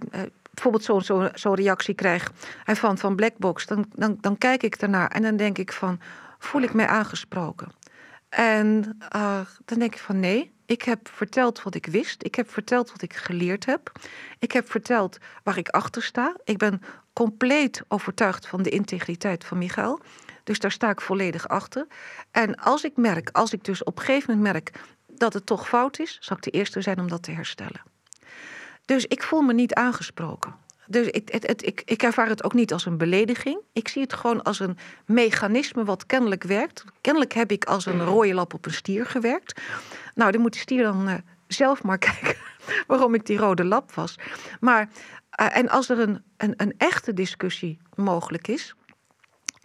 bijvoorbeeld 0.51 0.85
zo'n 0.85 1.03
zo, 1.03 1.29
zo 1.35 1.53
reactie 1.53 1.95
krijg 1.95 2.33
eh, 2.65 2.75
van, 2.75 2.99
van 2.99 3.17
Blackbox, 3.17 3.67
dan, 3.67 3.87
dan, 3.95 4.19
dan 4.21 4.39
kijk 4.39 4.63
ik 4.63 4.81
daarnaar 4.81 5.11
en 5.11 5.23
dan 5.23 5.37
denk 5.37 5.59
ik 5.59 5.73
van, 5.73 6.01
voel 6.39 6.63
ik 6.63 6.75
mij 6.75 6.87
aangesproken? 6.87 7.69
En 8.29 8.99
uh, 9.17 9.41
dan 9.65 9.79
denk 9.79 9.95
ik 9.95 10.01
van 10.01 10.21
nee, 10.21 10.53
ik 10.65 10.83
heb 10.83 11.09
verteld 11.09 11.63
wat 11.63 11.75
ik 11.75 11.87
wist. 11.87 12.25
Ik 12.25 12.35
heb 12.35 12.51
verteld 12.51 12.91
wat 12.91 13.03
ik 13.03 13.15
geleerd 13.15 13.67
heb. 13.67 13.93
Ik 14.39 14.53
heb 14.53 14.71
verteld 14.71 15.19
waar 15.43 15.59
ik 15.59 15.69
achter 15.69 16.03
sta. 16.03 16.37
Ik 16.45 16.59
ben 16.59 16.83
compleet 17.13 17.83
overtuigd 17.89 18.47
van 18.47 18.63
de 18.63 18.71
integriteit 18.71 19.45
van 19.45 19.59
Michael. 19.59 20.01
Dus 20.47 20.59
daar 20.59 20.71
sta 20.71 20.91
ik 20.91 21.01
volledig 21.01 21.49
achter. 21.49 21.87
En 22.31 22.55
als 22.55 22.85
ik 22.85 22.97
merk, 22.97 23.29
als 23.33 23.53
ik 23.53 23.65
dus 23.65 23.85
op 23.85 23.99
een 23.99 24.05
gegeven 24.05 24.37
moment 24.37 24.53
merk 24.53 24.81
dat 25.07 25.33
het 25.33 25.47
toch 25.47 25.69
fout 25.69 25.99
is, 25.99 26.19
zal 26.21 26.37
ik 26.37 26.43
de 26.43 26.51
eerste 26.51 26.81
zijn 26.81 27.01
om 27.01 27.09
dat 27.09 27.23
te 27.23 27.31
herstellen. 27.31 27.83
Dus 28.85 29.07
ik 29.07 29.23
voel 29.23 29.41
me 29.41 29.53
niet 29.53 29.75
aangesproken. 29.75 30.55
Dus 30.87 31.07
ik, 31.07 31.29
het, 31.33 31.67
ik, 31.67 31.83
ik 31.85 32.03
ervaar 32.03 32.29
het 32.29 32.45
ook 32.45 32.55
niet 32.55 32.73
als 32.73 32.87
een 32.87 32.97
belediging. 32.97 33.61
Ik 33.73 33.89
zie 33.89 34.03
het 34.03 34.13
gewoon 34.13 34.43
als 34.43 34.61
een 34.61 34.79
mechanisme 35.07 35.85
wat 35.85 36.07
kennelijk 36.07 36.43
werkt. 36.43 36.85
Kennelijk 37.01 37.33
heb 37.33 37.51
ik 37.51 37.65
als 37.65 37.87
een 37.87 38.05
rode 38.05 38.35
lap 38.35 38.55
op 38.55 38.67
een 38.67 38.73
stier 38.73 39.07
gewerkt. 39.07 39.61
Nou, 40.15 40.33
dan 40.33 40.41
moet 40.41 40.53
de 40.53 40.59
stier 40.59 40.83
dan 40.83 41.09
uh, 41.09 41.15
zelf 41.47 41.83
maar 41.83 41.99
kijken 42.11 42.37
waarom 42.87 43.15
ik 43.15 43.27
die 43.27 43.39
rode 43.39 43.65
lap 43.65 43.93
was. 43.93 44.15
Maar, 44.61 44.89
uh, 45.41 45.57
en 45.57 45.69
als 45.69 45.89
er 45.89 45.99
een, 45.99 46.23
een, 46.37 46.55
een 46.57 46.75
echte 46.79 47.13
discussie 47.13 47.79
mogelijk 47.95 48.49
is, 48.49 48.75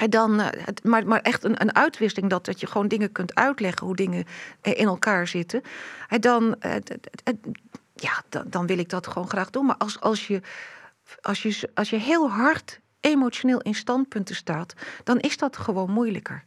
dan, 0.10 0.40
eh, 0.40 0.68
maar, 0.84 1.08
maar 1.08 1.22
echt 1.22 1.44
een, 1.44 1.62
een 1.62 1.76
uitwisseling, 1.76 2.30
dat, 2.30 2.46
dat 2.46 2.60
je 2.60 2.68
gewoon 2.68 2.88
dingen 2.88 3.12
kunt 3.12 3.36
uitleggen 3.36 3.86
hoe 3.86 3.96
dingen 3.96 4.26
eh, 4.62 4.80
in 4.80 4.86
elkaar 4.86 5.28
zitten. 5.28 5.62
Dan, 6.20 6.56
eh, 6.60 6.76
ja, 7.94 8.24
dan, 8.48 8.68
wil 8.68 8.78
ik 8.78 8.90
dat 8.90 9.08
gewoon 9.08 9.30
graag 9.30 9.50
doen. 9.50 9.66
Maar 9.66 9.78
als, 9.78 10.00
als, 10.00 10.28
je, 10.28 10.42
als, 11.22 11.42
je, 11.42 11.70
als 11.74 11.90
je 11.90 11.98
heel 11.98 12.30
hard 12.30 12.80
emotioneel 13.00 13.62
in 13.62 13.76
standpunten 13.76 14.36
staat, 14.36 14.74
dan 15.04 15.20
is 15.20 15.38
dat 15.38 15.58
gewoon 15.58 15.92
moeilijker. 15.92 16.44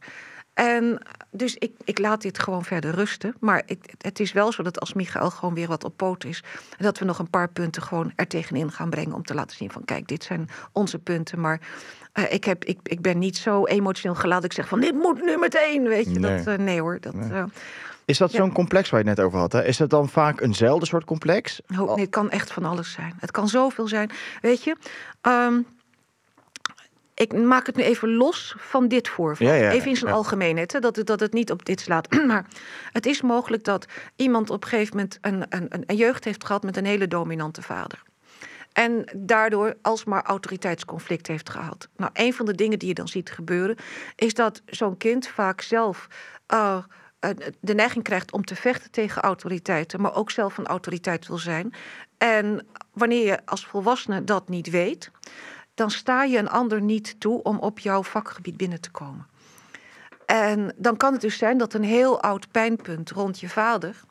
En 0.55 0.99
dus 1.31 1.55
ik, 1.55 1.71
ik 1.83 1.99
laat 1.99 2.21
dit 2.21 2.39
gewoon 2.39 2.63
verder 2.63 2.91
rusten. 2.91 3.35
Maar 3.39 3.63
ik, 3.65 3.93
het 3.97 4.19
is 4.19 4.31
wel 4.31 4.51
zo 4.51 4.63
dat 4.63 4.79
als 4.79 4.93
Michael 4.93 5.29
gewoon 5.29 5.53
weer 5.53 5.67
wat 5.67 5.83
op 5.83 5.97
poot 5.97 6.23
is, 6.23 6.43
dat 6.77 6.99
we 6.99 7.05
nog 7.05 7.19
een 7.19 7.29
paar 7.29 7.49
punten 7.49 7.81
gewoon 7.81 8.11
er 8.15 8.27
tegenin 8.27 8.71
gaan 8.71 8.89
brengen 8.89 9.15
om 9.15 9.23
te 9.23 9.33
laten 9.33 9.57
zien 9.57 9.71
van 9.71 9.85
kijk, 9.85 10.07
dit 10.07 10.23
zijn 10.23 10.49
onze 10.71 10.99
punten. 10.99 11.39
Maar 11.39 11.59
uh, 12.15 12.33
ik, 12.33 12.43
heb, 12.43 12.65
ik, 12.65 12.79
ik 12.83 13.01
ben 13.01 13.19
niet 13.19 13.37
zo 13.37 13.65
emotioneel 13.65 14.15
geladen. 14.15 14.45
Ik 14.45 14.53
zeg 14.53 14.67
van 14.67 14.79
dit 14.79 14.93
moet 14.93 15.23
nu 15.23 15.37
meteen, 15.37 15.87
weet 15.87 16.05
je. 16.05 16.19
Nee, 16.19 16.43
dat, 16.43 16.59
uh, 16.59 16.65
nee 16.65 16.81
hoor. 16.81 16.97
Dat, 16.99 17.13
nee. 17.13 17.29
Uh, 17.29 17.43
is 18.05 18.17
dat 18.17 18.31
ja. 18.31 18.37
zo'n 18.37 18.51
complex 18.51 18.89
waar 18.89 19.03
je 19.03 19.07
het 19.07 19.17
net 19.17 19.25
over 19.25 19.39
had? 19.39 19.51
Hè? 19.51 19.65
Is 19.65 19.79
het 19.79 19.89
dan 19.89 20.09
vaak 20.09 20.41
eenzelfde 20.41 20.85
soort 20.85 21.05
complex? 21.05 21.61
Oh, 21.79 21.95
nee, 21.95 22.03
het 22.03 22.09
kan 22.09 22.29
echt 22.29 22.51
van 22.51 22.65
alles 22.65 22.91
zijn. 22.91 23.13
Het 23.19 23.31
kan 23.31 23.47
zoveel 23.47 23.87
zijn. 23.87 24.09
Weet 24.41 24.63
je, 24.63 24.75
um, 25.21 25.65
ik 27.13 27.33
maak 27.33 27.65
het 27.65 27.75
nu 27.75 27.83
even 27.83 28.15
los 28.15 28.55
van 28.57 28.87
dit 28.87 29.07
voorval. 29.07 29.47
Ja, 29.47 29.53
ja, 29.53 29.71
even 29.71 29.89
in 29.89 29.95
zijn 29.95 30.13
algemeenheid, 30.13 30.71
hè, 30.71 30.79
dat, 30.79 30.95
het, 30.95 31.07
dat 31.07 31.19
het 31.19 31.33
niet 31.33 31.51
op 31.51 31.65
dit 31.65 31.81
slaat. 31.81 32.13
maar 32.27 32.45
het 32.91 33.05
is 33.05 33.21
mogelijk 33.21 33.63
dat 33.63 33.85
iemand 34.15 34.49
op 34.49 34.63
een 34.63 34.69
gegeven 34.69 34.95
moment 34.95 35.17
een, 35.21 35.45
een, 35.49 35.83
een 35.85 35.95
jeugd 35.95 36.23
heeft 36.23 36.45
gehad 36.45 36.63
met 36.63 36.77
een 36.77 36.85
hele 36.85 37.07
dominante 37.07 37.61
vader. 37.61 38.03
En 38.75 39.05
daardoor 39.15 39.77
alsmaar 39.81 40.23
autoriteitsconflict 40.23 41.27
heeft 41.27 41.49
gehad. 41.49 41.87
Nou, 41.97 42.11
een 42.13 42.33
van 42.33 42.45
de 42.45 42.55
dingen 42.55 42.79
die 42.79 42.87
je 42.87 42.93
dan 42.93 43.07
ziet 43.07 43.31
gebeuren, 43.31 43.75
is 44.15 44.33
dat 44.33 44.61
zo'n 44.65 44.97
kind 44.97 45.27
vaak 45.27 45.61
zelf. 45.61 46.07
Uh, 46.53 46.77
de 47.59 47.73
neiging 47.73 48.03
krijgt 48.03 48.31
om 48.31 48.45
te 48.45 48.55
vechten 48.55 48.91
tegen 48.91 49.21
autoriteiten, 49.21 50.01
maar 50.01 50.15
ook 50.15 50.31
zelf 50.31 50.57
een 50.57 50.65
autoriteit 50.65 51.27
wil 51.27 51.37
zijn. 51.37 51.73
En 52.17 52.67
wanneer 52.93 53.25
je 53.25 53.45
als 53.45 53.65
volwassene 53.65 54.23
dat 54.23 54.49
niet 54.49 54.69
weet, 54.69 55.11
dan 55.73 55.91
sta 55.91 56.23
je 56.23 56.37
een 56.37 56.49
ander 56.49 56.81
niet 56.81 57.19
toe 57.19 57.43
om 57.43 57.59
op 57.59 57.79
jouw 57.79 58.03
vakgebied 58.03 58.57
binnen 58.57 58.81
te 58.81 58.91
komen. 58.91 59.27
En 60.25 60.73
dan 60.77 60.97
kan 60.97 61.11
het 61.11 61.21
dus 61.21 61.37
zijn 61.37 61.57
dat 61.57 61.73
een 61.73 61.83
heel 61.83 62.21
oud 62.21 62.51
pijnpunt 62.51 63.11
rond 63.11 63.39
je 63.39 63.49
vader 63.49 64.03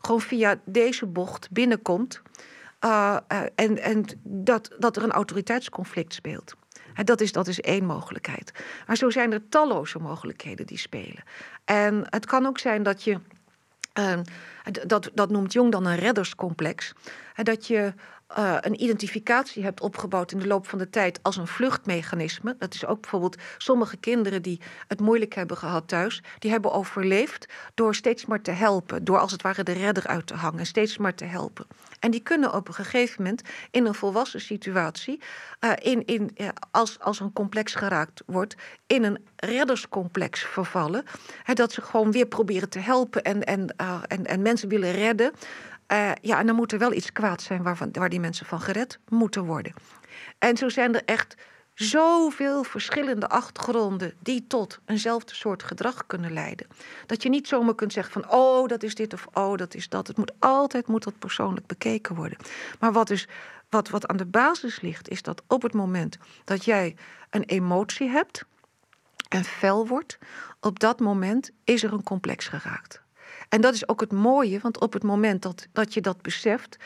gewoon 0.00 0.20
via 0.20 0.60
deze 0.64 1.06
bocht 1.06 1.50
binnenkomt. 1.50 2.22
Uh, 2.84 3.16
uh, 3.32 3.42
en 3.54 3.78
en 3.78 4.04
dat, 4.22 4.70
dat 4.78 4.96
er 4.96 5.02
een 5.02 5.10
autoriteitsconflict 5.10 6.14
speelt. 6.14 6.54
Dat 7.04 7.20
is, 7.20 7.32
dat 7.32 7.46
is 7.46 7.60
één 7.60 7.84
mogelijkheid. 7.84 8.52
Maar 8.86 8.96
zo 8.96 9.10
zijn 9.10 9.32
er 9.32 9.48
talloze 9.48 9.98
mogelijkheden 9.98 10.66
die 10.66 10.78
spelen. 10.78 11.22
En 11.64 12.06
het 12.10 12.26
kan 12.26 12.46
ook 12.46 12.58
zijn 12.58 12.82
dat 12.82 13.02
je. 13.02 13.18
Uh, 13.98 14.18
dat, 14.86 15.10
dat 15.14 15.30
noemt 15.30 15.52
Jong 15.52 15.72
dan 15.72 15.86
een 15.86 15.96
redderscomplex. 15.96 16.92
Dat 17.42 17.66
je 17.66 17.94
uh, 18.38 18.56
een 18.60 18.82
identificatie 18.82 19.62
hebt 19.62 19.80
opgebouwd 19.80 20.32
in 20.32 20.38
de 20.38 20.46
loop 20.46 20.68
van 20.68 20.78
de 20.78 20.90
tijd 20.90 21.18
als 21.22 21.36
een 21.36 21.46
vluchtmechanisme. 21.46 22.56
Dat 22.58 22.74
is 22.74 22.86
ook 22.86 23.00
bijvoorbeeld 23.00 23.36
sommige 23.58 23.96
kinderen 23.96 24.42
die 24.42 24.60
het 24.88 25.00
moeilijk 25.00 25.34
hebben 25.34 25.56
gehad 25.56 25.88
thuis, 25.88 26.22
die 26.38 26.50
hebben 26.50 26.72
overleefd 26.72 27.48
door 27.74 27.94
steeds 27.94 28.26
maar 28.26 28.42
te 28.42 28.50
helpen, 28.50 29.04
door 29.04 29.18
als 29.18 29.32
het 29.32 29.42
ware 29.42 29.62
de 29.62 29.72
redder 29.72 30.06
uit 30.06 30.26
te 30.26 30.34
hangen, 30.34 30.66
steeds 30.66 30.98
maar 30.98 31.14
te 31.14 31.24
helpen. 31.24 31.66
En 31.98 32.10
die 32.10 32.20
kunnen 32.20 32.54
op 32.54 32.68
een 32.68 32.74
gegeven 32.74 33.22
moment 33.22 33.42
in 33.70 33.86
een 33.86 33.94
volwassen 33.94 34.40
situatie, 34.40 35.20
uh, 35.60 35.72
in, 35.78 36.06
in, 36.06 36.30
uh, 36.36 36.48
als, 36.70 36.98
als 36.98 37.20
een 37.20 37.32
complex 37.32 37.74
geraakt 37.74 38.22
wordt, 38.26 38.54
in 38.86 39.04
een 39.04 39.26
redderscomplex 39.36 40.40
vervallen. 40.40 41.04
Hè, 41.42 41.54
dat 41.54 41.72
ze 41.72 41.82
gewoon 41.82 42.12
weer 42.12 42.26
proberen 42.26 42.68
te 42.68 42.78
helpen 42.78 43.22
en, 43.22 43.44
en, 43.44 43.76
en, 44.08 44.26
en 44.26 44.42
mensen 44.42 44.68
willen 44.68 44.92
redden. 44.92 45.32
Uh, 45.92 46.10
ja, 46.20 46.38
en 46.38 46.46
dan 46.46 46.56
moet 46.56 46.72
er 46.72 46.78
wel 46.78 46.92
iets 46.92 47.12
kwaad 47.12 47.42
zijn 47.42 47.62
waarvan, 47.62 47.88
waar 47.92 48.08
die 48.08 48.20
mensen 48.20 48.46
van 48.46 48.60
gered 48.60 48.98
moeten 49.08 49.44
worden. 49.44 49.74
En 50.38 50.56
zo 50.56 50.68
zijn 50.68 50.94
er 50.94 51.02
echt 51.04 51.36
zoveel 51.74 52.64
verschillende 52.64 53.28
achtergronden 53.28 54.14
die 54.18 54.46
tot 54.46 54.80
eenzelfde 54.86 55.34
soort 55.34 55.62
gedrag 55.62 56.06
kunnen 56.06 56.32
leiden. 56.32 56.66
Dat 57.06 57.22
je 57.22 57.28
niet 57.28 57.48
zomaar 57.48 57.74
kunt 57.74 57.92
zeggen 57.92 58.12
van 58.12 58.30
oh, 58.30 58.68
dat 58.68 58.82
is 58.82 58.94
dit 58.94 59.12
of 59.12 59.26
oh, 59.32 59.56
dat 59.56 59.74
is 59.74 59.88
dat. 59.88 60.06
Het 60.06 60.16
moet 60.16 60.32
altijd 60.38 60.86
moet 60.86 61.04
dat 61.04 61.18
persoonlijk 61.18 61.66
bekeken 61.66 62.14
worden. 62.14 62.38
Maar 62.80 62.92
wat, 62.92 63.06
dus, 63.06 63.28
wat, 63.68 63.88
wat 63.88 64.06
aan 64.06 64.16
de 64.16 64.26
basis 64.26 64.80
ligt, 64.80 65.08
is 65.08 65.22
dat 65.22 65.42
op 65.46 65.62
het 65.62 65.72
moment 65.72 66.18
dat 66.44 66.64
jij 66.64 66.96
een 67.30 67.44
emotie 67.44 68.08
hebt 68.08 68.44
en 69.28 69.44
fel 69.44 69.86
wordt, 69.86 70.18
op 70.60 70.78
dat 70.78 71.00
moment 71.00 71.50
is 71.64 71.82
er 71.82 71.92
een 71.92 72.02
complex 72.02 72.48
geraakt. 72.48 73.02
En 73.50 73.60
dat 73.60 73.74
is 73.74 73.88
ook 73.88 74.00
het 74.00 74.12
mooie, 74.12 74.58
want 74.60 74.80
op 74.80 74.92
het 74.92 75.02
moment 75.02 75.42
dat, 75.42 75.66
dat 75.72 75.94
je 75.94 76.00
dat 76.00 76.22
beseft, 76.22 76.76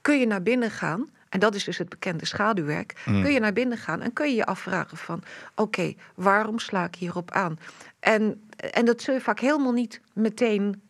kun 0.00 0.18
je 0.18 0.26
naar 0.26 0.42
binnen 0.42 0.70
gaan 0.70 1.10
en 1.28 1.40
dat 1.40 1.54
is 1.54 1.64
dus 1.64 1.78
het 1.78 1.88
bekende 1.88 2.26
schaduwwerk, 2.26 3.02
Mm. 3.04 3.22
kun 3.22 3.32
je 3.32 3.40
naar 3.40 3.52
binnen 3.52 3.78
gaan 3.78 4.02
en 4.02 4.12
kun 4.12 4.28
je 4.28 4.34
je 4.34 4.46
afvragen 4.46 4.96
van, 4.96 5.22
oké, 5.54 5.94
waarom 6.14 6.58
sla 6.58 6.84
ik 6.84 6.94
hierop 6.94 7.30
aan? 7.30 7.58
En, 8.00 8.48
en 8.56 8.84
dat 8.84 9.02
zul 9.02 9.14
je 9.14 9.20
vaak 9.20 9.40
helemaal 9.40 9.72
niet 9.72 10.00
meteen, 10.12 10.82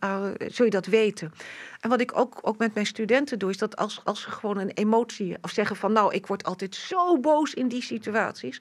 zul 0.48 0.64
je 0.64 0.70
dat 0.70 0.86
weten. 0.86 1.32
En 1.80 1.90
wat 1.90 2.00
ik 2.00 2.18
ook, 2.18 2.38
ook 2.42 2.58
met 2.58 2.74
mijn 2.74 2.86
studenten 2.86 3.38
doe, 3.38 3.50
is 3.50 3.58
dat 3.58 3.76
als, 3.76 4.00
als 4.04 4.22
ze 4.22 4.30
gewoon 4.30 4.58
een 4.58 4.70
emotie, 4.70 5.36
of 5.40 5.50
zeggen 5.50 5.76
van, 5.76 5.92
nou, 5.92 6.14
ik 6.14 6.26
word 6.26 6.44
altijd 6.44 6.74
zo 6.74 7.20
boos 7.20 7.54
in 7.54 7.68
die 7.68 7.82
situaties, 7.82 8.60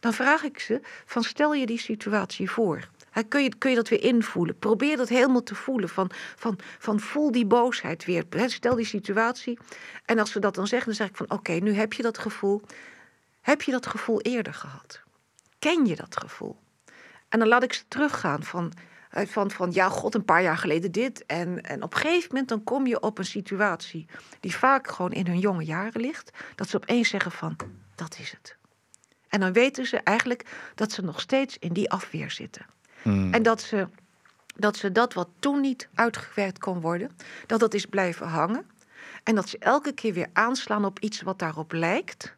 dan 0.00 0.12
vraag 0.12 0.42
ik 0.42 0.58
ze 0.58 0.80
van, 1.04 1.22
stel 1.22 1.54
je 1.54 1.66
die 1.66 1.78
situatie 1.78 2.50
voor. 2.50 2.88
Kun, 3.28 3.42
je, 3.42 3.54
kun 3.58 3.70
je 3.70 3.76
dat 3.76 3.88
weer 3.88 4.02
invoelen? 4.02 4.58
Probeer 4.58 4.96
dat 4.96 5.08
helemaal 5.08 5.42
te 5.42 5.54
voelen. 5.54 5.88
Van, 5.88 6.10
van, 6.36 6.58
van 6.78 7.00
voel 7.00 7.30
die 7.30 7.46
boosheid 7.46 8.04
weer. 8.04 8.24
Stel 8.46 8.74
die 8.74 8.86
situatie. 8.86 9.58
En 10.04 10.18
als 10.18 10.30
ze 10.30 10.38
dat 10.38 10.54
dan 10.54 10.66
zeggen, 10.66 10.88
dan 10.88 10.96
zeg 10.96 11.08
ik 11.08 11.16
van 11.16 11.30
oké, 11.30 11.52
nu 11.52 11.72
heb 11.72 11.92
je 11.92 12.02
dat 12.02 12.18
gevoel. 12.18 12.62
Heb 13.40 13.62
je 13.62 13.72
dat 13.72 13.86
gevoel 13.86 14.20
eerder 14.20 14.54
gehad? 14.54 15.00
Ken 15.58 15.86
je 15.86 15.96
dat 15.96 16.16
gevoel? 16.16 16.56
En 17.28 17.38
dan 17.38 17.48
laat 17.48 17.62
ik 17.62 17.72
ze 17.72 17.82
teruggaan 17.88 18.42
van, 18.42 18.72
eh, 19.10 19.26
van, 19.26 19.50
van 19.50 19.72
ja, 19.72 19.88
god, 19.88 20.14
een 20.14 20.24
paar 20.24 20.42
jaar 20.42 20.56
geleden 20.56 20.92
dit. 20.92 21.26
En, 21.26 21.62
en 21.62 21.82
op 21.82 21.94
een 21.94 22.00
gegeven 22.00 22.28
moment 22.28 22.48
dan 22.48 22.64
kom 22.64 22.86
je 22.86 23.00
op 23.00 23.18
een 23.18 23.24
situatie 23.24 24.06
die 24.40 24.56
vaak 24.56 24.88
gewoon 24.88 25.12
in 25.12 25.26
hun 25.26 25.38
jonge 25.38 25.64
jaren 25.64 26.00
ligt. 26.00 26.30
Dat 26.54 26.68
ze 26.68 26.76
opeens 26.76 27.08
zeggen 27.08 27.32
van, 27.32 27.56
dat 27.94 28.18
is 28.18 28.30
het. 28.30 28.56
En 29.28 29.40
dan 29.40 29.52
weten 29.52 29.86
ze 29.86 29.96
eigenlijk 29.96 30.46
dat 30.74 30.92
ze 30.92 31.02
nog 31.02 31.20
steeds 31.20 31.58
in 31.58 31.72
die 31.72 31.90
afweer 31.90 32.30
zitten. 32.30 32.66
Mm. 33.06 33.32
En 33.32 33.42
dat 33.42 33.60
ze, 33.60 33.88
dat 34.56 34.76
ze 34.76 34.92
dat 34.92 35.14
wat 35.14 35.28
toen 35.38 35.60
niet 35.60 35.88
uitgewerkt 35.94 36.58
kon 36.58 36.80
worden, 36.80 37.10
dat 37.46 37.60
dat 37.60 37.74
is 37.74 37.86
blijven 37.86 38.26
hangen. 38.26 38.66
En 39.22 39.34
dat 39.34 39.48
ze 39.48 39.58
elke 39.58 39.92
keer 39.92 40.12
weer 40.12 40.28
aanslaan 40.32 40.84
op 40.84 40.98
iets 40.98 41.22
wat 41.22 41.38
daarop 41.38 41.72
lijkt. 41.72 42.34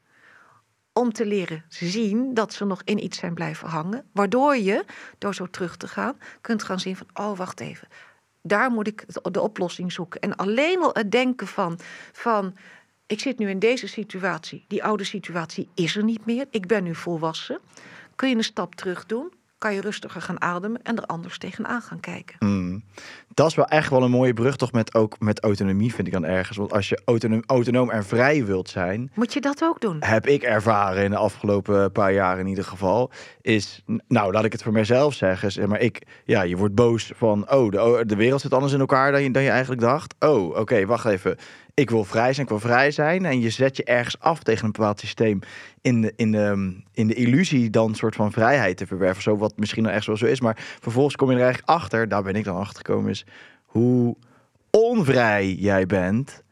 Om 0.92 1.12
te 1.12 1.26
leren 1.26 1.64
zien 1.68 2.34
dat 2.34 2.52
ze 2.52 2.64
nog 2.64 2.82
in 2.84 3.04
iets 3.04 3.18
zijn 3.18 3.34
blijven 3.34 3.68
hangen. 3.68 4.04
Waardoor 4.12 4.56
je, 4.56 4.84
door 5.18 5.34
zo 5.34 5.46
terug 5.46 5.76
te 5.76 5.88
gaan, 5.88 6.18
kunt 6.40 6.62
gaan 6.62 6.80
zien 6.80 6.96
van, 6.96 7.06
oh 7.14 7.36
wacht 7.36 7.60
even. 7.60 7.88
Daar 8.42 8.70
moet 8.70 8.86
ik 8.86 9.04
de- 9.32 9.40
oplossing 9.40 9.92
zoeken. 9.92 10.20
En 10.20 10.36
alleen 10.36 10.82
al 10.82 10.90
het 10.92 11.10
denken 11.10 11.46
van, 11.46 11.78
van 12.12 12.56
ik 13.06 13.20
zit 13.20 13.38
nu 13.38 13.48
in 13.50 13.58
deze 13.58 13.86
situatie. 13.86 14.64
Die 14.68 14.84
oude 14.84 15.04
situatie 15.04 15.68
is 15.74 15.96
er 15.96 16.04
niet 16.04 16.26
meer. 16.26 16.46
Ik 16.50 16.66
ben 16.66 16.82
nu 16.82 16.94
volwassen. 16.94 17.60
Kun 18.16 18.28
je 18.28 18.36
een 18.36 18.44
stap 18.44 18.74
terug 18.74 19.06
doen? 19.06 19.32
Kan 19.58 19.74
je 19.74 19.80
rustiger 19.80 20.20
gaan 20.22 20.40
ademen 20.40 20.82
en 20.82 20.96
er 20.96 21.06
anders 21.06 21.38
tegenaan 21.38 21.80
gaan 21.82 22.00
kijken? 22.00 22.36
Mm. 22.38 22.84
Dat 23.34 23.46
is 23.46 23.54
wel 23.54 23.66
echt 23.66 23.90
wel 23.90 24.02
een 24.02 24.10
mooie 24.10 24.34
brug, 24.34 24.56
toch? 24.56 24.72
Met, 24.72 24.94
ook 24.94 25.20
met 25.20 25.40
autonomie, 25.40 25.94
vind 25.94 26.06
ik 26.06 26.12
dan 26.12 26.24
ergens. 26.24 26.56
Want 26.56 26.72
als 26.72 26.88
je 26.88 27.00
autonoom, 27.04 27.42
autonoom 27.46 27.90
en 27.90 28.04
vrij 28.04 28.44
wilt 28.44 28.68
zijn, 28.68 29.10
Moet 29.14 29.32
je 29.32 29.40
dat 29.40 29.62
ook 29.62 29.80
doen? 29.80 29.96
heb 30.00 30.26
ik 30.26 30.42
ervaren 30.42 31.04
in 31.04 31.10
de 31.10 31.16
afgelopen 31.16 31.92
paar 31.92 32.12
jaar 32.12 32.38
in 32.38 32.46
ieder 32.46 32.64
geval, 32.64 33.10
is, 33.40 33.82
nou, 34.08 34.32
laat 34.32 34.44
ik 34.44 34.52
het 34.52 34.62
voor 34.62 34.72
mezelf 34.72 35.14
zeggen, 35.14 35.52
zeg 35.52 35.66
maar 35.66 35.80
ik, 35.80 36.02
ja, 36.24 36.42
je 36.42 36.56
wordt 36.56 36.74
boos 36.74 37.12
van, 37.14 37.52
oh, 37.52 37.70
de, 37.70 38.02
de 38.06 38.16
wereld 38.16 38.40
zit 38.40 38.52
anders 38.54 38.72
in 38.72 38.80
elkaar 38.80 39.12
dan 39.12 39.22
je, 39.22 39.30
dan 39.30 39.42
je 39.42 39.50
eigenlijk 39.50 39.80
dacht. 39.80 40.14
Oh, 40.18 40.56
oké, 40.56 40.86
wacht 40.86 41.04
even. 41.04 41.36
Ik 41.78 41.90
wil 41.90 42.04
vrij 42.04 42.32
zijn, 42.32 42.46
ik 42.46 42.52
wil 42.52 42.60
vrij 42.60 42.90
zijn. 42.90 43.24
En 43.24 43.40
je 43.40 43.50
zet 43.50 43.76
je 43.76 43.84
ergens 43.84 44.20
af 44.20 44.42
tegen 44.42 44.64
een 44.64 44.72
bepaald 44.72 45.00
systeem 45.00 45.40
in 45.80 46.00
de, 46.00 46.12
in 46.16 46.32
de, 46.32 46.76
in 46.92 47.06
de 47.06 47.14
illusie 47.14 47.70
dan 47.70 47.88
een 47.88 47.94
soort 47.94 48.14
van 48.14 48.32
vrijheid 48.32 48.76
te 48.76 48.86
verwerven. 48.86 49.22
Zo 49.22 49.36
wat 49.36 49.56
misschien 49.56 49.82
dan 49.82 49.92
echt 49.92 50.06
wel 50.06 50.16
zo 50.16 50.26
is. 50.26 50.40
Maar 50.40 50.56
vervolgens 50.80 51.16
kom 51.16 51.30
je 51.30 51.36
er 51.36 51.42
eigenlijk 51.42 51.70
achter, 51.70 52.08
daar 52.08 52.22
ben 52.22 52.34
ik 52.34 52.44
dan 52.44 52.56
achter 52.56 52.76
gekomen, 52.76 53.10
is 53.10 53.26
hoe 53.64 54.16
onvrij 54.70 55.52
jij 55.52 55.86
bent 55.86 56.42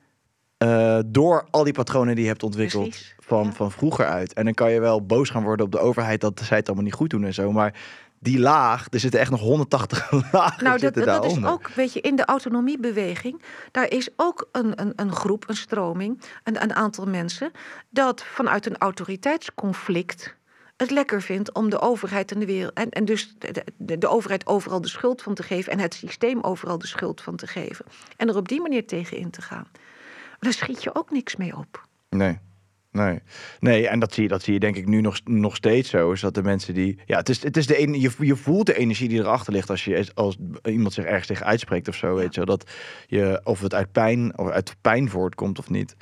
eh, 0.59 0.99
door 1.07 1.47
al 1.51 1.65
die 1.65 1.73
patronen 1.73 2.15
die 2.15 2.25
je 2.25 2.31
hebt 2.31 2.43
ontwikkeld 2.43 2.89
Precies, 2.89 3.15
van, 3.19 3.45
ja. 3.45 3.53
van 3.53 3.73
vroeger 3.73 4.07
uit. 4.07 4.33
En 4.33 4.45
dan 4.45 4.55
kan 4.55 4.73
je 4.73 4.81
wel 4.81 5.07
boos 5.07 5.31
gaan 5.31 5.43
worden 5.43 5.67
op 5.67 5.73
de 5.73 5.79
overheid 5.79 6.21
dat 6.21 6.41
zij 6.45 6.57
het 6.57 6.67
allemaal 6.67 6.85
niet 6.85 6.95
goed 6.95 7.11
doen 7.11 7.25
en 7.25 7.35
zo. 7.35 7.53
Maar 7.53 7.75
die 8.19 8.39
laag, 8.39 8.87
er 8.91 9.01
zitten 9.01 9.21
echt 9.21 9.31
nog 9.31 9.41
180 9.41 10.11
lagen 10.33 10.65
Nou, 10.65 10.79
dat, 10.79 10.95
dat 10.95 11.25
is 11.25 11.45
ook, 11.45 11.69
weet 11.69 11.93
je, 11.93 12.01
in 12.01 12.17
de 12.17 12.25
autonomiebeweging, 12.25 13.43
daar 13.71 13.91
is 13.91 14.09
ook 14.17 14.49
een, 14.53 14.81
een, 14.81 14.93
een 14.97 15.13
groep, 15.13 15.49
een 15.49 15.57
stroming, 15.57 16.23
een, 16.45 16.63
een 16.63 16.75
aantal 16.75 17.07
mensen, 17.07 17.51
dat 17.91 18.25
vanuit 18.25 18.67
een 18.67 18.79
autoriteitsconflict 18.79 20.37
het 20.77 20.91
lekker 20.91 21.23
vindt 21.23 21.55
om 21.55 21.71
de 21.71 21.81
overheid 21.81 22.33
en 22.33 22.39
de 22.39 22.47
wereld, 22.47 22.73
en, 22.73 22.91
en 22.91 23.05
dus 23.05 23.35
de, 23.39 23.65
de, 23.77 23.99
de 23.99 24.09
overheid 24.09 24.47
overal 24.47 24.81
de 24.81 24.89
schuld 24.89 25.23
van 25.23 25.35
te 25.35 25.43
geven 25.43 25.73
en 25.73 25.79
het 25.79 25.95
systeem 25.95 26.41
overal 26.41 26.79
de 26.79 26.87
schuld 26.87 27.21
van 27.21 27.37
te 27.37 27.47
geven. 27.47 27.85
En 28.17 28.29
er 28.29 28.37
op 28.37 28.49
die 28.49 28.61
manier 28.61 28.87
tegen 28.87 29.17
in 29.17 29.31
te 29.31 29.43
gaan. 29.43 29.67
Daar 30.39 30.53
schiet 30.53 30.83
je 30.83 30.95
ook 30.95 31.11
niks 31.11 31.37
mee 31.37 31.57
op. 31.57 31.87
Nee. 32.09 32.39
Nee. 32.97 33.21
nee, 33.61 33.89
en 33.89 33.99
dat 33.99 34.13
zie, 34.15 34.23
je, 34.23 34.29
dat 34.29 34.43
zie 34.43 34.53
je 34.53 34.61
denk 34.61 34.77
ik 34.77 34.87
nu 34.87 35.01
nog, 35.01 35.21
nog 35.25 35.57
steeds 35.57 35.91
zo. 35.91 36.13
Is 36.13 36.21
dat 36.21 36.35
de 36.35 36.43
mensen 36.43 36.75
die. 36.75 36.99
Ja, 37.07 37.17
het 37.17 37.29
is, 37.29 37.43
het 37.43 37.57
is 37.57 37.67
de 37.67 37.77
ene, 37.77 38.01
je, 38.01 38.11
je 38.19 38.37
voelt 38.37 38.67
de 38.67 38.79
energie 38.79 39.09
die 39.09 39.19
erachter 39.19 39.53
ligt 39.53 39.71
als, 39.71 39.85
je, 39.85 40.07
als 40.15 40.37
iemand 40.65 40.93
zich 40.93 41.05
ergens 41.05 41.27
tegen 41.27 41.47
uitspreekt 41.47 41.89
of 41.89 41.95
zo. 41.95 42.15
Weet 42.15 42.35
je, 42.35 42.45
dat 42.45 42.71
je, 43.07 43.41
of 43.45 43.61
het 43.61 43.75
uit 43.75 43.93
pijn, 43.93 44.39
of 44.39 44.51
uit 44.51 44.77
pijn 44.81 45.11
voortkomt 45.11 45.59
of 45.59 45.71
niet. 45.71 45.97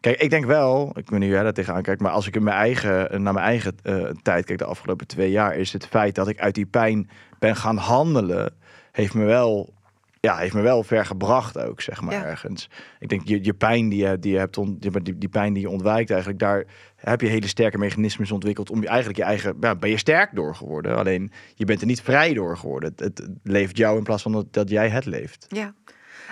Kijk, 0.00 0.20
ik 0.20 0.30
denk 0.30 0.44
wel, 0.44 0.88
ik 0.88 0.94
weet 0.94 1.10
niet 1.10 1.28
hoe 1.28 1.28
jij 1.28 1.42
daar 1.42 1.52
tegenaan 1.52 1.82
kijkt, 1.82 2.00
maar 2.00 2.12
als 2.12 2.26
ik 2.26 2.36
in 2.36 2.42
mijn 2.42 2.56
eigen, 2.56 3.22
naar 3.22 3.32
mijn 3.32 3.46
eigen 3.46 3.74
eh, 3.82 4.04
tijd 4.22 4.44
kijk 4.44 4.58
de 4.58 4.64
afgelopen 4.64 5.06
twee 5.06 5.30
jaar, 5.30 5.56
is 5.56 5.72
het 5.72 5.86
feit 5.86 6.14
dat 6.14 6.28
ik 6.28 6.38
uit 6.38 6.54
die 6.54 6.66
pijn 6.66 7.10
ben 7.38 7.56
gaan 7.56 7.76
handelen, 7.76 8.54
heeft 8.92 9.14
me 9.14 9.24
wel, 9.24 9.74
ja, 10.20 10.36
heeft 10.36 10.54
me 10.54 10.60
wel 10.60 10.82
ver 10.82 11.06
gebracht 11.06 11.58
ook, 11.58 11.80
zeg 11.80 12.00
maar, 12.00 12.14
Ja. 12.14 12.24
ergens. 12.24 12.70
Ik 12.98 13.08
denk, 13.08 13.28
je, 13.28 13.44
je 13.44 13.54
pijn 13.54 13.88
die 13.88 14.06
je, 14.06 14.18
die 14.18 14.32
je 14.32 14.38
hebt, 14.38 14.56
on, 14.56 14.76
die, 14.78 15.18
die, 15.18 15.28
pijn 15.28 15.52
die 15.52 15.62
je 15.62 15.68
ontwijkt 15.68 16.10
eigenlijk, 16.10 16.40
daar 16.40 16.64
heb 16.96 17.20
je 17.20 17.26
hele 17.26 17.46
sterke 17.46 17.78
mechanismes 17.78 18.30
ontwikkeld 18.32 18.70
om 18.70 18.82
je 18.82 18.88
eigenlijk 18.88 19.18
je 19.18 19.24
eigen, 19.24 19.56
ja, 19.60 19.74
ben 19.74 19.90
je 19.90 19.96
sterk 19.96 20.34
door 20.34 20.54
geworden. 20.54 20.96
Alleen, 20.96 21.30
je 21.54 21.64
bent 21.64 21.80
er 21.80 21.86
niet 21.86 22.02
vrij 22.02 22.34
door 22.34 22.56
geworden. 22.56 22.92
Het, 22.96 23.18
het 23.18 23.28
leeft 23.42 23.76
jou 23.76 23.98
in 23.98 24.04
plaats 24.04 24.22
van 24.22 24.32
dat, 24.32 24.52
dat 24.52 24.70
jij 24.70 24.88
het 24.88 25.04
leeft. 25.04 25.46
Ja. 25.48 25.74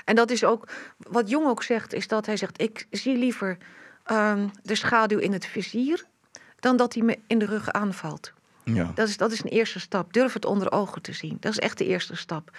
En 0.04 0.14
dat 0.14 0.30
is 0.30 0.44
ook, 0.44 0.68
wat 0.98 1.30
Jong 1.30 1.46
ook 1.46 1.62
zegt, 1.62 1.92
is 1.92 2.08
dat 2.08 2.26
hij 2.26 2.36
zegt, 2.36 2.62
ik 2.62 2.86
zie 2.90 3.16
liever 3.16 3.56
ehm, 4.04 4.48
de 4.62 4.74
schaduw 4.74 5.18
in 5.18 5.32
het 5.32 5.46
vizier, 5.46 6.04
dan 6.60 6.76
dat 6.76 6.94
hij 6.94 7.02
me 7.02 7.18
in 7.26 7.38
de 7.38 7.46
rug 7.46 7.72
aanvalt. 7.72 8.32
Ja. 8.64 8.92
Dat 8.94 9.08
is, 9.08 9.16
dat 9.16 9.32
is 9.32 9.44
een 9.44 9.50
eerste 9.50 9.80
stap. 9.80 10.12
Durf 10.12 10.32
het 10.32 10.44
onder 10.44 10.72
ogen 10.72 11.02
te 11.02 11.12
zien. 11.12 11.36
Dat 11.40 11.52
is 11.52 11.58
echt 11.58 11.78
de 11.78 11.86
eerste 11.86 12.16
stap. 12.16 12.50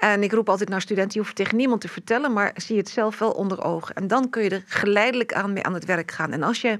En 0.00 0.22
ik 0.22 0.32
roep 0.32 0.48
altijd 0.48 0.68
naar 0.68 0.80
studenten, 0.80 1.12
je 1.12 1.18
hoeft 1.18 1.36
tegen 1.36 1.56
niemand 1.56 1.80
te 1.80 1.88
vertellen, 1.88 2.32
maar 2.32 2.52
zie 2.54 2.76
het 2.76 2.88
zelf 2.88 3.18
wel 3.18 3.30
onder 3.30 3.64
ogen. 3.64 3.94
En 3.94 4.06
dan 4.06 4.30
kun 4.30 4.42
je 4.42 4.50
er 4.50 4.62
geleidelijk 4.66 5.32
aan 5.32 5.52
mee 5.52 5.62
aan 5.62 5.74
het 5.74 5.84
werk 5.84 6.10
gaan. 6.10 6.32
En 6.32 6.42
als 6.42 6.60
je 6.60 6.78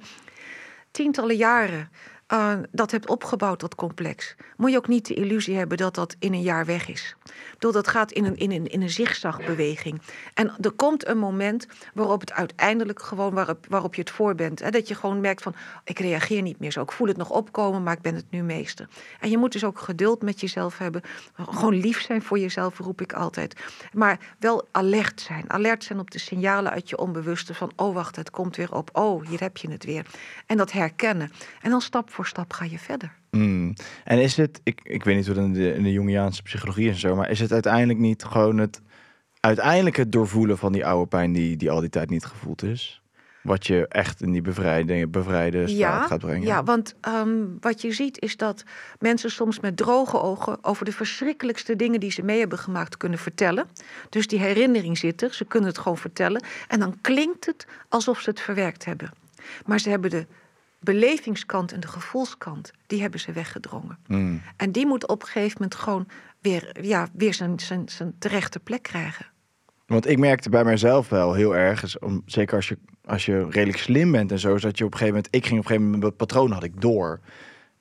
tientallen 0.91 1.37
jaren 1.37 1.91
eh, 2.31 2.53
dat 2.71 2.91
hebt 2.91 3.09
opgebouwd, 3.09 3.61
dat 3.61 3.75
complex, 3.75 4.35
moet 4.57 4.71
je 4.71 4.77
ook 4.77 4.89
niet 4.89 5.07
de 5.07 5.15
illusie 5.15 5.57
hebben 5.57 5.77
dat 5.77 5.95
dat 5.95 6.17
in 6.19 6.33
een 6.33 6.43
jaar 6.43 6.67
weg 6.67 6.89
is. 6.89 7.17
Ik 7.59 7.73
dat 7.73 7.89
gaat 7.89 8.13
in 8.13 8.25
een, 8.25 8.37
in 8.37 8.51
een, 8.51 8.67
in 8.67 8.83
een 8.83 8.91
zigzagbeweging. 8.91 10.01
En 10.35 10.55
er 10.61 10.71
komt 10.71 11.07
een 11.07 11.19
moment 11.19 11.67
waarop 11.95 12.21
het 12.21 12.33
uiteindelijk 12.33 13.03
gewoon 13.03 13.35
waarop, 13.35 13.67
waarop 13.69 13.95
je 13.95 14.01
het 14.01 14.11
voor 14.11 14.35
bent. 14.35 14.61
Hè? 14.61 14.71
Dat 14.71 14.89
je 14.89 14.95
gewoon 14.95 15.21
merkt 15.21 15.43
van, 15.43 15.55
ik 15.85 15.99
reageer 15.99 16.43
niet 16.43 16.59
meer 16.59 16.73
zo. 16.73 16.83
Ik 16.83 16.93
voel 16.93 17.09
het 17.09 17.17
nog 17.17 17.31
opkomen, 17.31 17.83
maar 17.83 17.97
ik 17.97 18.03
ben 18.03 18.15
het 18.15 18.31
nu 18.31 18.43
meester. 18.43 18.89
En 19.21 19.31
je 19.31 19.39
moet 19.39 19.53
dus 19.53 19.65
ook 19.65 19.79
geduld 19.79 20.23
met 20.23 20.41
jezelf 20.41 20.79
hebben. 20.79 21.03
Gewoon 21.35 21.75
lief 21.75 22.01
zijn 22.01 22.23
voor 22.23 22.39
jezelf, 22.39 22.79
roep 22.79 23.01
ik 23.01 23.13
altijd. 23.13 23.61
Maar 23.93 24.19
wel 24.39 24.69
alert 24.71 25.21
zijn. 25.21 25.51
Alert 25.51 25.85
zijn 25.85 25.99
op 25.99 26.11
de 26.11 26.19
signalen 26.19 26.73
uit 26.73 26.89
je 26.89 26.99
onbewuste 26.99 27.55
van, 27.55 27.73
oh 27.77 27.95
wacht, 27.95 28.17
het 28.17 28.31
komt 28.31 28.57
weer 28.57 28.75
op. 28.75 28.91
Oh, 28.93 29.27
hier 29.27 29.41
heb 29.41 29.57
je 29.57 29.71
het 29.71 29.85
weer. 29.85 30.07
En 30.47 30.57
dat 30.57 30.73
herkennen. 30.73 31.33
En 31.63 31.71
dan 31.71 31.81
stap 31.81 32.11
voor 32.11 32.20
stap 32.27 32.53
ga 32.53 32.65
je 32.65 32.79
verder. 32.79 33.13
Mm. 33.31 33.75
En 34.05 34.23
is 34.23 34.37
het, 34.37 34.61
ik, 34.63 34.81
ik 34.83 35.05
weet 35.05 35.17
niet 35.17 35.27
hoe 35.27 35.35
dat 35.35 35.45
in 35.45 35.53
de, 35.53 35.75
in 35.75 35.83
de 35.83 35.93
Jungiaanse 35.93 36.43
psychologie 36.43 36.89
is 36.89 36.95
en 36.95 37.01
zo, 37.01 37.17
maar 37.17 37.31
is 37.31 37.41
het 37.41 37.53
uiteindelijk 37.53 37.99
niet 37.99 38.25
gewoon 38.25 38.59
het, 38.59 38.81
uiteindelijk 39.41 39.97
het 39.97 40.13
doorvoelen 40.13 40.59
van 40.59 40.73
die 40.73 40.87
oude 40.87 41.09
pijn 41.09 41.33
die, 41.33 41.57
die 41.57 41.71
al 41.71 41.81
die 41.81 41.89
tijd 41.89 42.11
niet 42.11 42.25
gevoeld 42.25 42.63
is? 42.63 43.01
Wat 43.43 43.67
je 43.67 43.89
echt 43.89 44.23
in 44.23 44.33
die 44.33 44.43
bevrijde, 44.43 45.09
bevrijde 45.09 45.69
staat 45.69 46.07
gaat 46.07 46.19
brengen? 46.19 46.47
Ja, 46.47 46.65
want 46.65 46.95
ehm, 47.01 47.45
wat 47.61 47.81
je 47.81 47.93
ziet 47.93 48.21
is 48.21 48.37
dat 48.37 48.65
mensen 48.99 49.31
soms 49.31 49.61
met 49.61 49.77
droge 49.77 50.21
ogen 50.21 50.65
over 50.65 50.85
de 50.85 50.93
verschrikkelijkste 50.93 51.77
dingen 51.77 52.01
die 52.01 52.11
ze 52.11 52.23
mee 52.23 52.39
hebben 52.39 52.59
gemaakt 52.59 52.97
kunnen 52.97 53.19
vertellen. 53.19 53.67
Dus 54.09 54.27
die 54.27 54.39
herinnering 54.39 54.99
zit 54.99 55.23
er, 55.23 55.35
ze 55.35 55.45
kunnen 55.45 55.69
het 55.69 55.79
gewoon 55.79 55.99
vertellen. 55.99 56.43
En 56.69 56.81
dan 56.81 56.99
klinkt 57.01 57.47
het 57.47 57.67
alsof 57.89 58.21
ze 58.21 58.31
het 58.31 58.41
verwerkt 58.41 58.85
hebben. 58.85 59.11
Maar 59.67 59.79
ze 59.79 59.89
hebben 59.89 60.11
de 60.11 60.27
belevingskant 60.81 61.73
en 61.73 61.81
de 61.81 61.89
gevoelskant, 61.89 62.71
die 62.87 63.01
hebben 63.01 63.21
ze 63.21 63.33
weggedrongen. 63.33 63.99
Mm. 64.07 64.43
En 64.57 64.73
die 64.73 64.87
moet 64.87 65.09
op 65.09 65.23
een 65.23 65.29
gegeven 65.29 65.57
moment 65.61 65.75
gewoon 65.75 66.07
weer, 66.41 66.77
ja, 66.81 67.09
weer 67.13 67.35
zijn, 67.35 67.61
zijn, 67.61 67.89
zijn 67.89 68.15
terechte 68.19 68.61
plek 68.61 68.83
krijgen. 68.83 69.27
Want 69.87 70.09
ik 70.09 70.19
merkte 70.19 70.51
bij 70.51 70.65
mezelf 70.65 71.09
wel 71.09 71.35
heel 71.35 71.57
erg, 71.57 71.83
is 71.83 71.99
om, 71.99 72.23
zeker 72.27 72.57
als 72.57 72.69
je, 72.69 72.79
als 73.05 73.27
je 73.27 73.47
redelijk 73.51 73.79
slim 73.79 74.13
bent 74.13 74.33
en 74.33 74.39
zo, 74.39 74.55
is 74.55 74.63
dat 74.63 74.79
je 74.79 74.85
op 74.85 74.93
een 74.93 74.99
gegeven 74.99 75.17
moment, 75.23 75.35
ik 75.35 75.47
ging 75.47 75.59
op 75.59 75.65
een 75.65 75.71
gegeven 75.71 75.85
moment, 75.85 76.03
mijn 76.03 76.17
patroon 76.17 76.51
had 76.51 76.65
ik 76.65 76.81
door. 76.81 77.21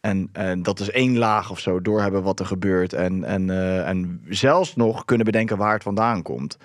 En, 0.02 0.30
en 0.32 0.64
dat 0.64 0.80
is 0.80 0.90
één 0.90 1.18
laag 1.18 1.52
of 1.52 1.60
zo, 1.60 1.82
doorhebben 1.82 2.24
wat 2.24 2.40
er 2.40 2.46
gebeurt. 2.46 2.94
En, 2.94 3.24
en, 3.24 3.50
eh, 3.50 3.88
en 3.88 4.22
zelfs 4.30 4.76
nog 4.76 5.06
kunnen 5.06 5.26
bedenken 5.26 5.58
waar 5.58 5.74
het 5.74 5.84
vandaan 5.84 6.22
komt. 6.22 6.58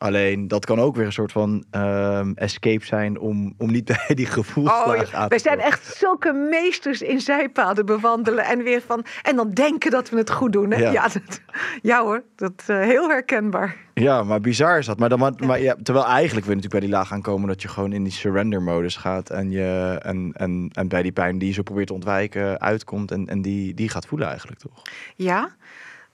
Alleen 0.00 0.48
dat 0.48 0.64
kan 0.64 0.80
ook 0.80 0.96
weer 0.96 1.06
een 1.06 1.12
soort 1.12 1.32
van 1.32 1.64
ehm, 1.70 2.32
escape 2.34 2.84
zijn 2.84 3.18
om, 3.18 3.54
om 3.58 3.70
niet 3.70 3.84
bij 3.84 4.14
die 4.14 4.26
Oh, 4.26 4.32
gevoelslagen 4.32 5.18
aan 5.18 5.22
te 5.22 5.28
wij 5.28 5.38
zijn 5.38 5.60
echt 5.60 5.96
zulke 5.96 6.32
meesters 6.32 7.02
in 7.02 7.20
zijpaden 7.20 7.86
bewandelen 7.86 8.44
en 8.44 8.62
weer 8.62 8.82
van 8.86 9.04
en 9.22 9.36
dan 9.36 9.50
denken 9.50 9.90
dat 9.90 10.10
we 10.10 10.16
het 10.16 10.30
goed 10.30 10.52
doen. 10.52 10.70
Hè? 10.70 10.78
Ja. 10.78 10.92
Ja. 10.92 11.02
dat, 11.02 11.40
ja 11.82 12.02
hoor, 12.02 12.22
dat 12.36 12.52
eh, 12.66 12.80
heel 12.80 13.08
herkenbaar. 13.08 13.76
Ja, 13.94 14.22
maar 14.22 14.40
bizar 14.40 14.78
is 14.78 14.86
dat. 14.86 14.98
Maar, 14.98 15.08
dan, 15.08 15.18
maar, 15.18 15.32
maar 15.38 15.60
ja, 15.60 15.76
terwijl 15.82 16.06
eigenlijk 16.06 16.46
wil 16.46 16.56
je 16.56 16.62
natuurlijk 16.62 16.72
bij 16.72 16.80
die 16.80 16.90
laag 16.90 17.08
gaan 17.08 17.22
komen 17.22 17.48
dat 17.48 17.62
je 17.62 17.68
gewoon 17.68 17.92
in 17.92 18.02
die 18.02 18.12
surrender 18.12 18.62
modus 18.62 18.96
gaat 18.96 19.30
en, 19.30 19.50
je, 19.50 19.98
en, 20.02 20.32
en, 20.32 20.70
en 20.72 20.88
bij 20.88 21.02
die 21.02 21.12
pijn 21.12 21.38
die 21.38 21.48
je 21.48 21.54
zo 21.54 21.62
probeert 21.62 21.86
te 21.86 21.94
ontwijken 21.94 22.60
uitkomt 22.60 23.10
en, 23.10 23.26
en 23.26 23.42
die, 23.42 23.74
die 23.74 23.88
gaat 23.88 24.06
voelen 24.06 24.28
eigenlijk 24.28 24.60
toch? 24.60 24.82
Ja. 25.16 25.56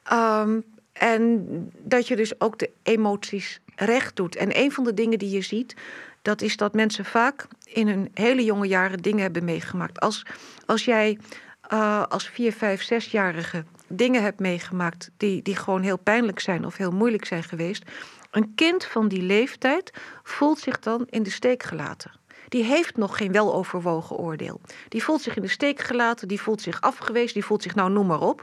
Ehm, 0.03 0.61
en 0.99 1.47
dat 1.79 2.09
je 2.09 2.17
dus 2.17 2.41
ook 2.41 2.59
de 2.59 2.71
emoties 2.83 3.61
recht 3.75 4.17
doet. 4.17 4.37
En 4.37 4.59
een 4.59 4.73
van 4.73 4.85
de 4.85 4.95
dingen 4.95 5.19
die 5.19 5.31
je 5.31 5.43
ziet, 5.43 5.75
dat 6.23 6.43
is 6.43 6.57
dat 6.57 6.75
mensen 6.75 7.05
vaak 7.05 7.47
in 7.65 7.89
hun 7.89 8.11
hele 8.15 8.45
jonge 8.45 8.67
jaren 8.67 9.03
dingen 9.03 9.23
hebben 9.23 9.45
meegemaakt. 9.45 10.01
Als, 10.01 10.27
als 10.67 10.85
jij 10.85 11.19
eh, 11.61 12.03
als 12.09 12.29
vier, 12.29 12.53
vijf, 12.53 12.83
zesjarige 12.83 13.65
dingen 13.89 14.23
hebt 14.23 14.41
meegemaakt 14.41 15.11
die, 15.17 15.43
die 15.43 15.57
gewoon 15.57 15.83
heel 15.83 15.99
pijnlijk 15.99 16.41
zijn 16.41 16.65
of 16.65 16.77
heel 16.77 16.91
moeilijk 16.91 17.25
zijn 17.25 17.43
geweest. 17.43 17.85
Een 18.31 18.55
kind 18.55 18.85
van 18.85 19.09
die 19.09 19.23
leeftijd 19.23 19.93
voelt 20.23 20.59
zich 20.59 20.79
dan 20.79 21.07
in 21.11 21.23
de 21.23 21.31
steek 21.31 21.63
gelaten. 21.63 22.11
Die 22.49 22.65
heeft 22.65 22.97
nog 22.97 23.17
geen 23.17 23.33
weloverwogen 23.33 24.17
oordeel. 24.17 24.61
Die 24.89 25.03
voelt 25.03 25.23
zich 25.23 25.37
in 25.37 25.43
de 25.43 25.49
steek 25.49 25.81
gelaten, 25.81 26.29
die 26.29 26.41
voelt 26.41 26.61
zich 26.61 26.81
afgewezen, 26.81 27.35
die 27.35 27.45
voelt 27.45 27.63
zich 27.63 27.75
nou 27.75 27.91
noem 27.91 28.07
maar 28.07 28.21
op. 28.21 28.43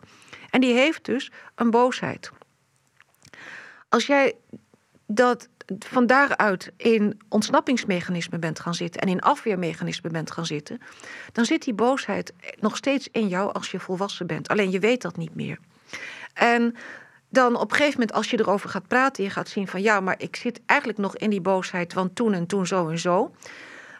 En 0.49 0.61
die 0.61 0.73
heeft 0.73 1.05
dus 1.05 1.31
een 1.55 1.71
boosheid. 1.71 2.31
Als 3.93 4.05
jij 4.05 4.33
dat 5.07 5.49
van 5.79 6.07
daaruit 6.07 6.71
in 6.77 7.21
ontsnappingsmechanismen 7.29 8.39
bent 8.39 8.59
gaan 8.59 8.75
zitten 8.75 9.01
en 9.01 9.07
in 9.07 9.21
afweermechanismen 9.21 10.11
bent 10.11 10.31
gaan 10.31 10.45
zitten, 10.45 10.81
dan 11.31 11.45
zit 11.45 11.63
die 11.63 11.73
boosheid 11.73 12.33
nog 12.59 12.77
steeds 12.77 13.07
in 13.11 13.27
jou 13.27 13.53
als 13.53 13.71
je 13.71 13.79
volwassen 13.79 14.27
bent. 14.27 14.47
Alleen 14.47 14.71
je 14.71 14.79
weet 14.79 15.01
dat 15.01 15.17
niet 15.17 15.35
meer. 15.35 15.57
En 16.33 16.75
dan 17.29 17.55
op 17.55 17.69
een 17.71 17.77
gegeven 17.77 17.99
moment, 17.99 18.17
als 18.17 18.29
je 18.29 18.39
erover 18.39 18.69
gaat 18.69 18.87
praten, 18.87 19.23
je 19.23 19.29
gaat 19.29 19.49
zien 19.49 19.67
van 19.67 19.81
ja, 19.81 19.99
maar 19.99 20.15
ik 20.17 20.35
zit 20.35 20.61
eigenlijk 20.65 20.99
nog 20.99 21.17
in 21.17 21.29
die 21.29 21.41
boosheid, 21.41 21.93
want 21.93 22.15
toen 22.15 22.33
en 22.33 22.45
toen 22.45 22.67
zo 22.67 22.89
en 22.89 22.99
zo. 22.99 23.35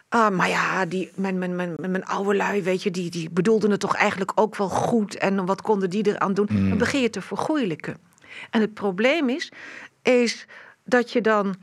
Ah, 0.08 0.30
maar 0.30 0.48
ja, 0.48 0.86
die, 0.86 1.10
mijn, 1.14 1.38
mijn, 1.38 1.56
mijn, 1.56 1.74
mijn 1.78 2.04
oude 2.04 2.36
lui, 2.36 2.62
weet 2.62 2.82
je, 2.82 2.90
die, 2.90 3.10
die 3.10 3.30
bedoelden 3.30 3.70
het 3.70 3.80
toch 3.80 3.96
eigenlijk 3.96 4.32
ook 4.34 4.56
wel 4.56 4.68
goed. 4.68 5.16
En 5.16 5.46
wat 5.46 5.62
konden 5.62 5.90
die 5.90 6.06
eraan 6.06 6.34
doen? 6.34 6.46
Dan 6.46 6.78
begin 6.78 7.00
je 7.00 7.10
te 7.10 7.20
vergoeilijken. 7.20 8.12
En 8.50 8.60
het 8.60 8.74
probleem 8.74 9.28
is, 9.28 9.52
is 10.02 10.46
dat 10.84 11.12
je 11.12 11.20
dan 11.20 11.54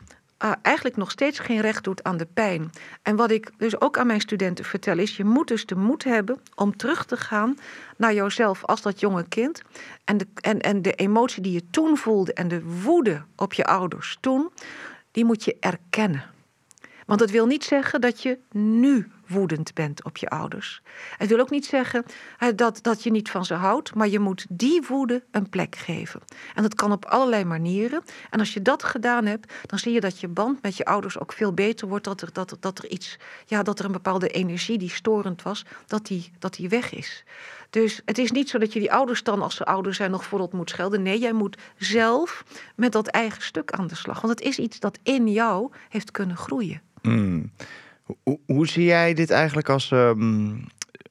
uh, 0.43 0.51
eigenlijk 0.61 0.95
nog 0.95 1.11
steeds 1.11 1.39
geen 1.39 1.61
recht 1.61 1.83
doet 1.83 2.03
aan 2.03 2.17
de 2.17 2.27
pijn. 2.33 2.69
En 3.01 3.15
wat 3.15 3.31
ik 3.31 3.51
dus 3.57 3.81
ook 3.81 3.97
aan 3.97 4.07
mijn 4.07 4.21
studenten 4.21 4.65
vertel 4.65 4.97
is, 4.97 5.17
je 5.17 5.23
moet 5.23 5.47
dus 5.47 5.65
de 5.65 5.75
moed 5.75 6.03
hebben 6.03 6.41
om 6.55 6.77
terug 6.77 7.05
te 7.05 7.17
gaan 7.17 7.57
naar 7.97 8.13
jouzelf 8.13 8.65
als 8.65 8.81
dat 8.81 8.99
jonge 8.99 9.27
kind. 9.27 9.61
En 10.03 10.17
de, 10.17 10.27
en, 10.35 10.59
en 10.59 10.81
de 10.81 10.93
emotie 10.93 11.41
die 11.41 11.53
je 11.53 11.69
toen 11.71 11.97
voelde 11.97 12.33
en 12.33 12.47
de 12.47 12.63
woede 12.63 13.23
op 13.35 13.53
je 13.53 13.65
ouders 13.65 14.17
toen, 14.19 14.51
die 15.11 15.25
moet 15.25 15.43
je 15.43 15.57
erkennen. 15.59 16.23
Want 17.05 17.19
dat 17.19 17.29
wil 17.31 17.45
niet 17.45 17.63
zeggen 17.63 18.01
dat 18.01 18.21
je 18.21 18.39
nu 18.51 19.11
woedend 19.31 19.73
bent 19.73 20.03
op 20.03 20.17
je 20.17 20.29
ouders. 20.29 20.81
Het 21.17 21.29
wil 21.29 21.39
ook 21.39 21.49
niet 21.49 21.65
zeggen 21.65 22.05
dat, 22.55 22.79
dat 22.81 23.03
je 23.03 23.11
niet 23.11 23.29
van 23.29 23.45
ze 23.45 23.53
houdt, 23.53 23.95
maar 23.95 24.07
je 24.07 24.19
moet 24.19 24.45
die 24.49 24.81
woede 24.87 25.23
een 25.31 25.49
plek 25.49 25.75
geven. 25.75 26.21
En 26.55 26.61
dat 26.63 26.75
kan 26.75 26.91
op 26.91 27.05
allerlei 27.05 27.45
manieren. 27.45 28.03
En 28.29 28.39
als 28.39 28.53
je 28.53 28.61
dat 28.61 28.83
gedaan 28.83 29.25
hebt, 29.25 29.53
dan 29.65 29.79
zie 29.79 29.93
je 29.93 29.99
dat 29.99 30.19
je 30.19 30.27
band 30.27 30.61
met 30.61 30.77
je 30.77 30.85
ouders 30.85 31.19
ook 31.19 31.33
veel 31.33 31.53
beter 31.53 31.87
wordt. 31.87 32.05
Dat 32.05 32.21
er, 32.21 32.33
dat, 32.33 32.57
dat 32.59 32.77
er 32.77 32.89
iets, 32.89 33.17
ja, 33.45 33.63
dat 33.63 33.79
er 33.79 33.85
een 33.85 33.91
bepaalde 33.91 34.27
energie 34.27 34.77
die 34.77 34.89
storend 34.89 35.41
was, 35.41 35.65
dat 35.87 36.05
die, 36.05 36.31
dat 36.39 36.53
die 36.53 36.69
weg 36.69 36.93
is. 36.93 37.23
Dus 37.69 38.01
het 38.05 38.17
is 38.17 38.31
niet 38.31 38.49
zo 38.49 38.57
dat 38.57 38.73
je 38.73 38.79
die 38.79 38.93
ouders 38.93 39.23
dan, 39.23 39.41
als 39.41 39.55
ze 39.55 39.65
ouder 39.65 39.93
zijn, 39.93 40.11
nog 40.11 40.25
voorop 40.25 40.53
moet 40.53 40.69
schelden. 40.69 41.01
Nee, 41.01 41.19
jij 41.19 41.33
moet 41.33 41.57
zelf 41.77 42.43
met 42.75 42.91
dat 42.91 43.07
eigen 43.07 43.41
stuk 43.41 43.71
aan 43.71 43.87
de 43.87 43.95
slag. 43.95 44.21
Want 44.21 44.39
het 44.39 44.47
is 44.47 44.59
iets 44.59 44.79
dat 44.79 44.99
in 45.03 45.27
jou 45.27 45.71
heeft 45.89 46.11
kunnen 46.11 46.37
groeien. 46.37 46.81
Mm. 47.01 47.51
Hoe, 48.03 48.39
hoe, 48.45 48.67
zie 48.67 48.85
jij 48.85 49.13
dit 49.13 49.29
eigenlijk 49.29 49.69
als, 49.69 49.91
um, 49.91 50.63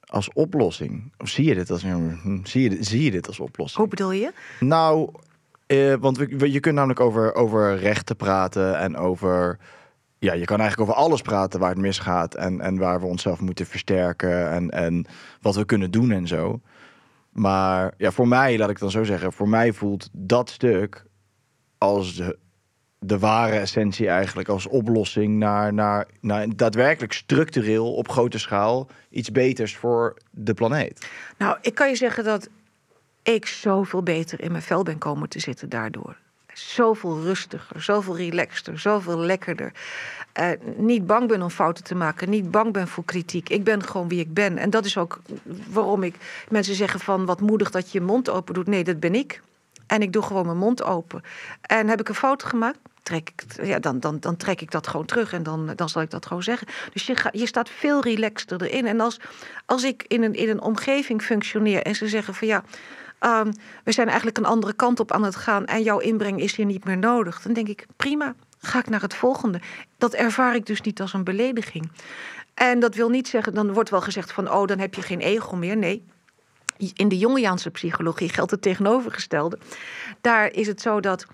als 0.04 0.32
oplossing? 0.32 1.12
Of 1.18 1.28
zie 1.28 1.44
je 1.44 1.54
dit 1.54 1.70
als, 1.70 1.84
zie 2.42 2.70
je, 2.70 2.84
zie 2.84 3.02
je 3.02 3.10
dit 3.10 3.26
als 3.26 3.40
oplossing? 3.40 3.78
Hoe 3.78 3.88
bedoel 3.88 4.12
je? 4.12 4.32
Nou, 4.60 5.10
eh, 5.66 5.94
want 5.94 6.16
we, 6.16 6.52
je 6.52 6.60
kunt 6.60 6.74
namelijk 6.74 7.00
over, 7.00 7.34
over 7.34 7.76
rechten 7.76 8.16
praten 8.16 8.78
en 8.78 8.96
over... 8.96 9.58
Ja, 10.18 10.32
je 10.32 10.44
kan 10.44 10.60
eigenlijk 10.60 10.90
over 10.90 11.02
alles 11.02 11.22
praten 11.22 11.60
waar 11.60 11.70
het 11.70 11.78
misgaat 11.78 12.34
en, 12.34 12.60
en 12.60 12.78
waar 12.78 13.00
we 13.00 13.06
onszelf 13.06 13.40
moeten 13.40 13.66
versterken 13.66 14.50
en, 14.50 14.70
en 14.70 15.06
wat 15.40 15.54
we 15.54 15.64
kunnen 15.64 15.90
doen 15.90 16.10
en 16.10 16.26
zo. 16.26 16.60
Maar 17.30 17.94
ja, 17.96 18.10
voor 18.10 18.28
mij, 18.28 18.58
laat 18.58 18.70
ik 18.70 18.78
dan 18.78 18.90
zo 18.90 19.04
zeggen, 19.04 19.32
voor 19.32 19.48
mij 19.48 19.72
voelt 19.72 20.08
dat 20.12 20.50
stuk 20.50 21.04
als 21.78 22.16
de, 22.16 22.38
de 23.02 23.18
ware 23.18 23.58
essentie 23.58 24.08
eigenlijk 24.08 24.48
als 24.48 24.66
oplossing 24.66 25.38
naar, 25.38 25.72
naar, 25.74 26.06
naar 26.20 26.56
daadwerkelijk 26.56 27.12
structureel 27.12 27.94
op 27.94 28.08
grote 28.08 28.38
schaal 28.38 28.88
iets 29.10 29.32
beters 29.32 29.76
voor 29.76 30.16
de 30.30 30.54
planeet. 30.54 31.08
Nou, 31.36 31.58
ik 31.60 31.74
kan 31.74 31.88
je 31.88 31.96
zeggen 31.96 32.24
dat 32.24 32.48
ik 33.22 33.46
zoveel 33.46 34.02
beter 34.02 34.40
in 34.40 34.50
mijn 34.50 34.62
vel 34.62 34.82
ben 34.82 34.98
komen 34.98 35.28
te 35.28 35.40
zitten 35.40 35.68
daardoor. 35.68 36.16
Zoveel 36.52 37.20
rustiger, 37.20 37.82
zoveel 37.82 38.16
relaxter, 38.16 38.78
zoveel 38.78 39.18
lekkerder. 39.18 39.72
Uh, 40.40 40.48
niet 40.76 41.06
bang 41.06 41.28
ben 41.28 41.42
om 41.42 41.50
fouten 41.50 41.84
te 41.84 41.94
maken, 41.94 42.30
niet 42.30 42.50
bang 42.50 42.72
ben 42.72 42.88
voor 42.88 43.04
kritiek. 43.04 43.48
Ik 43.48 43.64
ben 43.64 43.82
gewoon 43.82 44.08
wie 44.08 44.20
ik 44.20 44.34
ben. 44.34 44.58
En 44.58 44.70
dat 44.70 44.84
is 44.84 44.98
ook 44.98 45.20
waarom 45.68 46.02
ik 46.02 46.14
mensen 46.48 46.74
zeggen 46.74 47.00
van 47.00 47.26
wat 47.26 47.40
moedig 47.40 47.70
dat 47.70 47.92
je 47.92 47.98
je 47.98 48.04
mond 48.04 48.30
open 48.30 48.54
doet. 48.54 48.66
Nee, 48.66 48.84
dat 48.84 49.00
ben 49.00 49.14
ik. 49.14 49.42
En 49.86 50.02
ik 50.02 50.12
doe 50.12 50.22
gewoon 50.22 50.46
mijn 50.46 50.58
mond 50.58 50.82
open. 50.82 51.22
En 51.60 51.88
heb 51.88 52.00
ik 52.00 52.08
een 52.08 52.14
fout 52.14 52.42
gemaakt? 52.42 52.78
Trek 53.02 53.30
ik, 53.30 53.64
ja, 53.66 53.78
dan, 53.78 54.00
dan, 54.00 54.20
dan 54.20 54.36
trek 54.36 54.60
ik 54.60 54.70
dat 54.70 54.86
gewoon 54.86 55.06
terug 55.06 55.32
en 55.32 55.42
dan, 55.42 55.72
dan 55.76 55.88
zal 55.88 56.02
ik 56.02 56.10
dat 56.10 56.26
gewoon 56.26 56.42
zeggen. 56.42 56.66
Dus 56.92 57.06
je, 57.06 57.16
ga, 57.16 57.30
staat 57.32 57.68
veel 57.68 58.02
relaxter 58.02 58.62
erin. 58.62 58.86
En 58.86 59.00
als, 59.00 59.20
als 59.66 59.84
ik 59.84 60.04
in 60.08 60.22
een, 60.22 60.34
in 60.34 60.48
een 60.48 60.60
omgeving 60.60 61.22
functioneer 61.22 61.82
en 61.82 61.94
ze 61.94 62.08
zeggen 62.08 62.34
van 62.34 62.48
ja, 62.48 62.62
um, 63.20 63.52
we 63.84 63.92
zijn 63.92 64.06
eigenlijk 64.06 64.38
een 64.38 64.44
andere 64.44 64.72
kant 64.72 65.00
op 65.00 65.12
aan 65.12 65.22
het 65.22 65.36
gaan 65.36 65.64
en 65.66 65.82
jouw 65.82 65.98
inbreng 65.98 66.40
is 66.40 66.56
hier 66.56 66.66
niet 66.66 66.84
meer 66.84 66.98
nodig, 66.98 67.42
dan 67.42 67.52
denk 67.52 67.68
ik 67.68 67.86
prima, 67.96 68.34
ga 68.58 68.78
ik 68.78 68.88
naar 68.88 69.02
het 69.02 69.14
volgende. 69.14 69.60
Dat 69.98 70.14
ervaar 70.14 70.54
ik 70.54 70.66
dus 70.66 70.80
niet 70.80 71.00
als 71.00 71.12
een 71.12 71.24
belediging. 71.24 71.90
En 72.54 72.80
dat 72.80 72.94
wil 72.94 73.08
niet 73.08 73.28
zeggen, 73.28 73.54
dan 73.54 73.72
wordt 73.72 73.90
wel 73.90 74.00
gezegd 74.00 74.32
van 74.32 74.50
oh, 74.50 74.66
dan 74.66 74.78
heb 74.78 74.94
je 74.94 75.02
geen 75.02 75.20
ego 75.20 75.56
meer. 75.56 75.76
Nee, 75.76 76.04
in 76.94 77.08
de 77.08 77.18
Jungiaanse 77.18 77.70
psychologie 77.70 78.28
geldt 78.28 78.50
het 78.50 78.62
tegenovergestelde. 78.62 79.58
Daar 80.20 80.52
is 80.52 80.66
het 80.66 80.80
zo 80.80 81.00
dat 81.00 81.26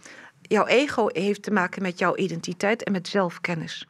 jouw 0.49 0.67
ego 0.67 1.07
heeft 1.13 1.43
te 1.43 1.51
maken 1.51 1.83
met 1.83 1.99
jouw 1.99 2.17
identiteit 2.17 2.83
en 2.83 2.93
met 2.93 3.09
zelfkennis. 3.09 3.89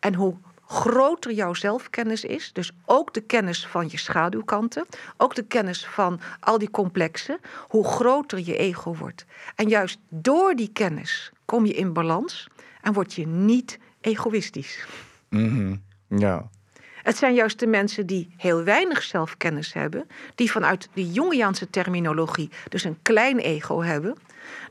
En 0.00 0.14
hoe 0.14 0.36
groter 0.66 1.32
jouw 1.32 1.54
zelfkennis 1.54 2.24
is, 2.24 2.52
dus 2.52 2.72
ook 2.84 3.14
de 3.14 3.20
kennis 3.20 3.66
van 3.66 3.88
je 3.90 3.98
schaduwkanten, 3.98 4.86
ook 5.16 5.34
de 5.34 5.46
kennis 5.46 5.86
van 5.86 6.20
al 6.40 6.58
die 6.58 6.70
complexen, 6.70 7.38
hoe 7.68 7.84
groter 7.84 8.38
je 8.38 8.56
ego 8.56 8.94
wordt. 8.94 9.24
En 9.54 9.68
juist 9.68 9.98
door 10.08 10.54
die 10.54 10.70
kennis 10.72 11.32
kom 11.44 11.66
je 11.66 11.74
in 11.74 11.92
balans 11.92 12.48
en 12.80 12.92
word 12.92 13.14
je 13.14 13.26
niet 13.26 13.78
egoïstisch. 14.00 14.86
Mm. 15.28 15.82
Ja. 16.08 16.48
Het 17.08 17.16
zijn 17.16 17.34
juist 17.34 17.58
de 17.58 17.66
mensen 17.66 18.06
die 18.06 18.34
heel 18.36 18.62
weinig 18.62 19.02
zelfkennis 19.02 19.72
hebben, 19.72 20.08
die 20.34 20.50
vanuit 20.50 20.88
de 20.92 21.10
Jungiaanse 21.10 21.70
terminologie 21.70 22.50
dus 22.68 22.84
een 22.84 22.98
klein 23.02 23.38
ego 23.38 23.82
hebben, 23.82 24.16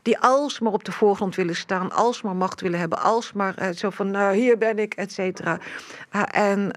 die 0.02 0.18
alsmaar 0.18 0.72
op 0.72 0.84
de 0.84 0.92
voorgrond 0.92 1.34
willen 1.34 1.56
staan, 1.56 1.92
alsmaar 1.92 2.36
macht 2.36 2.60
willen 2.60 2.78
hebben, 2.78 3.02
alsmaar 3.02 3.54
uh, 3.62 3.68
zo 3.68 3.90
van 3.90 4.16
uh, 4.16 4.30
hier 4.30 4.58
ben 4.58 4.78
ik, 4.78 4.94
et 4.94 5.12
cetera. 5.12 5.58
Uh, 6.12 6.22
en 6.26 6.70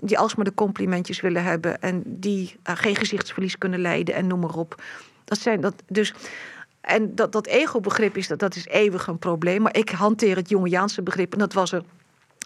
die 0.00 0.18
alsmaar 0.18 0.44
de 0.44 0.54
complimentjes 0.54 1.20
willen 1.20 1.44
hebben 1.44 1.80
en 1.82 2.02
die 2.06 2.56
geen 2.64 2.96
gezichtsverlies 2.96 3.58
kunnen 3.58 3.80
leiden 3.80 4.14
en 4.14 4.26
noem 4.26 4.40
maar 4.40 4.56
op. 4.56 4.82
Dat 5.24 5.38
zijn 5.38 5.60
dat 5.60 5.74
dus. 5.88 6.14
En 6.80 7.14
dat, 7.14 7.32
dat 7.32 7.46
ego-begrip 7.46 8.16
is, 8.16 8.28
dat, 8.28 8.38
dat 8.38 8.56
is 8.56 8.66
eeuwig 8.66 9.06
een 9.06 9.18
probleem. 9.18 9.62
Maar 9.62 9.76
ik 9.76 9.90
hanteer 9.90 10.36
het 10.36 10.48
Jungiaanse 10.48 11.02
begrip 11.02 11.32
en 11.32 11.38
dat 11.38 11.52
was 11.52 11.72
er 11.72 11.82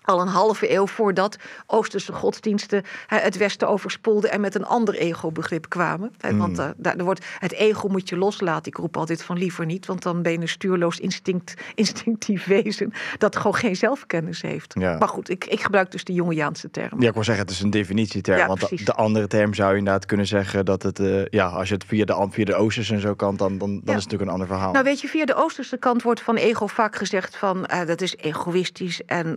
al 0.05 0.21
een 0.21 0.29
halve 0.29 0.73
eeuw 0.73 0.87
voordat 0.87 1.37
Oosterse 1.67 2.13
godsdiensten 2.13 2.83
het 3.07 3.37
Westen 3.37 3.69
overspoelden 3.69 4.31
en 4.31 4.41
met 4.41 4.55
een 4.55 4.65
ander 4.67 4.95
ego-begrip 4.95 5.69
kwamen. 5.69 6.13
Hè, 6.21 6.37
Want 6.37 6.59
eh, 6.59 6.69
daar, 6.77 6.97
er 6.97 7.05
wordt, 7.05 7.25
het 7.39 7.53
ego 7.53 7.89
moet 7.89 8.09
je 8.09 8.17
loslaten. 8.17 8.73
Ik 8.73 8.77
roep 8.77 8.97
altijd 8.97 9.23
van 9.23 9.39
liever 9.39 9.67
niet, 9.67 9.87
want 9.87 10.03
dan 10.03 10.23
ben 10.23 10.33
je 10.33 10.39
een 10.39 10.49
stuurloos 10.49 10.99
instinct, 10.99 11.55
instinctief 11.75 12.45
wezen 12.45 12.93
dat 13.19 13.37
gewoon 13.37 13.55
geen 13.55 13.77
zelfkennis 13.77 14.43
heeft. 14.43 14.75
Ja. 14.79 14.99
Maar 14.99 15.09
goed, 15.09 15.31
ik, 15.31 15.45
ik 15.45 15.61
gebruik 15.61 15.91
dus 15.91 16.05
de 16.05 16.13
Jungiaanse 16.13 16.71
term. 16.71 17.01
Ja, 17.01 17.09
ik 17.09 17.15
wil 17.15 17.25
zeggen, 17.25 17.45
het 17.45 17.55
is 17.55 17.61
een 17.61 17.71
definitieterm. 17.71 18.39
Ja, 18.39 18.47
want 18.47 18.61
de, 18.61 18.67
precies. 18.67 18.87
de 18.87 18.95
andere 18.95 19.27
term 19.27 19.55
zou 19.55 19.73
je 19.73 19.79
inderdaad 19.79 20.07
kunnen 20.07 20.27
zeggen 20.27 20.65
dat 20.65 20.83
het, 20.83 20.99
eh, 20.99 21.25
ja, 21.27 21.47
als 21.47 21.69
je 21.69 21.75
het 21.75 21.85
via 21.85 22.05
de, 22.05 22.27
via 22.31 22.45
de 22.45 22.55
Oosterse 22.55 22.95
en 22.95 23.01
zo 23.01 23.15
kan, 23.15 23.37
dan, 23.37 23.59
dan, 23.59 23.69
dan 23.69 23.69
Ja. 23.69 23.77
is 23.77 23.85
het 23.85 23.95
natuurlijk 23.95 24.23
een 24.23 24.29
ander 24.29 24.47
verhaal. 24.47 24.73
Nou 24.73 24.85
weet 24.85 25.01
je, 25.01 25.09
via 25.09 25.25
de 25.25 25.35
Oosterse 25.35 25.77
kant 25.77 26.03
wordt 26.03 26.21
van 26.21 26.37
ego 26.37 26.67
vaak 26.67 26.97
gezegd 26.97 27.37
van 27.37 27.67
eh, 27.67 27.87
dat 27.87 28.01
is 28.01 28.17
egoïstisch 28.17 29.05
en 29.05 29.37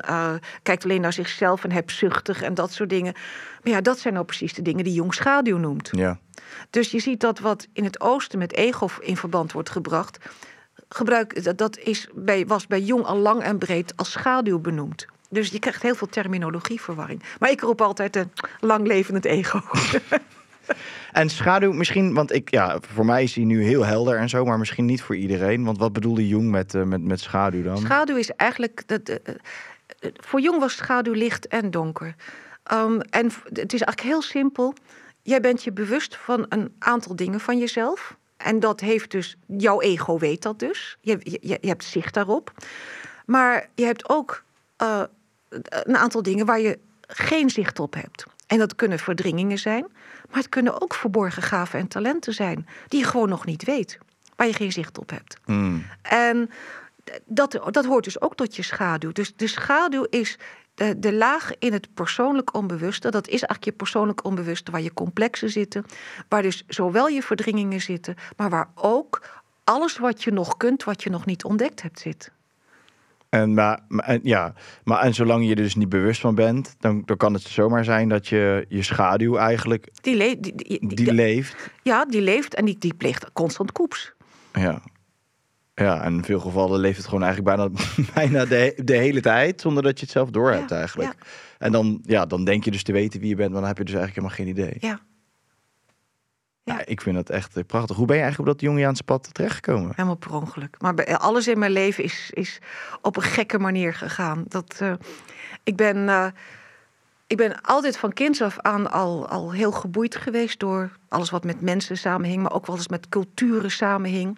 kijkt 0.63 0.83
alleen 0.83 1.01
naar 1.01 1.13
zichzelf 1.13 1.63
en 1.63 1.71
hebzuchtig 1.71 2.41
en 2.41 2.53
dat 2.53 2.71
soort 2.71 2.89
dingen. 2.89 3.13
Maar 3.63 3.73
ja, 3.73 3.81
dat 3.81 3.99
zijn 3.99 4.13
nou 4.13 4.25
precies 4.25 4.53
de 4.53 4.61
dingen 4.61 4.83
die 4.83 4.93
Jung 4.93 5.13
schaduw 5.13 5.57
noemt. 5.57 5.89
ja. 5.91 6.19
Dus 6.69 6.91
je 6.91 6.99
ziet 6.99 7.19
dat 7.19 7.39
wat 7.39 7.67
in 7.73 7.83
het 7.83 8.01
oosten 8.01 8.39
met 8.39 8.53
ego 8.53 8.89
in 8.99 9.17
verband 9.17 9.51
wordt 9.51 9.69
gebracht, 9.69 10.17
gebruik, 10.89 11.57
dat, 11.57 11.77
is 11.77 12.07
bij, 12.13 12.45
was 12.45 12.67
bij 12.67 12.81
Jong 12.81 13.03
al 13.03 13.17
lang 13.17 13.41
en 13.41 13.57
breed 13.57 13.93
als 13.95 14.11
schaduw 14.11 14.59
benoemd. 14.59 15.05
Dus 15.29 15.49
je 15.49 15.59
krijgt 15.59 15.81
heel 15.81 15.95
veel 15.95 16.07
terminologieverwarring. 16.07 17.23
Maar 17.39 17.49
ik 17.49 17.61
roep 17.61 17.81
altijd 17.81 18.15
een 18.15 18.31
lang 18.59 18.87
levend 18.87 19.25
ego. 19.25 19.61
En 21.11 21.29
schaduw 21.29 21.71
misschien, 21.71 22.13
want 22.13 22.33
ik, 22.33 22.51
ja, 22.51 22.79
voor 22.81 23.05
mij 23.05 23.23
is 23.23 23.35
hij 23.35 23.43
nu 23.43 23.63
heel 23.63 23.85
helder 23.85 24.17
en 24.17 24.29
zo, 24.29 24.45
maar 24.45 24.57
misschien 24.57 24.85
niet 24.85 25.01
voor 25.01 25.15
iedereen. 25.15 25.63
Want 25.63 25.77
wat 25.77 25.93
bedoelde 25.93 26.27
Jung 26.27 26.51
met, 26.51 26.75
eh, 26.75 26.83
met, 26.83 27.01
met 27.03 27.19
schaduw 27.19 27.63
dan? 27.63 27.77
Schaduw 27.77 28.15
is 28.15 28.29
eigenlijk. 28.29 28.83
Dat, 28.85 29.09
eh, 29.09 29.35
voor 29.99 30.41
Jong 30.41 30.59
was 30.59 30.75
schaduw 30.75 31.13
licht 31.13 31.47
en 31.47 31.71
donker. 31.71 32.15
Um, 32.73 33.01
en 33.01 33.25
het 33.43 33.73
is 33.73 33.81
eigenlijk 33.81 34.01
heel 34.01 34.21
simpel. 34.21 34.73
Jij 35.21 35.41
bent 35.41 35.63
je 35.63 35.71
bewust 35.71 36.17
van 36.17 36.45
een 36.49 36.75
aantal 36.79 37.15
dingen 37.15 37.39
van 37.39 37.57
jezelf. 37.57 38.17
En 38.37 38.59
dat 38.59 38.79
heeft 38.79 39.11
dus, 39.11 39.37
jouw 39.45 39.81
ego 39.81 40.17
weet 40.17 40.41
dat 40.41 40.59
dus. 40.59 40.97
Je, 41.01 41.17
je, 41.23 41.57
je 41.61 41.67
hebt 41.67 41.83
zicht 41.83 42.13
daarop. 42.13 42.51
Maar 43.25 43.69
je 43.75 43.85
hebt 43.85 44.09
ook 44.09 44.43
eh, 44.77 45.03
een 45.69 45.97
aantal 45.97 46.21
dingen 46.21 46.45
waar 46.45 46.59
je 46.59 46.79
geen 47.07 47.49
zicht 47.49 47.79
op 47.79 47.93
hebt. 47.93 48.25
En 48.47 48.57
dat 48.57 48.75
kunnen 48.75 48.99
verdringingen 48.99 49.57
zijn. 49.57 49.85
Maar 50.29 50.39
het 50.39 50.49
kunnen 50.49 50.81
ook 50.81 50.93
verborgen 50.93 51.43
gaven 51.43 51.79
en 51.79 51.87
talenten 51.87 52.33
zijn. 52.33 52.67
Die 52.87 52.99
je 52.99 53.05
gewoon 53.05 53.29
nog 53.29 53.45
niet 53.45 53.63
weet. 53.63 53.97
Waar 54.35 54.47
je 54.47 54.53
geen 54.53 54.71
zicht 54.71 54.97
op 54.97 55.09
hebt. 55.09 55.37
Hmm. 55.45 55.85
En 56.01 56.49
dat, 57.25 57.59
dat 57.71 57.85
hoort 57.85 58.03
dus 58.03 58.21
ook 58.21 58.35
tot 58.35 58.55
je 58.55 58.61
schaduw. 58.63 59.11
Dus 59.11 59.33
de 59.35 59.47
schaduw 59.47 60.05
is 60.09 60.37
de, 60.73 60.99
de 60.99 61.13
laag 61.13 61.51
in 61.59 61.73
het 61.73 61.87
persoonlijk 61.93 62.55
onbewuste. 62.55 63.09
Dat 63.11 63.25
is 63.25 63.31
eigenlijk 63.31 63.63
je 63.63 63.71
persoonlijk 63.71 64.23
onbewuste 64.25 64.71
waar 64.71 64.81
je 64.81 64.93
complexen 64.93 65.49
zitten. 65.49 65.85
Waar 66.29 66.41
dus 66.41 66.63
zowel 66.67 67.07
je 67.07 67.21
verdringingen 67.23 67.81
zitten, 67.81 68.15
maar 68.37 68.49
waar 68.49 68.69
ook 68.75 69.21
alles 69.63 69.97
wat 69.97 70.23
je 70.23 70.31
nog 70.31 70.57
kunt, 70.57 70.83
wat 70.83 71.03
je 71.03 71.09
nog 71.09 71.25
niet 71.25 71.43
ontdekt 71.43 71.81
hebt, 71.81 71.99
zit. 71.99 72.31
En, 73.29 73.53
maar, 73.53 73.79
en, 73.97 74.19
ja, 74.23 74.53
maar 74.83 74.99
en 75.01 75.13
zolang 75.13 75.43
je 75.43 75.49
er 75.49 75.55
dus 75.55 75.75
niet 75.75 75.89
bewust 75.89 76.21
van 76.21 76.35
bent, 76.35 76.75
dan, 76.79 77.01
dan 77.05 77.17
kan 77.17 77.33
het 77.33 77.41
zomaar 77.41 77.83
zijn 77.83 78.09
dat 78.09 78.27
je 78.27 78.65
je 78.69 78.83
schaduw 78.83 79.35
eigenlijk, 79.37 79.87
Die, 80.01 80.15
le- 80.15 80.39
die, 80.39 80.55
die- 80.55 80.79
die- 80.87 80.95
die 80.95 81.13
leeft. 81.13 81.69
ja, 81.83 82.05
die 82.05 82.21
leeft 82.21 82.53
en 82.55 82.65
die, 82.65 82.77
die 82.77 82.93
pleegt 82.93 83.31
constant 83.33 83.71
koeps. 83.71 84.13
Ja. 84.53 84.81
Ja, 85.81 86.03
en 86.03 86.13
in 86.13 86.23
veel 86.23 86.39
gevallen 86.39 86.79
leeft 86.79 86.97
het 86.97 87.05
gewoon 87.05 87.23
eigenlijk 87.23 87.55
bijna, 87.55 87.69
bijna 88.13 88.45
de, 88.45 88.81
de 88.83 88.95
hele 88.95 89.21
tijd, 89.21 89.61
zonder 89.61 89.83
dat 89.83 89.99
je 89.99 90.05
het 90.05 90.13
zelf 90.13 90.29
door 90.29 90.51
hebt 90.51 90.69
Ja, 90.69 90.77
eigenlijk. 90.77 91.13
ja. 91.19 91.25
En 91.57 91.71
dan, 91.71 91.99
ja, 92.03 92.25
dan 92.25 92.43
denk 92.43 92.63
je 92.63 92.71
dus 92.71 92.83
te 92.83 92.91
weten 92.91 93.19
wie 93.19 93.29
je 93.29 93.35
bent, 93.35 93.51
maar 93.51 93.59
dan 93.59 93.67
heb 93.69 93.77
je 93.77 93.83
dus 93.83 93.93
eigenlijk 93.93 94.27
helemaal 94.37 94.55
geen 94.55 94.65
idee. 94.65 94.89
Ja, 94.89 94.99
Ja. 96.63 96.85
Ik 96.85 97.01
vind 97.01 97.15
dat 97.15 97.29
echt 97.29 97.57
eh, 97.57 97.63
prachtig. 97.67 97.95
Hoe 97.95 98.05
ben 98.05 98.15
je 98.15 98.21
eigenlijk 98.21 98.51
op 98.51 98.59
dat 98.59 98.69
Jungiaanse 98.69 99.03
pad 99.03 99.33
terechtgekomen? 99.33 99.91
helemaal 99.95 100.15
per 100.15 100.33
ongeluk. 100.33 100.75
Maar 100.81 100.93
bij, 100.93 101.17
alles 101.17 101.47
in 101.47 101.59
mijn 101.59 101.71
leven 101.71 102.03
is, 102.03 102.29
is 102.33 102.59
op 103.01 103.15
een 103.15 103.23
gekke 103.23 103.59
manier 103.59 103.93
gegaan. 103.93 104.43
Dat, 104.47 104.75
eh, 104.79 104.93
ik, 105.63 105.75
ben, 105.75 106.09
eh, 106.09 106.27
ik 107.27 107.37
ben 107.37 107.61
altijd 107.61 107.97
van 107.97 108.13
kinds 108.13 108.41
af 108.41 108.59
aan 108.59 108.91
al, 108.91 109.27
al 109.27 109.51
heel 109.53 109.71
geboeid 109.71 110.15
geweest 110.15 110.59
door 110.59 110.91
alles 111.09 111.29
wat 111.29 111.43
met 111.43 111.61
mensen 111.61 111.97
samenhing, 111.97 112.41
maar 112.41 112.53
ook 112.53 112.65
wel 112.65 112.75
eens 112.75 112.87
met 112.87 113.09
culturen 113.09 113.71
samenhing, 113.71 114.37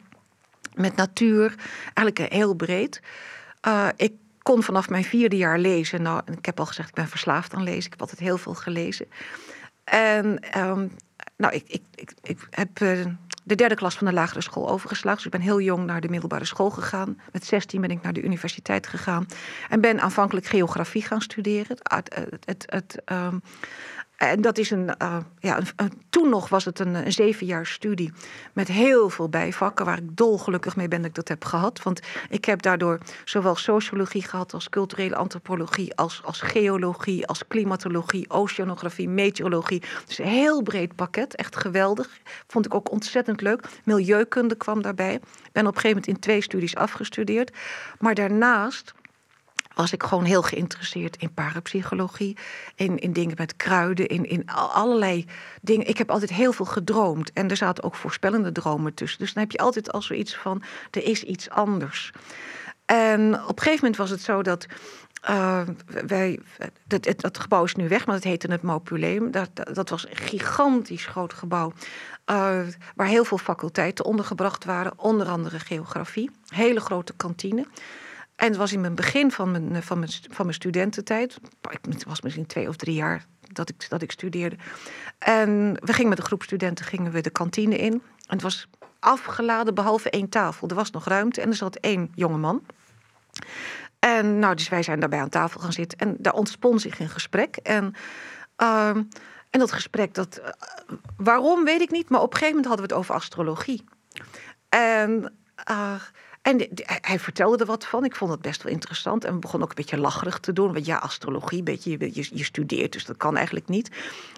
met 0.79 0.95
natuur, 0.95 1.55
eigenlijk 1.83 2.19
eh, 2.19 2.37
heel 2.37 2.53
breed. 2.53 3.01
Eh, 3.61 3.87
ik 3.95 4.13
kon 4.41 4.63
vanaf 4.63 4.89
mijn 4.89 5.03
vierde 5.03 5.37
jaar 5.37 5.59
lezen. 5.59 6.01
Nou, 6.01 6.21
ik 6.37 6.45
heb 6.45 6.59
al 6.59 6.65
gezegd, 6.65 6.89
ik 6.89 6.95
ben 6.95 7.07
verslaafd 7.07 7.53
aan 7.53 7.63
lezen. 7.63 7.85
Ik 7.85 7.91
heb 7.91 8.01
altijd 8.01 8.19
heel 8.19 8.37
veel 8.37 8.53
gelezen. 8.53 9.07
En 9.83 10.39
ehm, 10.39 10.87
nou, 11.37 11.53
ik, 11.53 11.63
ik, 11.67 11.81
ik, 11.95 12.13
ik 12.21 12.47
heb 12.49 12.81
eh, 12.81 13.05
de 13.43 13.55
derde 13.55 13.75
klas 13.75 13.95
van 13.95 14.07
de 14.07 14.13
lagere 14.13 14.41
school 14.41 14.69
overgeslagen. 14.69 15.17
Dus 15.17 15.25
ik 15.25 15.31
ben 15.31 15.47
heel 15.47 15.61
jong 15.61 15.85
naar 15.85 16.01
de 16.01 16.09
middelbare 16.09 16.45
school 16.45 16.69
gegaan. 16.69 17.19
Met 17.31 17.45
16 17.45 17.81
ben 17.81 17.91
ik 17.91 18.01
naar 18.01 18.13
de 18.13 18.21
universiteit 18.21 18.87
gegaan. 18.87 19.25
En 19.69 19.81
ben 19.81 20.01
aanvankelijk 20.01 20.45
geografie 20.45 21.03
gaan 21.03 21.21
studeren. 21.21 21.77
Het, 21.83 22.13
het, 22.15 22.45
het, 22.45 22.65
het, 22.65 23.01
ehm, 23.05 23.37
en 24.19 24.41
dat 24.41 24.57
is 24.57 24.71
een, 24.71 24.95
eh, 24.95 25.17
ja, 25.39 25.59
toen 26.09 26.29
nog 26.29 26.49
was 26.49 26.65
het 26.65 26.79
een, 26.79 26.95
een 26.95 27.11
zeven 27.11 27.45
jaar 27.45 27.65
studie 27.65 28.11
met 28.53 28.67
heel 28.67 29.09
veel 29.09 29.29
bijvakken, 29.29 29.85
waar 29.85 29.97
ik 29.97 30.17
dolgelukkig 30.17 30.75
mee 30.75 30.87
ben 30.87 30.99
dat 30.99 31.09
ik 31.09 31.15
dat 31.15 31.27
heb 31.27 31.45
gehad. 31.45 31.83
Want 31.83 31.99
ik 32.29 32.45
heb 32.45 32.61
daardoor 32.61 32.99
zowel 33.25 33.55
sociologie 33.55 34.23
gehad 34.23 34.53
als 34.53 34.69
culturele 34.69 35.15
antropologie, 35.15 35.95
als, 35.95 36.21
als 36.23 36.41
geologie, 36.41 37.27
als 37.27 37.47
klimatologie, 37.47 38.29
oceanografie, 38.29 39.09
meteorologie. 39.09 39.83
Dus 40.05 40.17
een 40.17 40.25
heel 40.25 40.61
breed 40.61 40.95
pakket, 40.95 41.35
echt 41.35 41.55
geweldig. 41.55 42.09
Vond 42.47 42.65
ik 42.65 42.73
ook 42.73 42.91
ontzettend 42.91 43.41
leuk. 43.41 43.67
Milieukunde 43.83 44.55
kwam 44.55 44.81
daarbij. 44.81 45.19
Ben 45.51 45.67
op 45.67 45.75
een 45.75 45.81
gegeven 45.81 45.89
moment 45.89 46.07
in 46.07 46.19
twee 46.19 46.41
studies 46.41 46.75
afgestudeerd. 46.75 47.51
Maar 47.99 48.15
daarnaast 48.15 48.93
was 49.81 49.93
ik 49.93 50.03
gewoon 50.03 50.23
heel 50.23 50.41
geïnteresseerd 50.41 51.17
in 51.17 51.33
parapsychologie, 51.33 52.37
in, 52.75 52.97
in 52.99 53.13
dingen 53.13 53.35
met 53.37 53.55
kruiden, 53.55 54.07
in, 54.07 54.25
in 54.25 54.43
al- 54.45 54.71
allerlei 54.71 55.25
dingen. 55.61 55.87
Ik 55.87 55.97
heb 55.97 56.11
altijd 56.11 56.31
heel 56.31 56.51
veel 56.53 56.65
gedroomd 56.65 57.33
en 57.33 57.49
er 57.49 57.57
zaten 57.57 57.83
ook 57.83 57.95
voorspellende 57.95 58.51
dromen 58.51 58.93
tussen. 58.93 59.19
Dus 59.19 59.33
dan 59.33 59.43
heb 59.43 59.51
je 59.51 59.57
altijd 59.57 59.91
al 59.91 60.01
zoiets 60.01 60.35
van, 60.35 60.63
er 60.91 61.03
is 61.03 61.23
iets 61.23 61.49
anders. 61.49 62.11
En 62.85 63.33
op 63.33 63.49
een 63.57 63.63
gegeven 63.63 63.75
moment 63.75 63.95
was 63.95 64.09
het 64.09 64.21
zo 64.21 64.41
dat 64.41 64.65
eh, 65.21 65.61
wij, 66.07 66.39
dat, 66.87 67.05
het, 67.05 67.21
dat 67.21 67.39
gebouw 67.39 67.63
is 67.63 67.75
nu 67.75 67.87
weg, 67.87 68.05
maar 68.05 68.15
het 68.15 68.23
heette 68.23 68.51
het 68.51 68.61
Mopuleum. 68.61 69.31
Dat, 69.31 69.49
dat, 69.53 69.75
dat 69.75 69.89
was 69.89 70.07
een 70.09 70.15
gigantisch 70.15 71.05
groot 71.05 71.33
gebouw. 71.33 71.73
eh, 72.25 72.59
waar 72.95 73.07
heel 73.07 73.23
veel 73.25 73.37
faculteiten 73.37 74.05
ondergebracht 74.05 74.65
waren, 74.65 74.93
onder 74.95 75.27
andere 75.27 75.59
geografie. 75.59 76.31
Hele 76.47 76.79
grote 76.79 77.13
kantine. 77.17 77.65
En 78.39 78.47
het 78.47 78.57
was 78.57 78.73
in 78.73 78.81
mijn 78.81 78.95
begin 78.95 79.31
van 79.31 79.51
mijn, 79.51 79.83
van 79.83 79.99
mijn, 79.99 80.11
van 80.29 80.45
mijn 80.45 80.53
studententijd. 80.57 81.39
Het 81.89 82.03
was 82.03 82.21
misschien 82.21 82.45
twee 82.45 82.67
of 82.67 82.75
drie 82.75 82.95
jaar 82.95 83.25
dat 83.41 83.69
ik, 83.69 83.89
dat 83.89 84.01
ik 84.01 84.11
studeerde. 84.11 84.55
En 85.17 85.77
we 85.83 85.93
gingen 85.93 86.09
met 86.09 86.17
een 86.17 86.25
groep 86.25 86.43
studenten 86.43 86.85
gingen 86.85 87.11
we 87.11 87.21
de 87.21 87.29
kantine 87.29 87.77
in. 87.77 87.93
En 87.93 88.01
het 88.27 88.41
was 88.41 88.67
afgeladen 88.99 89.75
behalve 89.75 90.09
één 90.09 90.29
tafel. 90.29 90.67
Er 90.67 90.75
was 90.75 90.91
nog 90.91 91.05
ruimte 91.05 91.41
en 91.41 91.49
er 91.49 91.55
zat 91.55 91.75
één 91.75 92.11
jonge 92.15 92.37
man. 92.37 92.65
En 93.99 94.39
nou, 94.39 94.55
dus 94.55 94.69
wij 94.69 94.83
zijn 94.83 94.99
daarbij 94.99 95.19
aan 95.19 95.29
tafel 95.29 95.59
gaan 95.59 95.73
zitten. 95.73 95.97
En 95.97 96.15
daar 96.19 96.33
ontspon 96.33 96.79
zich 96.79 96.99
een 96.99 97.09
gesprek. 97.09 97.55
En, 97.55 97.93
ehm, 98.55 99.03
en 99.49 99.59
dat 99.59 99.71
gesprek, 99.71 100.13
dat, 100.13 100.37
eh, 100.37 100.49
waarom 101.17 101.63
weet 101.63 101.81
ik 101.81 101.91
niet. 101.91 102.09
Maar 102.09 102.21
op 102.21 102.31
een 102.31 102.39
gegeven 102.39 102.55
moment 102.55 102.67
hadden 102.67 102.87
we 102.87 102.93
het 102.93 103.01
over 103.01 103.15
astrologie. 103.15 103.83
En, 104.69 105.33
eh, 105.55 105.93
en 106.49 106.67
hij- 107.01 107.19
vertelde 107.19 107.57
er 107.57 107.65
wat 107.65 107.85
van. 107.85 108.05
Ik 108.05 108.15
vond 108.15 108.31
het 108.31 108.41
best 108.41 108.63
wel 108.63 108.71
interessant. 108.71 109.23
En 109.23 109.33
we 109.33 109.39
begonnen 109.39 109.69
ook 109.69 109.77
een 109.77 109.83
beetje 109.83 109.97
lacherig 109.97 110.39
te 110.39 110.53
doen. 110.53 110.73
Want 110.73 110.85
ja, 110.85 110.97
astrologie, 110.97 111.63
beetje, 111.63 111.91
je, 111.91 112.09
je, 112.13 112.29
je 112.33 112.43
studeert, 112.43 112.91
dus 112.91 113.05
dat 113.05 113.17
kan 113.17 113.35
eigenlijk 113.35 113.67
niet. 113.67 113.89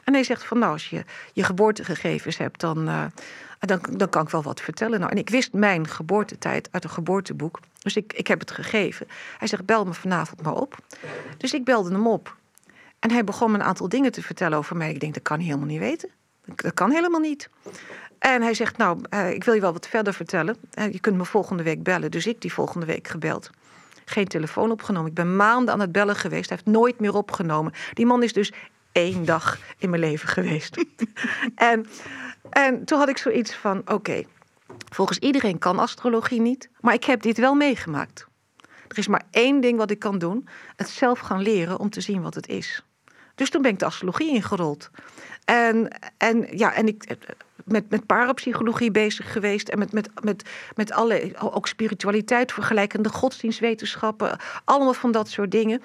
En 0.04 0.14
hij 0.14 0.24
zegt 0.24 0.44
van, 0.44 0.60
nou, 0.60 0.72
als 0.72 0.90
je 0.90 1.04
je 1.34 1.44
geboortegegevens 1.44 2.38
hebt, 2.38 2.60
dan, 2.60 2.88
eh, 2.88 3.04
dan, 3.60 3.82
dan 3.98 4.10
kan 4.10 4.24
ik 4.24 4.30
wel 4.30 4.44
wat 4.44 4.62
vertellen. 4.62 5.00
Nou, 5.00 5.12
en 5.12 5.18
ik 5.18 5.30
wist 5.30 5.54
mijn 5.54 5.88
geboortetijd 5.88 6.70
uit 6.72 6.84
een 6.84 6.90
geboorteboek. 6.90 7.60
Dus 7.80 7.96
ik, 7.96 8.14
ik 8.14 8.28
heb 8.28 8.40
het 8.40 8.52
gegeven. 8.52 9.08
Hij 9.38 9.48
zegt, 9.48 9.66
bel 9.66 9.86
me 9.86 9.94
vanavond 9.94 10.42
maar 10.42 10.56
op. 10.56 10.78
Dus 11.38 11.54
ik 11.54 11.64
belde 11.64 11.92
hem 11.92 12.08
op. 12.08 12.36
En 13.00 13.12
hij 13.12 13.24
begon 13.24 13.52
me 13.52 13.58
een 13.58 13.64
aantal 13.64 13.90
dingen 13.90 14.12
te 14.12 14.22
vertellen 14.22 14.58
over 14.58 14.76
mij. 14.78 14.92
Ik 14.94 15.00
denk, 15.00 15.14
dat 15.14 15.24
kan 15.24 15.38
hij 15.38 15.46
helemaal 15.46 15.68
niet 15.68 15.80
weten. 15.80 16.10
Dat- 16.46 16.74
kan 16.74 16.92
helemaal 16.92 17.20
niet. 17.20 17.50
En 18.20 18.42
hij 18.42 18.54
zegt, 18.54 18.78
nou, 18.78 19.00
eh, 19.10 19.32
ik 19.34 19.44
wil 19.44 19.54
je 19.54 19.62
wel 19.62 19.74
wat 19.74 19.88
verder 19.88 20.14
vertellen. 20.14 20.58
Eh, 20.72 20.92
je 20.92 21.00
kunt 21.00 21.18
me 21.18 21.26
volgende 21.26 21.64
week 21.64 21.84
bellen. 21.84 22.12
Dus 22.12 22.28
ik 22.28 22.42
die 22.42 22.54
volgende 22.54 22.86
week 22.86 23.08
gebeld. 23.08 23.50
Geen 24.06 24.28
telefoon 24.28 24.72
opgenomen. 24.72 25.10
Ik 25.10 25.16
ben 25.16 25.36
maanden 25.36 25.74
aan 25.74 25.80
het 25.80 25.92
bellen 25.92 26.16
geweest. 26.16 26.50
Hij 26.50 26.58
heeft 26.64 26.78
nooit 26.78 27.00
meer 27.00 27.14
opgenomen. 27.14 27.74
Die 27.94 28.06
man 28.06 28.24
is 28.24 28.34
dus 28.34 28.52
één 28.92 29.26
dag 29.26 29.60
in 29.78 29.90
mijn 29.90 30.02
leven 30.02 30.28
geweest. 30.30 30.86
en, 31.56 31.86
en 32.50 32.86
toen 32.86 33.00
had 33.00 33.10
ik 33.10 33.18
zoiets 33.18 33.56
van, 33.56 33.82
oké, 33.86 34.24
volgens 34.90 35.18
iedereen 35.18 35.58
kan 35.60 35.80
astrologie 35.80 36.42
niet. 36.42 36.70
Maar 36.80 36.94
ik 36.94 37.04
heb 37.04 37.22
dit 37.22 37.38
wel 37.38 37.54
meegemaakt. 37.56 38.26
er 38.88 38.98
is 38.98 39.08
maar 39.08 39.24
één 39.32 39.62
ding 39.62 39.78
wat 39.78 39.92
ik 39.92 40.00
kan 40.00 40.18
doen: 40.18 40.48
het 40.76 40.90
zelf 40.90 41.20
gaan 41.20 41.42
leren 41.42 41.80
om 41.80 41.90
te 41.90 42.02
zien 42.02 42.22
wat 42.22 42.36
het 42.36 42.48
is. 42.48 42.84
Dus 43.36 43.50
toen 43.50 43.62
ben 43.62 43.72
ik 43.72 43.80
de 43.80 43.86
astrologie 43.86 44.30
ingerold. 44.30 44.90
En, 45.46 45.88
en, 46.18 46.48
ja, 46.58 46.74
en 46.74 46.88
ik 46.88 47.18
met, 47.66 47.90
met 47.90 48.06
parapsychologie 48.06 48.92
bezig 48.92 49.32
geweest. 49.32 49.70
En 49.70 49.80
met, 49.80 49.92
met, 49.92 50.10
met, 50.24 50.50
met 50.76 50.92
alle, 50.92 51.32
ook 51.40 51.68
spiritualiteit, 51.68 52.52
vergelijkende 52.52 53.10
godsdienstwetenschappen. 53.10 54.38
Allemaal 54.66 54.94
van 54.94 55.12
dat 55.12 55.30
soort 55.30 55.52
dingen. 55.52 55.82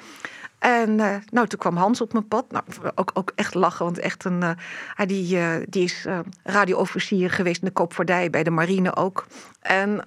En 0.59 0.91
uh, 0.91 1.17
nou, 1.31 1.47
toen 1.47 1.59
kwam 1.59 1.77
Hans 1.77 2.01
op 2.01 2.13
mijn 2.13 2.29
pad. 2.29 2.51
Nou, 2.51 2.65
ook, 2.95 3.11
ook 3.15 3.33
echt 3.35 3.55
lachen, 3.55 3.85
want 3.85 3.99
echt 3.99 4.25
een, 4.25 4.43
uh, 4.43 5.07
die, 5.07 5.37
uh, 5.37 5.55
die 5.69 5.85
is 5.85 6.07
radioofficier 6.43 7.31
geweest 7.31 7.61
in 7.61 7.67
de 7.67 7.73
koopvaardij, 7.73 8.31
bij 8.31 8.43
de 8.43 8.51
marine 8.51 8.97
ook. 8.97 9.27
En 9.61 10.05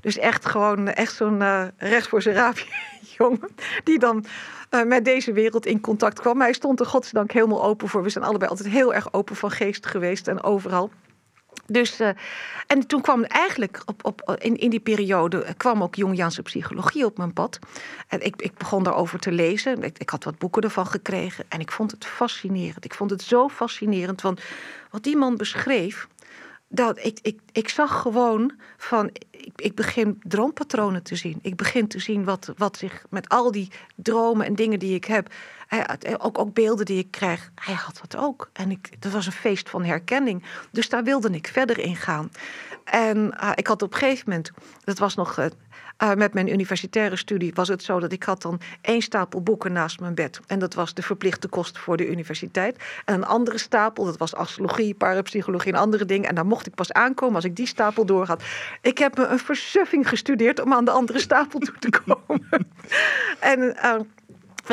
dus 0.00 0.18
echt 0.18 0.46
gewoon 0.46 0.88
echt 0.88 1.14
zo'n 1.14 1.70
recht 1.76 2.08
voor 2.08 2.22
zijn 2.22 2.34
raapje 2.34 2.66
die 3.84 3.98
dan 3.98 4.24
met 4.86 5.04
deze 5.04 5.32
wereld 5.32 5.66
in 5.66 5.80
contact 5.80 6.20
kwam. 6.20 6.36
Maar 6.36 6.46
hij 6.46 6.54
stond 6.54 6.80
er 6.80 6.86
godsdank 6.86 7.32
helemaal 7.32 7.64
open 7.64 7.88
voor. 7.88 8.02
We 8.02 8.08
zijn 8.10 8.24
allebei 8.24 8.50
altijd 8.50 8.68
heel 8.68 8.94
erg 8.94 9.12
open 9.12 9.36
van 9.36 9.50
geest 9.50 9.86
geweest 9.86 10.28
en 10.28 10.42
overal. 10.42 10.90
Dus, 11.66 12.00
uh, 12.00 12.08
en 12.66 12.86
toen 12.86 13.00
kwam 13.00 13.24
eigenlijk 13.24 13.82
op, 13.84 14.04
op, 14.04 14.36
in, 14.38 14.56
in 14.56 14.70
die 14.70 14.80
periode 14.80 15.44
kwam 15.56 15.82
ook 15.82 15.94
Jungiaanse 15.94 16.42
psychologie 16.42 17.04
op 17.04 17.16
mijn 17.16 17.32
pad. 17.32 17.58
En 18.08 18.20
ik, 18.20 18.42
ik 18.42 18.54
begon 18.54 18.82
daarover 18.82 19.18
te 19.18 19.32
lezen. 19.32 19.82
Ik, 19.82 20.10
had 20.10 20.24
wat 20.24 20.38
boeken 20.38 20.62
ervan 20.62 20.86
gekregen 20.86 21.44
en 21.48 21.60
ik 21.60 21.72
vond 21.72 21.90
het 21.90 22.04
fascinerend. 22.04 22.84
Ik 22.84 22.94
vond 22.94 23.10
het 23.10 23.22
zo 23.22 23.48
fascinerend, 23.48 24.22
want 24.22 24.40
wat 24.90 25.02
die 25.02 25.16
man 25.16 25.36
beschreef, 25.36 26.08
dat 26.72 26.98
ik, 26.98 27.18
ik, 27.22 27.40
ik 27.52 27.68
zag 27.68 28.00
gewoon 28.00 28.52
van, 28.76 29.10
ik, 29.30 29.52
ik 29.56 29.74
begin 29.74 30.20
droompatronen 30.22 31.02
te 31.02 31.16
zien. 31.16 31.38
Ik 31.42 31.56
begin 31.56 31.88
te 31.88 31.98
zien 31.98 32.24
wat, 32.24 32.52
wat 32.56 32.76
zich 32.76 33.04
met 33.08 33.28
al 33.28 33.50
die 33.50 33.70
dromen 33.94 34.46
en 34.46 34.54
dingen 34.54 34.78
die 34.78 34.94
ik 34.94 35.04
heb, 35.04 35.32
hij, 35.70 36.18
ook, 36.20 36.38
ook 36.38 36.54
beelden 36.54 36.84
die 36.84 36.98
ik 36.98 37.10
krijg, 37.10 37.50
hij 37.54 37.74
had 37.74 38.00
dat 38.00 38.20
ook. 38.22 38.50
En 38.52 38.70
ik, 38.70 39.02
dat 39.02 39.12
was 39.12 39.26
een 39.26 39.32
feest 39.32 39.70
van 39.70 39.84
herkenning. 39.84 40.42
Dus 40.70 40.88
daar 40.88 41.04
wilde 41.04 41.30
ik 41.30 41.46
verder 41.46 41.78
in 41.78 41.96
gaan. 41.96 42.30
En 42.84 43.34
uh, 43.42 43.50
ik 43.54 43.66
had 43.66 43.82
op 43.82 43.92
een 43.92 43.98
gegeven 43.98 44.24
moment, 44.28 44.50
dat 44.84 44.98
was 44.98 45.14
nog 45.14 45.38
uh, 45.38 45.44
uh, 46.02 46.14
met 46.14 46.34
mijn 46.34 46.52
universitaire 46.52 47.16
studie, 47.16 47.54
was 47.54 47.68
het 47.68 47.82
zo 47.82 48.00
dat 48.00 48.12
ik 48.12 48.22
had 48.22 48.42
dan 48.42 48.60
één 48.80 49.02
stapel 49.02 49.42
boeken 49.42 49.72
naast 49.72 50.00
mijn 50.00 50.14
bed. 50.14 50.40
En 50.46 50.58
dat 50.58 50.74
was 50.74 50.94
de 50.94 51.02
verplichte 51.02 51.48
kosten 51.48 51.82
voor 51.82 51.96
de 51.96 52.08
universiteit. 52.08 52.76
En 53.04 53.14
een 53.14 53.24
andere 53.24 53.58
stapel, 53.58 54.04
dat 54.04 54.16
was 54.16 54.34
astrologie, 54.34 54.94
parapsychologie 54.94 55.72
en 55.72 55.78
andere 55.78 56.04
dingen. 56.04 56.28
En 56.28 56.34
daar 56.34 56.46
mocht 56.46 56.66
ik 56.66 56.74
pas 56.74 56.92
aankomen 56.92 57.34
als 57.34 57.44
ik 57.44 57.56
die 57.56 57.66
stapel 57.66 58.04
door 58.04 58.26
had. 58.26 58.42
Ik 58.82 58.98
heb 58.98 59.16
me 59.16 59.26
een 59.26 59.38
versuffing 59.38 60.08
gestudeerd 60.08 60.60
om 60.60 60.72
aan 60.72 60.84
de 60.84 60.90
andere 60.90 61.18
stapel 61.18 61.58
toe 61.58 61.78
te 61.78 61.90
komen. 61.90 62.48
en 63.40 63.76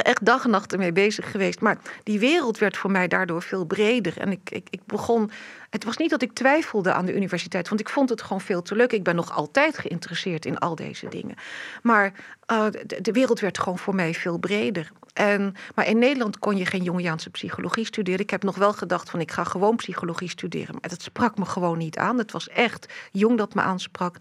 echt 0.04 0.26
dag 0.26 0.44
en 0.44 0.50
nacht 0.50 0.74
ermee 0.74 0.92
bezig 0.92 1.32
geweest. 1.32 1.60
Maar 1.60 1.78
die 2.04 2.20
wereld 2.20 2.58
werd 2.58 2.78
voor 2.78 2.92
mij 2.92 3.08
daardoor 3.08 3.42
veel 3.42 3.66
breder. 3.66 4.18
En 4.18 4.32
ik, 4.32 4.50
ik, 4.50 4.68
ik 4.70 4.82
begon. 4.86 5.32
Het 5.70 5.84
was 5.84 5.98
niet 5.98 6.10
dat 6.10 6.22
ik 6.22 6.34
twijfelde 6.34 6.94
aan 6.94 7.06
de 7.06 7.16
universiteit, 7.16 7.68
want 7.68 7.82
ik 7.82 7.90
vond 7.90 8.10
het 8.10 8.22
gewoon 8.22 8.42
veel 8.42 8.62
te 8.62 8.76
leuk. 8.76 8.92
Ik 8.92 9.04
ben 9.04 9.16
nog 9.16 9.32
altijd 9.32 9.78
geïnteresseerd 9.78 10.46
in 10.46 10.58
al 10.58 10.76
deze 10.76 11.08
dingen. 11.10 11.36
Maar 11.82 12.14
de, 12.46 13.02
de, 13.02 13.12
wereld 13.12 13.40
werd 13.40 13.60
gewoon 13.60 13.78
voor 13.78 13.96
mij 13.96 14.14
veel 14.14 14.38
breder. 14.38 14.92
En, 15.14 15.56
maar 15.76 15.88
in 15.88 16.00
Nederland 16.00 16.40
kon 16.40 16.58
je 16.58 16.66
geen 16.66 16.84
Jungiaanse 16.84 17.30
psychologie 17.30 17.86
studeren. 17.86 18.20
Ik 18.20 18.30
heb 18.30 18.44
nog 18.44 18.56
wel 18.56 18.74
gedacht 18.74 19.10
van 19.10 19.20
ik 19.20 19.32
ga 19.32 19.44
gewoon 19.44 19.76
psychologie 19.76 20.30
studeren. 20.30 20.76
Maar 20.82 20.90
dat 20.90 21.02
sprak 21.02 21.38
me 21.38 21.46
gewoon 21.46 21.78
niet 21.78 21.98
aan. 21.98 22.18
Het 22.18 22.32
was 22.32 22.50
echt 22.50 22.94
jong 23.12 23.38
dat 23.38 23.54
me 23.54 23.62
aansprak. 23.62 24.16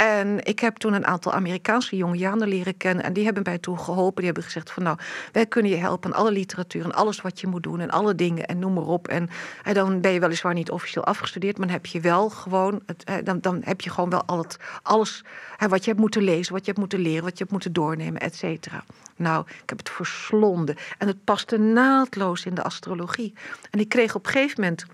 En 0.00 0.44
ik 0.44 0.58
heb 0.58 0.76
toen 0.76 0.92
een 0.92 1.06
aantal 1.06 1.32
Amerikaanse 1.32 1.96
Jungianen 1.96 2.48
leren 2.48 2.76
kennen. 2.76 3.04
En 3.04 3.12
die 3.12 3.24
hebben 3.24 3.42
mij 3.42 3.58
toen 3.58 3.78
geholpen. 3.78 4.16
Die 4.16 4.24
hebben 4.24 4.42
gezegd 4.42 4.70
van 4.70 4.82
nou, 4.82 4.98
wij 5.32 5.46
kunnen 5.46 5.70
je 5.70 5.76
helpen. 5.76 6.12
Alle 6.12 6.30
literatuur 6.30 6.84
en 6.84 6.94
alles 6.94 7.20
wat 7.20 7.40
je 7.40 7.46
moet 7.46 7.62
doen. 7.62 7.80
En 7.80 7.90
alle 7.90 8.14
dingen 8.14 8.46
en 8.46 8.58
noem 8.58 8.72
maar 8.72 8.86
op. 8.86 9.08
En, 9.08 9.30
en 9.62 9.74
dan 9.74 10.00
ben 10.00 10.12
je 10.12 10.20
weliswaar 10.20 10.54
niet 10.54 10.70
officieel 10.70 11.04
afgestudeerd. 11.04 11.58
Maar 11.58 11.66
dan 11.66 11.76
heb 11.76 11.86
je 11.86 12.00
wel 12.00 12.30
gewoon, 12.30 12.82
het, 12.86 13.26
dan, 13.26 13.40
dan 13.40 13.60
heb 13.64 13.80
je 13.80 13.90
gewoon 13.90 14.10
wel 14.10 14.24
al 14.24 14.38
het, 14.38 14.56
alles 14.82 15.24
hè, 15.56 15.68
wat 15.68 15.84
je 15.84 15.90
hebt 15.90 16.02
moeten 16.02 16.22
lezen. 16.22 16.52
Wat 16.52 16.60
je 16.60 16.66
hebt 16.66 16.78
moeten 16.78 17.00
leren. 17.00 17.22
Wat 17.22 17.32
je 17.32 17.38
hebt 17.38 17.50
moeten 17.50 17.72
doornemen, 17.72 18.20
et 18.20 18.34
cetera. 18.34 18.84
Nou, 19.16 19.44
ik 19.62 19.68
heb 19.68 19.78
het 19.78 19.90
verslonden. 19.90 20.76
En 20.98 21.06
het 21.06 21.24
paste 21.24 21.58
naadloos 21.58 22.44
in 22.44 22.54
de 22.54 22.62
astrologie. 22.62 23.34
En 23.70 23.80
ik 23.80 23.88
kreeg 23.88 24.14
op 24.14 24.26
een 24.26 24.32
gegeven 24.32 24.60
moment... 24.60 24.84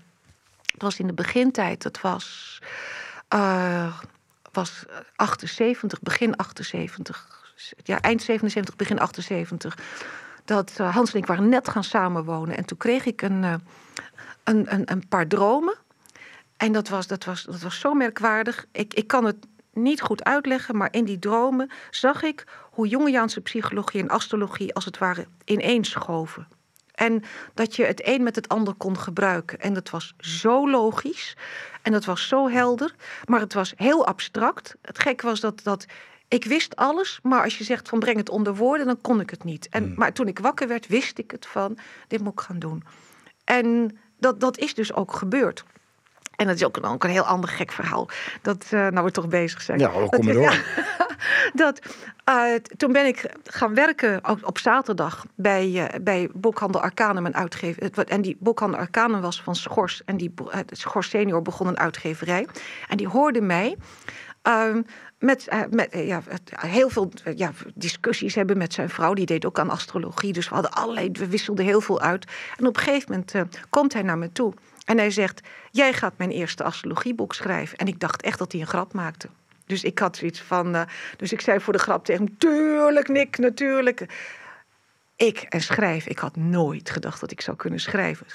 Het 0.71 0.81
was 0.81 0.99
in 0.99 1.07
de 1.07 1.13
begintijd. 1.13 1.83
Het 1.83 2.01
was... 2.01 2.59
Uh, 3.35 3.97
was 4.57 4.85
78, 5.15 6.01
begin 6.01 6.35
78, 6.35 7.53
ja, 7.83 8.01
eind 8.01 8.21
77, 8.21 8.75
begin 8.75 8.99
78. 8.99 9.77
Dat 10.45 10.77
uh, 10.81 10.93
Hans 10.93 11.13
en 11.13 11.19
ik 11.19 11.25
waren 11.25 11.49
net 11.49 11.69
gaan 11.69 11.83
samenwonen. 11.83 12.57
En 12.57 12.65
toen 12.65 12.77
kreeg 12.77 13.05
ik 13.05 13.21
een, 13.21 13.43
uh, 13.43 13.53
een, 14.43 14.73
een, 14.73 14.91
een, 14.91 15.07
paar 15.07 15.27
dromen. 15.27 15.75
En 16.57 16.71
dat 16.71 16.89
was, 16.89 17.07
dat 17.07 17.23
was, 17.23 17.43
dat 17.43 17.61
was 17.61 17.79
zo 17.79 17.93
merkwaardig. 17.93 18.65
Ik, 18.71 18.93
ik 18.93 19.07
kan 19.07 19.25
het 19.25 19.35
niet 19.73 20.01
goed 20.01 20.23
uitleggen, 20.23 20.77
maar 20.77 20.87
in 20.91 21.05
die 21.05 21.19
dromen 21.19 21.71
zag 21.89 22.23
ik 22.23 22.43
hoe 22.71 22.87
Jungiaanse 22.87 23.41
psychologie 23.41 24.01
en 24.01 24.09
astrologie 24.09 24.73
als 24.73 24.85
het 24.85 24.97
ware 24.97 25.27
ineens 25.45 25.89
schoven. 25.89 26.47
En 26.97 27.23
dat 27.53 27.75
je 27.75 27.85
het 27.85 28.07
een 28.07 28.23
met 28.23 28.35
het 28.35 28.47
ander 28.47 28.73
kon 28.73 28.97
gebruiken. 28.97 29.59
En 29.59 29.73
dat 29.73 29.89
was 29.89 30.13
zo 30.17 30.69
logisch. 30.69 31.37
En 31.81 31.91
dat 31.91 32.05
was 32.05 32.27
zo 32.27 32.49
helder. 32.49 32.95
Maar 33.25 33.39
het 33.39 33.53
was 33.53 33.73
heel 33.75 34.05
abstract. 34.07 34.75
Het 34.81 34.99
gek 34.99 35.21
was 35.21 35.39
dat, 35.39 35.63
dat 35.63 35.85
ik 36.27 36.45
wist 36.45 36.75
alles. 36.75 37.19
Maar 37.23 37.43
als 37.43 37.57
je 37.57 37.63
zegt 37.63 37.89
van 37.89 37.99
breng 37.99 38.17
het 38.17 38.29
onder 38.29 38.55
woorden, 38.55 38.85
dan 38.85 39.01
kon 39.01 39.19
ik 39.19 39.29
het 39.29 39.43
niet. 39.43 39.69
En, 39.69 39.83
hmm. 39.83 39.93
Maar 39.95 40.13
toen 40.13 40.27
ik 40.27 40.39
wakker 40.39 40.67
werd, 40.67 40.87
wist 40.87 41.17
ik 41.17 41.31
het 41.31 41.45
van 41.45 41.77
dit 42.07 42.21
moet 42.21 42.33
ik 42.33 42.39
gaan 42.39 42.59
doen. 42.59 42.83
En 43.43 43.97
dat, 44.19 44.39
dat 44.39 44.57
is 44.57 44.73
dus 44.73 44.93
ook 44.93 45.13
gebeurd. 45.13 45.63
En 46.35 46.47
dat 46.47 46.55
is 46.55 46.63
ook 46.63 46.77
een, 46.77 46.85
ook 46.85 47.03
een 47.03 47.09
heel 47.09 47.25
ander 47.25 47.49
gek 47.49 47.71
verhaal. 47.71 48.09
Dat, 48.41 48.65
uh, 48.73 48.87
nou 48.87 49.05
we 49.05 49.11
toch 49.11 49.27
bezig 49.27 49.61
zijn. 49.61 49.79
Ja, 49.79 49.89
kom 49.89 50.25
maar 50.25 50.33
door. 50.33 50.63
dat, 51.53 51.79
uh, 52.29 52.53
toen 52.77 52.91
ben 52.91 53.05
ik 53.05 53.31
gaan 53.43 53.73
werken 53.73 54.21
op, 54.43 54.57
zaterdag 54.57 55.25
bij, 55.35 55.69
uh, 55.69 55.85
bij 56.01 56.29
boekhandel 56.33 56.81
Arcanum 56.81 57.25
en 57.25 57.33
uitgever. 57.33 58.07
En 58.07 58.21
die 58.21 58.37
boekhandel 58.39 58.79
Arcanum 58.79 59.21
was 59.21 59.41
van 59.41 59.55
Schors. 59.55 60.03
En 60.05 60.17
die 60.17 60.33
Schors 60.71 61.09
senior 61.09 61.41
begon 61.41 61.67
een 61.67 61.79
uitgeverij. 61.79 62.47
En 62.87 62.97
die 62.97 63.07
hoorde 63.07 63.41
mij... 63.41 63.77
Uh, 64.47 64.75
met, 65.19 65.47
met 65.69 65.87
ja, 65.91 66.21
heel 66.55 66.89
veel 66.89 67.11
ja, 67.35 67.51
discussies 67.75 68.35
hebben 68.35 68.57
met 68.57 68.73
zijn 68.73 68.89
vrouw. 68.89 69.13
Die 69.13 69.25
deed 69.25 69.45
ook 69.45 69.59
aan 69.59 69.69
astrologie. 69.69 70.33
Dus 70.33 70.49
we 70.49 70.53
hadden 70.53 70.71
allerlei, 70.71 71.09
we 71.11 71.27
wisselden 71.27 71.65
heel 71.65 71.81
veel 71.81 72.01
uit. 72.01 72.25
En 72.57 72.67
op 72.67 72.77
een 72.77 72.83
gegeven 72.83 73.09
moment 73.11 73.59
komt 73.69 73.93
hij 73.93 74.01
naar 74.01 74.17
me 74.17 74.31
toe. 74.31 74.53
En 74.85 74.97
hij 74.97 75.11
zegt: 75.11 75.41
Jij 75.71 75.93
gaat 75.93 76.17
mijn 76.17 76.31
eerste 76.31 76.63
astrologieboek 76.63 77.33
schrijven. 77.33 77.77
En 77.77 77.87
ik 77.87 77.99
dacht 77.99 78.21
echt 78.21 78.39
dat 78.39 78.51
hij 78.51 78.61
een 78.61 78.67
grap 78.67 78.93
maakte. 78.93 79.29
Dus 79.67 79.83
ik 79.83 79.99
had 79.99 80.17
zoiets 80.17 80.41
van. 80.41 80.75
Uh, 80.75 80.81
dus 81.17 81.31
ik 81.31 81.41
zei 81.41 81.59
voor 81.59 81.73
de 81.73 81.79
grap 81.79 82.05
tegen 82.05 82.25
hem: 82.25 82.37
Tuurlijk, 82.37 83.07
Nick, 83.07 83.37
natuurlijk. 83.37 84.05
Ik 85.15 85.41
en 85.41 85.61
schrijven, 85.61 86.11
ik 86.11 86.19
had 86.19 86.35
nooit 86.35 86.89
gedacht 86.89 87.19
dat 87.19 87.31
ik 87.31 87.41
zou 87.41 87.57
kunnen 87.57 87.79
schrijven. 87.79 88.27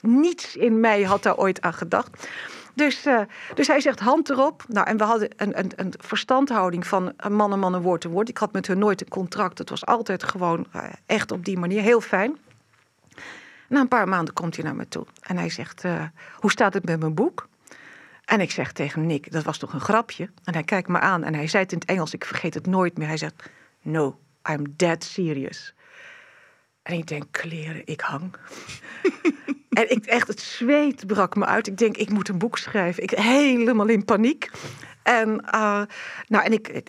Niets 0.00 0.56
in 0.56 0.80
mij 0.80 1.02
had 1.02 1.22
daar 1.22 1.36
ooit 1.36 1.60
aan 1.60 1.74
gedacht. 1.74 2.28
Dus, 2.74 3.06
uh, 3.06 3.20
dus 3.54 3.66
hij 3.66 3.80
zegt 3.80 4.00
hand 4.00 4.30
erop. 4.30 4.64
Nou, 4.68 4.86
en 4.86 4.96
we 4.96 5.04
hadden 5.04 5.28
een, 5.36 5.58
een, 5.58 5.72
een 5.76 5.94
verstandhouding 5.98 6.86
van 6.86 7.14
man 7.28 7.52
en 7.52 7.58
man 7.58 7.82
woord 7.82 8.00
te 8.00 8.08
woord. 8.08 8.28
Ik 8.28 8.38
had 8.38 8.52
met 8.52 8.66
hun 8.66 8.78
nooit 8.78 9.00
een 9.00 9.08
contract. 9.08 9.58
Het 9.58 9.70
was 9.70 9.86
altijd 9.86 10.22
gewoon 10.22 10.66
uh, 10.76 10.84
echt 11.06 11.32
op 11.32 11.44
die 11.44 11.58
manier. 11.58 11.82
Heel 11.82 12.00
fijn. 12.00 12.38
Na 13.68 13.80
een 13.80 13.88
paar 13.88 14.08
maanden 14.08 14.34
komt 14.34 14.56
hij 14.56 14.64
naar 14.64 14.76
me 14.76 14.88
toe. 14.88 15.06
En 15.20 15.36
hij 15.36 15.50
zegt, 15.50 15.82
hoe 16.36 16.50
staat 16.50 16.74
het 16.74 16.84
met 16.84 17.00
mijn 17.00 17.14
boek? 17.14 17.48
En 18.24 18.40
ik 18.40 18.50
zeg 18.50 18.72
tegen 18.72 19.06
Nick, 19.06 19.32
dat 19.32 19.44
was 19.44 19.58
toch 19.58 19.72
een 19.72 19.80
grapje? 19.80 20.30
En 20.44 20.52
hij 20.52 20.62
kijkt 20.62 20.88
me 20.88 20.98
aan 20.98 21.24
en 21.24 21.34
hij 21.34 21.46
zei 21.46 21.62
het 21.62 21.72
in 21.72 21.78
het 21.78 21.88
Engels, 21.88 22.14
ik 22.14 22.24
vergeet 22.24 22.54
het 22.54 22.66
nooit 22.66 22.98
meer. 22.98 23.06
Hij 23.06 23.16
zegt, 23.16 23.50
no, 23.82 24.18
I'm 24.50 24.74
dead 24.76 25.04
serious. 25.04 25.74
En 26.82 26.94
ik 26.94 27.06
denk, 27.06 27.24
kleren, 27.30 27.82
ik 27.84 28.00
hang. 28.00 28.34
en 29.70 29.90
ik, 29.90 30.04
echt, 30.06 30.28
het 30.28 30.40
zweet 30.40 31.06
brak 31.06 31.36
me 31.36 31.44
uit. 31.44 31.66
Ik 31.66 31.78
denk, 31.78 31.96
ik 31.96 32.10
moet 32.10 32.28
een 32.28 32.38
boek 32.38 32.58
schrijven. 32.58 33.02
Ik 33.02 33.10
helemaal 33.10 33.88
in 33.88 34.04
paniek. 34.04 34.50
En, 35.02 35.28
uh, 35.54 35.82
nou, 36.26 36.44
en 36.44 36.52
ik, 36.52 36.82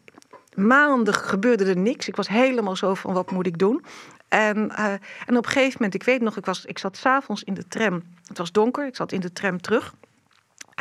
maanden 0.56 1.14
gebeurde 1.14 1.66
er 1.66 1.78
niks. 1.78 2.08
Ik 2.08 2.16
was 2.16 2.28
helemaal 2.28 2.76
zo 2.76 2.94
van, 2.94 3.14
wat 3.14 3.32
moet 3.32 3.48
ik 3.48 3.58
doen? 3.58 3.86
En, 4.28 4.58
uh, 4.58 4.92
en 5.26 5.38
op 5.38 5.46
een 5.46 5.52
gegeven 5.52 5.74
moment, 5.74 5.94
ik 5.94 6.04
weet 6.04 6.22
nog, 6.22 6.38
ik, 6.38 6.46
was, 6.46 6.66
ik 6.66 6.80
zat 6.80 6.98
s'avonds 6.98 7.44
in 7.44 7.54
de 7.54 7.68
tram. 7.68 8.04
Het 8.28 8.38
was 8.38 8.52
donker, 8.52 8.88
ik 8.88 8.96
zat 8.96 9.12
in 9.12 9.20
de 9.20 9.34
tram 9.34 9.62
terug. 9.62 9.94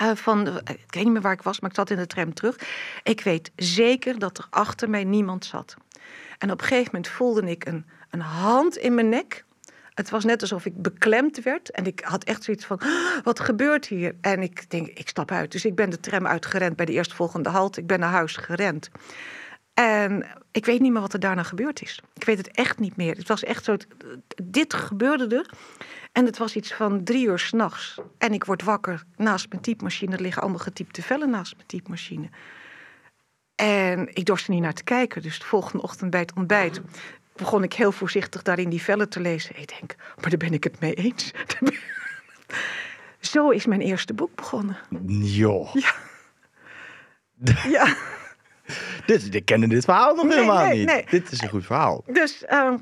Uh, 0.00 0.10
van, 0.14 0.46
ik 0.56 0.94
weet 0.94 1.04
niet 1.04 1.12
meer 1.12 1.20
waar 1.20 1.32
ik 1.32 1.42
was, 1.42 1.60
maar 1.60 1.70
ik 1.70 1.76
zat 1.76 1.90
in 1.90 1.96
de 1.96 2.06
tram 2.06 2.34
terug. 2.34 2.56
Ik 3.02 3.20
weet 3.20 3.50
zeker 3.56 4.18
dat 4.18 4.38
er 4.38 4.46
achter 4.50 4.90
mij 4.90 5.04
niemand 5.04 5.44
zat. 5.44 5.76
En 6.38 6.50
op 6.50 6.60
een 6.60 6.66
gegeven 6.66 6.90
moment 6.92 7.12
voelde 7.12 7.50
ik 7.50 7.64
een, 7.64 7.86
een 8.10 8.20
hand 8.20 8.76
in 8.76 8.94
mijn 8.94 9.08
nek. 9.08 9.44
Het 9.94 10.10
was 10.10 10.24
net 10.24 10.40
alsof 10.40 10.66
ik 10.66 10.82
beklemd 10.82 11.42
werd. 11.42 11.70
En 11.70 11.86
ik 11.86 12.00
had 12.00 12.24
echt 12.24 12.44
zoiets 12.44 12.64
van, 12.64 12.80
wat 13.22 13.40
gebeurt 13.40 13.86
hier? 13.86 14.14
En 14.20 14.42
ik 14.42 14.70
denk, 14.70 14.86
ik 14.86 15.08
stap 15.08 15.30
uit. 15.30 15.52
Dus 15.52 15.64
ik 15.64 15.74
ben 15.74 15.90
de 15.90 16.00
tram 16.00 16.26
uitgerend 16.26 16.76
bij 16.76 16.86
de 16.86 16.92
eerstvolgende 16.92 17.48
halt. 17.48 17.76
Ik 17.76 17.86
ben 17.86 18.00
naar 18.00 18.10
huis 18.10 18.36
gerend. 18.36 18.90
En 19.74 20.26
ik 20.50 20.66
weet 20.66 20.80
niet 20.80 20.92
meer 20.92 21.00
wat 21.00 21.12
er 21.12 21.20
daarna 21.20 21.42
gebeurd 21.42 21.82
is. 21.82 22.00
Ik 22.14 22.24
weet 22.24 22.38
het 22.38 22.50
echt 22.50 22.78
niet 22.78 22.96
meer. 22.96 23.16
Het 23.16 23.28
was 23.28 23.44
echt 23.44 23.64
zo. 23.64 23.76
Dit 24.42 24.74
gebeurde 24.74 25.36
er. 25.36 25.50
En 26.12 26.24
het 26.26 26.38
was 26.38 26.56
iets 26.56 26.72
van 26.74 27.04
drie 27.04 27.26
uur 27.26 27.38
s'nachts. 27.38 27.98
En 28.18 28.32
ik 28.32 28.44
word 28.44 28.62
wakker 28.62 29.04
naast 29.16 29.48
mijn 29.50 29.62
typemachine. 29.62 30.16
Er 30.16 30.22
liggen 30.22 30.42
allemaal 30.42 30.60
getypte 30.60 31.02
vellen 31.02 31.30
naast 31.30 31.54
mijn 31.56 31.66
typemachine. 31.66 32.28
En 33.54 34.08
ik 34.14 34.24
dorst 34.24 34.46
er 34.46 34.52
niet 34.52 34.62
naar 34.62 34.72
te 34.72 34.84
kijken. 34.84 35.22
Dus 35.22 35.38
de 35.38 35.44
volgende 35.44 35.82
ochtend 35.82 36.10
bij 36.10 36.20
het 36.20 36.32
ontbijt 36.34 36.80
begon 37.36 37.62
ik 37.62 37.72
heel 37.72 37.92
voorzichtig 37.92 38.42
daarin 38.42 38.68
die 38.68 38.82
vellen 38.82 39.08
te 39.08 39.20
lezen. 39.20 39.60
Ik 39.60 39.68
denk, 39.78 39.94
maar 40.20 40.30
daar 40.30 40.38
ben 40.38 40.52
ik 40.52 40.64
het 40.64 40.80
mee 40.80 40.94
eens. 40.94 41.30
Zo 43.20 43.50
is 43.50 43.66
mijn 43.66 43.80
eerste 43.80 44.14
boek 44.14 44.34
begonnen. 44.34 44.76
Joh. 45.18 45.74
Ja. 45.74 45.94
ja. 47.68 47.94
Dit, 49.06 49.34
ik 49.34 49.44
kende 49.44 49.66
dit 49.66 49.84
verhaal 49.84 50.14
nog 50.14 50.24
Nee, 50.24 50.34
helemaal 50.34 50.66
nee, 50.66 50.78
niet. 50.78 50.86
nee. 50.86 51.06
Dit 51.10 51.32
is 51.32 51.40
een 51.40 51.48
goed 51.48 51.66
verhaal. 51.66 52.04
Dus, 52.06 52.44
ehm, 52.44 52.76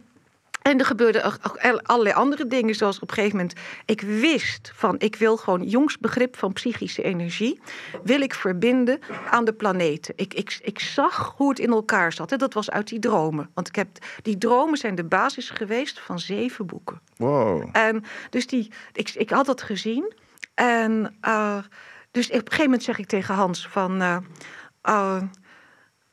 en 0.62 0.78
er 0.78 0.84
gebeurden 0.84 1.24
ook- 1.24 1.58
allerlei 1.82 2.14
andere 2.14 2.46
dingen, 2.46 2.74
zoals 2.74 2.98
op 2.98 3.08
een 3.08 3.14
gegeven 3.14 3.36
moment, 3.36 3.58
ik 3.84 4.00
wist 4.00 4.72
van, 4.74 4.94
ik 4.98 5.16
wil 5.16 5.36
gewoon 5.36 5.62
jongs 5.62 5.98
begrip 5.98 6.36
van 6.36 6.52
psychische 6.52 7.02
energie, 7.02 7.60
wil 8.02 8.20
ik 8.20 8.34
verbinden 8.34 8.98
aan 9.30 9.44
de 9.44 9.52
planeten. 9.52 10.14
Ik, 10.16 10.34
ik, 10.34 10.58
ik 10.62 10.78
zag 10.78 11.34
hoe 11.36 11.48
het 11.48 11.58
in 11.58 11.70
elkaar 11.70 12.12
zat. 12.12 12.30
Hè. 12.30 12.36
Dat 12.36 12.54
was 12.54 12.70
uit 12.70 12.88
die 12.88 12.98
dromen. 12.98 13.50
Want 13.54 13.68
ik 13.68 13.74
heb, 13.76 13.88
die 14.22 14.38
dromen 14.38 14.78
zijn 14.78 14.94
de 14.94 15.04
basis 15.04 15.50
geweest 15.50 16.00
van 16.00 16.18
zeven 16.18 16.66
boeken. 16.66 17.00
Wow. 17.16 17.68
En 17.72 18.04
dus 18.30 18.46
die, 18.46 18.72
ik, 18.92 19.10
ik 19.10 19.30
had 19.30 19.46
dat 19.46 19.62
gezien. 19.62 20.12
En 20.54 21.16
eh, 21.20 21.58
dus 22.10 22.26
op 22.26 22.32
een 22.34 22.40
gegeven 22.40 22.64
moment 22.64 22.82
zeg 22.82 22.98
ik 22.98 23.06
tegen 23.06 23.34
Hans 23.34 23.68
van... 23.68 24.00
eh, 24.02 24.16
eh, 24.82 25.22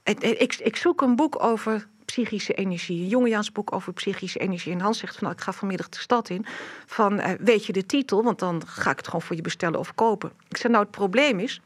ik, 0.03 0.56
ik 0.56 0.76
zoek 0.76 1.02
een 1.02 1.15
boek 1.15 1.44
over 1.44 1.88
psychische 2.18 2.53
energie. 2.53 3.02
Een 3.02 3.07
Jungiaans 3.07 3.52
boek 3.52 3.73
over 3.73 3.94
psychische 3.94 4.39
energie. 4.39 4.73
En 4.73 4.80
Hans 4.80 4.99
zegt 4.99 5.14
van, 5.14 5.23
nou, 5.23 5.35
ik 5.35 5.44
ga 5.44 5.52
vanmiddag 5.52 5.89
de 5.89 5.99
stad 5.99 6.30
in. 6.30 6.45
Van, 6.85 7.19
eh, 7.19 7.31
weet 7.39 7.65
je 7.65 7.73
de 7.73 7.85
titel? 7.85 8.23
Want 8.23 8.39
dan 8.39 8.68
ga 8.68 8.91
ik 8.91 8.98
het 8.98 9.06
gewoon 9.06 9.22
voor 9.22 9.35
je 9.35 9.41
bestellen 9.41 9.80
of 9.80 9.95
kopen. 9.95 10.31
Ik 10.49 10.57
zei, 10.57 10.73
nou, 10.73 10.85
het 10.85 10.95
probleem 10.95 11.39
is... 11.39 11.61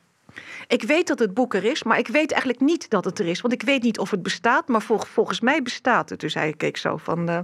Ik 0.67 0.83
weet 0.83 1.07
dat 1.07 1.19
het 1.19 1.33
boek 1.33 1.53
er 1.53 1.63
is, 1.63 1.83
maar 1.83 1.97
ik 1.97 2.07
weet 2.07 2.31
eigenlijk 2.31 2.61
niet 2.61 2.89
dat 2.89 3.05
het 3.05 3.19
er 3.19 3.27
is. 3.27 3.41
Want 3.41 3.53
ik 3.53 3.61
weet 3.61 3.83
niet 3.83 3.99
of 3.99 4.11
het 4.11 4.23
bestaat, 4.23 4.67
maar 4.67 4.81
vol- 4.81 4.99
volgens 4.99 5.39
mij 5.39 5.61
bestaat 5.61 6.09
het. 6.09 6.19
Dus 6.19 6.33
hij 6.33 6.53
keek 6.53 6.77
zo 6.77 6.97
van... 6.97 7.29
eh 7.29 7.39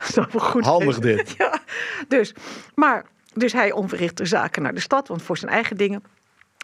zo 0.14 0.24
goed 0.38 0.64
Handig 0.64 0.98
dit. 0.98 1.34
Ja, 1.38 1.60
dus, 2.08 2.34
maar, 2.74 3.06
dus 3.34 3.52
hij 3.52 3.72
onverrichte 3.72 4.24
zaken 4.24 4.62
naar 4.62 4.74
de 4.74 4.80
stad, 4.80 5.08
want 5.08 5.22
voor 5.22 5.38
zijn 5.38 5.52
eigen 5.52 5.76
dingen. 5.76 6.04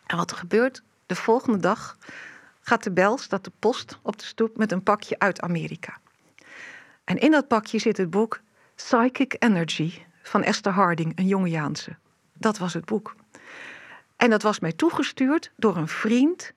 En 0.07 0.17
wat 0.17 0.31
er 0.31 0.37
gebeurt, 0.37 0.83
de 1.07 1.15
volgende 1.15 1.59
dag 1.59 1.97
gaat 2.73 2.85
de 2.85 2.93
bel, 2.93 3.19
staat 3.19 3.45
de 3.45 3.53
post 3.59 3.99
op 4.03 4.19
de 4.19 4.25
stoep 4.25 4.57
met 4.57 4.73
een 4.73 4.83
pakje 4.83 5.19
uit 5.19 5.41
Amerika. 5.41 5.99
En 7.05 7.19
in 7.19 7.31
dat 7.31 7.49
pakje 7.49 7.79
zit 7.79 7.97
het 7.97 8.11
boek 8.11 8.41
Psychic 8.75 9.37
Energy 9.39 9.93
van 10.23 10.43
Esther 10.43 10.73
Harding, 10.73 11.13
een 11.15 11.27
Jungiaanse. 11.27 11.97
Dat 12.33 12.59
was 12.59 12.75
het 12.75 12.85
boek. 12.85 13.17
En 14.17 14.31
dat 14.31 14.43
was 14.43 14.61
mij 14.61 14.73
toegestuurd 14.73 15.51
door 15.57 15.77
een 15.77 15.89
vriend 15.89 16.53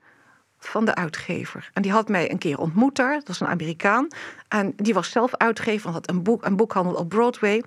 van 0.58 0.84
de 0.84 0.94
uitgever. 0.94 1.70
En 1.72 1.82
die 1.82 1.92
had 1.92 2.08
mij 2.08 2.30
een 2.30 2.38
keer 2.38 2.58
ontmoet 2.58 2.96
daar. 2.96 3.14
Dat 3.14 3.28
was 3.28 3.40
een 3.40 3.46
Amerikaan. 3.46 4.08
En 4.48 4.72
die 4.76 4.94
was 4.94 5.10
zelf 5.10 5.34
uitgever, 5.34 5.90
had 5.90 6.08
een, 6.08 6.22
boek, 6.22 6.44
een 6.44 6.56
boekhandel 6.56 6.94
op 6.94 7.08
Broadway. 7.08 7.64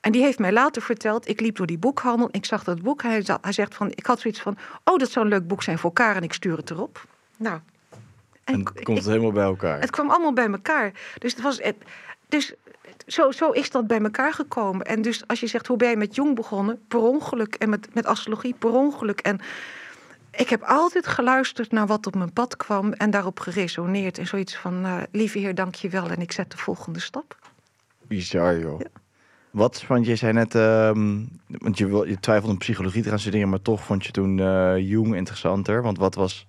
En 0.00 0.12
die 0.12 0.22
heeft 0.22 0.38
mij 0.38 0.52
later 0.52 0.82
verteld, 0.82 1.28
ik 1.28 1.40
liep 1.40 1.56
door 1.56 1.66
die 1.66 1.78
boekhandel, 1.78 2.28
ik 2.30 2.44
zag 2.44 2.64
dat 2.64 2.82
boek. 2.82 3.02
Hij 3.02 3.24
zegt 3.48 3.74
van, 3.74 3.90
ik 3.90 4.06
had 4.06 4.20
zoiets 4.20 4.40
van, 4.40 4.56
oh, 4.84 4.98
dat 4.98 5.10
zou 5.10 5.24
een 5.24 5.32
leuk 5.32 5.46
boek 5.46 5.62
zijn 5.62 5.78
voor 5.78 5.90
elkaar 5.90 6.16
en 6.16 6.22
ik 6.22 6.32
stuur 6.32 6.56
het 6.56 6.70
erop. 6.70 7.06
Nou, 7.36 7.60
en 8.52 8.56
En 8.56 8.60
ik- 8.60 8.70
het 8.74 8.84
komt 8.84 8.98
ik- 8.98 9.04
helemaal 9.04 9.32
bij 9.32 9.44
elkaar. 9.44 9.80
het 9.80 9.90
kwam 9.90 10.10
allemaal 10.10 10.32
bij 10.32 10.46
elkaar. 10.50 10.92
Dus, 11.18 11.32
het 11.32 11.42
was, 11.42 11.58
het, 11.62 11.76
dus 12.28 12.54
zo, 13.06 13.30
zo 13.30 13.50
is 13.50 13.70
dat 13.70 13.86
bij 13.86 14.00
elkaar 14.00 14.32
gekomen. 14.32 14.86
En 14.86 15.02
dus 15.02 15.26
als 15.26 15.40
je 15.40 15.46
zegt, 15.46 15.66
hoe 15.66 15.76
ben 15.76 15.90
je 15.90 15.96
met 15.96 16.14
Jong 16.14 16.34
begonnen? 16.34 16.80
Per 16.88 16.98
ongeluk. 17.00 17.54
En 17.54 17.68
met, 17.68 17.94
met 17.94 18.06
astrologie 18.06 18.54
per 18.58 18.70
ongeluk. 18.70 19.20
En 19.20 19.40
ik 20.30 20.48
heb 20.48 20.62
altijd 20.62 21.06
geluisterd 21.06 21.70
naar 21.72 21.86
wat 21.86 22.06
op 22.06 22.14
mijn 22.14 22.32
pad 22.32 22.56
kwam 22.56 22.92
en 22.92 23.10
daarop 23.10 23.40
geresoneerd. 23.40 24.18
En 24.18 24.26
zoiets 24.26 24.56
van, 24.56 24.84
eh, 24.84 24.96
lieve 25.10 25.38
heer, 25.38 25.54
dank 25.54 25.74
je 25.74 25.88
wel. 25.88 26.08
En 26.10 26.20
ik 26.20 26.32
zet 26.32 26.50
de 26.50 26.56
volgende 26.56 27.00
stap. 27.00 27.36
Bizar, 28.02 28.58
joh. 28.58 28.80
Wat, 29.50 29.84
want 29.88 30.06
je 30.06 30.16
zei 30.16 30.32
net, 30.32 30.54
ehm, 30.54 31.18
want 31.46 31.78
je, 31.78 31.86
je 32.06 32.20
twijfelde 32.20 32.52
om 32.52 32.58
psychologie 32.58 33.02
te 33.02 33.08
gaan 33.08 33.18
studeren, 33.18 33.48
maar 33.48 33.62
toch 33.62 33.84
vond 33.84 34.04
je 34.06 34.12
toen 34.12 34.40
eh 34.40 34.74
Jung 34.78 35.14
interessanter. 35.16 35.82
Want 35.82 35.98
wat 35.98 36.14
was, 36.14 36.46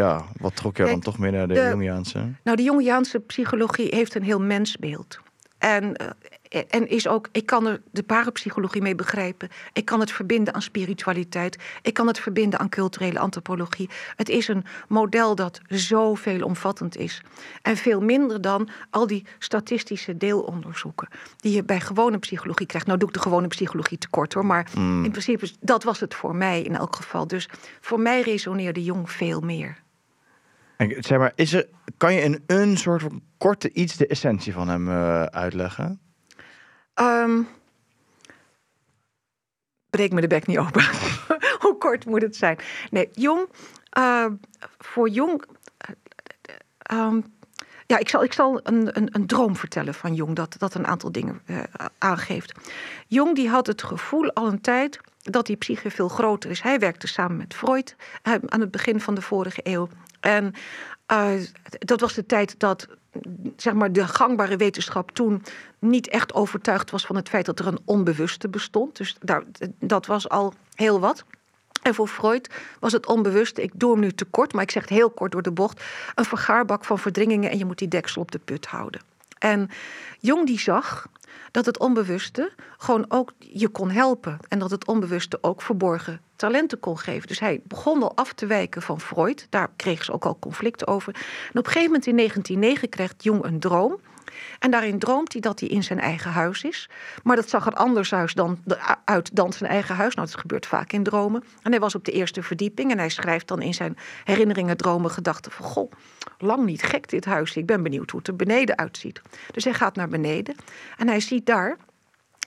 ja, 0.00 0.24
wat 0.40 0.56
trok 0.56 0.76
jou 0.76 0.90
dan 0.90 1.00
toch 1.00 1.18
meer 1.18 1.32
naar 1.32 1.48
de, 1.48 1.54
de- 1.54 1.60
Jungiaanse? 1.60 2.32
Nou, 2.44 2.56
de 2.56 2.62
Jungiaanse 2.62 3.20
psychologie 3.20 3.88
heeft 3.94 4.14
een 4.14 4.22
heel 4.22 4.40
mensbeeld. 4.40 5.18
En, 5.58 5.96
eh, 5.96 6.60
en 6.70 6.88
is 6.88 7.08
ook, 7.08 7.28
ik 7.32 7.46
kan 7.46 7.66
er 7.66 7.80
de 7.90 8.02
parapsychologie 8.02 8.82
mee 8.82 8.94
begrijpen. 8.94 9.48
Ik 9.72 9.84
kan 9.84 10.00
het 10.00 10.12
verbinden 10.12 10.54
aan 10.54 10.62
spiritualiteit. 10.62 11.58
Ik 11.82 11.94
kan 11.94 12.06
het 12.06 12.18
verbinden 12.18 12.58
aan 12.58 12.68
culturele 12.68 13.18
antropologie. 13.18 13.90
Het 14.16 14.28
is 14.28 14.48
een 14.48 14.64
model 14.88 15.34
dat 15.34 15.60
zo 15.68 16.14
veelomvattend 16.14 16.96
is. 16.96 17.22
En 17.62 17.76
veel 17.76 18.00
minder 18.00 18.40
dan 18.40 18.68
al 18.90 19.06
die 19.06 19.26
statistische 19.38 20.16
deelonderzoeken. 20.16 21.08
die 21.36 21.52
je 21.54 21.64
bij 21.64 21.80
gewone 21.80 22.18
psychologie 22.18 22.66
krijgt. 22.66 22.86
Nou, 22.86 22.98
doe 22.98 23.08
ik 23.08 23.14
de 23.14 23.20
gewone 23.20 23.46
psychologie 23.46 23.98
tekort 23.98 24.32
hoor. 24.34 24.46
Maar 24.46 24.68
Mm. 24.74 25.04
in 25.04 25.10
principe, 25.10 25.50
dat 25.60 25.82
was 25.84 26.00
het 26.00 26.14
voor 26.14 26.34
mij 26.36 26.62
in 26.62 26.76
elk 26.76 26.96
geval. 26.96 27.26
Dus 27.26 27.48
voor 27.80 28.00
mij 28.00 28.20
resoneerde 28.20 28.84
Jong 28.84 29.10
veel 29.10 29.40
meer. 29.40 29.76
Zeg 30.88 31.18
maar, 31.18 31.32
is 31.34 31.52
er, 31.52 31.68
kan 31.96 32.14
je 32.14 32.20
in 32.20 32.42
een 32.46 32.76
soort 32.76 33.02
van 33.02 33.22
korte 33.38 33.72
iets 33.72 33.96
de 33.96 34.06
essentie 34.06 34.52
van 34.52 34.68
hem 34.68 34.88
eh, 34.88 35.22
uitleggen? 35.22 36.00
Ehm, 36.94 37.42
breek 39.90 40.12
me 40.12 40.20
de 40.20 40.26
bek 40.26 40.46
niet 40.46 40.58
open. 40.58 40.82
Hoe 41.62 41.76
kort 41.78 42.06
moet 42.06 42.22
het 42.22 42.36
zijn? 42.36 42.58
Nee, 42.90 43.08
jong. 43.12 43.48
eh, 43.90 44.26
voor 44.78 45.08
jong. 45.08 45.44
eh, 45.76 45.94
ehm, 46.78 47.20
ja, 47.86 47.98
ik 47.98 48.08
zal, 48.08 48.22
ik 48.24 48.32
zal 48.32 48.60
een, 48.62 48.96
een, 48.96 49.08
een 49.12 49.26
droom 49.26 49.56
vertellen 49.56 49.94
van 49.94 50.14
Jong, 50.14 50.36
dat, 50.36 50.54
dat 50.58 50.74
een 50.74 50.86
aantal 50.86 51.12
dingen 51.12 51.42
aangeeft. 51.98 52.52
Jong 53.06 53.34
die 53.34 53.48
had 53.48 53.66
het 53.66 53.82
gevoel 53.82 54.32
al 54.32 54.46
een 54.46 54.60
tijd 54.60 55.00
dat 55.18 55.46
die 55.46 55.56
psyche 55.56 55.90
veel 55.90 56.08
groter 56.08 56.50
is. 56.50 56.62
Hij 56.62 56.78
werkte 56.78 57.06
samen 57.06 57.36
met 57.36 57.54
Freud 57.54 57.96
aan 58.22 58.60
het 58.60 58.70
begin 58.70 59.00
van 59.00 59.14
de 59.14 59.22
vorige 59.22 59.60
eeuw. 59.62 59.88
En 60.20 60.54
eh, 61.06 61.30
dat 61.78 62.00
was 62.00 62.14
de 62.14 62.26
tijd 62.26 62.54
dat 62.58 62.86
zeg 63.56 63.74
maar, 63.74 63.92
de 63.92 64.06
gangbare 64.06 64.56
wetenschap 64.56 65.10
toen 65.10 65.42
niet 65.78 66.08
echt 66.08 66.34
overtuigd 66.34 66.90
was 66.90 67.06
van 67.06 67.16
het 67.16 67.28
feit 67.28 67.46
dat 67.46 67.58
er 67.58 67.66
een 67.66 67.80
onbewuste 67.84 68.48
bestond. 68.48 68.96
Dus 68.96 69.16
daar, 69.20 69.42
dat 69.78 70.06
was 70.06 70.28
al 70.28 70.54
heel 70.74 71.00
wat. 71.00 71.24
En 71.82 71.94
voor 71.94 72.08
Freud 72.08 72.50
was 72.80 72.92
het 72.92 73.06
onbewuste, 73.06 73.62
ik 73.62 73.72
doe 73.74 73.92
hem 73.92 74.00
nu 74.00 74.12
te 74.12 74.24
kort, 74.24 74.52
maar 74.52 74.62
ik 74.62 74.70
zeg 74.70 74.82
het 74.82 74.90
heel 74.90 75.10
kort 75.10 75.32
door 75.32 75.42
de 75.42 75.50
bocht, 75.50 75.82
een 76.14 76.24
vergaarbak 76.24 76.84
van 76.84 76.98
verdringingen 76.98 77.50
en 77.50 77.58
je 77.58 77.64
moet 77.64 77.78
die 77.78 77.88
deksel 77.88 78.22
op 78.22 78.30
de 78.30 78.38
put 78.38 78.66
houden. 78.66 79.00
En 79.38 79.70
Jong 80.18 80.46
die 80.46 80.60
zag 80.60 81.06
dat 81.50 81.66
het 81.66 81.78
onbewuste 81.78 82.52
gewoon 82.76 83.04
ook 83.08 83.32
je 83.38 83.68
kon 83.68 83.90
helpen 83.90 84.38
en 84.48 84.58
dat 84.58 84.70
het 84.70 84.86
onbewuste 84.86 85.38
ook 85.40 85.62
verborgen 85.62 86.20
talenten 86.36 86.80
kon 86.80 86.98
geven. 86.98 87.28
Dus 87.28 87.40
hij 87.40 87.60
begon 87.64 88.02
al 88.02 88.16
af 88.16 88.32
te 88.32 88.46
wijken 88.46 88.82
van 88.82 89.00
Freud, 89.00 89.46
daar 89.50 89.70
kregen 89.76 90.04
ze 90.04 90.12
ook 90.12 90.24
al 90.24 90.38
conflicten 90.38 90.86
over. 90.86 91.14
En 91.14 91.58
op 91.58 91.66
een 91.66 91.72
gegeven 91.72 91.86
moment 91.86 92.06
in 92.06 92.16
1909 92.16 92.88
krijgt 92.88 93.24
Jong 93.24 93.44
een 93.44 93.60
droom. 93.60 94.00
En 94.58 94.70
daarin 94.70 94.98
droomt 94.98 95.32
hij 95.32 95.40
dat 95.40 95.60
hij 95.60 95.68
in 95.68 95.82
zijn 95.82 96.00
eigen 96.00 96.30
huis 96.30 96.64
is. 96.64 96.88
Maar 97.22 97.36
dat 97.36 97.48
zag 97.48 97.66
er 97.66 97.74
anders 97.74 98.14
uit 98.14 98.36
dan, 98.36 98.58
uit 99.04 99.36
dan 99.36 99.52
zijn 99.52 99.70
eigen 99.70 99.94
huis. 99.94 100.14
Nou, 100.14 100.26
dat 100.26 100.40
gebeurt 100.40 100.66
vaak 100.66 100.92
in 100.92 101.02
dromen. 101.02 101.44
En 101.62 101.70
hij 101.70 101.80
was 101.80 101.94
op 101.94 102.04
de 102.04 102.12
eerste 102.12 102.42
verdieping. 102.42 102.90
En 102.90 102.98
hij 102.98 103.08
schrijft 103.08 103.48
dan 103.48 103.62
in 103.62 103.74
zijn 103.74 103.96
herinneringen, 104.24 104.76
dromen, 104.76 105.10
gedachten 105.10 105.52
van... 105.52 105.64
Goh, 105.64 105.92
lang 106.38 106.64
niet 106.64 106.82
gek 106.82 107.08
dit 107.08 107.24
huis. 107.24 107.56
Ik 107.56 107.66
ben 107.66 107.82
benieuwd 107.82 108.10
hoe 108.10 108.18
het 108.18 108.28
er 108.28 108.36
beneden 108.36 108.78
uitziet. 108.78 109.20
Dus 109.52 109.64
hij 109.64 109.74
gaat 109.74 109.96
naar 109.96 110.08
beneden. 110.08 110.56
En 110.96 111.08
hij 111.08 111.20
ziet 111.20 111.46
daar 111.46 111.76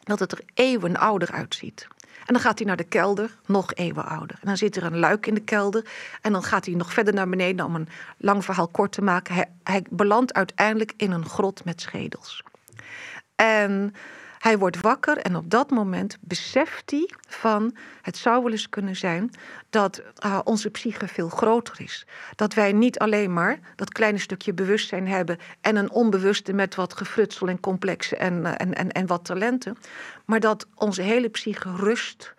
dat 0.03 0.19
het 0.19 0.31
er 0.31 0.41
eeuwen 0.53 0.97
ouder 0.97 1.31
uitziet. 1.31 1.87
En 2.25 2.33
dan 2.33 2.39
gaat 2.39 2.57
hij 2.57 2.67
naar 2.67 2.77
de 2.77 2.83
kelder, 2.83 3.37
nog 3.45 3.73
eeuwen 3.73 4.05
ouder. 4.05 4.37
En 4.41 4.47
dan 4.47 4.57
zit 4.57 4.75
er 4.75 4.83
een 4.83 4.99
luik 4.99 5.25
in 5.27 5.33
de 5.33 5.43
kelder. 5.43 5.85
En 6.21 6.31
dan 6.31 6.43
gaat 6.43 6.65
hij 6.65 6.75
nog 6.75 6.93
verder 6.93 7.13
naar 7.13 7.29
beneden 7.29 7.65
om 7.65 7.75
een 7.75 7.89
lang 8.17 8.45
verhaal 8.45 8.67
kort 8.67 8.91
te 8.91 9.01
maken. 9.01 9.35
Hij, 9.35 9.49
hij 9.63 9.85
belandt 9.89 10.33
uiteindelijk 10.33 10.93
in 10.97 11.11
een 11.11 11.25
grot 11.25 11.65
met 11.65 11.81
schedels. 11.81 12.43
En 13.35 13.93
hij 14.43 14.57
wordt 14.57 14.81
wakker 14.81 15.17
en 15.17 15.35
op 15.35 15.49
dat 15.49 15.69
moment 15.69 16.17
beseft 16.21 16.91
hij 16.91 17.09
van... 17.27 17.75
het 18.01 18.17
zou 18.17 18.43
wel 18.43 18.51
eens 18.51 18.69
kunnen 18.69 18.95
zijn 18.95 19.31
dat 19.69 20.01
uh, 20.25 20.39
onze 20.43 20.69
psyche 20.69 21.07
veel 21.07 21.29
groter 21.29 21.81
is. 21.81 22.05
Dat 22.35 22.53
wij 22.53 22.71
niet 22.71 22.99
alleen 22.99 23.33
maar 23.33 23.59
dat 23.75 23.91
kleine 23.91 24.17
stukje 24.17 24.53
bewustzijn 24.53 25.07
hebben... 25.07 25.37
en 25.61 25.75
een 25.75 25.91
onbewuste 25.91 26.53
met 26.53 26.75
wat 26.75 26.93
gefrutsel 26.93 27.47
en 27.47 27.59
complexen 27.59 28.19
en, 28.19 28.57
en, 28.57 28.73
en, 28.73 28.91
en 28.91 29.07
wat 29.07 29.25
talenten... 29.25 29.77
maar 30.25 30.39
dat 30.39 30.67
onze 30.75 31.01
hele 31.01 31.29
psyche 31.29 31.75
rust 31.75 32.33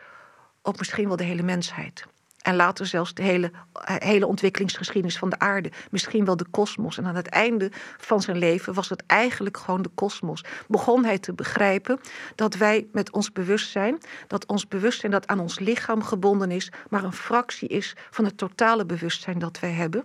op 0.62 0.78
misschien 0.78 1.08
wel 1.08 1.16
de 1.16 1.24
hele 1.24 1.42
mensheid. 1.42 2.04
En 2.44 2.56
later 2.56 2.86
zelfs 2.86 3.14
de 3.14 3.22
hele, 3.22 3.50
eh, 3.72 3.96
hele 3.98 4.26
ontwikkelingsgeschiedenis 4.26 5.18
van 5.18 5.30
de 5.30 5.38
aarde. 5.38 5.70
Misschien 5.90 6.24
wel 6.24 6.36
de 6.36 6.46
kosmos. 6.50 6.98
En 6.98 7.06
aan 7.06 7.14
het 7.14 7.28
einde 7.28 7.70
van 7.98 8.22
zijn 8.22 8.38
leven 8.38 8.74
was 8.74 8.88
het 8.88 9.02
eigenlijk 9.06 9.56
gewoon 9.56 9.82
de 9.82 9.90
kosmos. 9.94 10.44
Begon 10.68 11.04
hij 11.04 11.18
te 11.18 11.32
begrijpen 11.32 12.00
dat 12.34 12.54
wij 12.54 12.86
met 12.92 13.10
ons 13.10 13.32
bewustzijn, 13.32 13.98
dat 14.26 14.46
ons 14.46 14.68
bewustzijn 14.68 15.12
dat 15.12 15.26
aan 15.26 15.40
ons 15.40 15.58
lichaam 15.58 16.02
gebonden 16.02 16.50
is, 16.50 16.72
maar 16.90 17.04
een 17.04 17.12
fractie 17.12 17.68
is 17.68 17.96
van 18.10 18.24
het 18.24 18.36
totale 18.36 18.86
bewustzijn 18.86 19.38
dat 19.38 19.60
wij 19.60 19.72
hebben. 19.72 20.04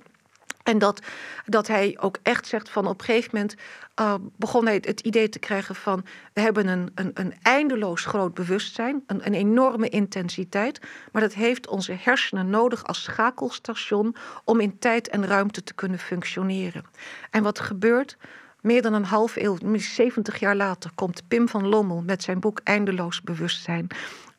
En 0.69 0.77
dat, 0.77 1.01
dat 1.45 1.67
hij 1.67 1.97
ook 1.99 2.17
echt 2.23 2.47
zegt 2.47 2.69
van 2.69 2.87
op 2.87 2.99
een 2.99 3.05
gegeven 3.05 3.29
moment 3.33 3.55
uh, 4.01 4.13
begon 4.35 4.65
hij 4.65 4.81
het 4.81 4.99
idee 4.99 5.29
te 5.29 5.39
krijgen 5.39 5.75
van 5.75 6.05
we 6.33 6.41
hebben 6.41 6.67
een, 6.67 6.91
een, 6.95 7.11
een 7.13 7.33
eindeloos 7.41 8.05
groot 8.05 8.33
bewustzijn, 8.33 9.03
een, 9.07 9.25
een 9.25 9.33
enorme 9.33 9.89
intensiteit, 9.89 10.79
maar 11.11 11.21
dat 11.21 11.33
heeft 11.33 11.67
onze 11.67 11.95
hersenen 11.99 12.49
nodig 12.49 12.85
als 12.85 13.03
schakelstation 13.03 14.15
om 14.43 14.59
in 14.59 14.79
tijd 14.79 15.09
en 15.09 15.27
ruimte 15.27 15.63
te 15.63 15.73
kunnen 15.73 15.99
functioneren. 15.99 16.83
En 17.31 17.43
wat 17.43 17.59
gebeurt? 17.59 18.17
Meer 18.61 18.81
dan 18.81 18.93
een 18.93 19.05
half 19.05 19.35
eeuw, 19.35 19.57
70 19.75 20.39
jaar 20.39 20.55
later, 20.55 20.91
komt 20.95 21.27
Pim 21.27 21.49
van 21.49 21.67
Lommel 21.67 22.01
met 22.01 22.23
zijn 22.23 22.39
boek 22.39 22.61
Eindeloos 22.63 23.21
Bewustzijn 23.21 23.87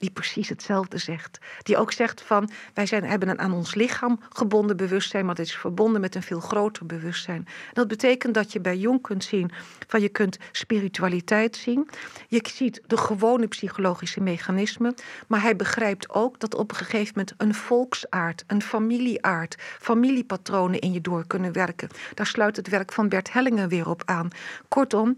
die 0.01 0.11
precies 0.11 0.49
hetzelfde 0.49 0.99
zegt. 0.99 1.39
Die 1.63 1.77
ook 1.77 1.93
zegt 1.93 2.23
van 2.23 2.51
wij 2.75 2.87
zijn, 2.87 3.05
hebben 3.05 3.29
een 3.29 3.39
aan 3.39 3.53
ons 3.53 3.75
lichaam 3.75 4.21
gebonden 4.29 4.77
bewustzijn, 4.77 5.27
maar 5.27 5.35
het 5.37 5.47
is 5.47 5.57
verbonden 5.57 6.01
met 6.01 6.15
een 6.15 6.23
veel 6.23 6.41
groter 6.41 6.87
bewustzijn. 6.87 7.47
dat 7.73 7.89
betekent 7.89 8.35
dat 8.35 8.53
je 8.53 8.61
bij 8.61 8.77
Jong 8.77 9.03
kunt 9.03 9.25
zien 9.25 9.51
van 9.87 10.01
je 10.01 10.09
kunt 10.09 10.39
spiritualiteit 10.53 11.57
zien. 11.57 11.89
Je 12.29 12.47
ziet 12.53 12.83
de 12.87 12.97
gewone 12.97 13.47
psychologische 13.47 14.21
mechanismen, 14.21 14.95
maar 15.27 15.43
hij 15.43 15.57
begrijpt 15.57 16.11
ook 16.11 16.41
dat 16.41 16.55
op 16.55 16.71
een 16.71 16.77
gegeven 16.77 17.13
moment 17.17 17.35
een 17.37 17.55
volksaard, 17.55 18.45
een 18.47 18.63
familieaard, 18.63 19.57
familiepatronen 19.81 20.81
in 20.81 20.93
je 20.93 21.01
door 21.01 21.27
kunnen 21.27 21.53
werken. 21.53 21.89
Daar 22.15 22.27
sluit 22.27 22.57
het 22.57 22.69
werk 22.69 22.93
van 22.93 23.09
Bert 23.09 23.33
Hellingen 23.33 23.69
weer 23.69 23.89
op 23.89 24.03
aan. 24.05 24.29
Kortom, 24.69 25.15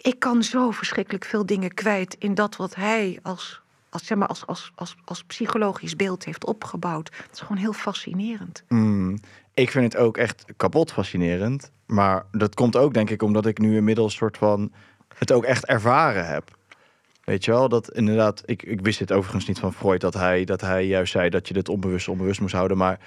ik 0.00 0.16
kan 0.18 0.42
zo 0.42 0.70
verschrikkelijk 0.70 1.24
veel 1.24 1.46
dingen 1.46 1.74
kwijt 1.74 2.16
in 2.18 2.34
dat 2.34 2.56
wat 2.56 2.74
hij 2.74 3.18
als, 3.22 3.60
als, 3.90 4.06
zeg 4.06 4.18
maar, 4.18 4.28
als, 4.28 4.46
als, 4.46 4.72
als, 4.74 4.96
als 5.04 5.24
psychologisch 5.24 5.96
beeld 5.96 6.24
heeft 6.24 6.46
opgebouwd. 6.46 7.10
Het 7.16 7.32
is 7.32 7.40
gewoon 7.40 7.62
heel 7.62 7.72
fascinerend. 7.72 8.62
Mm, 8.68 9.18
ik 9.54 9.70
vind 9.70 9.92
het 9.92 10.02
ook 10.02 10.16
echt 10.16 10.44
kapot 10.56 10.92
fascinerend. 10.92 11.70
Maar 11.86 12.26
dat 12.30 12.54
komt 12.54 12.76
ook, 12.76 12.94
denk 12.94 13.10
ik, 13.10 13.22
omdat 13.22 13.46
ik 13.46 13.58
nu 13.58 13.76
inmiddels 13.76 14.14
soort 14.14 14.36
van 14.36 14.72
het 15.18 15.32
ook 15.32 15.44
echt 15.44 15.66
ervaren 15.66 16.26
heb. 16.26 16.58
Weet 17.24 17.44
je 17.44 17.50
wel, 17.50 17.68
dat 17.68 17.90
inderdaad, 17.90 18.42
ik, 18.44 18.62
ik 18.62 18.80
wist 18.80 18.98
het 18.98 19.12
overigens 19.12 19.46
niet 19.46 19.58
van 19.58 19.72
Freud, 19.72 20.00
dat 20.00 20.14
hij, 20.14 20.44
dat 20.44 20.60
hij 20.60 20.86
juist 20.86 21.12
zei 21.12 21.28
dat 21.28 21.48
je 21.48 21.54
dit 21.54 21.68
onbewust 21.68 22.08
onbewust 22.08 22.40
moest 22.40 22.54
houden. 22.54 22.76
Maar 22.76 22.98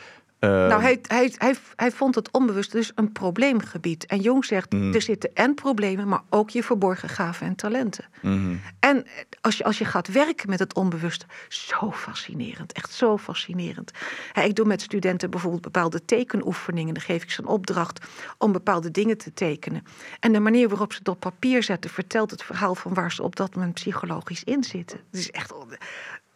nou, 0.48 0.72
ehm, 0.72 0.82
hij, 0.82 1.00
hij, 1.02 1.34
hij, 1.38 1.56
hij 1.76 1.92
vond 1.92 2.16
het 2.16 2.32
onbewust 2.32 2.72
dus 2.72 2.92
een 2.96 3.12
probleemgebied. 3.12 4.06
En 4.06 4.20
Jong 4.20 4.46
zegt, 4.46 4.72
mm. 4.72 4.94
er 4.94 5.02
zitten 5.02 5.30
en 5.34 5.54
problemen, 5.54 6.08
maar 6.08 6.22
ook 6.30 6.50
je 6.50 6.64
verborgen 6.64 7.10
gaven 7.10 7.48
en 7.48 7.56
talenten. 7.56 8.06
Mm-hmm. 8.22 8.62
En 8.80 9.06
als 9.42 9.58
je, 9.58 9.64
als 9.64 9.78
je 9.78 9.86
gaat 9.86 10.08
werken 10.08 10.50
met 10.50 10.60
het 10.60 10.74
onbewuste, 10.74 11.26
zo 11.48 11.92
fascinerend, 11.92 12.74
echt 12.74 12.92
zo 12.92 13.18
fascinerend. 13.18 13.92
ik 14.34 14.56
doe 14.56 14.66
met 14.66 14.82
studenten 14.82 15.30
bijvoorbeeld 15.30 15.62
bepaalde 15.62 16.06
tekenoefeningen. 16.06 16.94
Dan 16.94 17.04
geef 17.04 17.24
ik 17.24 17.32
ze 17.32 17.42
een 17.42 17.48
opdracht 17.48 18.06
om 18.38 18.52
bepaalde 18.52 18.92
dingen 18.92 19.18
te 19.18 19.34
tekenen. 19.34 19.84
En 20.20 20.34
de 20.34 20.40
manier 20.40 20.70
waarop 20.70 20.92
ze 20.92 21.00
het 21.00 21.08
op 21.08 21.20
papier 21.20 21.64
zetten, 21.64 21.90
vertelt 21.90 22.32
het 22.32 22.44
verhaal 22.44 22.76
van 22.76 22.94
waar 22.94 23.12
ze 23.12 23.24
op 23.24 23.36
dat 23.36 23.56
moment 23.56 23.74
psychologisch 23.74 24.44
in 24.44 24.64
zitten. 24.64 25.00
Het 25.12 25.20
is 25.20 25.32
echt 25.32 25.54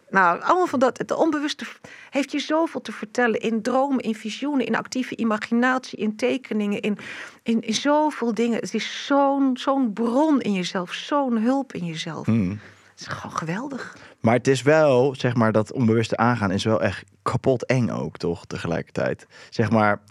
nou, 0.10 0.42
allemaal 0.42 0.68
van 0.68 0.80
dat. 0.80 0.98
Het 0.98 1.12
onbewuste 1.12 1.66
heeft 2.10 2.32
je 2.32 2.40
zoveel 2.40 2.82
te 2.82 2.92
vertellen 2.92 3.40
in 3.40 3.62
dromen, 3.62 4.00
in 4.00 4.16
visioenen, 4.16 4.66
in 4.66 4.76
actieve 4.76 5.16
imaginatie, 5.16 6.00
in 6.00 6.16
tekeningen, 6.16 6.82
in, 6.82 6.98
in, 7.44 7.62
in 7.62 7.74
zoveel 7.74 8.34
dingen. 8.34 8.60
Het 8.60 8.74
is 8.74 9.06
zo'n 9.06 9.58
zo'n 9.58 9.94
bron 9.94 10.42
in 10.42 10.54
jezelf, 10.54 10.94
zo'n 10.94 11.38
hulp 11.38 11.74
in 11.74 11.86
jezelf. 11.86 12.26
Hmm. 12.26 12.60
Het 12.92 13.00
is 13.00 13.08
gewoon 13.08 13.38
geweldig. 13.38 13.98
Maar 14.20 14.34
het 14.34 14.48
is 14.48 14.62
wel, 14.62 15.16
zeg 15.16 15.36
maar, 15.36 15.52
dat 15.52 15.72
onbewuste 15.72 16.18
aangaan 16.18 16.52
is 16.52 16.64
wel 16.64 16.82
echt 16.82 17.04
kapot 17.22 17.66
eng 17.66 17.90
ook, 17.90 18.18
toch? 18.18 18.46
Tegelijkertijd. 18.46 19.28
Zeg 19.50 19.70
maar. 19.70 20.02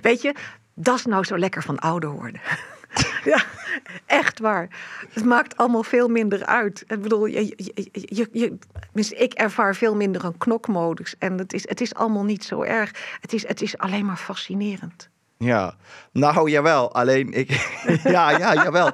Weet 0.00 0.22
je, 0.22 0.34
dat 0.74 0.98
is 0.98 1.04
nou 1.04 1.24
zo 1.24 1.38
lekker 1.38 1.62
van 1.62 1.78
ouder 1.78 2.10
worden. 2.10 2.40
ja, 3.24 3.44
echt 4.06 4.38
waar. 4.38 4.68
Het 5.12 5.24
maakt 5.24 5.56
allemaal 5.56 5.82
veel 5.82 6.08
minder 6.08 6.46
uit. 6.46 6.84
Ik 6.86 7.02
bedoel, 7.02 7.26
je, 7.26 7.54
je, 7.92 8.28
je, 8.32 9.14
ik 9.16 9.32
ervaar 9.32 9.74
veel 9.74 9.96
minder 9.96 10.24
een 10.24 10.38
knokmodus. 10.38 11.14
En 11.18 11.38
het 11.38 11.52
is, 11.52 11.68
het 11.68 11.80
is 11.80 11.94
allemaal 11.94 12.24
niet 12.24 12.44
zo 12.44 12.62
erg. 12.62 13.16
Het 13.20 13.32
is, 13.32 13.46
het 13.46 13.62
is 13.62 13.78
alleen 13.78 14.06
maar 14.06 14.16
fascinerend. 14.16 15.10
Ja, 15.36 15.74
nou 16.12 16.50
jawel. 16.50 16.94
Alleen 16.94 17.32
ik. 17.32 17.48
ja, 18.04 18.30
ja, 18.30 18.54
jawel. 18.54 18.90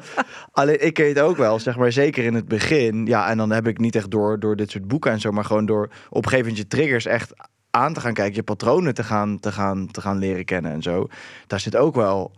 Alleen 0.52 0.84
ik 0.84 0.98
weet 0.98 1.20
ook 1.20 1.36
wel, 1.36 1.58
zeg 1.58 1.76
maar, 1.76 1.92
zeker 1.92 2.24
in 2.24 2.34
het 2.34 2.48
begin. 2.48 3.06
Ja, 3.06 3.28
en 3.28 3.36
dan 3.36 3.50
heb 3.50 3.66
ik 3.66 3.78
niet 3.78 3.96
echt 3.96 4.10
door, 4.10 4.40
door 4.40 4.56
dit 4.56 4.70
soort 4.70 4.88
boeken 4.88 5.12
en 5.12 5.20
zo, 5.20 5.32
maar 5.32 5.44
gewoon 5.44 5.66
door 5.66 5.84
op 6.08 6.24
een 6.24 6.30
gegeven 6.30 6.38
moment 6.38 6.56
je 6.56 6.66
triggers 6.66 7.06
echt 7.06 7.32
aan 7.70 7.92
te 7.92 8.00
gaan 8.00 8.14
kijken, 8.14 8.34
je 8.34 8.42
patronen 8.42 8.94
te 8.94 9.04
gaan, 9.04 9.40
te 9.40 9.52
gaan, 9.52 9.86
te 9.86 10.00
gaan 10.00 10.18
leren 10.18 10.44
kennen 10.44 10.72
en 10.72 10.82
zo. 10.82 11.06
Daar 11.46 11.60
zit 11.60 11.76
ook 11.76 11.94
wel 11.94 12.32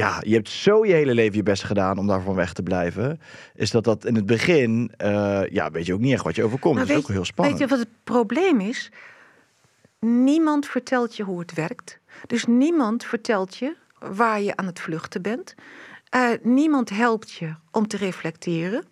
ja, 0.00 0.22
je 0.26 0.34
hebt 0.34 0.48
zo 0.48 0.86
je 0.86 0.92
hele 0.92 1.14
leven 1.14 1.36
je 1.36 1.42
best 1.42 1.64
gedaan 1.64 1.98
om 1.98 2.06
daarvan 2.06 2.34
weg 2.34 2.52
te 2.52 2.62
blijven. 2.62 3.20
Is 3.54 3.70
dat 3.70 3.84
dat 3.84 4.04
in 4.04 4.14
het 4.14 4.26
begin, 4.26 4.92
uh, 5.04 5.42
ja, 5.50 5.70
weet 5.70 5.86
je 5.86 5.94
ook 5.94 6.00
niet 6.00 6.12
echt 6.12 6.24
wat 6.24 6.34
je 6.34 6.44
overkomt. 6.44 6.78
dat 6.78 6.88
is 6.88 6.96
ook 6.96 7.08
heel 7.08 7.24
spannend. 7.24 7.58
Weet 7.58 7.68
je 7.68 7.76
wat 7.76 7.84
het 7.84 7.94
probleem 8.04 8.60
is? 8.60 8.90
Niemand 10.00 10.66
vertelt 10.66 11.16
je 11.16 11.22
hoe 11.22 11.38
het 11.38 11.54
werkt. 11.54 11.98
Dus 12.26 12.44
niemand 12.46 13.04
vertelt 13.04 13.56
je 13.56 13.76
waar 13.98 14.40
je 14.40 14.56
aan 14.56 14.66
het 14.66 14.80
vluchten 14.80 15.22
bent. 15.22 15.54
Uh, 16.16 16.28
niemand 16.42 16.90
helpt 16.90 17.32
je 17.32 17.54
om 17.70 17.86
te 17.86 17.96
reflecteren. 17.96 18.84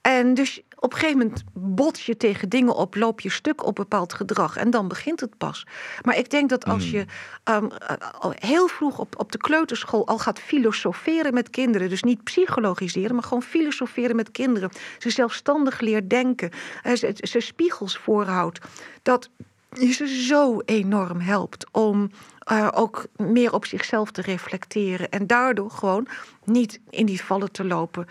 En 0.00 0.34
dus 0.34 0.62
op 0.78 0.92
een 0.92 0.98
gegeven 0.98 1.18
moment 1.18 1.44
bots 1.52 2.06
je 2.06 2.16
tegen 2.16 2.48
dingen 2.48 2.74
op, 2.74 2.94
loop 2.94 3.20
je 3.20 3.30
stuk 3.30 3.66
op 3.66 3.74
bepaald 3.74 4.12
gedrag 4.12 4.56
en 4.56 4.70
dan 4.70 4.88
begint 4.88 5.20
het 5.20 5.36
pas. 5.38 5.66
Maar 6.02 6.16
ik 6.16 6.30
denk 6.30 6.48
dat 6.48 6.64
als 6.64 6.90
hmm. 6.90 6.92
je 6.92 7.04
um, 7.52 7.70
al 8.18 8.32
heel 8.34 8.66
vroeg 8.68 8.98
op, 8.98 9.18
op 9.18 9.32
de 9.32 9.38
kleuterschool 9.38 10.06
al 10.06 10.18
gaat 10.18 10.38
filosoferen 10.38 11.34
met 11.34 11.50
kinderen, 11.50 11.88
dus 11.88 12.02
niet 12.02 12.24
psychologiseren, 12.24 13.14
maar 13.14 13.24
gewoon 13.24 13.42
filosoferen 13.42 14.16
met 14.16 14.30
kinderen, 14.30 14.70
ze 14.98 15.10
zelfstandig 15.10 15.80
leert 15.80 16.10
denken, 16.10 16.50
ze, 16.94 17.14
ze 17.16 17.40
spiegels 17.40 17.98
voorhoudt, 17.98 18.58
dat 19.02 19.30
je 19.70 19.92
ze 19.92 20.06
zo 20.06 20.60
enorm 20.64 21.20
helpt 21.20 21.66
om 21.72 22.10
uh, 22.52 22.68
ook 22.74 23.06
meer 23.16 23.52
op 23.52 23.64
zichzelf 23.64 24.10
te 24.10 24.22
reflecteren. 24.22 25.10
En 25.10 25.26
daardoor 25.26 25.70
gewoon 25.70 26.06
niet 26.44 26.80
in 26.90 27.06
die 27.06 27.24
vallen 27.24 27.52
te 27.52 27.64
lopen 27.64 28.06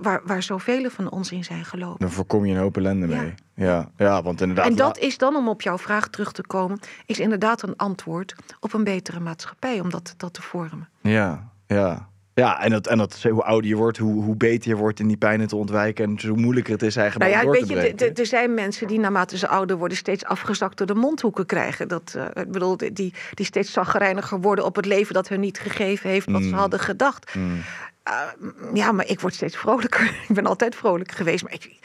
waar, 0.00 0.20
waar, 0.24 0.42
zoveel 0.42 0.90
van 0.90 1.10
ons 1.10 1.32
in 1.32 1.44
zijn 1.44 1.64
gelopen. 1.64 1.98
Dan 1.98 2.10
voorkom 2.10 2.46
je 2.46 2.54
een 2.54 2.60
hoop 2.60 2.76
ellende 2.76 3.06
mee. 3.06 3.34
Ja, 3.54 3.90
ja, 3.96 4.22
want 4.22 4.40
inderdaad. 4.40 4.66
En 4.66 4.76
dat 4.76 4.98
is 4.98 5.18
dan, 5.18 5.36
om 5.36 5.48
op 5.48 5.62
jouw 5.62 5.78
vraag 5.78 6.08
terug 6.08 6.32
te 6.32 6.46
komen, 6.46 6.78
is 7.06 7.18
inderdaad 7.18 7.62
een 7.62 7.76
antwoord 7.76 8.34
op 8.60 8.72
een 8.72 8.84
betere 8.84 9.20
maatschappij 9.20 9.80
om 9.80 9.90
dat, 9.90 10.14
dat 10.16 10.34
te 10.34 10.42
vormen. 10.42 10.88
Ja, 11.00 11.50
ja. 11.66 12.08
Ja, 12.40 12.60
en, 12.60 12.70
dat, 12.70 12.86
en 12.86 12.98
dat, 12.98 13.22
hoe 13.22 13.42
ouder 13.42 13.70
je 13.70 13.76
wordt, 13.76 13.98
hoe, 13.98 14.22
hoe 14.22 14.36
beter 14.36 14.70
je 14.70 14.76
wordt 14.76 15.00
in 15.00 15.06
die 15.06 15.16
pijnen 15.16 15.46
te 15.46 15.56
ontwijken. 15.56 16.04
En 16.04 16.28
hoe 16.28 16.36
moeilijker 16.36 16.72
het 16.72 16.82
is 16.82 16.96
eigenlijk 16.96 17.30
nou 17.30 17.44
ja, 17.44 17.52
door 17.52 17.66
weet 17.66 17.98
je, 18.00 18.12
Er 18.12 18.26
zijn 18.26 18.54
mensen 18.54 18.86
die 18.86 18.98
naarmate 18.98 19.38
ze 19.38 19.48
ouder 19.48 19.76
worden 19.76 19.96
steeds 19.96 20.24
afgezakt 20.24 20.78
door 20.78 20.86
de 20.86 20.94
mondhoeken 20.94 21.46
krijgen. 21.46 21.88
Dat, 21.88 22.14
uh, 22.16 22.24
ik 22.34 22.50
bedoel, 22.50 22.76
die, 22.76 22.92
die 23.34 23.46
steeds 23.46 23.72
zagrijniger 23.72 24.40
worden 24.40 24.64
op 24.64 24.76
het 24.76 24.86
leven 24.86 25.14
dat 25.14 25.28
hun 25.28 25.40
niet 25.40 25.58
gegeven 25.58 26.10
heeft 26.10 26.30
wat 26.30 26.42
ze 26.42 26.48
mm. 26.48 26.54
hadden 26.54 26.80
gedacht. 26.80 27.34
Mm. 27.34 27.62
Uh, 28.08 28.74
ja, 28.74 28.92
maar 28.92 29.06
ik 29.06 29.20
word 29.20 29.34
steeds 29.34 29.56
vrolijker. 29.56 30.04
ik 30.28 30.34
ben 30.34 30.46
altijd 30.46 30.74
vrolijk 30.74 31.12
geweest. 31.12 31.42
Maar 31.42 31.52
ik, 31.52 31.78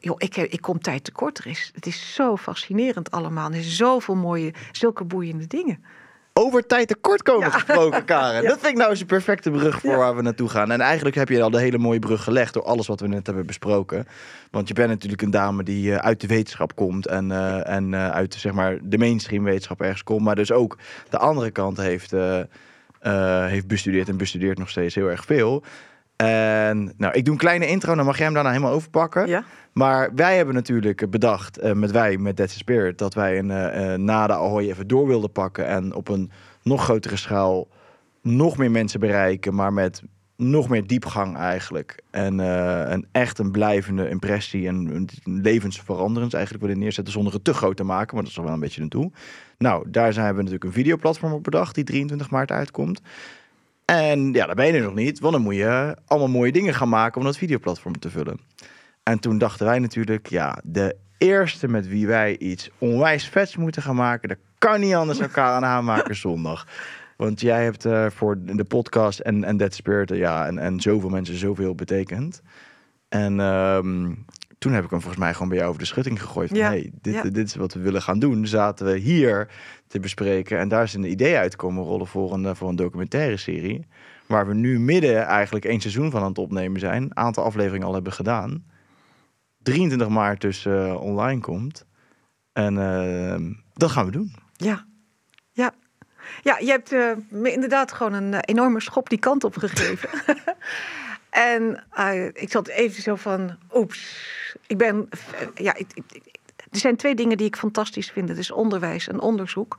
joh, 0.00 0.16
ik, 0.18 0.36
ik 0.36 0.60
kom 0.60 0.80
tijd 0.80 1.04
tekort. 1.04 1.38
Er 1.38 1.46
is, 1.46 1.70
het 1.74 1.86
is 1.86 2.14
zo 2.14 2.36
fascinerend 2.36 3.10
allemaal. 3.10 3.46
Er 3.46 3.52
zijn 3.52 3.64
zoveel 3.64 4.16
mooie, 4.16 4.54
zulke 4.72 5.04
boeiende 5.04 5.46
dingen 5.46 5.84
over 6.32 6.66
tijd 6.66 6.88
tekort 6.88 7.22
komen 7.22 7.52
gesproken, 7.52 8.04
Karen. 8.04 8.42
Dat 8.48 8.58
vind 8.58 8.72
ik 8.72 8.76
nou 8.76 8.90
eens 8.90 9.00
een 9.00 9.06
perfecte 9.06 9.50
brug 9.50 9.80
voor 9.80 9.96
waar 9.96 10.16
we 10.16 10.22
naartoe 10.22 10.48
gaan. 10.48 10.70
En 10.70 10.80
eigenlijk 10.80 11.16
heb 11.16 11.28
je 11.28 11.42
al 11.42 11.50
de 11.50 11.60
hele 11.60 11.78
mooie 11.78 11.98
brug 11.98 12.24
gelegd 12.24 12.54
door 12.54 12.62
alles 12.62 12.86
wat 12.86 13.00
we 13.00 13.08
net 13.08 13.26
hebben 13.26 13.46
besproken. 13.46 14.06
Want 14.50 14.68
je 14.68 14.74
bent 14.74 14.88
natuurlijk 14.88 15.22
een 15.22 15.30
dame 15.30 15.62
die 15.62 15.90
uh, 15.90 15.96
uit 15.96 16.20
de 16.20 16.26
wetenschap 16.26 16.74
komt 16.74 17.06
en, 17.06 17.30
uh, 17.30 17.68
en 17.68 17.92
uh, 17.92 18.10
uit 18.10 18.34
zeg 18.34 18.52
maar, 18.52 18.78
de 18.82 18.98
mainstream 18.98 19.44
wetenschap 19.44 19.80
ergens 19.80 20.04
komt. 20.04 20.22
Maar 20.22 20.34
dus 20.34 20.52
ook 20.52 20.78
de 21.08 21.18
andere 21.18 21.50
kant 21.50 21.76
heeft, 21.76 22.14
heeft 23.46 23.66
bestudeerd 23.66 24.08
en 24.08 24.16
bestudeert 24.16 24.58
nog 24.58 24.68
steeds 24.68 24.94
heel 24.94 25.10
erg 25.10 25.24
veel. 25.24 25.62
En 26.24 26.92
nou, 26.96 27.14
ik 27.14 27.24
doe 27.24 27.34
een 27.34 27.40
kleine 27.40 27.66
intro, 27.66 27.94
dan 27.94 28.04
mag 28.04 28.16
jij 28.16 28.24
hem 28.24 28.34
daarna 28.34 28.50
helemaal 28.50 28.72
overpakken. 28.72 29.26
Ja. 29.26 29.44
Maar 29.72 30.14
wij 30.14 30.36
hebben 30.36 30.54
natuurlijk 30.54 31.10
bedacht, 31.10 31.62
uh, 31.62 31.72
met 31.72 31.90
wij, 31.90 32.16
met 32.18 32.36
Dead 32.36 32.50
Spirit, 32.50 32.98
dat 32.98 33.14
wij 33.14 33.38
een 33.38 33.50
uh, 33.50 33.94
na 33.94 34.26
de 34.26 34.32
Ahoy 34.32 34.68
even 34.68 34.86
door 34.86 35.06
wilden 35.06 35.32
pakken. 35.32 35.66
En 35.66 35.94
op 35.94 36.08
een 36.08 36.30
nog 36.62 36.84
grotere 36.84 37.16
schaal 37.16 37.68
nog 38.22 38.56
meer 38.56 38.70
mensen 38.70 39.00
bereiken, 39.00 39.54
maar 39.54 39.72
met 39.72 40.02
nog 40.36 40.68
meer 40.68 40.86
diepgang 40.86 41.36
eigenlijk. 41.36 42.02
En 42.10 42.40
eh, 42.40 42.98
echt 43.12 43.38
een 43.38 43.50
blijvende 43.50 44.08
impressie 44.08 44.66
en 44.66 44.74
een 44.74 45.08
levensveranderend 45.24 46.34
eigenlijk 46.34 46.64
willen 46.64 46.78
neerzetten 46.78 47.12
zonder 47.12 47.32
het 47.32 47.44
te 47.44 47.54
groot 47.54 47.76
te 47.76 47.84
maken, 47.84 48.14
maar 48.14 48.24
dat 48.24 48.32
is 48.32 48.38
wel 48.38 48.48
een 48.48 48.60
beetje 48.60 48.82
een 48.82 48.88
doel. 48.88 49.12
Nou, 49.58 49.90
daar 49.90 50.12
zijn 50.12 50.30
we 50.30 50.36
natuurlijk 50.36 50.64
een 50.64 50.72
videoplatform 50.72 51.32
op 51.32 51.44
bedacht 51.44 51.74
die 51.74 51.84
23 51.84 52.30
maart 52.30 52.50
uitkomt. 52.50 53.00
En 53.84 54.32
ja, 54.32 54.46
daar 54.46 54.54
ben 54.54 54.74
je 54.74 54.80
nog 54.80 54.94
niet, 54.94 55.20
want 55.20 55.32
dan 55.32 55.42
moet 55.42 55.54
je 55.54 55.96
allemaal 56.06 56.28
mooie 56.28 56.52
dingen 56.52 56.74
gaan 56.74 56.88
maken 56.88 57.20
om 57.20 57.26
dat 57.26 57.36
videoplatform 57.36 57.98
te 57.98 58.10
vullen. 58.10 58.40
En 59.02 59.18
toen 59.18 59.38
dachten 59.38 59.66
wij 59.66 59.78
natuurlijk, 59.78 60.26
ja, 60.26 60.58
de 60.64 60.96
eerste 61.18 61.68
met 61.68 61.88
wie 61.88 62.06
wij 62.06 62.38
iets 62.38 62.70
onwijs 62.78 63.28
vets 63.28 63.56
moeten 63.56 63.82
gaan 63.82 63.96
maken, 63.96 64.28
dat 64.28 64.38
kan 64.58 64.80
niet 64.80 64.94
anders 64.94 65.18
dan 65.18 65.30
KNH 65.30 65.80
maken 65.80 66.16
zondag. 66.26 66.66
Want 67.16 67.40
jij 67.40 67.64
hebt 67.64 67.86
uh, 67.86 68.06
voor 68.10 68.36
de 68.42 68.64
podcast 68.64 69.18
en, 69.18 69.44
en 69.44 69.56
Dead 69.56 69.74
Spirit, 69.74 70.10
uh, 70.10 70.18
ja, 70.18 70.46
en, 70.46 70.58
en 70.58 70.80
zoveel 70.80 71.08
mensen 71.08 71.36
zoveel 71.36 71.74
betekend. 71.74 72.42
En 73.08 73.40
um, 73.40 74.24
toen 74.62 74.72
heb 74.72 74.84
ik 74.84 74.90
hem 74.90 75.00
volgens 75.00 75.22
mij 75.22 75.32
gewoon 75.32 75.48
bij 75.48 75.56
jou 75.56 75.68
over 75.68 75.80
de 75.80 75.86
schutting 75.88 76.20
gegooid. 76.20 76.48
Van, 76.48 76.58
Ja. 76.58 76.66
hey, 76.68 76.90
dit, 77.00 77.14
Ja. 77.14 77.22
dit 77.22 77.36
is 77.36 77.54
wat 77.54 77.74
we 77.74 77.80
willen 77.80 78.02
gaan 78.02 78.18
doen. 78.18 78.46
Zaten 78.46 78.86
we 78.86 78.96
hier 78.98 79.48
te 79.86 80.00
bespreken. 80.00 80.58
En 80.58 80.68
daar 80.68 80.82
is 80.82 80.94
een 80.94 81.10
idee 81.10 81.36
uitkomen 81.36 81.84
rollen 81.84 82.06
voor 82.06 82.32
een, 82.32 82.46
eh, 82.46 82.54
voor 82.54 82.68
een 82.68 82.76
documentaire 82.76 83.36
serie. 83.36 83.86
Waar 84.26 84.46
we 84.46 84.54
nu 84.54 84.80
midden 84.80 85.24
eigenlijk 85.24 85.64
één 85.64 85.80
seizoen 85.80 86.10
van 86.10 86.22
aan 86.22 86.28
het 86.28 86.38
opnemen 86.38 86.80
zijn. 86.80 87.02
Een 87.02 87.16
aantal 87.16 87.44
afleveringen 87.44 87.86
al 87.86 87.94
hebben 87.94 88.12
gedaan. 88.12 88.64
23 89.62 90.08
maart 90.08 90.40
dus 90.40 90.66
eh, 90.66 90.96
online 91.00 91.40
komt. 91.40 91.86
En 92.52 92.78
ehm, 92.78 93.52
dat 93.74 93.90
gaan 93.90 94.04
we 94.04 94.10
doen. 94.10 94.34
Ja, 94.56 94.84
ja. 95.52 95.72
Ja, 96.42 96.58
je 96.58 96.66
hebt 96.70 96.92
eh, 96.92 97.10
me 97.30 97.52
inderdaad 97.52 97.92
gewoon 97.92 98.12
een 98.12 98.34
enorme 98.34 98.80
schop 98.80 99.08
die 99.08 99.18
kant 99.18 99.44
op 99.44 99.56
gegeven. 99.56 100.08
en 101.32 101.84
eh, 101.90 102.24
ik 102.26 102.50
zat 102.50 102.68
even 102.68 103.02
zo 103.02 103.14
van, 103.14 103.56
oeps. 103.74 104.30
Ik 104.66 104.78
ben, 104.78 105.08
eh, 105.10 105.64
ja, 105.64 105.74
ik, 105.74 105.86
er 106.70 106.78
zijn 106.78 106.96
twee 106.96 107.14
dingen 107.14 107.36
die 107.36 107.46
ik 107.46 107.56
fantastisch 107.56 108.10
vind. 108.10 108.28
Het 108.28 108.38
is 108.38 108.50
onderwijs 108.50 109.08
en 109.08 109.20
onderzoek. 109.20 109.76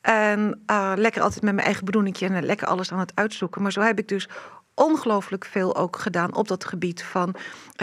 En 0.00 0.62
eh, 0.66 0.92
lekker 0.96 1.22
altijd 1.22 1.42
met 1.42 1.54
mijn 1.54 1.66
eigen 1.66 1.84
bedoelingje 1.84 2.26
en 2.26 2.44
lekker 2.44 2.66
alles 2.66 2.92
aan 2.92 2.98
het 2.98 3.12
uitzoeken. 3.14 3.62
Maar 3.62 3.72
zo 3.72 3.80
heb 3.80 3.98
ik 3.98 4.08
dus 4.08 4.28
ongelooflijk 4.74 5.44
veel 5.44 5.76
ook 5.76 5.96
gedaan 5.96 6.34
op 6.34 6.48
dat 6.48 6.64
gebied 6.64 7.02
van 7.02 7.34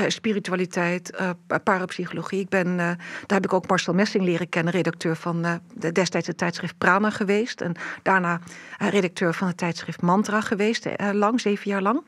spiritualiteit, 0.07 1.15
eh, 1.15 1.29
parapsychologie. 1.63 2.39
Ik 2.39 2.49
ben, 2.49 2.77
daar 2.77 2.97
heb 3.27 3.45
ik 3.45 3.53
ook 3.53 3.67
Marcel 3.67 3.93
Messing 3.93 4.23
leren 4.23 4.49
kennen, 4.49 4.73
redacteur 4.73 5.15
van 5.15 5.61
de 5.73 5.91
destijds 5.91 6.27
het 6.27 6.37
tijdschrift 6.37 6.77
Prana 6.77 7.09
geweest. 7.09 7.61
En 7.61 7.75
daarna 8.03 8.39
redacteur 8.77 9.33
van 9.33 9.47
het 9.47 9.57
tijdschrift 9.57 10.01
Mantra 10.01 10.41
geweest, 10.41 10.87
lang, 11.11 11.41
zeven 11.41 11.71
jaar 11.71 11.81
lang. 11.81 12.03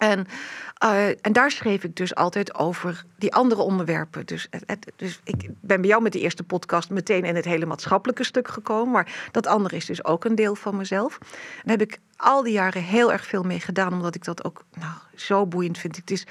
En, 0.00 0.26
eh, 0.74 1.08
en 1.08 1.32
daar 1.32 1.50
schreef 1.50 1.84
ik 1.84 1.96
dus 1.96 2.14
altijd 2.14 2.54
over 2.54 3.04
die 3.18 3.34
andere 3.34 3.62
onderwerpen. 3.62 4.26
Dus, 4.26 4.46
het, 4.66 4.92
dus 4.96 5.20
ik 5.24 5.50
ben 5.60 5.80
bij 5.80 5.90
jou 5.90 6.02
met 6.02 6.12
de 6.12 6.20
eerste 6.20 6.42
podcast 6.42 6.90
meteen 6.90 7.24
in 7.24 7.36
het 7.36 7.44
hele 7.44 7.66
maatschappelijke 7.66 8.24
stuk 8.24 8.48
gekomen. 8.48 8.92
Maar 8.92 9.28
dat 9.30 9.46
andere 9.46 9.76
is 9.76 9.86
dus 9.86 10.04
ook 10.04 10.24
een 10.24 10.34
deel 10.34 10.54
van 10.54 10.76
mezelf. 10.76 11.18
Daar 11.18 11.78
heb 11.78 11.80
ik 11.80 11.98
al 12.16 12.42
die 12.42 12.52
jaren 12.52 12.82
heel 12.82 13.12
erg 13.12 13.26
veel 13.26 13.42
mee 13.42 13.60
gedaan, 13.60 13.92
omdat 13.92 14.14
ik 14.14 14.24
dat 14.24 14.44
ook 14.44 14.64
nou, 14.74 14.92
zo 15.14 15.46
boeiend 15.46 15.78
vind. 15.78 15.96
Het 15.96 16.10
is, 16.10 16.26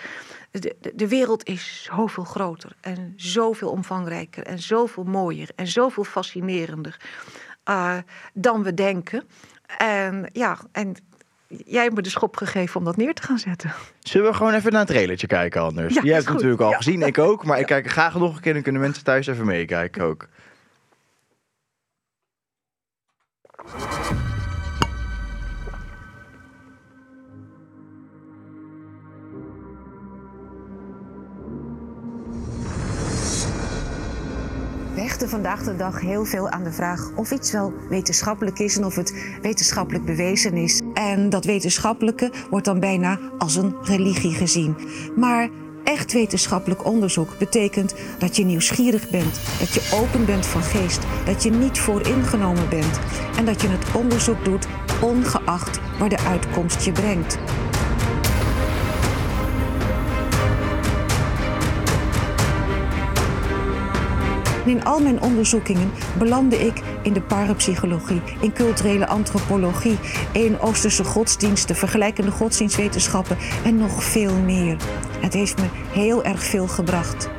de, 0.51 0.75
de- 0.81 0.91
de 0.95 1.07
wereld 1.07 1.43
is 1.47 1.89
zoveel 1.93 2.23
groter 2.23 2.75
en 2.81 3.13
zoveel 3.15 3.69
omvangrijker 3.69 4.43
en 4.45 4.59
zoveel 4.59 5.03
mooier 5.03 5.49
en 5.55 5.67
zoveel 5.67 6.03
fascinerender 6.03 6.97
eh, 7.63 7.97
dan 8.33 8.63
we 8.63 8.73
denken. 8.73 9.23
En 9.77 10.29
ja, 10.33 10.57
en 10.71 10.95
jij 11.65 11.83
hebt 11.83 11.95
me 11.95 12.01
de 12.01 12.09
schop 12.09 12.37
gegeven 12.37 12.79
om 12.79 12.85
dat 12.85 12.97
neer 12.97 13.13
te 13.13 13.21
gaan 13.21 13.39
zetten. 13.39 13.73
Zullen 13.99 14.29
we 14.31 14.35
gewoon 14.35 14.53
even 14.53 14.71
naar 14.71 14.81
een 14.81 14.87
trailertje 14.87 15.27
kijken 15.27 15.61
anders? 15.61 15.93
Ja, 15.93 16.01
Je 16.03 16.11
hebt 16.13 16.25
het 16.25 16.33
natuurlijk 16.33 16.61
al 16.61 16.69
Ja. 16.69 16.77
gezien, 16.77 17.01
ik 17.01 17.17
ook. 17.17 17.45
Maar 17.45 17.59
ik 17.59 17.65
kijk 17.65 17.85
er 17.85 17.91
graag 17.91 18.15
nog 18.15 18.35
een 18.35 18.41
keer. 18.41 18.53
Dan 18.53 18.61
kunnen 18.61 18.81
mensen 18.81 19.03
thuis 19.03 19.27
even 19.27 19.45
meekijken 19.45 20.03
ook. 20.03 20.27
Hechten 35.19 35.39
vandaag 35.43 35.63
de 35.63 35.75
dag 35.75 36.01
heel 36.01 36.25
veel 36.25 36.49
aan 36.49 36.63
de 36.63 36.71
vraag 36.71 37.11
of 37.15 37.31
iets 37.31 37.51
wel 37.51 37.73
wetenschappelijk 37.89 38.59
is 38.59 38.77
en 38.77 38.85
of 38.85 38.95
het 38.95 39.37
wetenschappelijk 39.41 40.05
bewezen 40.05 40.53
is. 40.53 40.81
En 40.93 41.29
dat 41.29 41.45
wetenschappelijke 41.45 42.31
wordt 42.49 42.65
dan 42.65 42.79
bijna 42.79 43.19
als 43.37 43.55
een 43.55 43.75
religie 43.81 44.33
gezien. 44.33 44.75
Maar 45.15 45.49
echt 45.83 46.13
wetenschappelijk 46.13 46.85
onderzoek 46.85 47.37
betekent 47.37 47.95
dat 48.19 48.35
je 48.35 48.45
nieuwsgierig 48.45 49.09
bent, 49.09 49.39
dat 49.59 49.73
je 49.73 49.97
open 50.01 50.25
bent 50.25 50.45
van 50.45 50.61
geest, 50.61 51.01
dat 51.25 51.43
je 51.43 51.51
niet 51.51 51.79
vooringenomen 51.79 52.69
bent 52.69 52.99
en 53.37 53.45
dat 53.45 53.61
je 53.61 53.67
het 53.67 53.95
onderzoek 53.95 54.45
doet 54.45 54.67
ongeacht 55.01 55.79
waar 55.99 56.09
de 56.09 56.19
uitkomst 56.19 56.81
je 56.85 56.91
brengt. 56.91 57.37
In 64.65 64.83
al 64.83 64.99
mijn 64.99 65.21
onderzoekingen 65.21 65.91
belandde 66.17 66.65
ik 66.65 66.81
in 67.01 67.13
de 67.13 67.21
parapsychologie, 67.21 68.21
in 68.41 68.53
culturele 68.53 69.07
antropologie, 69.07 69.97
in 70.31 70.59
Oosterse 70.59 71.03
godsdiensten, 71.03 71.75
vergelijkende 71.75 72.31
godsdienstwetenschappen 72.31 73.37
en 73.63 73.77
nog 73.77 74.03
veel 74.03 74.33
meer. 74.33 74.77
Het 75.19 75.33
heeft 75.33 75.57
me 75.57 75.65
heel 75.91 76.23
erg 76.23 76.43
veel 76.43 76.67
gebracht. 76.67 77.29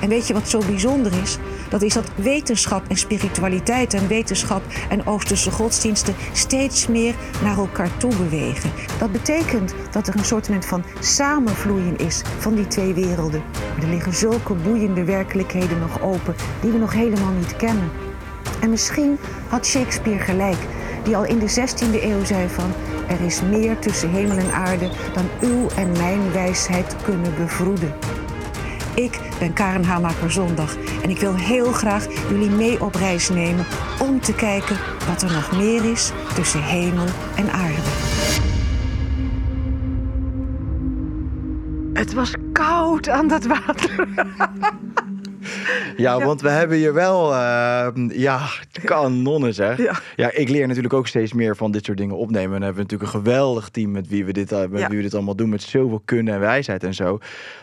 En 0.00 0.08
weet 0.08 0.26
je 0.26 0.34
wat 0.34 0.48
zo 0.48 0.58
bijzonder 0.58 1.12
is? 1.22 1.38
Dat 1.68 1.82
is 1.82 1.94
dat 1.94 2.10
wetenschap 2.14 2.82
en 2.88 2.96
spiritualiteit 2.96 3.94
en 3.94 4.08
wetenschap 4.08 4.62
en 4.88 5.06
Oosterse 5.06 5.50
godsdiensten 5.50 6.14
steeds 6.32 6.86
meer 6.86 7.14
naar 7.42 7.56
elkaar 7.56 7.96
toe 7.96 8.16
bewegen. 8.16 8.70
Dat 8.98 9.12
betekent 9.12 9.74
dat 9.90 10.06
er 10.06 10.16
een 10.16 10.24
soort 10.24 10.48
van 10.60 10.84
samenvloeien 11.00 11.96
is 11.96 12.22
van 12.38 12.54
die 12.54 12.66
twee 12.66 12.94
werelden. 12.94 13.42
Er 13.80 13.88
liggen 13.88 14.14
zulke 14.14 14.54
boeiende 14.54 15.04
werkelijkheden 15.04 15.78
nog 15.78 16.02
open 16.02 16.34
die 16.60 16.70
we 16.70 16.78
nog 16.78 16.92
helemaal 16.92 17.32
niet 17.32 17.56
kennen. 17.56 17.90
En 18.60 18.70
misschien 18.70 19.18
had 19.48 19.66
Shakespeare 19.66 20.24
gelijk, 20.24 20.58
die 21.04 21.16
al 21.16 21.24
in 21.24 21.38
de 21.38 21.50
16e 21.50 22.02
eeuw 22.02 22.24
zei 22.24 22.48
van... 22.48 22.72
er 23.08 23.20
is 23.20 23.42
meer 23.42 23.78
tussen 23.78 24.10
hemel 24.10 24.36
en 24.36 24.52
aarde 24.52 24.90
dan 25.14 25.28
uw 25.40 25.68
en 25.76 25.92
mijn 25.92 26.32
wijsheid 26.32 26.96
kunnen 27.04 27.34
bevroeden. 27.36 27.94
Ik 28.98 29.20
ben 29.38 29.52
Karen 29.52 29.84
Hamaker 29.84 30.30
Zondag 30.30 30.76
en 31.02 31.10
ik 31.10 31.18
wil 31.18 31.34
heel 31.34 31.72
graag 31.72 32.06
jullie 32.28 32.50
mee 32.50 32.84
op 32.84 32.94
reis 32.94 33.28
nemen 33.28 33.66
om 34.02 34.20
te 34.20 34.34
kijken 34.34 34.76
wat 35.06 35.22
er 35.22 35.32
nog 35.32 35.52
meer 35.56 35.90
is 35.90 36.12
tussen 36.34 36.62
hemel 36.62 37.06
en 37.36 37.52
aarde. 37.52 37.80
Het 41.92 42.12
was 42.12 42.34
koud 42.52 43.08
aan 43.08 43.28
dat 43.28 43.44
water. 43.44 44.08
Ja, 45.96 46.24
want 46.24 46.40
we 46.40 46.48
hebben 46.48 46.76
hier 46.76 46.94
wel, 46.94 47.34
eh, 47.34 47.88
ja, 48.08 48.40
kanonnen 48.84 49.54
zeg. 49.54 49.78
Ja. 49.78 49.98
Ja, 50.16 50.30
ik 50.32 50.48
leer 50.48 50.66
natuurlijk 50.66 50.94
ook 50.94 51.06
steeds 51.06 51.32
meer 51.32 51.56
van 51.56 51.70
dit 51.70 51.84
soort 51.84 51.98
dingen 51.98 52.16
opnemen. 52.16 52.56
En 52.56 52.62
hebben 52.62 52.74
we 52.74 52.82
natuurlijk 52.82 53.12
een 53.12 53.20
geweldig 53.20 53.68
team 53.68 53.90
met 53.90 54.08
wie 54.08 54.24
we 54.24 54.32
dit, 54.32 54.52
eh, 54.52 54.58
met 54.58 54.80
Ja. 54.80 54.88
wie 54.88 54.96
we 54.96 55.02
dit 55.02 55.14
allemaal 55.14 55.36
doen. 55.36 55.48
Met 55.48 55.62
zoveel 55.62 56.02
kunnen 56.04 56.34
en 56.34 56.40
wijsheid 56.40 56.84
en 56.84 56.94
zo. 56.94 57.18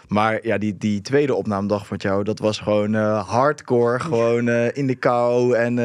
Maar 0.08 0.40
ja, 0.42 0.58
die, 0.58 0.78
die 0.78 1.02
tweede 1.02 1.36
opnamedag 1.36 1.88
van 1.88 1.98
jou, 1.98 2.24
dat 2.24 2.40
was 2.40 2.60
gewoon 2.60 2.96
eh, 2.96 3.30
hardcore. 3.30 4.00
Gewoon 4.00 4.48
eh, 4.48 4.78
in 4.78 4.88
de 4.88 4.96
kou 4.96 5.56
en 5.56 5.78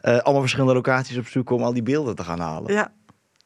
allemaal 0.00 0.40
verschillende 0.40 0.74
locaties 0.74 1.18
opzoeken 1.18 1.56
om 1.56 1.62
al 1.62 1.72
die 1.72 1.82
beelden 1.82 2.14
te 2.14 2.24
gaan 2.24 2.40
halen. 2.40 2.72
Ja. 2.72 2.92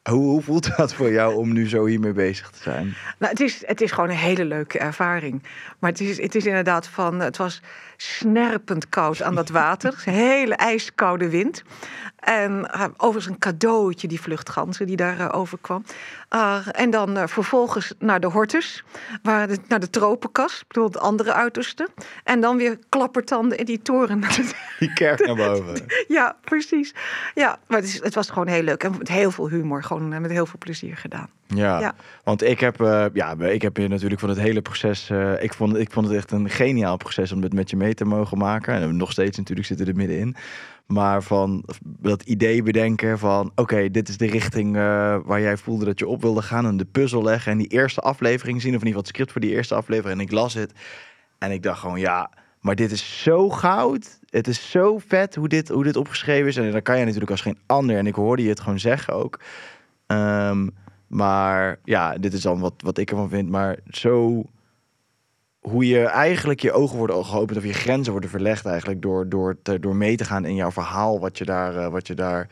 Hoe, 0.09 0.29
hoe 0.29 0.41
voelt 0.41 0.77
dat 0.77 0.93
voor 0.93 1.11
jou 1.11 1.35
om 1.35 1.53
nu 1.53 1.69
zo 1.69 1.85
hiermee 1.85 2.13
bezig 2.13 2.49
te 2.49 2.61
zijn? 2.61 2.95
Nou, 3.17 3.31
het, 3.31 3.39
is, 3.39 3.67
het 3.67 3.81
is 3.81 3.91
gewoon 3.91 4.09
een 4.09 4.15
hele 4.15 4.45
leuke 4.45 4.79
ervaring. 4.79 5.43
Maar 5.79 5.89
het 5.91 6.01
is, 6.01 6.21
het 6.21 6.35
is 6.35 6.45
inderdaad 6.45 6.87
van. 6.87 7.19
Het 7.19 7.37
was 7.37 7.61
snerpend 7.97 8.89
koud 8.89 9.21
aan 9.21 9.35
dat 9.35 9.49
water. 9.49 10.01
Hele 10.03 10.55
ijskoude 10.55 11.29
wind. 11.29 11.63
En 12.19 12.51
uh, 12.51 12.85
overigens 12.97 13.33
een 13.33 13.39
cadeautje, 13.39 14.07
die 14.07 14.21
vluchtganzen 14.21 14.87
die 14.87 14.95
daar 14.95 15.19
uh, 15.19 15.27
overkwam. 15.31 15.83
Uh, 16.35 16.67
en 16.71 16.89
dan 16.89 17.17
uh, 17.17 17.23
vervolgens 17.27 17.93
naar 17.99 18.19
de 18.19 18.27
Hortus, 18.27 18.83
waar 19.23 19.47
de, 19.47 19.57
naar 19.67 19.79
de 19.79 19.89
tropenkas, 19.89 20.59
ik 20.59 20.67
bedoel 20.67 20.85
het 20.85 20.97
andere 20.97 21.33
uiterste. 21.33 21.87
En 22.23 22.41
dan 22.41 22.57
weer 22.57 22.79
klappertanden 22.89 23.57
in 23.57 23.65
die 23.65 23.81
toren. 23.81 24.21
Die 24.79 24.93
kerk 25.03 25.25
naar 25.25 25.35
boven. 25.35 25.85
ja, 26.07 26.35
precies. 26.41 26.93
Ja, 27.35 27.59
maar 27.67 27.77
het, 27.77 27.87
is, 27.87 28.03
het, 28.03 28.15
was 28.15 28.29
gewoon 28.29 28.47
heel 28.47 28.63
leuk 28.63 28.83
en 28.83 28.97
met 28.97 29.07
heel 29.07 29.31
veel 29.31 29.49
humor, 29.49 29.83
gewoon 29.83 30.13
uh, 30.13 30.19
met 30.19 30.31
heel 30.31 30.45
veel 30.45 30.59
plezier 30.59 30.97
gedaan. 30.97 31.29
Ja, 31.47 31.79
ja. 31.79 31.95
want 32.23 32.43
ik 32.43 32.59
heb, 32.59 32.81
uh, 32.81 33.05
ja, 33.13 33.35
ik 33.39 33.61
heb 33.61 33.77
je 33.77 33.87
natuurlijk 33.87 34.19
van 34.19 34.29
het 34.29 34.37
hele 34.39 34.61
proces. 34.61 35.09
Ik, 35.39 35.53
vond, 35.53 35.77
ik 35.77 35.91
vond 35.91 36.07
het 36.07 36.15
echt 36.15 36.31
een 36.31 36.49
geniaal 36.49 36.97
proces 36.97 37.31
om 37.31 37.41
dit 37.41 37.53
met 37.53 37.69
je 37.69 37.75
mee 37.75 37.89
mee 37.89 37.97
te 37.97 38.05
mogen 38.05 38.37
maken. 38.37 38.73
En 38.73 38.97
nog 38.97 39.11
steeds 39.11 39.37
natuurlijk 39.37 39.67
zitten 39.67 39.87
er 39.87 39.95
middenin. 39.95 40.35
Maar 40.93 41.23
van 41.23 41.63
dat 41.81 42.23
idee 42.23 42.63
bedenken 42.63 43.19
van... 43.19 43.51
oké, 43.55 43.91
dit 43.91 44.09
is 44.09 44.17
de 44.17 44.25
richting 44.25 44.75
uh, 44.75 45.17
waar 45.25 45.41
jij 45.41 45.57
voelde 45.57 45.85
dat 45.85 45.99
je 45.99 46.07
op 46.07 46.21
wilde 46.21 46.41
gaan... 46.41 46.65
en 46.65 46.77
de 46.77 46.85
puzzel 46.85 47.23
leggen 47.23 47.51
en 47.51 47.57
die 47.57 47.67
eerste 47.67 48.01
aflevering 48.01 48.61
zien... 48.61 48.75
of 48.75 48.81
in 48.81 48.87
ieder 48.87 49.01
geval 49.01 49.01
het 49.01 49.07
script 49.07 49.31
voor 49.31 49.41
die 49.41 49.51
eerste 49.51 49.75
aflevering. 49.75 50.19
En 50.19 50.25
ik 50.25 50.31
las 50.31 50.53
het 50.53 50.73
en 51.37 51.51
ik 51.51 51.63
dacht 51.63 51.79
gewoon, 51.79 51.99
ja... 51.99 52.31
maar 52.61 52.75
dit 52.75 52.91
is 52.91 53.23
zo 53.23 53.49
goud. 53.49 54.19
Het 54.29 54.47
is 54.47 54.71
zo 54.71 54.97
vet 54.97 55.35
hoe 55.35 55.47
dit, 55.47 55.69
hoe 55.69 55.83
dit 55.83 55.95
opgeschreven 55.95 56.47
is. 56.47 56.57
En 56.57 56.71
dan 56.71 56.81
kan 56.81 56.99
je 56.99 57.05
natuurlijk 57.05 57.31
als 57.31 57.41
geen 57.41 57.59
ander... 57.65 57.97
en 57.97 58.07
ik 58.07 58.15
hoorde 58.15 58.43
je 58.43 58.49
het 58.49 58.59
gewoon 58.59 58.79
zeggen 58.79 59.13
ook... 59.13 59.39
Um, 60.07 60.73
maar 61.07 61.79
ja, 61.83 62.17
dit 62.17 62.33
is 62.33 62.41
dan 62.41 62.59
wat, 62.59 62.73
wat 62.77 62.97
ik 62.97 63.11
ervan 63.11 63.29
vind. 63.29 63.49
Maar 63.49 63.77
zo 63.89 64.43
hoe 65.59 65.87
je 65.87 66.05
eigenlijk 66.05 66.59
je 66.59 66.71
ogen 66.71 66.97
worden 66.97 67.25
geopend 67.25 67.57
of 67.57 67.63
je 67.63 67.73
grenzen 67.73 68.11
worden 68.11 68.29
verlegd 68.29 68.65
eigenlijk 68.65 69.01
door, 69.01 69.29
door, 69.29 69.57
door 69.79 69.95
mee 69.95 70.15
te 70.15 70.25
gaan 70.25 70.45
in 70.45 70.55
jouw 70.55 70.71
verhaal 70.71 71.19
wat 71.19 71.37
je 71.37 71.45
daar, 71.45 71.75
uh, 71.75 71.87
wat 71.87 72.07
je 72.07 72.13
daar 72.13 72.47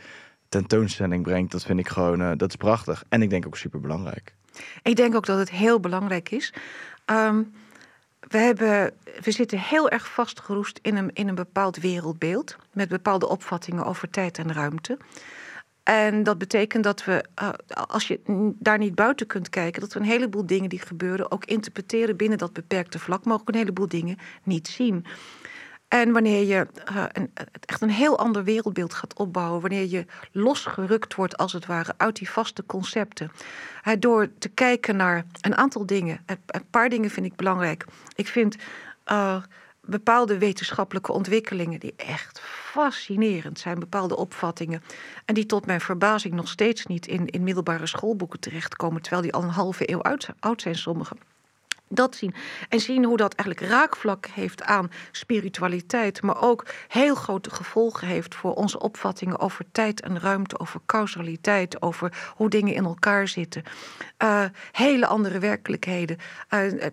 tentoonstelling 0.50 1.24
brengt. 1.24 1.52
Dat 1.52 1.64
vind 1.64 1.80
ik 1.80 1.88
gewoon, 1.88 2.22
uh, 2.22 2.32
dat 2.38 2.50
is 2.50 2.56
prachtig. 2.56 3.04
En 3.10 3.22
ik 3.22 3.30
denk 3.30 3.46
ook 3.46 3.58
super 3.58 3.80
belangrijk. 3.80 4.34
Ik 4.84 4.96
denk 4.96 5.16
ook 5.16 5.26
dat 5.26 5.38
het 5.38 5.50
heel 5.50 5.80
belangrijk 5.80 6.30
is. 6.30 6.54
Um, 7.06 7.54
we, 8.20 8.38
hebben, 8.38 8.94
we 9.24 9.32
zitten 9.32 9.60
heel 9.60 9.90
erg 9.90 10.08
vastgeroest 10.08 10.80
in 10.82 10.96
een, 10.96 11.12
in 11.14 11.28
een 11.28 11.36
bepaald 11.36 11.78
wereldbeeld. 11.78 12.56
Met 12.72 12.90
bepaalde 12.90 13.28
opvattingen 13.28 13.86
over 13.86 14.10
tijd 14.10 14.38
en 14.38 14.54
ruimte. 14.54 14.98
En 15.88 16.24
dat 16.24 16.38
betekent 16.38 16.84
dat 16.84 17.04
we, 17.06 17.26
uh, 17.42 17.50
als 17.88 18.08
je 18.08 18.20
daar 18.60 18.78
niet 18.78 18.96
buiten 18.96 19.28
kunt 19.28 19.50
kijken, 19.50 19.82
dat 19.82 19.94
we 19.94 20.00
een 20.00 20.06
heleboel 20.06 20.46
dingen 20.46 20.70
die 20.70 20.80
gebeuren 20.80 21.32
ook 21.32 21.46
interpreteren 21.46 22.16
binnen 22.16 22.38
dat 22.38 22.54
beperkte 22.54 23.00
vlak, 23.00 23.26
maar 23.26 23.34
ook 23.34 23.48
een 23.48 23.56
heleboel 23.56 23.88
dingen 23.88 24.18
niet 24.44 24.68
zien. 24.68 25.06
En 25.88 26.12
wanneer 26.12 26.44
je 26.44 26.68
uh, 26.92 27.04
een, 27.12 27.32
echt 27.66 27.82
een 27.82 27.90
heel 27.90 28.18
ander 28.18 28.44
wereldbeeld 28.44 28.94
gaat 28.94 29.14
opbouwen, 29.14 29.62
wanneer 29.62 29.86
je 29.86 30.06
losgerukt 30.32 31.16
wordt 31.16 31.38
als 31.38 31.54
het 31.54 31.66
ware 31.66 31.94
uit 31.98 32.16
die 32.16 32.30
vaste 32.30 32.66
concepten, 32.66 33.32
door 34.00 34.30
te 34.40 34.50
kijken 34.50 34.96
naar 34.96 35.26
een 35.42 35.56
aantal 35.56 35.86
dingen. 35.86 36.20
Een 36.26 36.70
paar 36.70 36.90
dingen 36.90 37.10
vind 37.10 37.26
ik 37.26 37.36
belangrijk. 37.36 37.86
Ik 38.16 38.28
vind 38.28 38.56
bepaalde 39.82 40.38
wetenschappelijke 40.38 41.12
ontwikkelingen 41.12 41.80
die 41.80 41.94
echt 41.96 42.42
fascinerend 42.78 43.60
zijn, 43.60 43.80
bepaalde 43.80 44.18
opvattingen. 44.18 44.84
En 45.26 45.34
die 45.34 45.46
tot 45.46 45.66
mijn 45.66 45.82
verbazing 45.82 46.34
nog 46.34 46.48
steeds 46.48 46.86
niet 46.86 47.08
in, 47.08 47.28
in 47.28 47.44
middelbare 47.44 47.88
schoolboeken 47.88 48.40
terechtkomen, 48.40 49.02
terwijl 49.02 49.22
die 49.22 49.34
al 49.34 49.44
een 49.44 49.50
halve 49.50 49.92
eeuw 49.92 50.02
oud, 50.40 50.62
zijn, 50.62 50.76
sommige 50.76 51.16
dat 51.90 52.16
zien. 52.16 52.34
En 52.70 52.80
zien 52.80 53.04
hoe 53.04 53.18
dat 53.18 53.34
eigenlijk 53.34 53.72
raakvlak 53.72 54.26
heeft 54.26 54.64
aan 54.64 54.92
spiritualiteit, 55.12 56.22
maar 56.22 56.42
ook 56.42 56.66
heel 56.88 57.16
grote 57.16 57.50
gevolgen 57.50 58.08
heeft 58.08 58.36
voor 58.36 58.54
onze 58.54 58.80
opvattingen 58.80 59.40
over 59.40 59.66
tijd 59.72 60.02
en 60.02 60.20
ruimte, 60.20 60.60
over 60.60 60.80
causaliteit, 60.86 61.82
over 61.82 62.32
hoe 62.36 62.50
dingen 62.50 62.74
in 62.74 62.86
elkaar 62.86 63.28
zitten. 63.28 63.64
Uh, 64.24 64.44
hele 64.72 65.08
andere 65.08 65.40
werkelijkheden. 65.40 66.18
Uh, 66.50 66.86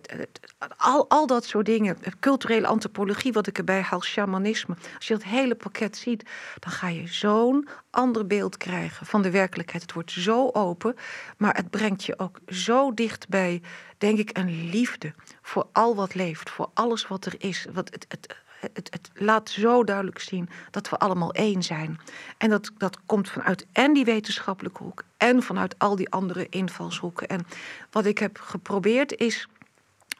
al, 0.77 1.09
al 1.09 1.27
dat 1.27 1.45
soort 1.45 1.67
dingen. 1.67 1.99
Culturele 2.21 2.67
antropologie, 2.67 3.33
wat 3.33 3.47
ik 3.47 3.59
erbij 3.59 3.81
haal, 3.81 4.03
shamanisme. 4.03 4.77
Als 4.97 5.07
je 5.07 5.15
dat 5.15 5.25
hele 5.25 5.55
pakket 5.55 5.97
ziet, 5.97 6.31
dan 6.59 6.73
ga 6.73 6.89
je 6.89 7.07
zo'n 7.07 7.69
ander 7.91 8.27
beeld 8.27 8.57
krijgen 8.57 9.07
van 9.07 9.23
de 9.23 9.31
werkelijkheid. 9.31 9.83
Het 9.83 9.93
wordt 9.93 10.11
zo 10.11 10.49
open, 10.49 10.95
maar 11.37 11.55
het 11.55 11.71
brengt 11.71 12.05
je 12.05 12.19
ook 12.19 12.39
zo 12.47 12.95
dicht 12.95 13.29
bij 13.29 13.63
denk 13.99 14.19
ik, 14.19 14.39
een 14.39 14.69
liefde 14.69 15.13
voor 15.43 15.67
al 15.73 15.95
wat 15.95 16.15
leeft, 16.15 16.51
voor 16.51 16.71
alles 16.75 17.09
wat 17.09 17.25
er 17.25 17.35
is. 17.39 17.67
Wat 17.73 17.91
het, 17.93 18.05
het, 18.09 18.37
het, 18.73 18.89
het, 18.93 19.11
laat 19.15 19.51
zo 19.51 19.85
duidelijk 19.85 20.19
zien 20.19 20.49
dat 20.71 20.89
we 20.89 20.97
allemaal 20.97 21.33
één 21.33 21.63
zijn. 21.63 22.01
En 22.39 22.51
dat, 22.51 22.71
dat 22.79 22.99
komt 23.07 23.31
vanuit 23.31 23.67
en 23.73 23.93
die 23.93 24.05
wetenschappelijke 24.05 24.83
hoek 24.83 25.05
en 25.17 25.43
vanuit 25.43 25.79
al 25.79 25.97
die 25.97 26.11
andere 26.11 26.47
invalshoeken. 26.51 27.29
En 27.29 27.47
wat 27.91 28.07
ik 28.07 28.19
heb 28.19 28.39
geprobeerd 28.41 29.17
is 29.17 29.49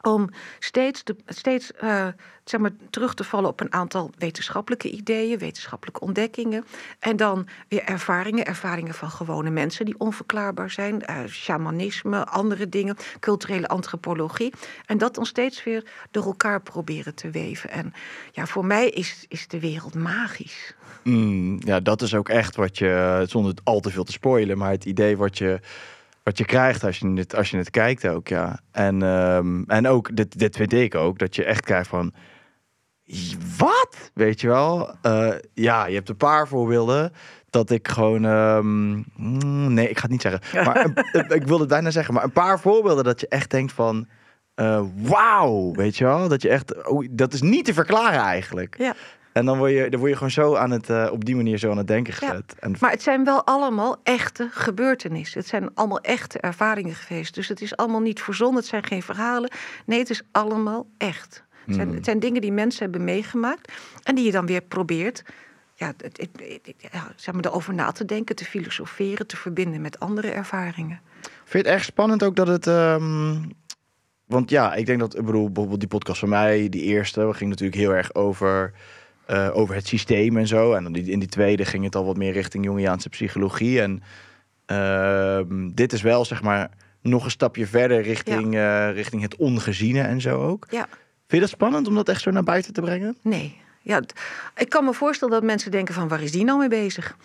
om 0.05 0.29
steeds, 0.59 1.03
steeds 1.25 1.71
uh, 1.83 2.07
zeg 2.43 2.59
maar, 2.59 2.71
terug 2.89 3.13
te 3.13 3.23
vallen 3.23 3.49
op 3.49 3.59
een 3.59 3.73
aantal 3.73 4.11
wetenschappelijke 4.17 4.89
ideeën, 4.89 5.37
wetenschappelijke 5.37 5.99
ontdekkingen. 5.99 6.65
En 6.99 7.17
dan 7.17 7.47
weer 7.67 7.83
ervaringen, 7.83 8.45
ervaringen 8.45 8.93
van 8.93 9.09
gewone 9.09 9.49
mensen 9.49 9.85
die 9.85 9.99
onverklaarbaar 9.99 10.69
zijn, 10.69 11.03
uh, 11.09 11.17
shamanisme, 11.27 12.25
andere 12.25 12.69
dingen, 12.69 12.95
culturele 13.19 13.67
antropologie. 13.67 14.53
En 14.85 14.97
dat 14.97 15.15
dan 15.15 15.25
steeds 15.25 15.63
weer 15.63 15.83
door 16.11 16.25
elkaar 16.25 16.61
proberen 16.61 17.15
te 17.15 17.29
weven. 17.29 17.69
En 17.69 17.93
ja, 18.31 18.45
voor 18.45 18.65
mij 18.65 18.89
is, 18.89 19.25
is 19.27 19.47
de 19.47 19.59
wereld 19.59 19.95
magisch. 19.95 20.75
Mm, 21.03 21.59
ja, 21.59 21.79
dat 21.79 22.01
is 22.01 22.13
ook 22.13 22.29
echt 22.29 22.55
wat 22.55 22.77
je, 22.77 23.23
zonder 23.27 23.51
het 23.51 23.61
al 23.63 23.79
te 23.79 23.91
veel 23.91 24.03
te 24.03 24.11
spoilen, 24.11 24.57
maar 24.57 24.71
het 24.71 24.85
idee 24.85 25.17
wat 25.17 25.37
je 25.37 25.59
wat 26.25 26.37
je 26.37 26.45
krijgt 26.45 26.83
als 26.83 26.99
je 26.99 27.13
het, 27.13 27.35
als 27.35 27.49
je 27.49 27.57
het 27.57 27.69
kijkt 27.69 28.07
ook, 28.07 28.27
ja. 28.27 28.59
En, 28.71 29.01
um, 29.01 29.63
en 29.67 29.87
ook, 29.87 30.15
dit, 30.15 30.39
dit 30.39 30.55
vind 30.55 30.73
ik 30.73 30.95
ook, 30.95 31.19
dat 31.19 31.35
je 31.35 31.43
echt 31.43 31.65
krijgt 31.65 31.89
van... 31.89 32.13
Wat? 33.57 34.11
Weet 34.13 34.41
je 34.41 34.47
wel? 34.47 34.95
Uh, 35.03 35.33
ja, 35.53 35.85
je 35.85 35.95
hebt 35.95 36.09
een 36.09 36.17
paar 36.17 36.47
voorbeelden 36.47 37.11
dat 37.49 37.69
ik 37.69 37.87
gewoon... 37.87 38.23
Um, 38.23 39.05
nee, 39.73 39.89
ik 39.89 39.95
ga 39.95 40.01
het 40.01 40.11
niet 40.11 40.21
zeggen. 40.21 40.41
Maar 40.65 40.85
ik 41.13 41.47
wilde 41.47 41.63
het 41.63 41.67
bijna 41.67 41.91
zeggen. 41.91 42.13
Maar 42.13 42.23
een 42.23 42.31
paar 42.31 42.59
voorbeelden 42.59 43.03
dat 43.03 43.19
je 43.19 43.27
echt 43.27 43.51
denkt 43.51 43.71
van... 43.71 44.07
Uh, 44.55 44.83
Wauw, 44.95 45.71
weet 45.71 45.97
je 45.97 46.03
wel? 46.03 46.27
Dat 46.27 46.41
je 46.41 46.49
echt... 46.49 46.87
Oh, 46.87 47.07
dat 47.11 47.33
is 47.33 47.41
niet 47.41 47.65
te 47.65 47.73
verklaren 47.73 48.21
eigenlijk. 48.21 48.77
Ja. 48.77 48.95
En 49.35 49.45
dan 49.45 49.57
word 49.57 49.71
je, 49.71 49.89
dan 49.89 49.99
word 49.99 50.11
je 50.11 50.17
gewoon 50.17 50.31
zo 50.31 50.55
aan 50.55 50.71
het, 50.71 50.89
uh, 50.89 51.07
op 51.11 51.25
die 51.25 51.35
manier 51.35 51.57
zo 51.57 51.71
aan 51.71 51.77
het 51.77 51.87
denken 51.87 52.13
gezet. 52.13 52.55
Ja, 52.59 52.69
maar 52.79 52.91
het 52.91 53.01
zijn 53.01 53.23
wel 53.23 53.45
allemaal 53.45 53.97
echte 54.03 54.47
gebeurtenissen. 54.51 55.39
Het 55.39 55.47
zijn 55.47 55.73
allemaal 55.73 56.01
echte 56.01 56.39
ervaringen 56.39 56.95
geweest. 56.95 57.35
Dus 57.35 57.47
het 57.47 57.61
is 57.61 57.75
allemaal 57.75 57.99
niet 57.99 58.21
verzonnen, 58.21 58.57
het 58.57 58.65
zijn 58.65 58.83
geen 58.83 59.03
verhalen. 59.03 59.51
Nee, 59.85 59.99
het 59.99 60.09
is 60.09 60.23
allemaal 60.31 60.87
echt. 60.97 61.43
Het 61.65 61.75
zijn, 61.75 61.87
hmm. 61.87 61.95
het 61.95 62.05
zijn 62.05 62.19
dingen 62.19 62.41
die 62.41 62.51
mensen 62.51 62.83
hebben 62.83 63.03
meegemaakt 63.03 63.71
en 64.03 64.15
die 64.15 64.25
je 64.25 64.31
dan 64.31 64.45
weer 64.45 64.61
probeert 64.61 65.23
ja, 65.73 65.93
het, 65.97 66.17
het, 66.17 66.29
ja, 66.91 67.11
zeg 67.15 67.33
maar, 67.33 67.45
erover 67.45 67.73
na 67.73 67.91
te 67.91 68.05
denken, 68.05 68.35
te 68.35 68.45
filosoferen, 68.45 69.27
te 69.27 69.37
verbinden 69.37 69.81
met 69.81 69.99
andere 69.99 70.29
ervaringen. 70.29 71.01
Vind 71.21 71.51
je 71.51 71.57
het 71.57 71.67
erg 71.67 71.83
spannend 71.83 72.23
ook 72.23 72.35
dat 72.35 72.47
het. 72.47 72.67
Um, 72.67 73.51
want 74.25 74.49
ja, 74.49 74.73
ik 74.73 74.85
denk 74.85 74.99
dat, 74.99 75.17
ik 75.17 75.25
bedoel, 75.25 75.45
bijvoorbeeld 75.45 75.79
die 75.79 75.89
podcast 75.89 76.19
van 76.19 76.29
mij, 76.29 76.69
die 76.69 76.81
eerste, 76.81 77.25
we 77.25 77.33
gingen 77.33 77.49
natuurlijk 77.49 77.79
heel 77.79 77.93
erg 77.93 78.13
over 78.13 78.73
uh, 79.29 79.49
over 79.53 79.75
het 79.75 79.87
systeem 79.87 80.37
en 80.37 80.47
zo. 80.47 80.73
En 80.73 80.83
dan 80.83 80.95
in 80.95 81.19
die 81.19 81.29
tweede 81.29 81.65
ging 81.65 81.83
het 81.83 81.95
al 81.95 82.05
wat 82.05 82.17
meer 82.17 82.31
richting 82.31 82.65
Jungiaanse 82.65 83.09
psychologie. 83.09 83.81
En 83.81 84.03
uh, 84.67 85.39
dit 85.73 85.93
is 85.93 86.01
wel, 86.01 86.25
zeg 86.25 86.41
maar, 86.41 86.69
nog 87.01 87.23
een 87.23 87.31
stapje 87.31 87.67
verder 87.67 88.01
richting, 88.01 88.53
ja. 88.53 88.89
uh, 88.89 88.95
richting 88.95 89.21
het 89.21 89.35
ongeziene 89.35 90.01
en 90.01 90.21
zo 90.21 90.41
ook. 90.41 90.67
Ja. 90.69 90.87
Vind 91.27 91.27
je 91.27 91.39
dat 91.39 91.49
spannend 91.49 91.87
om 91.87 91.95
dat 91.95 92.09
echt 92.09 92.21
zo 92.21 92.31
naar 92.31 92.43
buiten 92.43 92.73
te 92.73 92.81
brengen? 92.81 93.17
Nee. 93.21 93.63
Ja, 93.81 94.01
ik 94.55 94.69
kan 94.69 94.85
me 94.85 94.93
voorstellen 94.93 95.33
dat 95.33 95.43
mensen 95.43 95.71
denken 95.71 95.93
van 95.93 96.07
waar 96.07 96.21
is 96.21 96.31
die 96.31 96.43
nou 96.43 96.59
mee 96.59 96.67
bezig? 96.67 97.17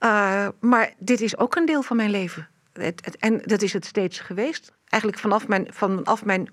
Uh, 0.00 0.48
maar 0.60 0.92
dit 0.98 1.20
is 1.20 1.36
ook 1.36 1.56
een 1.56 1.66
deel 1.66 1.82
van 1.82 1.96
mijn 1.96 2.10
leven. 2.10 2.48
Het, 2.72 3.04
het, 3.04 3.16
en 3.16 3.40
dat 3.44 3.62
is 3.62 3.72
het 3.72 3.84
steeds 3.84 4.20
geweest. 4.20 4.72
Eigenlijk 4.88 5.22
vanaf 5.22 5.48
mijn, 5.48 5.66
vanaf 5.70 6.24
mijn 6.24 6.46
eh, 6.46 6.52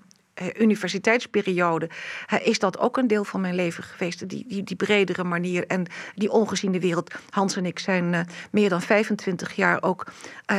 universiteitsperiode 0.58 1.90
is 2.42 2.58
dat 2.58 2.78
ook 2.78 2.96
een 2.96 3.06
deel 3.06 3.24
van 3.24 3.40
mijn 3.40 3.54
leven 3.54 3.82
geweest. 3.82 4.28
Die, 4.28 4.44
die, 4.48 4.62
die 4.62 4.76
bredere 4.76 5.24
manier 5.24 5.66
en 5.66 5.86
die 6.14 6.30
ongeziene 6.30 6.80
wereld. 6.80 7.14
Hans 7.30 7.56
en 7.56 7.66
ik 7.66 7.78
zijn 7.78 8.12
uh, 8.12 8.20
meer 8.50 8.68
dan 8.68 8.82
25 8.82 9.52
jaar 9.52 9.82
ook 9.82 10.06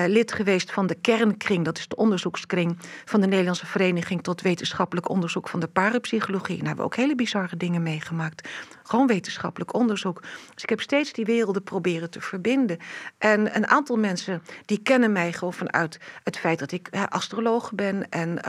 lid 0.07 0.31
geweest 0.31 0.71
van 0.71 0.87
de 0.87 0.95
kernkring. 0.95 1.65
Dat 1.65 1.77
is 1.77 1.87
de 1.87 1.95
onderzoekskring 1.95 2.77
van 3.05 3.21
de 3.21 3.27
Nederlandse 3.27 3.65
Vereniging 3.65 4.23
tot 4.23 4.41
Wetenschappelijk 4.41 5.09
Onderzoek 5.09 5.49
van 5.49 5.59
de 5.59 5.67
Parapsychologie. 5.67 6.57
En 6.57 6.59
daar 6.59 6.67
hebben 6.67 6.85
we 6.85 6.91
ook 6.91 6.95
hele 6.95 7.15
bizarre 7.15 7.57
dingen 7.57 7.83
meegemaakt. 7.83 8.49
Gewoon 8.91 9.07
wetenschappelijk 9.07 9.73
onderzoek. 9.73 10.21
Dus 10.53 10.63
ik 10.63 10.69
heb 10.69 10.81
steeds 10.81 11.13
die 11.13 11.25
werelden 11.25 11.63
proberen 11.63 12.09
te 12.09 12.21
verbinden. 12.21 12.77
En 13.17 13.55
een 13.55 13.67
aantal 13.67 13.95
mensen 13.97 14.41
die 14.65 14.79
kennen 14.81 15.11
mij 15.11 15.33
gewoon 15.33 15.53
vanuit 15.53 15.99
het 16.23 16.37
feit 16.37 16.59
dat 16.59 16.71
ik 16.71 16.89
astroloog 17.09 17.71
ben 17.73 18.09
en 18.09 18.39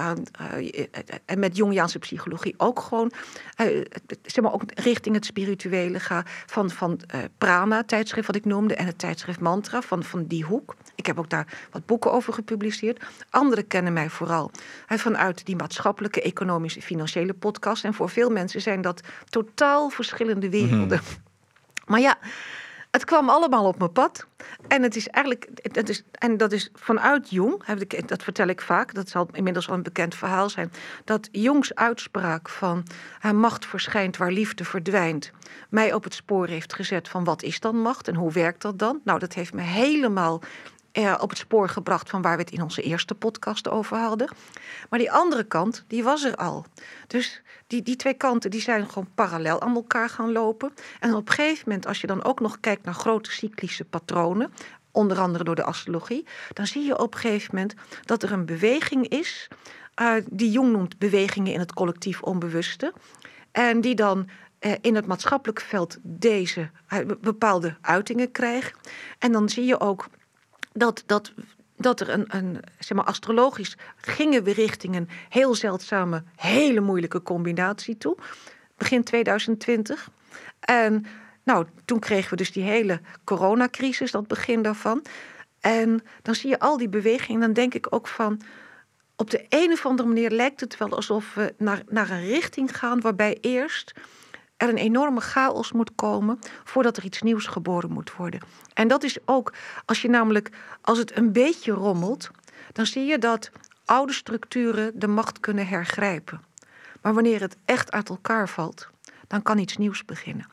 en 1.24 1.39
met 1.39 1.56
Jungiaanse 1.56 1.98
psychologie 1.98 2.55
ook 2.56 2.81
gewoon, 2.81 3.12
zeg 4.23 4.44
maar, 4.44 4.52
ook 4.52 4.62
richting 4.74 5.14
het 5.14 5.24
spirituele 5.24 6.01
ga. 6.01 6.24
Van, 6.47 6.70
van 6.70 7.01
Prana, 7.39 7.85
tijdschrift 7.85 8.27
wat 8.27 8.36
ik 8.36 8.44
noemde, 8.44 8.74
en 8.74 8.86
het 8.86 8.98
tijdschrift 8.98 9.40
Mantra, 9.40 9.82
van, 9.82 10.02
van 10.05 10.24
die 10.27 10.44
hoek. 10.44 10.74
Ik 10.94 11.06
heb 11.06 11.19
ook 11.19 11.31
daar 11.31 11.59
wat 11.70 11.86
boeken 11.86 12.12
over 12.12 12.32
gepubliceerd. 12.32 13.05
Anderen 13.31 13.66
kennen 13.66 13.93
mij 13.93 14.10
vooral 14.10 14.51
vanuit 14.86 15.47
die 15.47 15.56
maatschappelijke, 15.56 16.23
economische, 16.23 16.82
financiële 16.82 17.35
podcast. 17.35 17.85
En 17.85 17.94
voor 17.94 18.09
veel 18.09 18.31
mensen 18.31 18.60
zijn 18.60 18.81
dat 18.81 19.01
totaal 19.28 19.89
verschillende 19.89 20.32
werelden. 20.41 21.01
Mhm. 21.05 21.21
Maar 21.87 22.01
ja, 22.01 22.19
het 22.91 23.05
kwam 23.05 23.29
allemaal 23.29 23.67
op 23.67 23.79
mijn 23.79 23.93
pad. 23.93 24.27
En 24.69 24.83
het 24.83 24.97
is 24.97 25.09
eigenlijk, 25.09 25.49
het 25.63 25.89
is, 25.89 26.03
en 26.13 26.37
dat 26.37 26.53
is 26.53 26.71
vanuit 26.75 27.31
Jong, 27.31 27.65
dat 28.07 28.23
vertel 28.23 28.47
ik 28.47 28.61
vaak, 28.61 28.95
dat 28.95 29.09
zal 29.09 29.29
inmiddels 29.33 29.69
al 29.69 29.75
een 29.75 29.83
bekend 29.83 30.15
verhaal 30.15 30.49
zijn, 30.49 30.73
dat 31.05 31.29
Jongs 31.31 31.75
uitspraak 31.75 32.49
van 32.49 32.85
macht 33.35 33.67
verschijnt 33.67 34.17
waar 34.17 34.33
liefde 34.33 34.65
verdwijnt, 34.65 35.31
mij 35.69 35.93
op 35.93 36.05
het 36.05 36.15
spoor 36.15 36.47
heeft 36.47 36.75
gezet 36.75 37.09
van 37.09 37.25
wat 37.25 37.43
is 37.43 37.61
dan 37.61 37.77
macht 37.77 38.09
en 38.09 38.15
hoe 38.15 38.33
werkt 38.33 38.63
dat 38.63 38.79
dan? 38.79 39.01
Nou, 39.05 39.19
dat 39.19 39.33
heeft 39.33 39.55
me 39.55 39.63
helemaal 39.63 40.43
eh, 40.93 41.14
op 41.20 41.28
het 41.28 41.39
spoor 41.39 41.69
gebracht 41.69 42.10
van 42.10 42.23
waar 42.23 42.36
we 42.36 42.43
het 42.43 42.52
in 42.52 42.62
onze 42.62 42.82
eerste 42.82 43.14
podcast 43.14 43.69
over 43.69 43.97
hadden. 43.97 44.31
Maar 44.90 44.98
die 44.98 45.12
andere 45.12 45.44
kant, 45.44 45.85
die 45.86 46.02
was 46.02 46.24
er 46.24 46.36
al. 46.36 46.64
Dus 47.06 47.43
die, 47.66 47.82
die 47.82 47.97
twee 47.97 48.14
kanten 48.14 48.51
die 48.51 48.60
zijn 48.60 48.89
gewoon 48.89 49.09
parallel 49.14 49.60
aan 49.60 49.74
elkaar 49.74 50.09
gaan 50.09 50.32
lopen. 50.32 50.73
En 51.01 51.14
op 51.14 51.28
een 51.28 51.35
gegeven 51.35 51.62
moment, 51.66 51.86
als 51.86 52.01
je 52.01 52.06
dan 52.06 52.24
ook 52.24 52.40
nog 52.40 52.60
kijkt 52.60 52.85
naar 52.85 52.94
grote 52.94 53.31
cyclische 53.31 53.85
patronen, 53.85 54.52
onder 54.90 55.19
andere 55.19 55.44
door 55.44 55.55
de 55.55 55.64
astrologie, 55.64 56.27
dan 56.52 56.66
zie 56.66 56.85
je 56.85 56.98
op 56.98 57.14
een 57.14 57.20
gegeven 57.20 57.55
moment 57.55 57.74
dat 58.05 58.23
er 58.23 58.32
een 58.32 58.47
beweging 58.47 59.09
is, 59.09 59.48
uh, 60.01 60.14
die 60.31 60.51
Jung 60.51 60.73
noemt 60.73 60.98
bewegingen 60.98 61.52
in 61.52 61.60
het 61.60 61.73
collectief 61.73 62.23
onbewuste. 62.23 62.93
En 63.52 63.81
die 63.81 63.94
dan 63.94 64.28
uh, 64.60 64.73
in 64.81 64.94
het 64.94 65.06
maatschappelijk 65.06 65.60
veld 65.60 65.98
deze 66.02 66.70
bepaalde 67.20 67.77
uitingen 67.81 68.31
krijgt. 68.31 68.93
En 69.19 69.32
dan 69.32 69.48
zie 69.48 69.64
je 69.64 69.81
ook 69.81 70.06
dat, 70.73 71.03
dat, 71.07 71.32
dat 71.77 72.01
er 72.01 72.09
een, 72.09 72.24
een, 72.28 72.61
zeg 72.78 72.97
maar, 72.97 73.07
astrologisch 73.07 73.77
gingen 73.97 74.44
we 74.44 74.53
richting 74.53 74.97
een 74.97 75.09
heel 75.28 75.55
zeldzame, 75.55 76.23
hele 76.36 76.81
moeilijke 76.81 77.23
combinatie 77.23 77.99
toe. 77.99 78.16
Begin 78.77 79.05
2020. 79.05 80.11
En 80.61 81.07
nou, 81.43 81.66
toen 81.85 81.99
kregen 81.99 82.31
we 82.31 82.36
dus 82.36 82.53
die 82.53 82.62
hele 82.62 83.01
coronacrisis, 83.24 84.11
dat 84.11 84.27
begin 84.27 84.62
daarvan. 84.62 85.05
En 85.61 86.03
dan 86.23 86.35
zie 86.35 86.51
je 86.51 86.59
al 86.59 86.77
die 86.77 86.89
bewegingen. 86.89 87.40
En 87.40 87.47
dan 87.47 87.53
denk 87.53 87.74
ik 87.74 87.86
ook 87.94 88.09
van. 88.09 88.40
Op 89.16 89.31
de 89.31 89.47
een 89.49 89.73
of 89.73 89.86
andere 89.86 90.09
manier 90.09 90.31
lijkt 90.31 90.61
het 90.61 90.77
wel 90.77 90.94
alsof 90.94 91.35
we 91.35 91.55
naar, 91.59 91.82
naar 91.89 92.11
een 92.11 92.27
richting 92.27 92.77
gaan 92.77 93.01
waarbij 93.01 93.39
eerst 93.40 93.93
er 94.62 94.68
een 94.68 94.76
enorme 94.76 95.20
chaos 95.20 95.72
moet 95.72 95.94
komen 95.94 96.39
voordat 96.64 96.97
er 96.97 97.05
iets 97.05 97.22
nieuws 97.22 97.47
geboren 97.47 97.93
moet 97.93 98.16
worden. 98.16 98.40
En 98.74 98.89
dat 98.89 99.02
is 99.02 99.18
ook, 99.24 99.52
als 99.84 100.02
je 100.02 100.09
namelijk, 100.09 100.51
als 100.80 100.98
het 100.98 101.16
een 101.16 101.32
beetje 101.32 101.72
rommelt, 101.72 102.30
dan 102.72 102.86
zie 102.86 103.05
je 103.05 103.18
dat 103.18 103.51
oude 103.84 104.12
structuren 104.12 104.93
de 104.94 105.06
macht 105.06 105.40
kunnen 105.40 105.66
hergrijpen. 105.66 106.40
Maar 107.01 107.14
wanneer 107.14 107.40
het 107.40 107.56
echt 107.64 107.93
uit 107.93 108.09
elkaar 108.09 108.48
valt, 108.48 108.89
dan 109.26 109.43
kan 109.43 109.59
iets 109.59 109.76
nieuws 109.76 110.05
beginnen. 110.05 110.47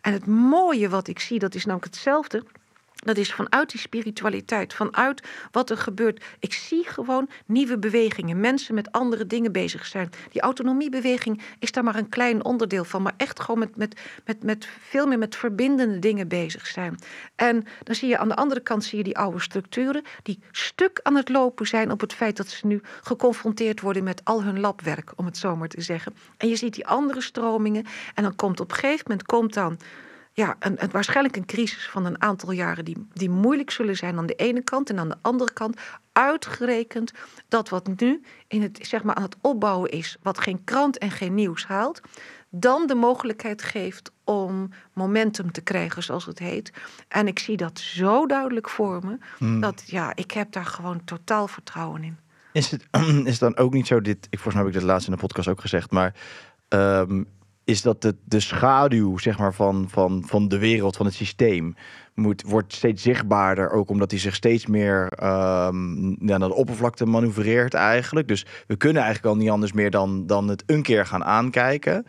En 0.00 0.12
het 0.12 0.26
mooie 0.26 0.88
wat 0.88 1.08
ik 1.08 1.18
zie, 1.18 1.38
dat 1.38 1.54
is 1.54 1.64
namelijk 1.64 1.94
hetzelfde 1.94 2.44
dat 3.04 3.16
is 3.16 3.32
vanuit 3.32 3.70
die 3.70 3.80
spiritualiteit, 3.80 4.74
vanuit 4.74 5.22
wat 5.50 5.70
er 5.70 5.76
gebeurt. 5.78 6.24
Ik 6.38 6.52
zie 6.52 6.84
gewoon 6.84 7.28
nieuwe 7.46 7.78
bewegingen, 7.78 8.40
mensen 8.40 8.74
met 8.74 8.92
andere 8.92 9.26
dingen 9.26 9.52
bezig 9.52 9.86
zijn. 9.86 10.10
Die 10.30 10.42
autonomiebeweging 10.42 11.42
is 11.58 11.72
daar 11.72 11.84
maar 11.84 11.96
een 11.96 12.08
klein 12.08 12.44
onderdeel 12.44 12.84
van, 12.84 13.02
maar 13.02 13.14
echt 13.16 13.40
gewoon 13.40 13.58
met, 13.58 13.76
met, 13.76 14.00
met, 14.24 14.42
met 14.42 14.68
veel 14.80 15.06
meer 15.06 15.18
met 15.18 15.36
verbindende 15.36 15.98
dingen 15.98 16.28
bezig 16.28 16.66
zijn. 16.66 16.98
En 17.34 17.64
dan 17.82 17.94
zie 17.94 18.08
je 18.08 18.18
aan 18.18 18.28
de 18.28 18.36
andere 18.36 18.60
kant 18.60 18.84
zie 18.84 18.98
je 18.98 19.04
die 19.04 19.18
oude 19.18 19.40
structuren 19.40 20.02
die 20.22 20.38
stuk 20.50 21.00
aan 21.02 21.16
het 21.16 21.28
lopen 21.28 21.66
zijn 21.66 21.90
op 21.90 22.00
het 22.00 22.12
feit 22.12 22.36
dat 22.36 22.48
ze 22.48 22.66
nu 22.66 22.80
geconfronteerd 23.02 23.80
worden 23.80 24.04
met 24.04 24.24
al 24.24 24.42
hun 24.42 24.60
labwerk, 24.60 25.12
om 25.16 25.24
het 25.24 25.36
zo 25.36 25.56
maar 25.56 25.68
te 25.68 25.80
zeggen. 25.80 26.14
En 26.36 26.48
je 26.48 26.56
ziet 26.56 26.74
die 26.74 26.86
andere 26.86 27.20
stromingen 27.20 27.84
en 28.14 28.22
dan 28.22 28.36
komt 28.36 28.60
op 28.60 28.70
een 28.70 28.76
gegeven 28.76 29.04
moment 29.06 29.26
komt 29.26 29.54
dan 29.54 29.78
ja, 30.36 30.56
een, 30.58 30.82
een, 30.82 30.90
waarschijnlijk 30.90 31.36
een 31.36 31.46
crisis 31.46 31.88
van 31.88 32.04
een 32.04 32.22
aantal 32.22 32.50
jaren 32.50 32.84
die, 32.84 33.06
die 33.12 33.30
moeilijk 33.30 33.70
zullen 33.70 33.96
zijn 33.96 34.18
aan 34.18 34.26
de 34.26 34.34
ene 34.34 34.62
kant. 34.62 34.90
En 34.90 34.98
aan 34.98 35.08
de 35.08 35.16
andere 35.22 35.52
kant 35.52 35.80
uitgerekend 36.12 37.12
dat 37.48 37.68
wat 37.68 37.88
nu 37.96 38.22
in 38.48 38.62
het, 38.62 38.78
zeg 38.82 39.02
maar, 39.02 39.14
aan 39.14 39.22
het 39.22 39.36
opbouwen 39.40 39.90
is, 39.90 40.16
wat 40.22 40.38
geen 40.38 40.64
krant 40.64 40.98
en 40.98 41.10
geen 41.10 41.34
nieuws 41.34 41.66
haalt, 41.66 42.00
dan 42.50 42.86
de 42.86 42.94
mogelijkheid 42.94 43.62
geeft 43.62 44.10
om 44.24 44.70
momentum 44.92 45.52
te 45.52 45.60
krijgen, 45.60 46.02
zoals 46.02 46.26
het 46.26 46.38
heet. 46.38 46.72
En 47.08 47.26
ik 47.26 47.38
zie 47.38 47.56
dat 47.56 47.78
zo 47.78 48.26
duidelijk 48.26 48.68
voor 48.68 49.04
me, 49.04 49.18
hmm. 49.38 49.60
dat 49.60 49.82
ja, 49.86 50.12
ik 50.14 50.30
heb 50.30 50.52
daar 50.52 50.66
gewoon 50.66 51.04
totaal 51.04 51.48
vertrouwen 51.48 52.02
in. 52.02 52.18
Is 52.52 52.70
het, 52.70 52.86
is 53.24 53.38
dan 53.38 53.56
ook 53.56 53.72
niet 53.72 53.86
zo, 53.86 54.00
dit, 54.00 54.26
ik, 54.30 54.38
volgens 54.38 54.54
mij 54.54 54.64
heb 54.64 54.72
ik 54.72 54.78
dit 54.78 54.88
laatst 54.88 55.06
in 55.06 55.12
de 55.12 55.20
podcast 55.20 55.48
ook 55.48 55.60
gezegd, 55.60 55.90
maar 55.90 56.14
um, 56.68 57.34
is 57.66 57.82
dat 57.82 58.02
de, 58.02 58.14
de 58.24 58.40
schaduw 58.40 59.18
zeg 59.18 59.38
maar, 59.38 59.54
van, 59.54 59.86
van, 59.88 60.22
van 60.26 60.48
de 60.48 60.58
wereld, 60.58 60.96
van 60.96 61.06
het 61.06 61.14
systeem, 61.14 61.76
moet, 62.14 62.42
wordt 62.42 62.72
steeds 62.72 63.02
zichtbaarder. 63.02 63.70
Ook 63.70 63.88
omdat 63.88 64.10
hij 64.10 64.20
zich 64.20 64.34
steeds 64.34 64.66
meer 64.66 65.12
um, 65.22 66.16
naar 66.18 66.38
de 66.38 66.54
oppervlakte 66.54 67.06
manoeuvreert 67.06 67.74
eigenlijk. 67.74 68.28
Dus 68.28 68.46
we 68.66 68.76
kunnen 68.76 69.02
eigenlijk 69.02 69.34
al 69.34 69.40
niet 69.40 69.50
anders 69.50 69.72
meer 69.72 69.90
dan, 69.90 70.26
dan 70.26 70.48
het 70.48 70.62
een 70.66 70.82
keer 70.82 71.06
gaan 71.06 71.24
aankijken. 71.24 72.06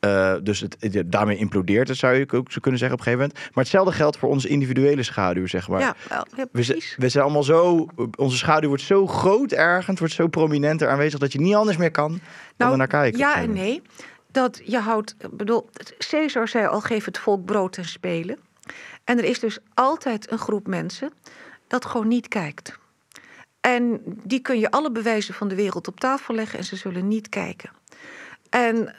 Uh, 0.00 0.34
dus 0.42 0.60
het, 0.60 1.02
daarmee 1.06 1.36
implodeert 1.36 1.88
het, 1.88 1.96
zou 1.96 2.14
je 2.14 2.32
ook 2.32 2.52
zo 2.52 2.60
kunnen 2.60 2.80
zeggen 2.80 2.98
op 2.98 3.06
een 3.06 3.12
gegeven 3.12 3.28
moment. 3.28 3.54
Maar 3.54 3.64
hetzelfde 3.64 3.92
geldt 3.92 4.18
voor 4.18 4.28
onze 4.28 4.48
individuele 4.48 5.02
schaduw, 5.02 5.46
zeg 5.46 5.68
maar. 5.68 5.80
Ja, 5.80 5.94
wel, 6.08 6.26
ja 6.36 6.46
we, 6.52 6.94
we, 6.96 7.08
zijn 7.08 7.24
allemaal 7.24 7.42
zo... 7.42 7.86
Onze 8.16 8.36
schaduw 8.36 8.68
wordt 8.68 8.82
zo 8.82 9.06
groot 9.06 9.52
ergens, 9.52 9.98
wordt 9.98 10.14
zo 10.14 10.26
prominenter 10.26 10.88
aanwezig... 10.88 11.18
dat 11.18 11.32
je 11.32 11.40
niet 11.40 11.54
anders 11.54 11.76
meer 11.76 11.90
kan 11.90 12.10
dan 12.10 12.20
nou, 12.66 12.76
naar 12.76 12.86
kijken. 12.86 13.18
Ja 13.18 13.36
en 13.36 13.52
nee 13.52 13.82
dat 14.38 14.60
je 14.64 14.78
houdt, 14.78 15.14
bedoel, 15.30 15.70
Caesar 15.98 16.48
zei 16.48 16.66
al, 16.66 16.80
geef 16.80 17.04
het 17.04 17.18
volk 17.18 17.44
brood 17.44 17.76
en 17.76 17.84
spelen. 17.84 18.38
En 19.04 19.18
er 19.18 19.24
is 19.24 19.40
dus 19.40 19.58
altijd 19.74 20.30
een 20.30 20.38
groep 20.38 20.66
mensen 20.66 21.12
dat 21.66 21.84
gewoon 21.84 22.08
niet 22.08 22.28
kijkt. 22.28 22.78
En 23.60 24.00
die 24.04 24.40
kun 24.40 24.58
je 24.58 24.70
alle 24.70 24.90
bewijzen 24.90 25.34
van 25.34 25.48
de 25.48 25.54
wereld 25.54 25.88
op 25.88 26.00
tafel 26.00 26.34
leggen 26.34 26.58
en 26.58 26.64
ze 26.64 26.76
zullen 26.76 27.08
niet 27.08 27.28
kijken. 27.28 27.70
En 28.50 28.94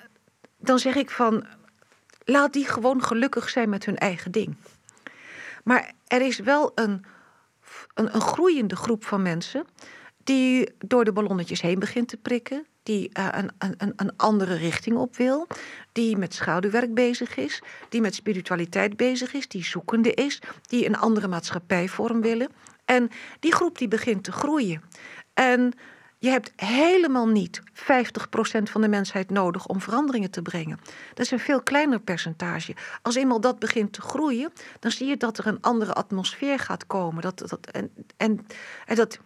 dan 0.58 0.80
zeg 0.80 0.96
ik 0.96 1.10
van, 1.10 1.46
laat 2.24 2.54
die 2.54 2.68
gewoon 2.68 3.04
gelukkig 3.04 3.50
zijn 3.50 3.70
met 3.70 3.86
hun 3.86 3.98
eigen 3.98 4.32
ding. 4.32 4.56
Maar 5.64 5.92
er 6.08 6.22
is 6.22 6.40
wel 6.40 6.72
een, 6.76 7.06
een, 7.94 8.16
een 8.16 8.22
groeiende 8.22 8.76
groep 8.76 9.06
van 9.06 9.22
mensen 9.22 9.66
die 10.24 10.72
door 10.78 11.06
de 11.06 11.14
ballonnetjes 11.14 11.62
heen 11.62 11.80
begint 11.80 12.08
te 12.08 12.18
prikken, 12.18 12.66
die 12.84 13.10
uh, 13.20 13.28
een, 13.32 13.52
een, 13.78 13.94
een 13.96 14.18
andere 14.18 14.56
richting 14.56 14.98
op 14.98 15.16
wil, 15.16 15.48
die 15.92 16.18
met 16.18 16.34
schaduwwerk 16.34 16.94
bezig 16.94 17.36
is, 17.38 17.62
die 17.90 18.02
met 18.02 18.16
spiritualiteit 18.16 18.98
bezig 18.98 19.34
is, 19.34 19.48
die 19.48 19.64
zoekende 19.64 20.14
is, 20.14 20.42
die 20.62 20.86
een 20.86 20.98
andere 20.98 21.28
maatschappijvorm 21.28 22.22
willen. 22.22 22.50
En 22.86 23.10
die 23.40 23.54
groep 23.54 23.78
die 23.78 23.88
begint 23.88 24.24
te 24.24 24.32
groeien. 24.32 24.82
En 25.34 25.74
je 26.22 26.30
hebt 26.30 26.54
helemaal 26.56 27.28
niet 27.28 27.62
50% 27.62 27.72
van 28.64 28.82
de 28.82 28.88
mensheid 28.88 29.30
nodig 29.30 29.66
om 29.66 29.82
veranderingen 29.82 30.32
te 30.32 30.42
brengen. 30.42 30.80
Dat 31.14 31.26
is 31.26 31.32
een 31.32 31.40
veel 31.40 31.62
kleiner 31.62 32.00
percentage. 32.00 32.76
Als 33.02 33.16
eenmaal 33.16 33.42
dat 33.42 33.60
begint 33.60 33.94
te 33.94 34.02
groeien, 34.02 34.52
dan 34.80 34.92
zie 34.92 35.08
je 35.08 35.18
dat 35.18 35.38
er 35.38 35.48
een 35.48 35.62
andere 35.62 35.94
atmosfeer 35.94 36.60
gaat 36.60 36.88
komen. 36.88 37.22
Dat, 37.22 37.38
dat, 37.38 37.68
en, 37.72 37.92
en, 38.18 38.46
en 38.86 38.96
dat 38.96 39.20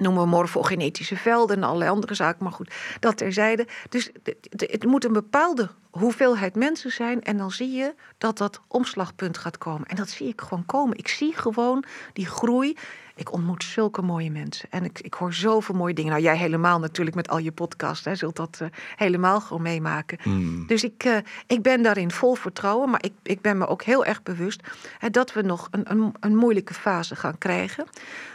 noemen 0.00 0.28
morfogenetische 0.28 1.16
velden 1.16 1.56
en 1.56 1.62
allerlei 1.62 1.90
andere 1.90 2.14
zaken. 2.14 2.44
Maar 2.44 2.52
goed, 2.52 2.74
dat 3.00 3.16
terzijde. 3.16 3.66
Dus 3.88 4.10
het 4.56 4.84
moet 4.84 5.04
een 5.04 5.12
bepaalde 5.12 5.70
hoeveelheid 5.90 6.54
mensen 6.54 6.90
zijn. 6.90 7.22
En 7.22 7.36
dan 7.36 7.50
zie 7.50 7.70
je 7.70 7.94
dat 8.18 8.38
dat 8.38 8.60
omslagpunt 8.68 9.38
gaat 9.38 9.58
komen. 9.58 9.86
En 9.86 9.96
dat 9.96 10.08
zie 10.08 10.28
ik 10.28 10.40
gewoon 10.40 10.66
komen. 10.66 10.96
Ik 10.96 11.08
zie 11.08 11.34
gewoon 11.36 11.84
die 12.12 12.26
groei. 12.26 12.76
Ik 13.20 13.32
ontmoet 13.32 13.64
zulke 13.64 14.02
mooie 14.02 14.30
mensen. 14.30 14.70
En 14.70 14.84
ik, 14.84 15.00
ik 15.00 15.14
hoor 15.14 15.34
zoveel 15.34 15.74
mooie 15.74 15.94
dingen. 15.94 16.10
Nou, 16.10 16.22
jij 16.22 16.36
helemaal 16.36 16.78
natuurlijk 16.78 17.16
met 17.16 17.28
al 17.28 17.38
je 17.38 17.52
podcasts. 17.52 18.04
Hè, 18.04 18.14
zult 18.14 18.36
dat 18.36 18.58
uh, 18.62 18.68
helemaal 18.96 19.40
gewoon 19.40 19.62
meemaken. 19.62 20.18
Hmm. 20.22 20.66
Dus 20.66 20.84
ik, 20.84 21.04
uh, 21.04 21.16
ik 21.46 21.62
ben 21.62 21.82
daarin 21.82 22.10
vol 22.10 22.34
vertrouwen. 22.34 22.90
Maar 22.90 23.04
ik, 23.04 23.12
ik 23.22 23.40
ben 23.40 23.58
me 23.58 23.66
ook 23.66 23.82
heel 23.82 24.04
erg 24.04 24.22
bewust 24.22 24.62
hè, 24.98 25.10
dat 25.10 25.32
we 25.32 25.42
nog 25.42 25.68
een, 25.70 25.90
een, 25.90 26.12
een 26.20 26.36
moeilijke 26.36 26.74
fase 26.74 27.16
gaan 27.16 27.38
krijgen. 27.38 27.86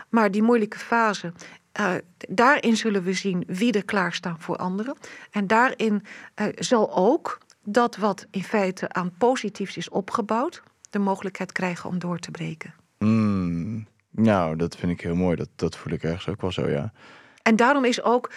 Maar 0.10 0.32
die 0.32 0.44
moeilijke 0.44 0.80
fase, 0.80 1.34
uh, 1.80 1.94
daarin 2.30 2.78
zullen 2.78 3.04
we 3.04 3.14
zien 3.14 3.44
wie 3.48 3.72
er 3.74 3.86
klaarstaan 3.86 4.40
voor 4.40 4.58
anderen. 4.58 4.98
En 5.32 5.48
daarin 5.48 6.04
uh, 6.36 6.48
zal 6.56 6.96
ook 6.96 7.38
dat 7.64 7.96
wat 7.96 8.28
in 8.32 8.44
feite 8.44 8.90
aan 8.90 9.14
positiefs 9.18 9.78
is 9.78 9.90
opgebouwd, 9.90 10.64
de 10.90 11.00
mogelijkheid 11.00 11.52
krijgen 11.52 11.90
om 11.90 12.00
door 12.00 12.20
te 12.20 12.32
breken. 12.32 12.74
Mm, 12.98 13.88
nou, 14.16 14.56
dat 14.56 14.76
vind 14.76 14.92
ik 14.92 15.02
heel 15.02 15.16
mooi. 15.16 15.36
Dat, 15.36 15.50
dat 15.56 15.76
voel 15.76 15.94
ik 15.94 16.04
ergens 16.04 16.28
ook 16.28 16.42
wel 16.42 16.52
zo, 16.52 16.70
ja. 16.70 16.94
En 17.42 17.56
daarom 17.56 17.86
is 17.86 18.02
ook, 18.02 18.32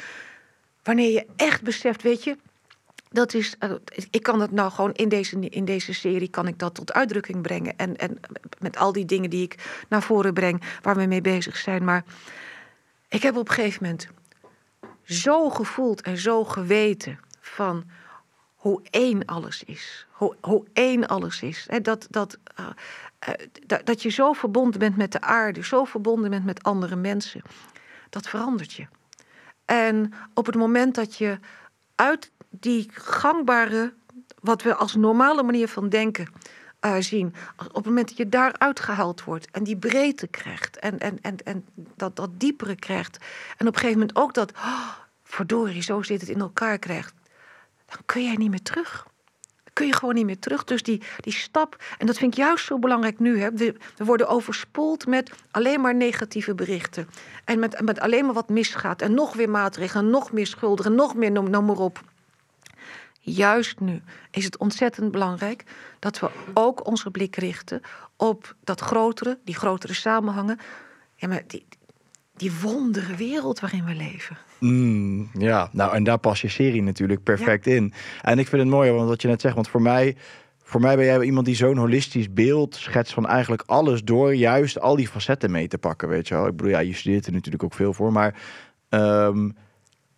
wanneer 0.83 1.13
je 1.13 1.27
echt 1.37 1.63
beseft, 1.63 2.03
weet 2.03 2.25
je, 2.25 2.37
dat 3.11 3.35
is, 3.35 3.57
uh, 3.61 3.73
ik 4.11 4.23
kan 4.23 4.39
dat 4.39 4.51
nou 4.51 4.71
gewoon 4.71 4.93
in 4.93 5.09
deze, 5.09 5.39
in 5.39 5.65
deze 5.65 5.95
serie 5.95 6.29
kan 6.29 6.47
ik 6.47 6.59
dat 6.59 6.75
tot 6.75 6.93
uitdrukking 6.93 7.43
brengen. 7.43 7.77
En, 7.77 7.97
en 7.97 8.21
met 8.59 8.77
al 8.77 8.93
die 8.93 9.05
dingen 9.05 9.31
die 9.31 9.43
ik 9.43 9.85
naar 9.89 10.03
voren 10.03 10.35
breng, 10.35 10.63
waar 10.83 10.97
we 10.97 11.07
mee 11.07 11.21
bezig 11.21 11.57
zijn. 11.57 11.85
Maar 11.85 12.05
ik 13.09 13.23
heb 13.23 13.37
op 13.37 13.49
een 13.49 13.55
gegeven 13.55 13.83
moment 13.83 14.09
zo 15.03 15.51
gevoeld 15.51 16.01
en 16.01 16.19
zo 16.19 16.45
geweten 16.45 17.19
van 17.41 17.85
hoe 18.55 18.83
één 18.91 19.25
alles 19.25 19.65
is. 19.65 20.07
Hoe, 20.41 20.65
één 20.73 21.07
alles 21.07 21.43
is. 21.43 21.67
Dat, 21.83 22.07
dat, 22.11 22.39
eh, 22.55 22.67
eh, 22.67 22.73
dat, 23.67 23.87
dat 23.87 24.03
je 24.03 24.09
zo 24.09 24.33
verbonden 24.33 24.79
bent 24.79 24.97
met 24.97 25.13
de 25.13 25.21
aarde, 25.21 25.65
zo 25.65 25.85
verbonden 25.85 26.31
bent 26.31 26.45
met 26.45 26.63
andere 26.63 26.97
mensen. 26.97 27.43
Dat 28.11 28.29
verandert 28.29 28.73
je. 28.73 28.87
En 29.65 30.13
op 30.35 30.47
het 30.47 30.55
moment 30.55 30.95
dat 30.95 31.17
je 31.17 31.39
uit 31.95 32.31
die 32.51 32.91
gangbare, 32.93 33.95
wat 34.41 34.63
we 34.63 34.75
als 34.75 34.95
normale 34.95 35.43
manier 35.43 35.69
van 35.69 35.89
denken 35.89 36.29
eh, 36.81 36.97
zien, 36.99 37.35
op 37.57 37.75
het 37.75 37.85
moment 37.85 38.09
dat 38.09 38.17
je 38.17 38.29
daaruit 38.29 38.81
gehaald 38.81 39.25
wordt 39.25 39.51
en 39.51 39.65
die 39.65 39.77
breedte 39.77 40.27
krijgt 40.27 40.79
en, 40.79 40.99
en, 40.99 41.19
en, 41.21 41.37
en 41.45 41.67
dat, 41.97 42.17
dat 42.17 42.31
diepere 42.41 42.75
krijgt, 42.75 43.17
en 43.57 43.67
op 43.67 43.75
een 43.75 43.81
gegeven 43.81 43.99
moment 43.99 44.19
ook 44.19 44.35
dat, 44.35 44.53
oh, 44.53 44.91
verdorie, 45.23 45.83
zo 45.83 46.03
zit 46.03 46.21
het 46.21 46.31
in 46.31 46.41
elkaar 46.41 46.79
krijgt, 46.79 47.15
dan 47.87 47.99
kun 48.07 48.25
jij 48.25 48.35
niet 48.35 48.51
meer 48.51 48.63
terug. 48.63 49.07
Kun 49.79 49.87
je 49.87 49.95
gewoon 49.95 50.15
niet 50.15 50.25
meer 50.25 50.39
terug. 50.39 50.65
Dus 50.65 50.83
die, 50.83 51.03
die 51.21 51.33
stap, 51.33 51.85
en 51.99 52.07
dat 52.07 52.17
vind 52.17 52.33
ik 52.33 52.39
juist 52.39 52.65
zo 52.65 52.79
belangrijk 52.79 53.19
nu. 53.19 53.41
Hè. 53.41 53.51
We, 53.53 53.75
we 53.97 54.05
worden 54.05 54.29
overspoeld 54.29 55.07
met 55.07 55.31
alleen 55.51 55.81
maar 55.81 55.95
negatieve 55.95 56.55
berichten. 56.55 57.09
En 57.45 57.59
met, 57.59 57.81
met 57.81 58.01
alleen 58.01 58.25
maar 58.25 58.35
wat 58.35 58.49
misgaat. 58.49 59.03
En 59.03 59.15
nog 59.15 59.35
weer 59.35 59.51
maatregelen, 59.51 60.11
nog 60.11 60.33
meer 60.33 60.47
schuldigen, 60.47 60.95
nog 60.95 61.15
meer, 61.15 61.31
noem, 61.31 61.51
maar 61.51 61.77
op. 61.77 62.01
Juist 63.21 63.81
nu 63.81 64.03
is 64.31 64.45
het 64.45 64.57
ontzettend 64.57 65.11
belangrijk 65.11 65.65
dat 65.99 66.19
we 66.19 66.31
ook 66.55 66.87
onze 66.87 67.11
blik 67.11 67.37
richten 67.37 67.81
op 68.17 68.55
dat 68.65 68.81
grotere, 68.81 69.39
die 69.45 69.57
grotere 69.57 69.95
samenhangen. 69.95 70.59
Ja, 71.15 71.41
die, 71.47 71.67
die 72.39 72.53
wondere 72.63 73.15
wereld 73.15 73.61
waarin 73.61 73.85
we 73.85 73.95
leven. 73.95 74.37
Mm, 74.59 75.31
ja, 75.33 75.69
nou 75.73 75.95
en 75.95 76.05
daar 76.05 76.19
past 76.19 76.43
je 76.43 76.49
serie 76.49 76.83
natuurlijk 76.83 77.23
perfect 77.23 77.67
in. 77.67 77.93
En 78.23 78.39
ik 78.39 78.49
vind 78.49 78.63
het 78.63 78.71
mooi, 78.71 78.91
want 78.91 79.09
wat 79.09 79.23
je 79.23 79.29
net 79.29 79.41
zegt, 79.41 79.55
want 79.55 79.69
voor 79.69 79.83
mij, 79.83 80.17
voor 80.63 80.81
mij 80.81 80.97
ben 80.97 81.05
jij 81.05 81.21
iemand 81.21 81.47
die 81.47 81.55
zo'n 81.55 81.77
holistisch 81.77 82.33
beeld 82.33 82.75
schetst 82.75 83.13
van 83.13 83.27
eigenlijk 83.27 83.63
alles 83.67 84.05
door 84.05 84.35
juist 84.35 84.81
al 84.81 84.97
die 84.97 85.09
facetten 85.09 85.51
mee 85.51 85.69
te 85.69 85.79
pakken, 85.79 86.09
weet 86.09 86.29
je 86.29 86.35
wel. 86.35 86.47
Ik 86.47 86.57
bedoel, 86.57 86.73
ja, 86.73 86.79
je 86.79 86.95
studeert 86.95 87.27
er 87.27 87.33
natuurlijk 87.33 87.65
ook 87.65 87.75
veel 87.75 87.93
voor, 87.93 88.13
maar 88.13 88.35
um, 88.89 89.57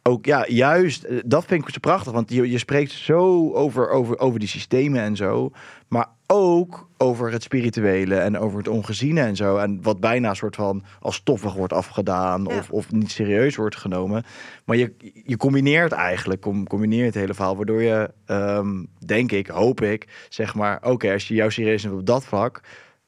ook 0.02 0.24
ja, 0.24 0.44
juist, 0.48 1.02
eh, 1.02 1.18
dat 1.24 1.44
vind 1.44 1.62
ik 1.62 1.72
zo 1.72 1.78
prachtig. 1.80 2.12
Want 2.12 2.30
je, 2.30 2.50
je 2.50 2.58
spreekt 2.58 2.90
zo 2.90 3.52
over, 3.52 3.90
over, 3.90 4.18
over 4.18 4.38
die 4.38 4.48
systemen 4.48 5.00
en 5.00 5.16
zo. 5.16 5.50
Maar 5.88 6.06
ook 6.26 6.88
over 6.96 7.32
het 7.32 7.42
spirituele 7.42 8.14
en 8.14 8.38
over 8.38 8.58
het 8.58 8.68
ongeziene 8.68 9.20
en 9.20 9.36
zo. 9.36 9.56
En 9.56 9.82
wat 9.82 10.00
bijna 10.00 10.28
een 10.28 10.36
soort 10.36 10.56
van 10.56 10.82
als 11.00 11.14
stoffig 11.14 11.54
wordt 11.54 11.72
afgedaan 11.72 12.46
of, 12.46 12.70
of 12.70 12.92
niet 12.92 13.10
serieus 13.10 13.56
wordt 13.56 13.76
genomen. 13.76 14.24
Maar 14.64 14.76
je, 14.76 14.94
je 15.24 15.36
combineert 15.36 15.92
eigenlijk, 15.92 16.40
combineert 16.40 17.06
het 17.06 17.14
hele 17.14 17.34
verhaal. 17.34 17.56
Waardoor 17.56 17.82
je, 17.82 18.10
um, 18.26 18.88
denk 19.06 19.32
ik, 19.32 19.46
hoop 19.46 19.80
ik, 19.80 20.26
zeg 20.28 20.54
maar... 20.54 20.78
Oké, 20.82 21.12
als 21.12 21.28
je 21.28 21.34
jou 21.34 21.50
serieus 21.50 21.84
op 21.84 22.06
dat 22.06 22.24
vlak 22.24 22.60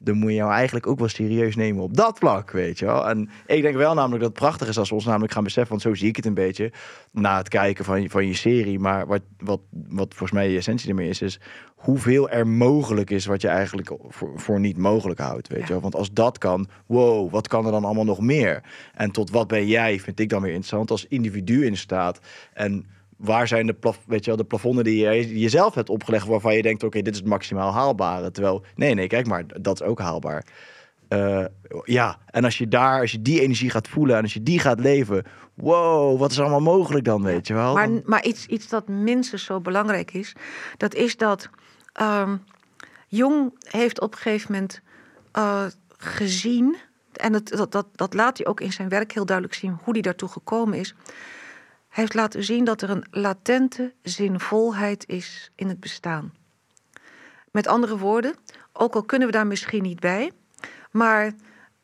dan 0.05 0.17
moet 0.17 0.31
je 0.31 0.37
jou 0.37 0.53
eigenlijk 0.53 0.87
ook 0.87 0.99
wel 0.99 1.09
serieus 1.09 1.57
nemen 1.57 1.83
op 1.83 1.97
dat 1.97 2.19
vlak, 2.19 2.51
weet 2.51 2.79
je 2.79 2.85
wel. 2.85 3.09
En 3.09 3.31
ik 3.47 3.63
denk 3.63 3.77
wel 3.77 3.95
namelijk 3.95 4.21
dat 4.23 4.31
het 4.31 4.39
prachtig 4.39 4.69
is 4.69 4.79
als 4.79 4.89
we 4.89 4.95
ons 4.95 5.05
namelijk 5.05 5.33
gaan 5.33 5.45
beseffen, 5.45 5.71
want 5.71 5.83
zo 5.83 5.95
zie 5.95 6.09
ik 6.09 6.17
het 6.17 6.27
een 6.27 6.35
beetje, 6.35 6.73
na 7.11 7.37
het 7.37 7.49
kijken 7.49 7.85
van, 7.85 8.11
van 8.11 8.27
je 8.27 8.35
serie. 8.35 8.79
Maar 8.79 9.07
wat, 9.07 9.23
wat, 9.39 9.61
wat 9.71 10.09
volgens 10.09 10.33
mij 10.33 10.51
je 10.51 10.57
essentie 10.57 10.89
ermee 10.89 11.09
is, 11.09 11.23
is 11.23 11.41
hoeveel 11.75 12.31
er 12.31 12.47
mogelijk 12.47 13.11
is 13.11 13.27
wat 13.27 13.41
je 13.41 13.49
eigenlijk 13.49 13.93
voor, 14.09 14.33
voor 14.41 14.61
niet 14.61 14.77
mogelijk 14.77 15.21
houdt, 15.21 15.49
weet 15.49 15.67
je 15.67 15.73
wel. 15.73 15.81
Want 15.81 15.95
als 15.95 16.13
dat 16.13 16.39
kan, 16.39 16.69
wow, 16.87 17.31
wat 17.31 17.49
kan 17.49 17.67
er 17.67 17.73
dan 17.73 17.85
allemaal 17.85 18.05
nog 18.05 18.21
meer? 18.21 18.63
En 18.95 19.11
tot 19.11 19.31
wat 19.31 19.49
ben 19.49 19.67
jij, 19.67 20.01
vind 20.01 20.21
ik 20.21 20.29
dan 20.29 20.43
weer 20.43 20.51
interessant, 20.51 20.91
als 20.91 21.07
individu 21.07 21.67
in 21.67 21.77
staat 21.77 22.21
en 22.53 22.87
waar 23.23 23.49
zijn 23.49 23.67
de, 23.67 23.73
plaf, 23.73 24.01
weet 24.07 24.25
je 24.25 24.27
wel, 24.27 24.37
de 24.37 24.45
plafonden 24.45 24.85
die 24.85 25.05
je 25.05 25.39
jezelf 25.39 25.75
hebt 25.75 25.89
opgelegd 25.89 26.27
waarvan 26.27 26.55
je 26.55 26.63
denkt, 26.63 26.83
oké, 26.83 27.03
dit 27.03 27.13
is 27.13 27.19
het 27.19 27.29
maximaal 27.29 27.73
haalbare. 27.73 28.31
Terwijl, 28.31 28.65
nee, 28.75 28.95
nee, 28.95 29.07
kijk 29.07 29.27
maar, 29.27 29.45
dat 29.61 29.81
is 29.81 29.87
ook 29.87 29.99
haalbaar. 29.99 30.45
Uh, 31.09 31.45
ja, 31.85 32.19
en 32.27 32.45
als 32.45 32.59
je 32.59 32.69
daar, 32.69 33.01
als 33.01 33.13
je 33.13 33.23
die 33.23 33.41
energie 33.41 33.71
gaat 33.71 33.89
voelen 33.89 34.17
en 34.17 34.23
als 34.23 34.33
je 34.33 34.43
die 34.43 34.59
gaat 34.59 34.81
leven, 34.81 35.25
wow, 35.55 36.19
wat 36.19 36.31
is 36.31 36.41
allemaal 36.41 36.61
mogelijk 36.61 37.05
dan, 37.05 37.23
weet 37.23 37.47
je 37.47 37.55
wel? 37.55 37.75
Maar, 37.75 37.89
maar 38.05 38.25
iets, 38.25 38.47
iets 38.47 38.69
dat 38.69 38.89
minstens 38.89 39.45
zo 39.45 39.61
belangrijk 39.61 40.13
is, 40.13 40.33
dat 40.77 40.95
is 40.95 41.17
dat 41.17 41.49
um, 42.01 42.43
Jong 43.09 43.53
heeft 43.71 44.01
op 44.01 44.13
een 44.13 44.19
gegeven 44.19 44.53
moment 44.53 44.81
uh, 45.37 45.65
gezien, 45.97 46.77
en 47.13 47.33
dat, 47.33 47.49
dat, 47.49 47.73
dat, 47.73 47.87
dat 47.95 48.15
laat 48.15 48.39
hij 48.39 48.47
ook 48.47 48.61
in 48.61 48.73
zijn 48.73 48.89
werk 48.89 49.13
heel 49.13 49.27
duidelijk 49.27 49.57
zien, 49.57 49.79
hoe 49.83 49.93
hij 49.93 50.03
daartoe 50.03 50.29
gekomen 50.29 50.79
is 50.79 50.95
heeft 51.93 52.15
laten 52.15 52.45
zien 52.45 52.65
dat 52.65 52.83
er 52.83 52.91
een 52.91 53.05
latente 53.11 53.93
zinvolheid 54.03 55.09
is 55.09 55.51
in 55.55 55.69
het 55.69 55.81
bestaan. 55.81 56.35
Met 57.51 57.67
andere 57.67 57.99
woorden, 57.99 58.35
ook 58.73 58.95
al 58.95 59.03
kunnen 59.03 59.27
we 59.27 59.33
daar 59.33 59.47
misschien 59.47 59.83
niet 59.83 60.01
bij, 60.01 60.33
maar 60.91 61.35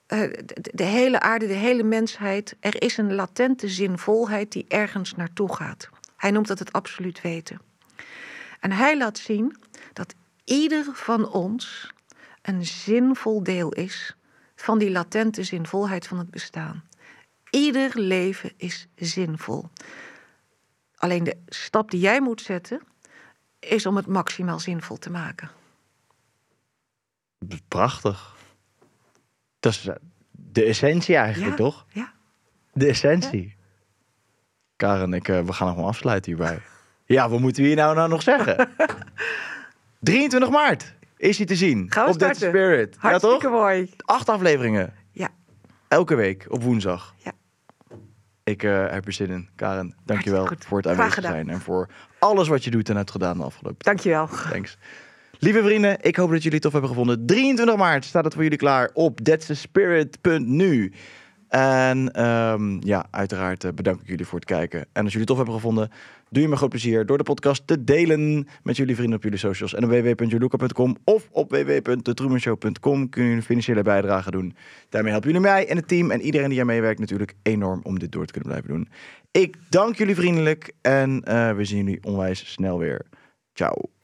de, 0.06 0.44
de, 0.74 0.84
hele 0.84 1.20
aarde, 1.20 1.46
de 1.46 1.52
hele 1.52 1.82
mensheid, 1.82 2.56
er 2.60 2.82
is 2.82 2.96
een 2.96 3.14
latente 3.14 3.68
zinvolheid 3.68 4.52
die 4.52 4.64
ergens 4.68 5.14
naartoe 5.14 5.54
gaat. 5.54 5.88
Hij 6.16 6.30
noemt 6.30 6.48
dat 6.48 6.58
het 6.58 6.72
absoluut 6.72 7.20
weten. 7.20 7.60
En 8.60 8.72
hij 8.72 8.96
laat 8.96 9.18
zien 9.18 9.56
dat 9.92 10.14
ieder 10.44 10.84
van 10.92 11.30
ons 11.30 11.92
een 12.42 12.66
zinvol 12.66 13.42
deel 13.42 13.72
is 13.72 14.16
van 14.56 14.78
die 14.78 14.90
latente 14.90 15.42
zinvolheid 15.42 16.06
van 16.06 16.18
het 16.18 16.30
bestaan. 16.30 16.87
Ieder 17.50 17.90
leven 17.94 18.52
is 18.56 18.88
zinvol. 18.96 19.68
Alleen 20.94 21.24
de 21.24 21.36
stap 21.46 21.90
die 21.90 22.00
jij 22.00 22.20
moet 22.20 22.40
zetten, 22.40 22.80
is 23.58 23.86
om 23.86 23.96
het 23.96 24.06
maximaal 24.06 24.58
zinvol 24.58 24.96
te 24.96 25.10
maken. 25.10 25.50
Prachtig. 27.68 28.36
Dat 29.60 29.72
is 29.72 29.88
de 30.30 30.64
essentie 30.64 31.16
eigenlijk, 31.16 31.56
toch? 31.56 31.86
Ja. 31.92 32.12
De 32.72 32.86
essentie. 32.86 33.46
Ja. 33.46 33.54
Karen, 34.76 35.12
ik, 35.12 35.28
uh, 35.28 35.40
we 35.40 35.52
gaan 35.52 35.66
nog 35.66 35.76
wel 35.76 35.86
afsluiten 35.86 36.32
hierbij. 36.32 36.60
ja, 37.16 37.28
wat 37.28 37.40
moeten 37.40 37.62
we 37.62 37.68
hier 37.68 37.76
nou, 37.76 37.94
nou 37.94 38.08
nog 38.08 38.22
zeggen? 38.22 38.68
23 40.00 40.50
maart 40.50 40.94
is 41.16 41.36
hij 41.36 41.46
te 41.46 41.56
zien. 41.56 41.86
Gaan 41.92 42.04
we 42.04 42.12
op 42.12 42.18
Dead 42.18 42.36
Spirit. 42.36 42.96
Hartstikke 42.98 43.34
ja, 43.34 43.40
toch? 43.40 43.50
mooi. 43.50 43.90
Acht 44.04 44.28
afleveringen. 44.28 44.94
Ja. 45.10 45.28
Elke 45.88 46.14
week 46.14 46.46
op 46.48 46.62
woensdag. 46.62 47.14
Ja. 47.16 47.32
Ik 48.48 48.62
uh, 48.62 48.90
heb 48.90 49.06
er 49.06 49.12
zin 49.12 49.30
in. 49.30 49.48
Karen, 49.56 49.94
dankjewel 50.04 50.48
voor 50.58 50.78
het 50.78 50.86
aanwezig 50.86 51.24
zijn 51.24 51.48
en 51.48 51.60
voor 51.60 51.88
alles 52.18 52.48
wat 52.48 52.64
je 52.64 52.70
doet 52.70 52.88
en 52.88 52.96
hebt 52.96 53.10
gedaan 53.10 53.36
de 53.36 53.44
afgelopen 53.44 53.84
Dankjewel. 53.84 54.28
Thanks. 54.50 54.78
Lieve 55.38 55.62
vrienden, 55.62 55.96
ik 56.00 56.16
hoop 56.16 56.30
dat 56.30 56.42
jullie 56.42 56.52
het 56.52 56.62
tof 56.62 56.72
hebben 56.72 56.90
gevonden. 56.90 57.26
23 57.26 57.76
maart 57.76 58.04
staat 58.04 58.24
het 58.24 58.34
voor 58.34 58.42
jullie 58.42 58.58
klaar 58.58 58.90
op 58.92 59.20
that'sthespirit.nu. 59.20 60.92
En 61.48 62.26
um, 62.26 62.78
ja, 62.84 63.06
uiteraard 63.10 63.64
uh, 63.64 63.72
bedank 63.72 64.00
ik 64.00 64.08
jullie 64.08 64.26
voor 64.26 64.38
het 64.38 64.48
kijken. 64.48 64.86
En 64.92 65.04
als 65.04 65.12
jullie 65.12 65.18
het 65.18 65.26
tof 65.26 65.36
hebben 65.36 65.54
gevonden, 65.54 65.90
doe 66.30 66.42
je 66.42 66.48
me 66.48 66.56
groot 66.56 66.70
plezier 66.70 67.06
door 67.06 67.18
de 67.18 67.24
podcast 67.24 67.66
te 67.66 67.84
delen 67.84 68.46
met 68.62 68.76
jullie 68.76 68.94
vrienden 68.94 69.16
op 69.16 69.22
jullie 69.22 69.38
socials. 69.38 69.74
En 69.74 69.84
op 69.84 69.90
www.juluka.com 69.90 70.96
of 71.04 71.28
op 71.32 71.50
www.detrumanshow.com 71.50 73.08
kunnen 73.08 73.30
jullie 73.30 73.44
financiële 73.46 73.82
bijdrage 73.82 74.30
doen. 74.30 74.54
Daarmee 74.88 75.10
helpen 75.10 75.30
jullie 75.30 75.46
mij 75.46 75.68
en 75.68 75.76
het 75.76 75.88
team 75.88 76.10
en 76.10 76.20
iedereen 76.20 76.48
die 76.48 76.60
aan 76.60 76.66
meewerkt 76.66 77.00
natuurlijk 77.00 77.34
enorm 77.42 77.80
om 77.82 77.98
dit 77.98 78.12
door 78.12 78.26
te 78.26 78.32
kunnen 78.32 78.50
blijven 78.50 78.70
doen. 78.74 78.88
Ik 79.30 79.56
dank 79.68 79.96
jullie 79.96 80.14
vriendelijk 80.14 80.72
en 80.80 81.22
uh, 81.28 81.52
we 81.52 81.64
zien 81.64 81.84
jullie 81.84 82.04
onwijs 82.04 82.52
snel 82.52 82.78
weer. 82.78 83.06
Ciao. 83.52 83.97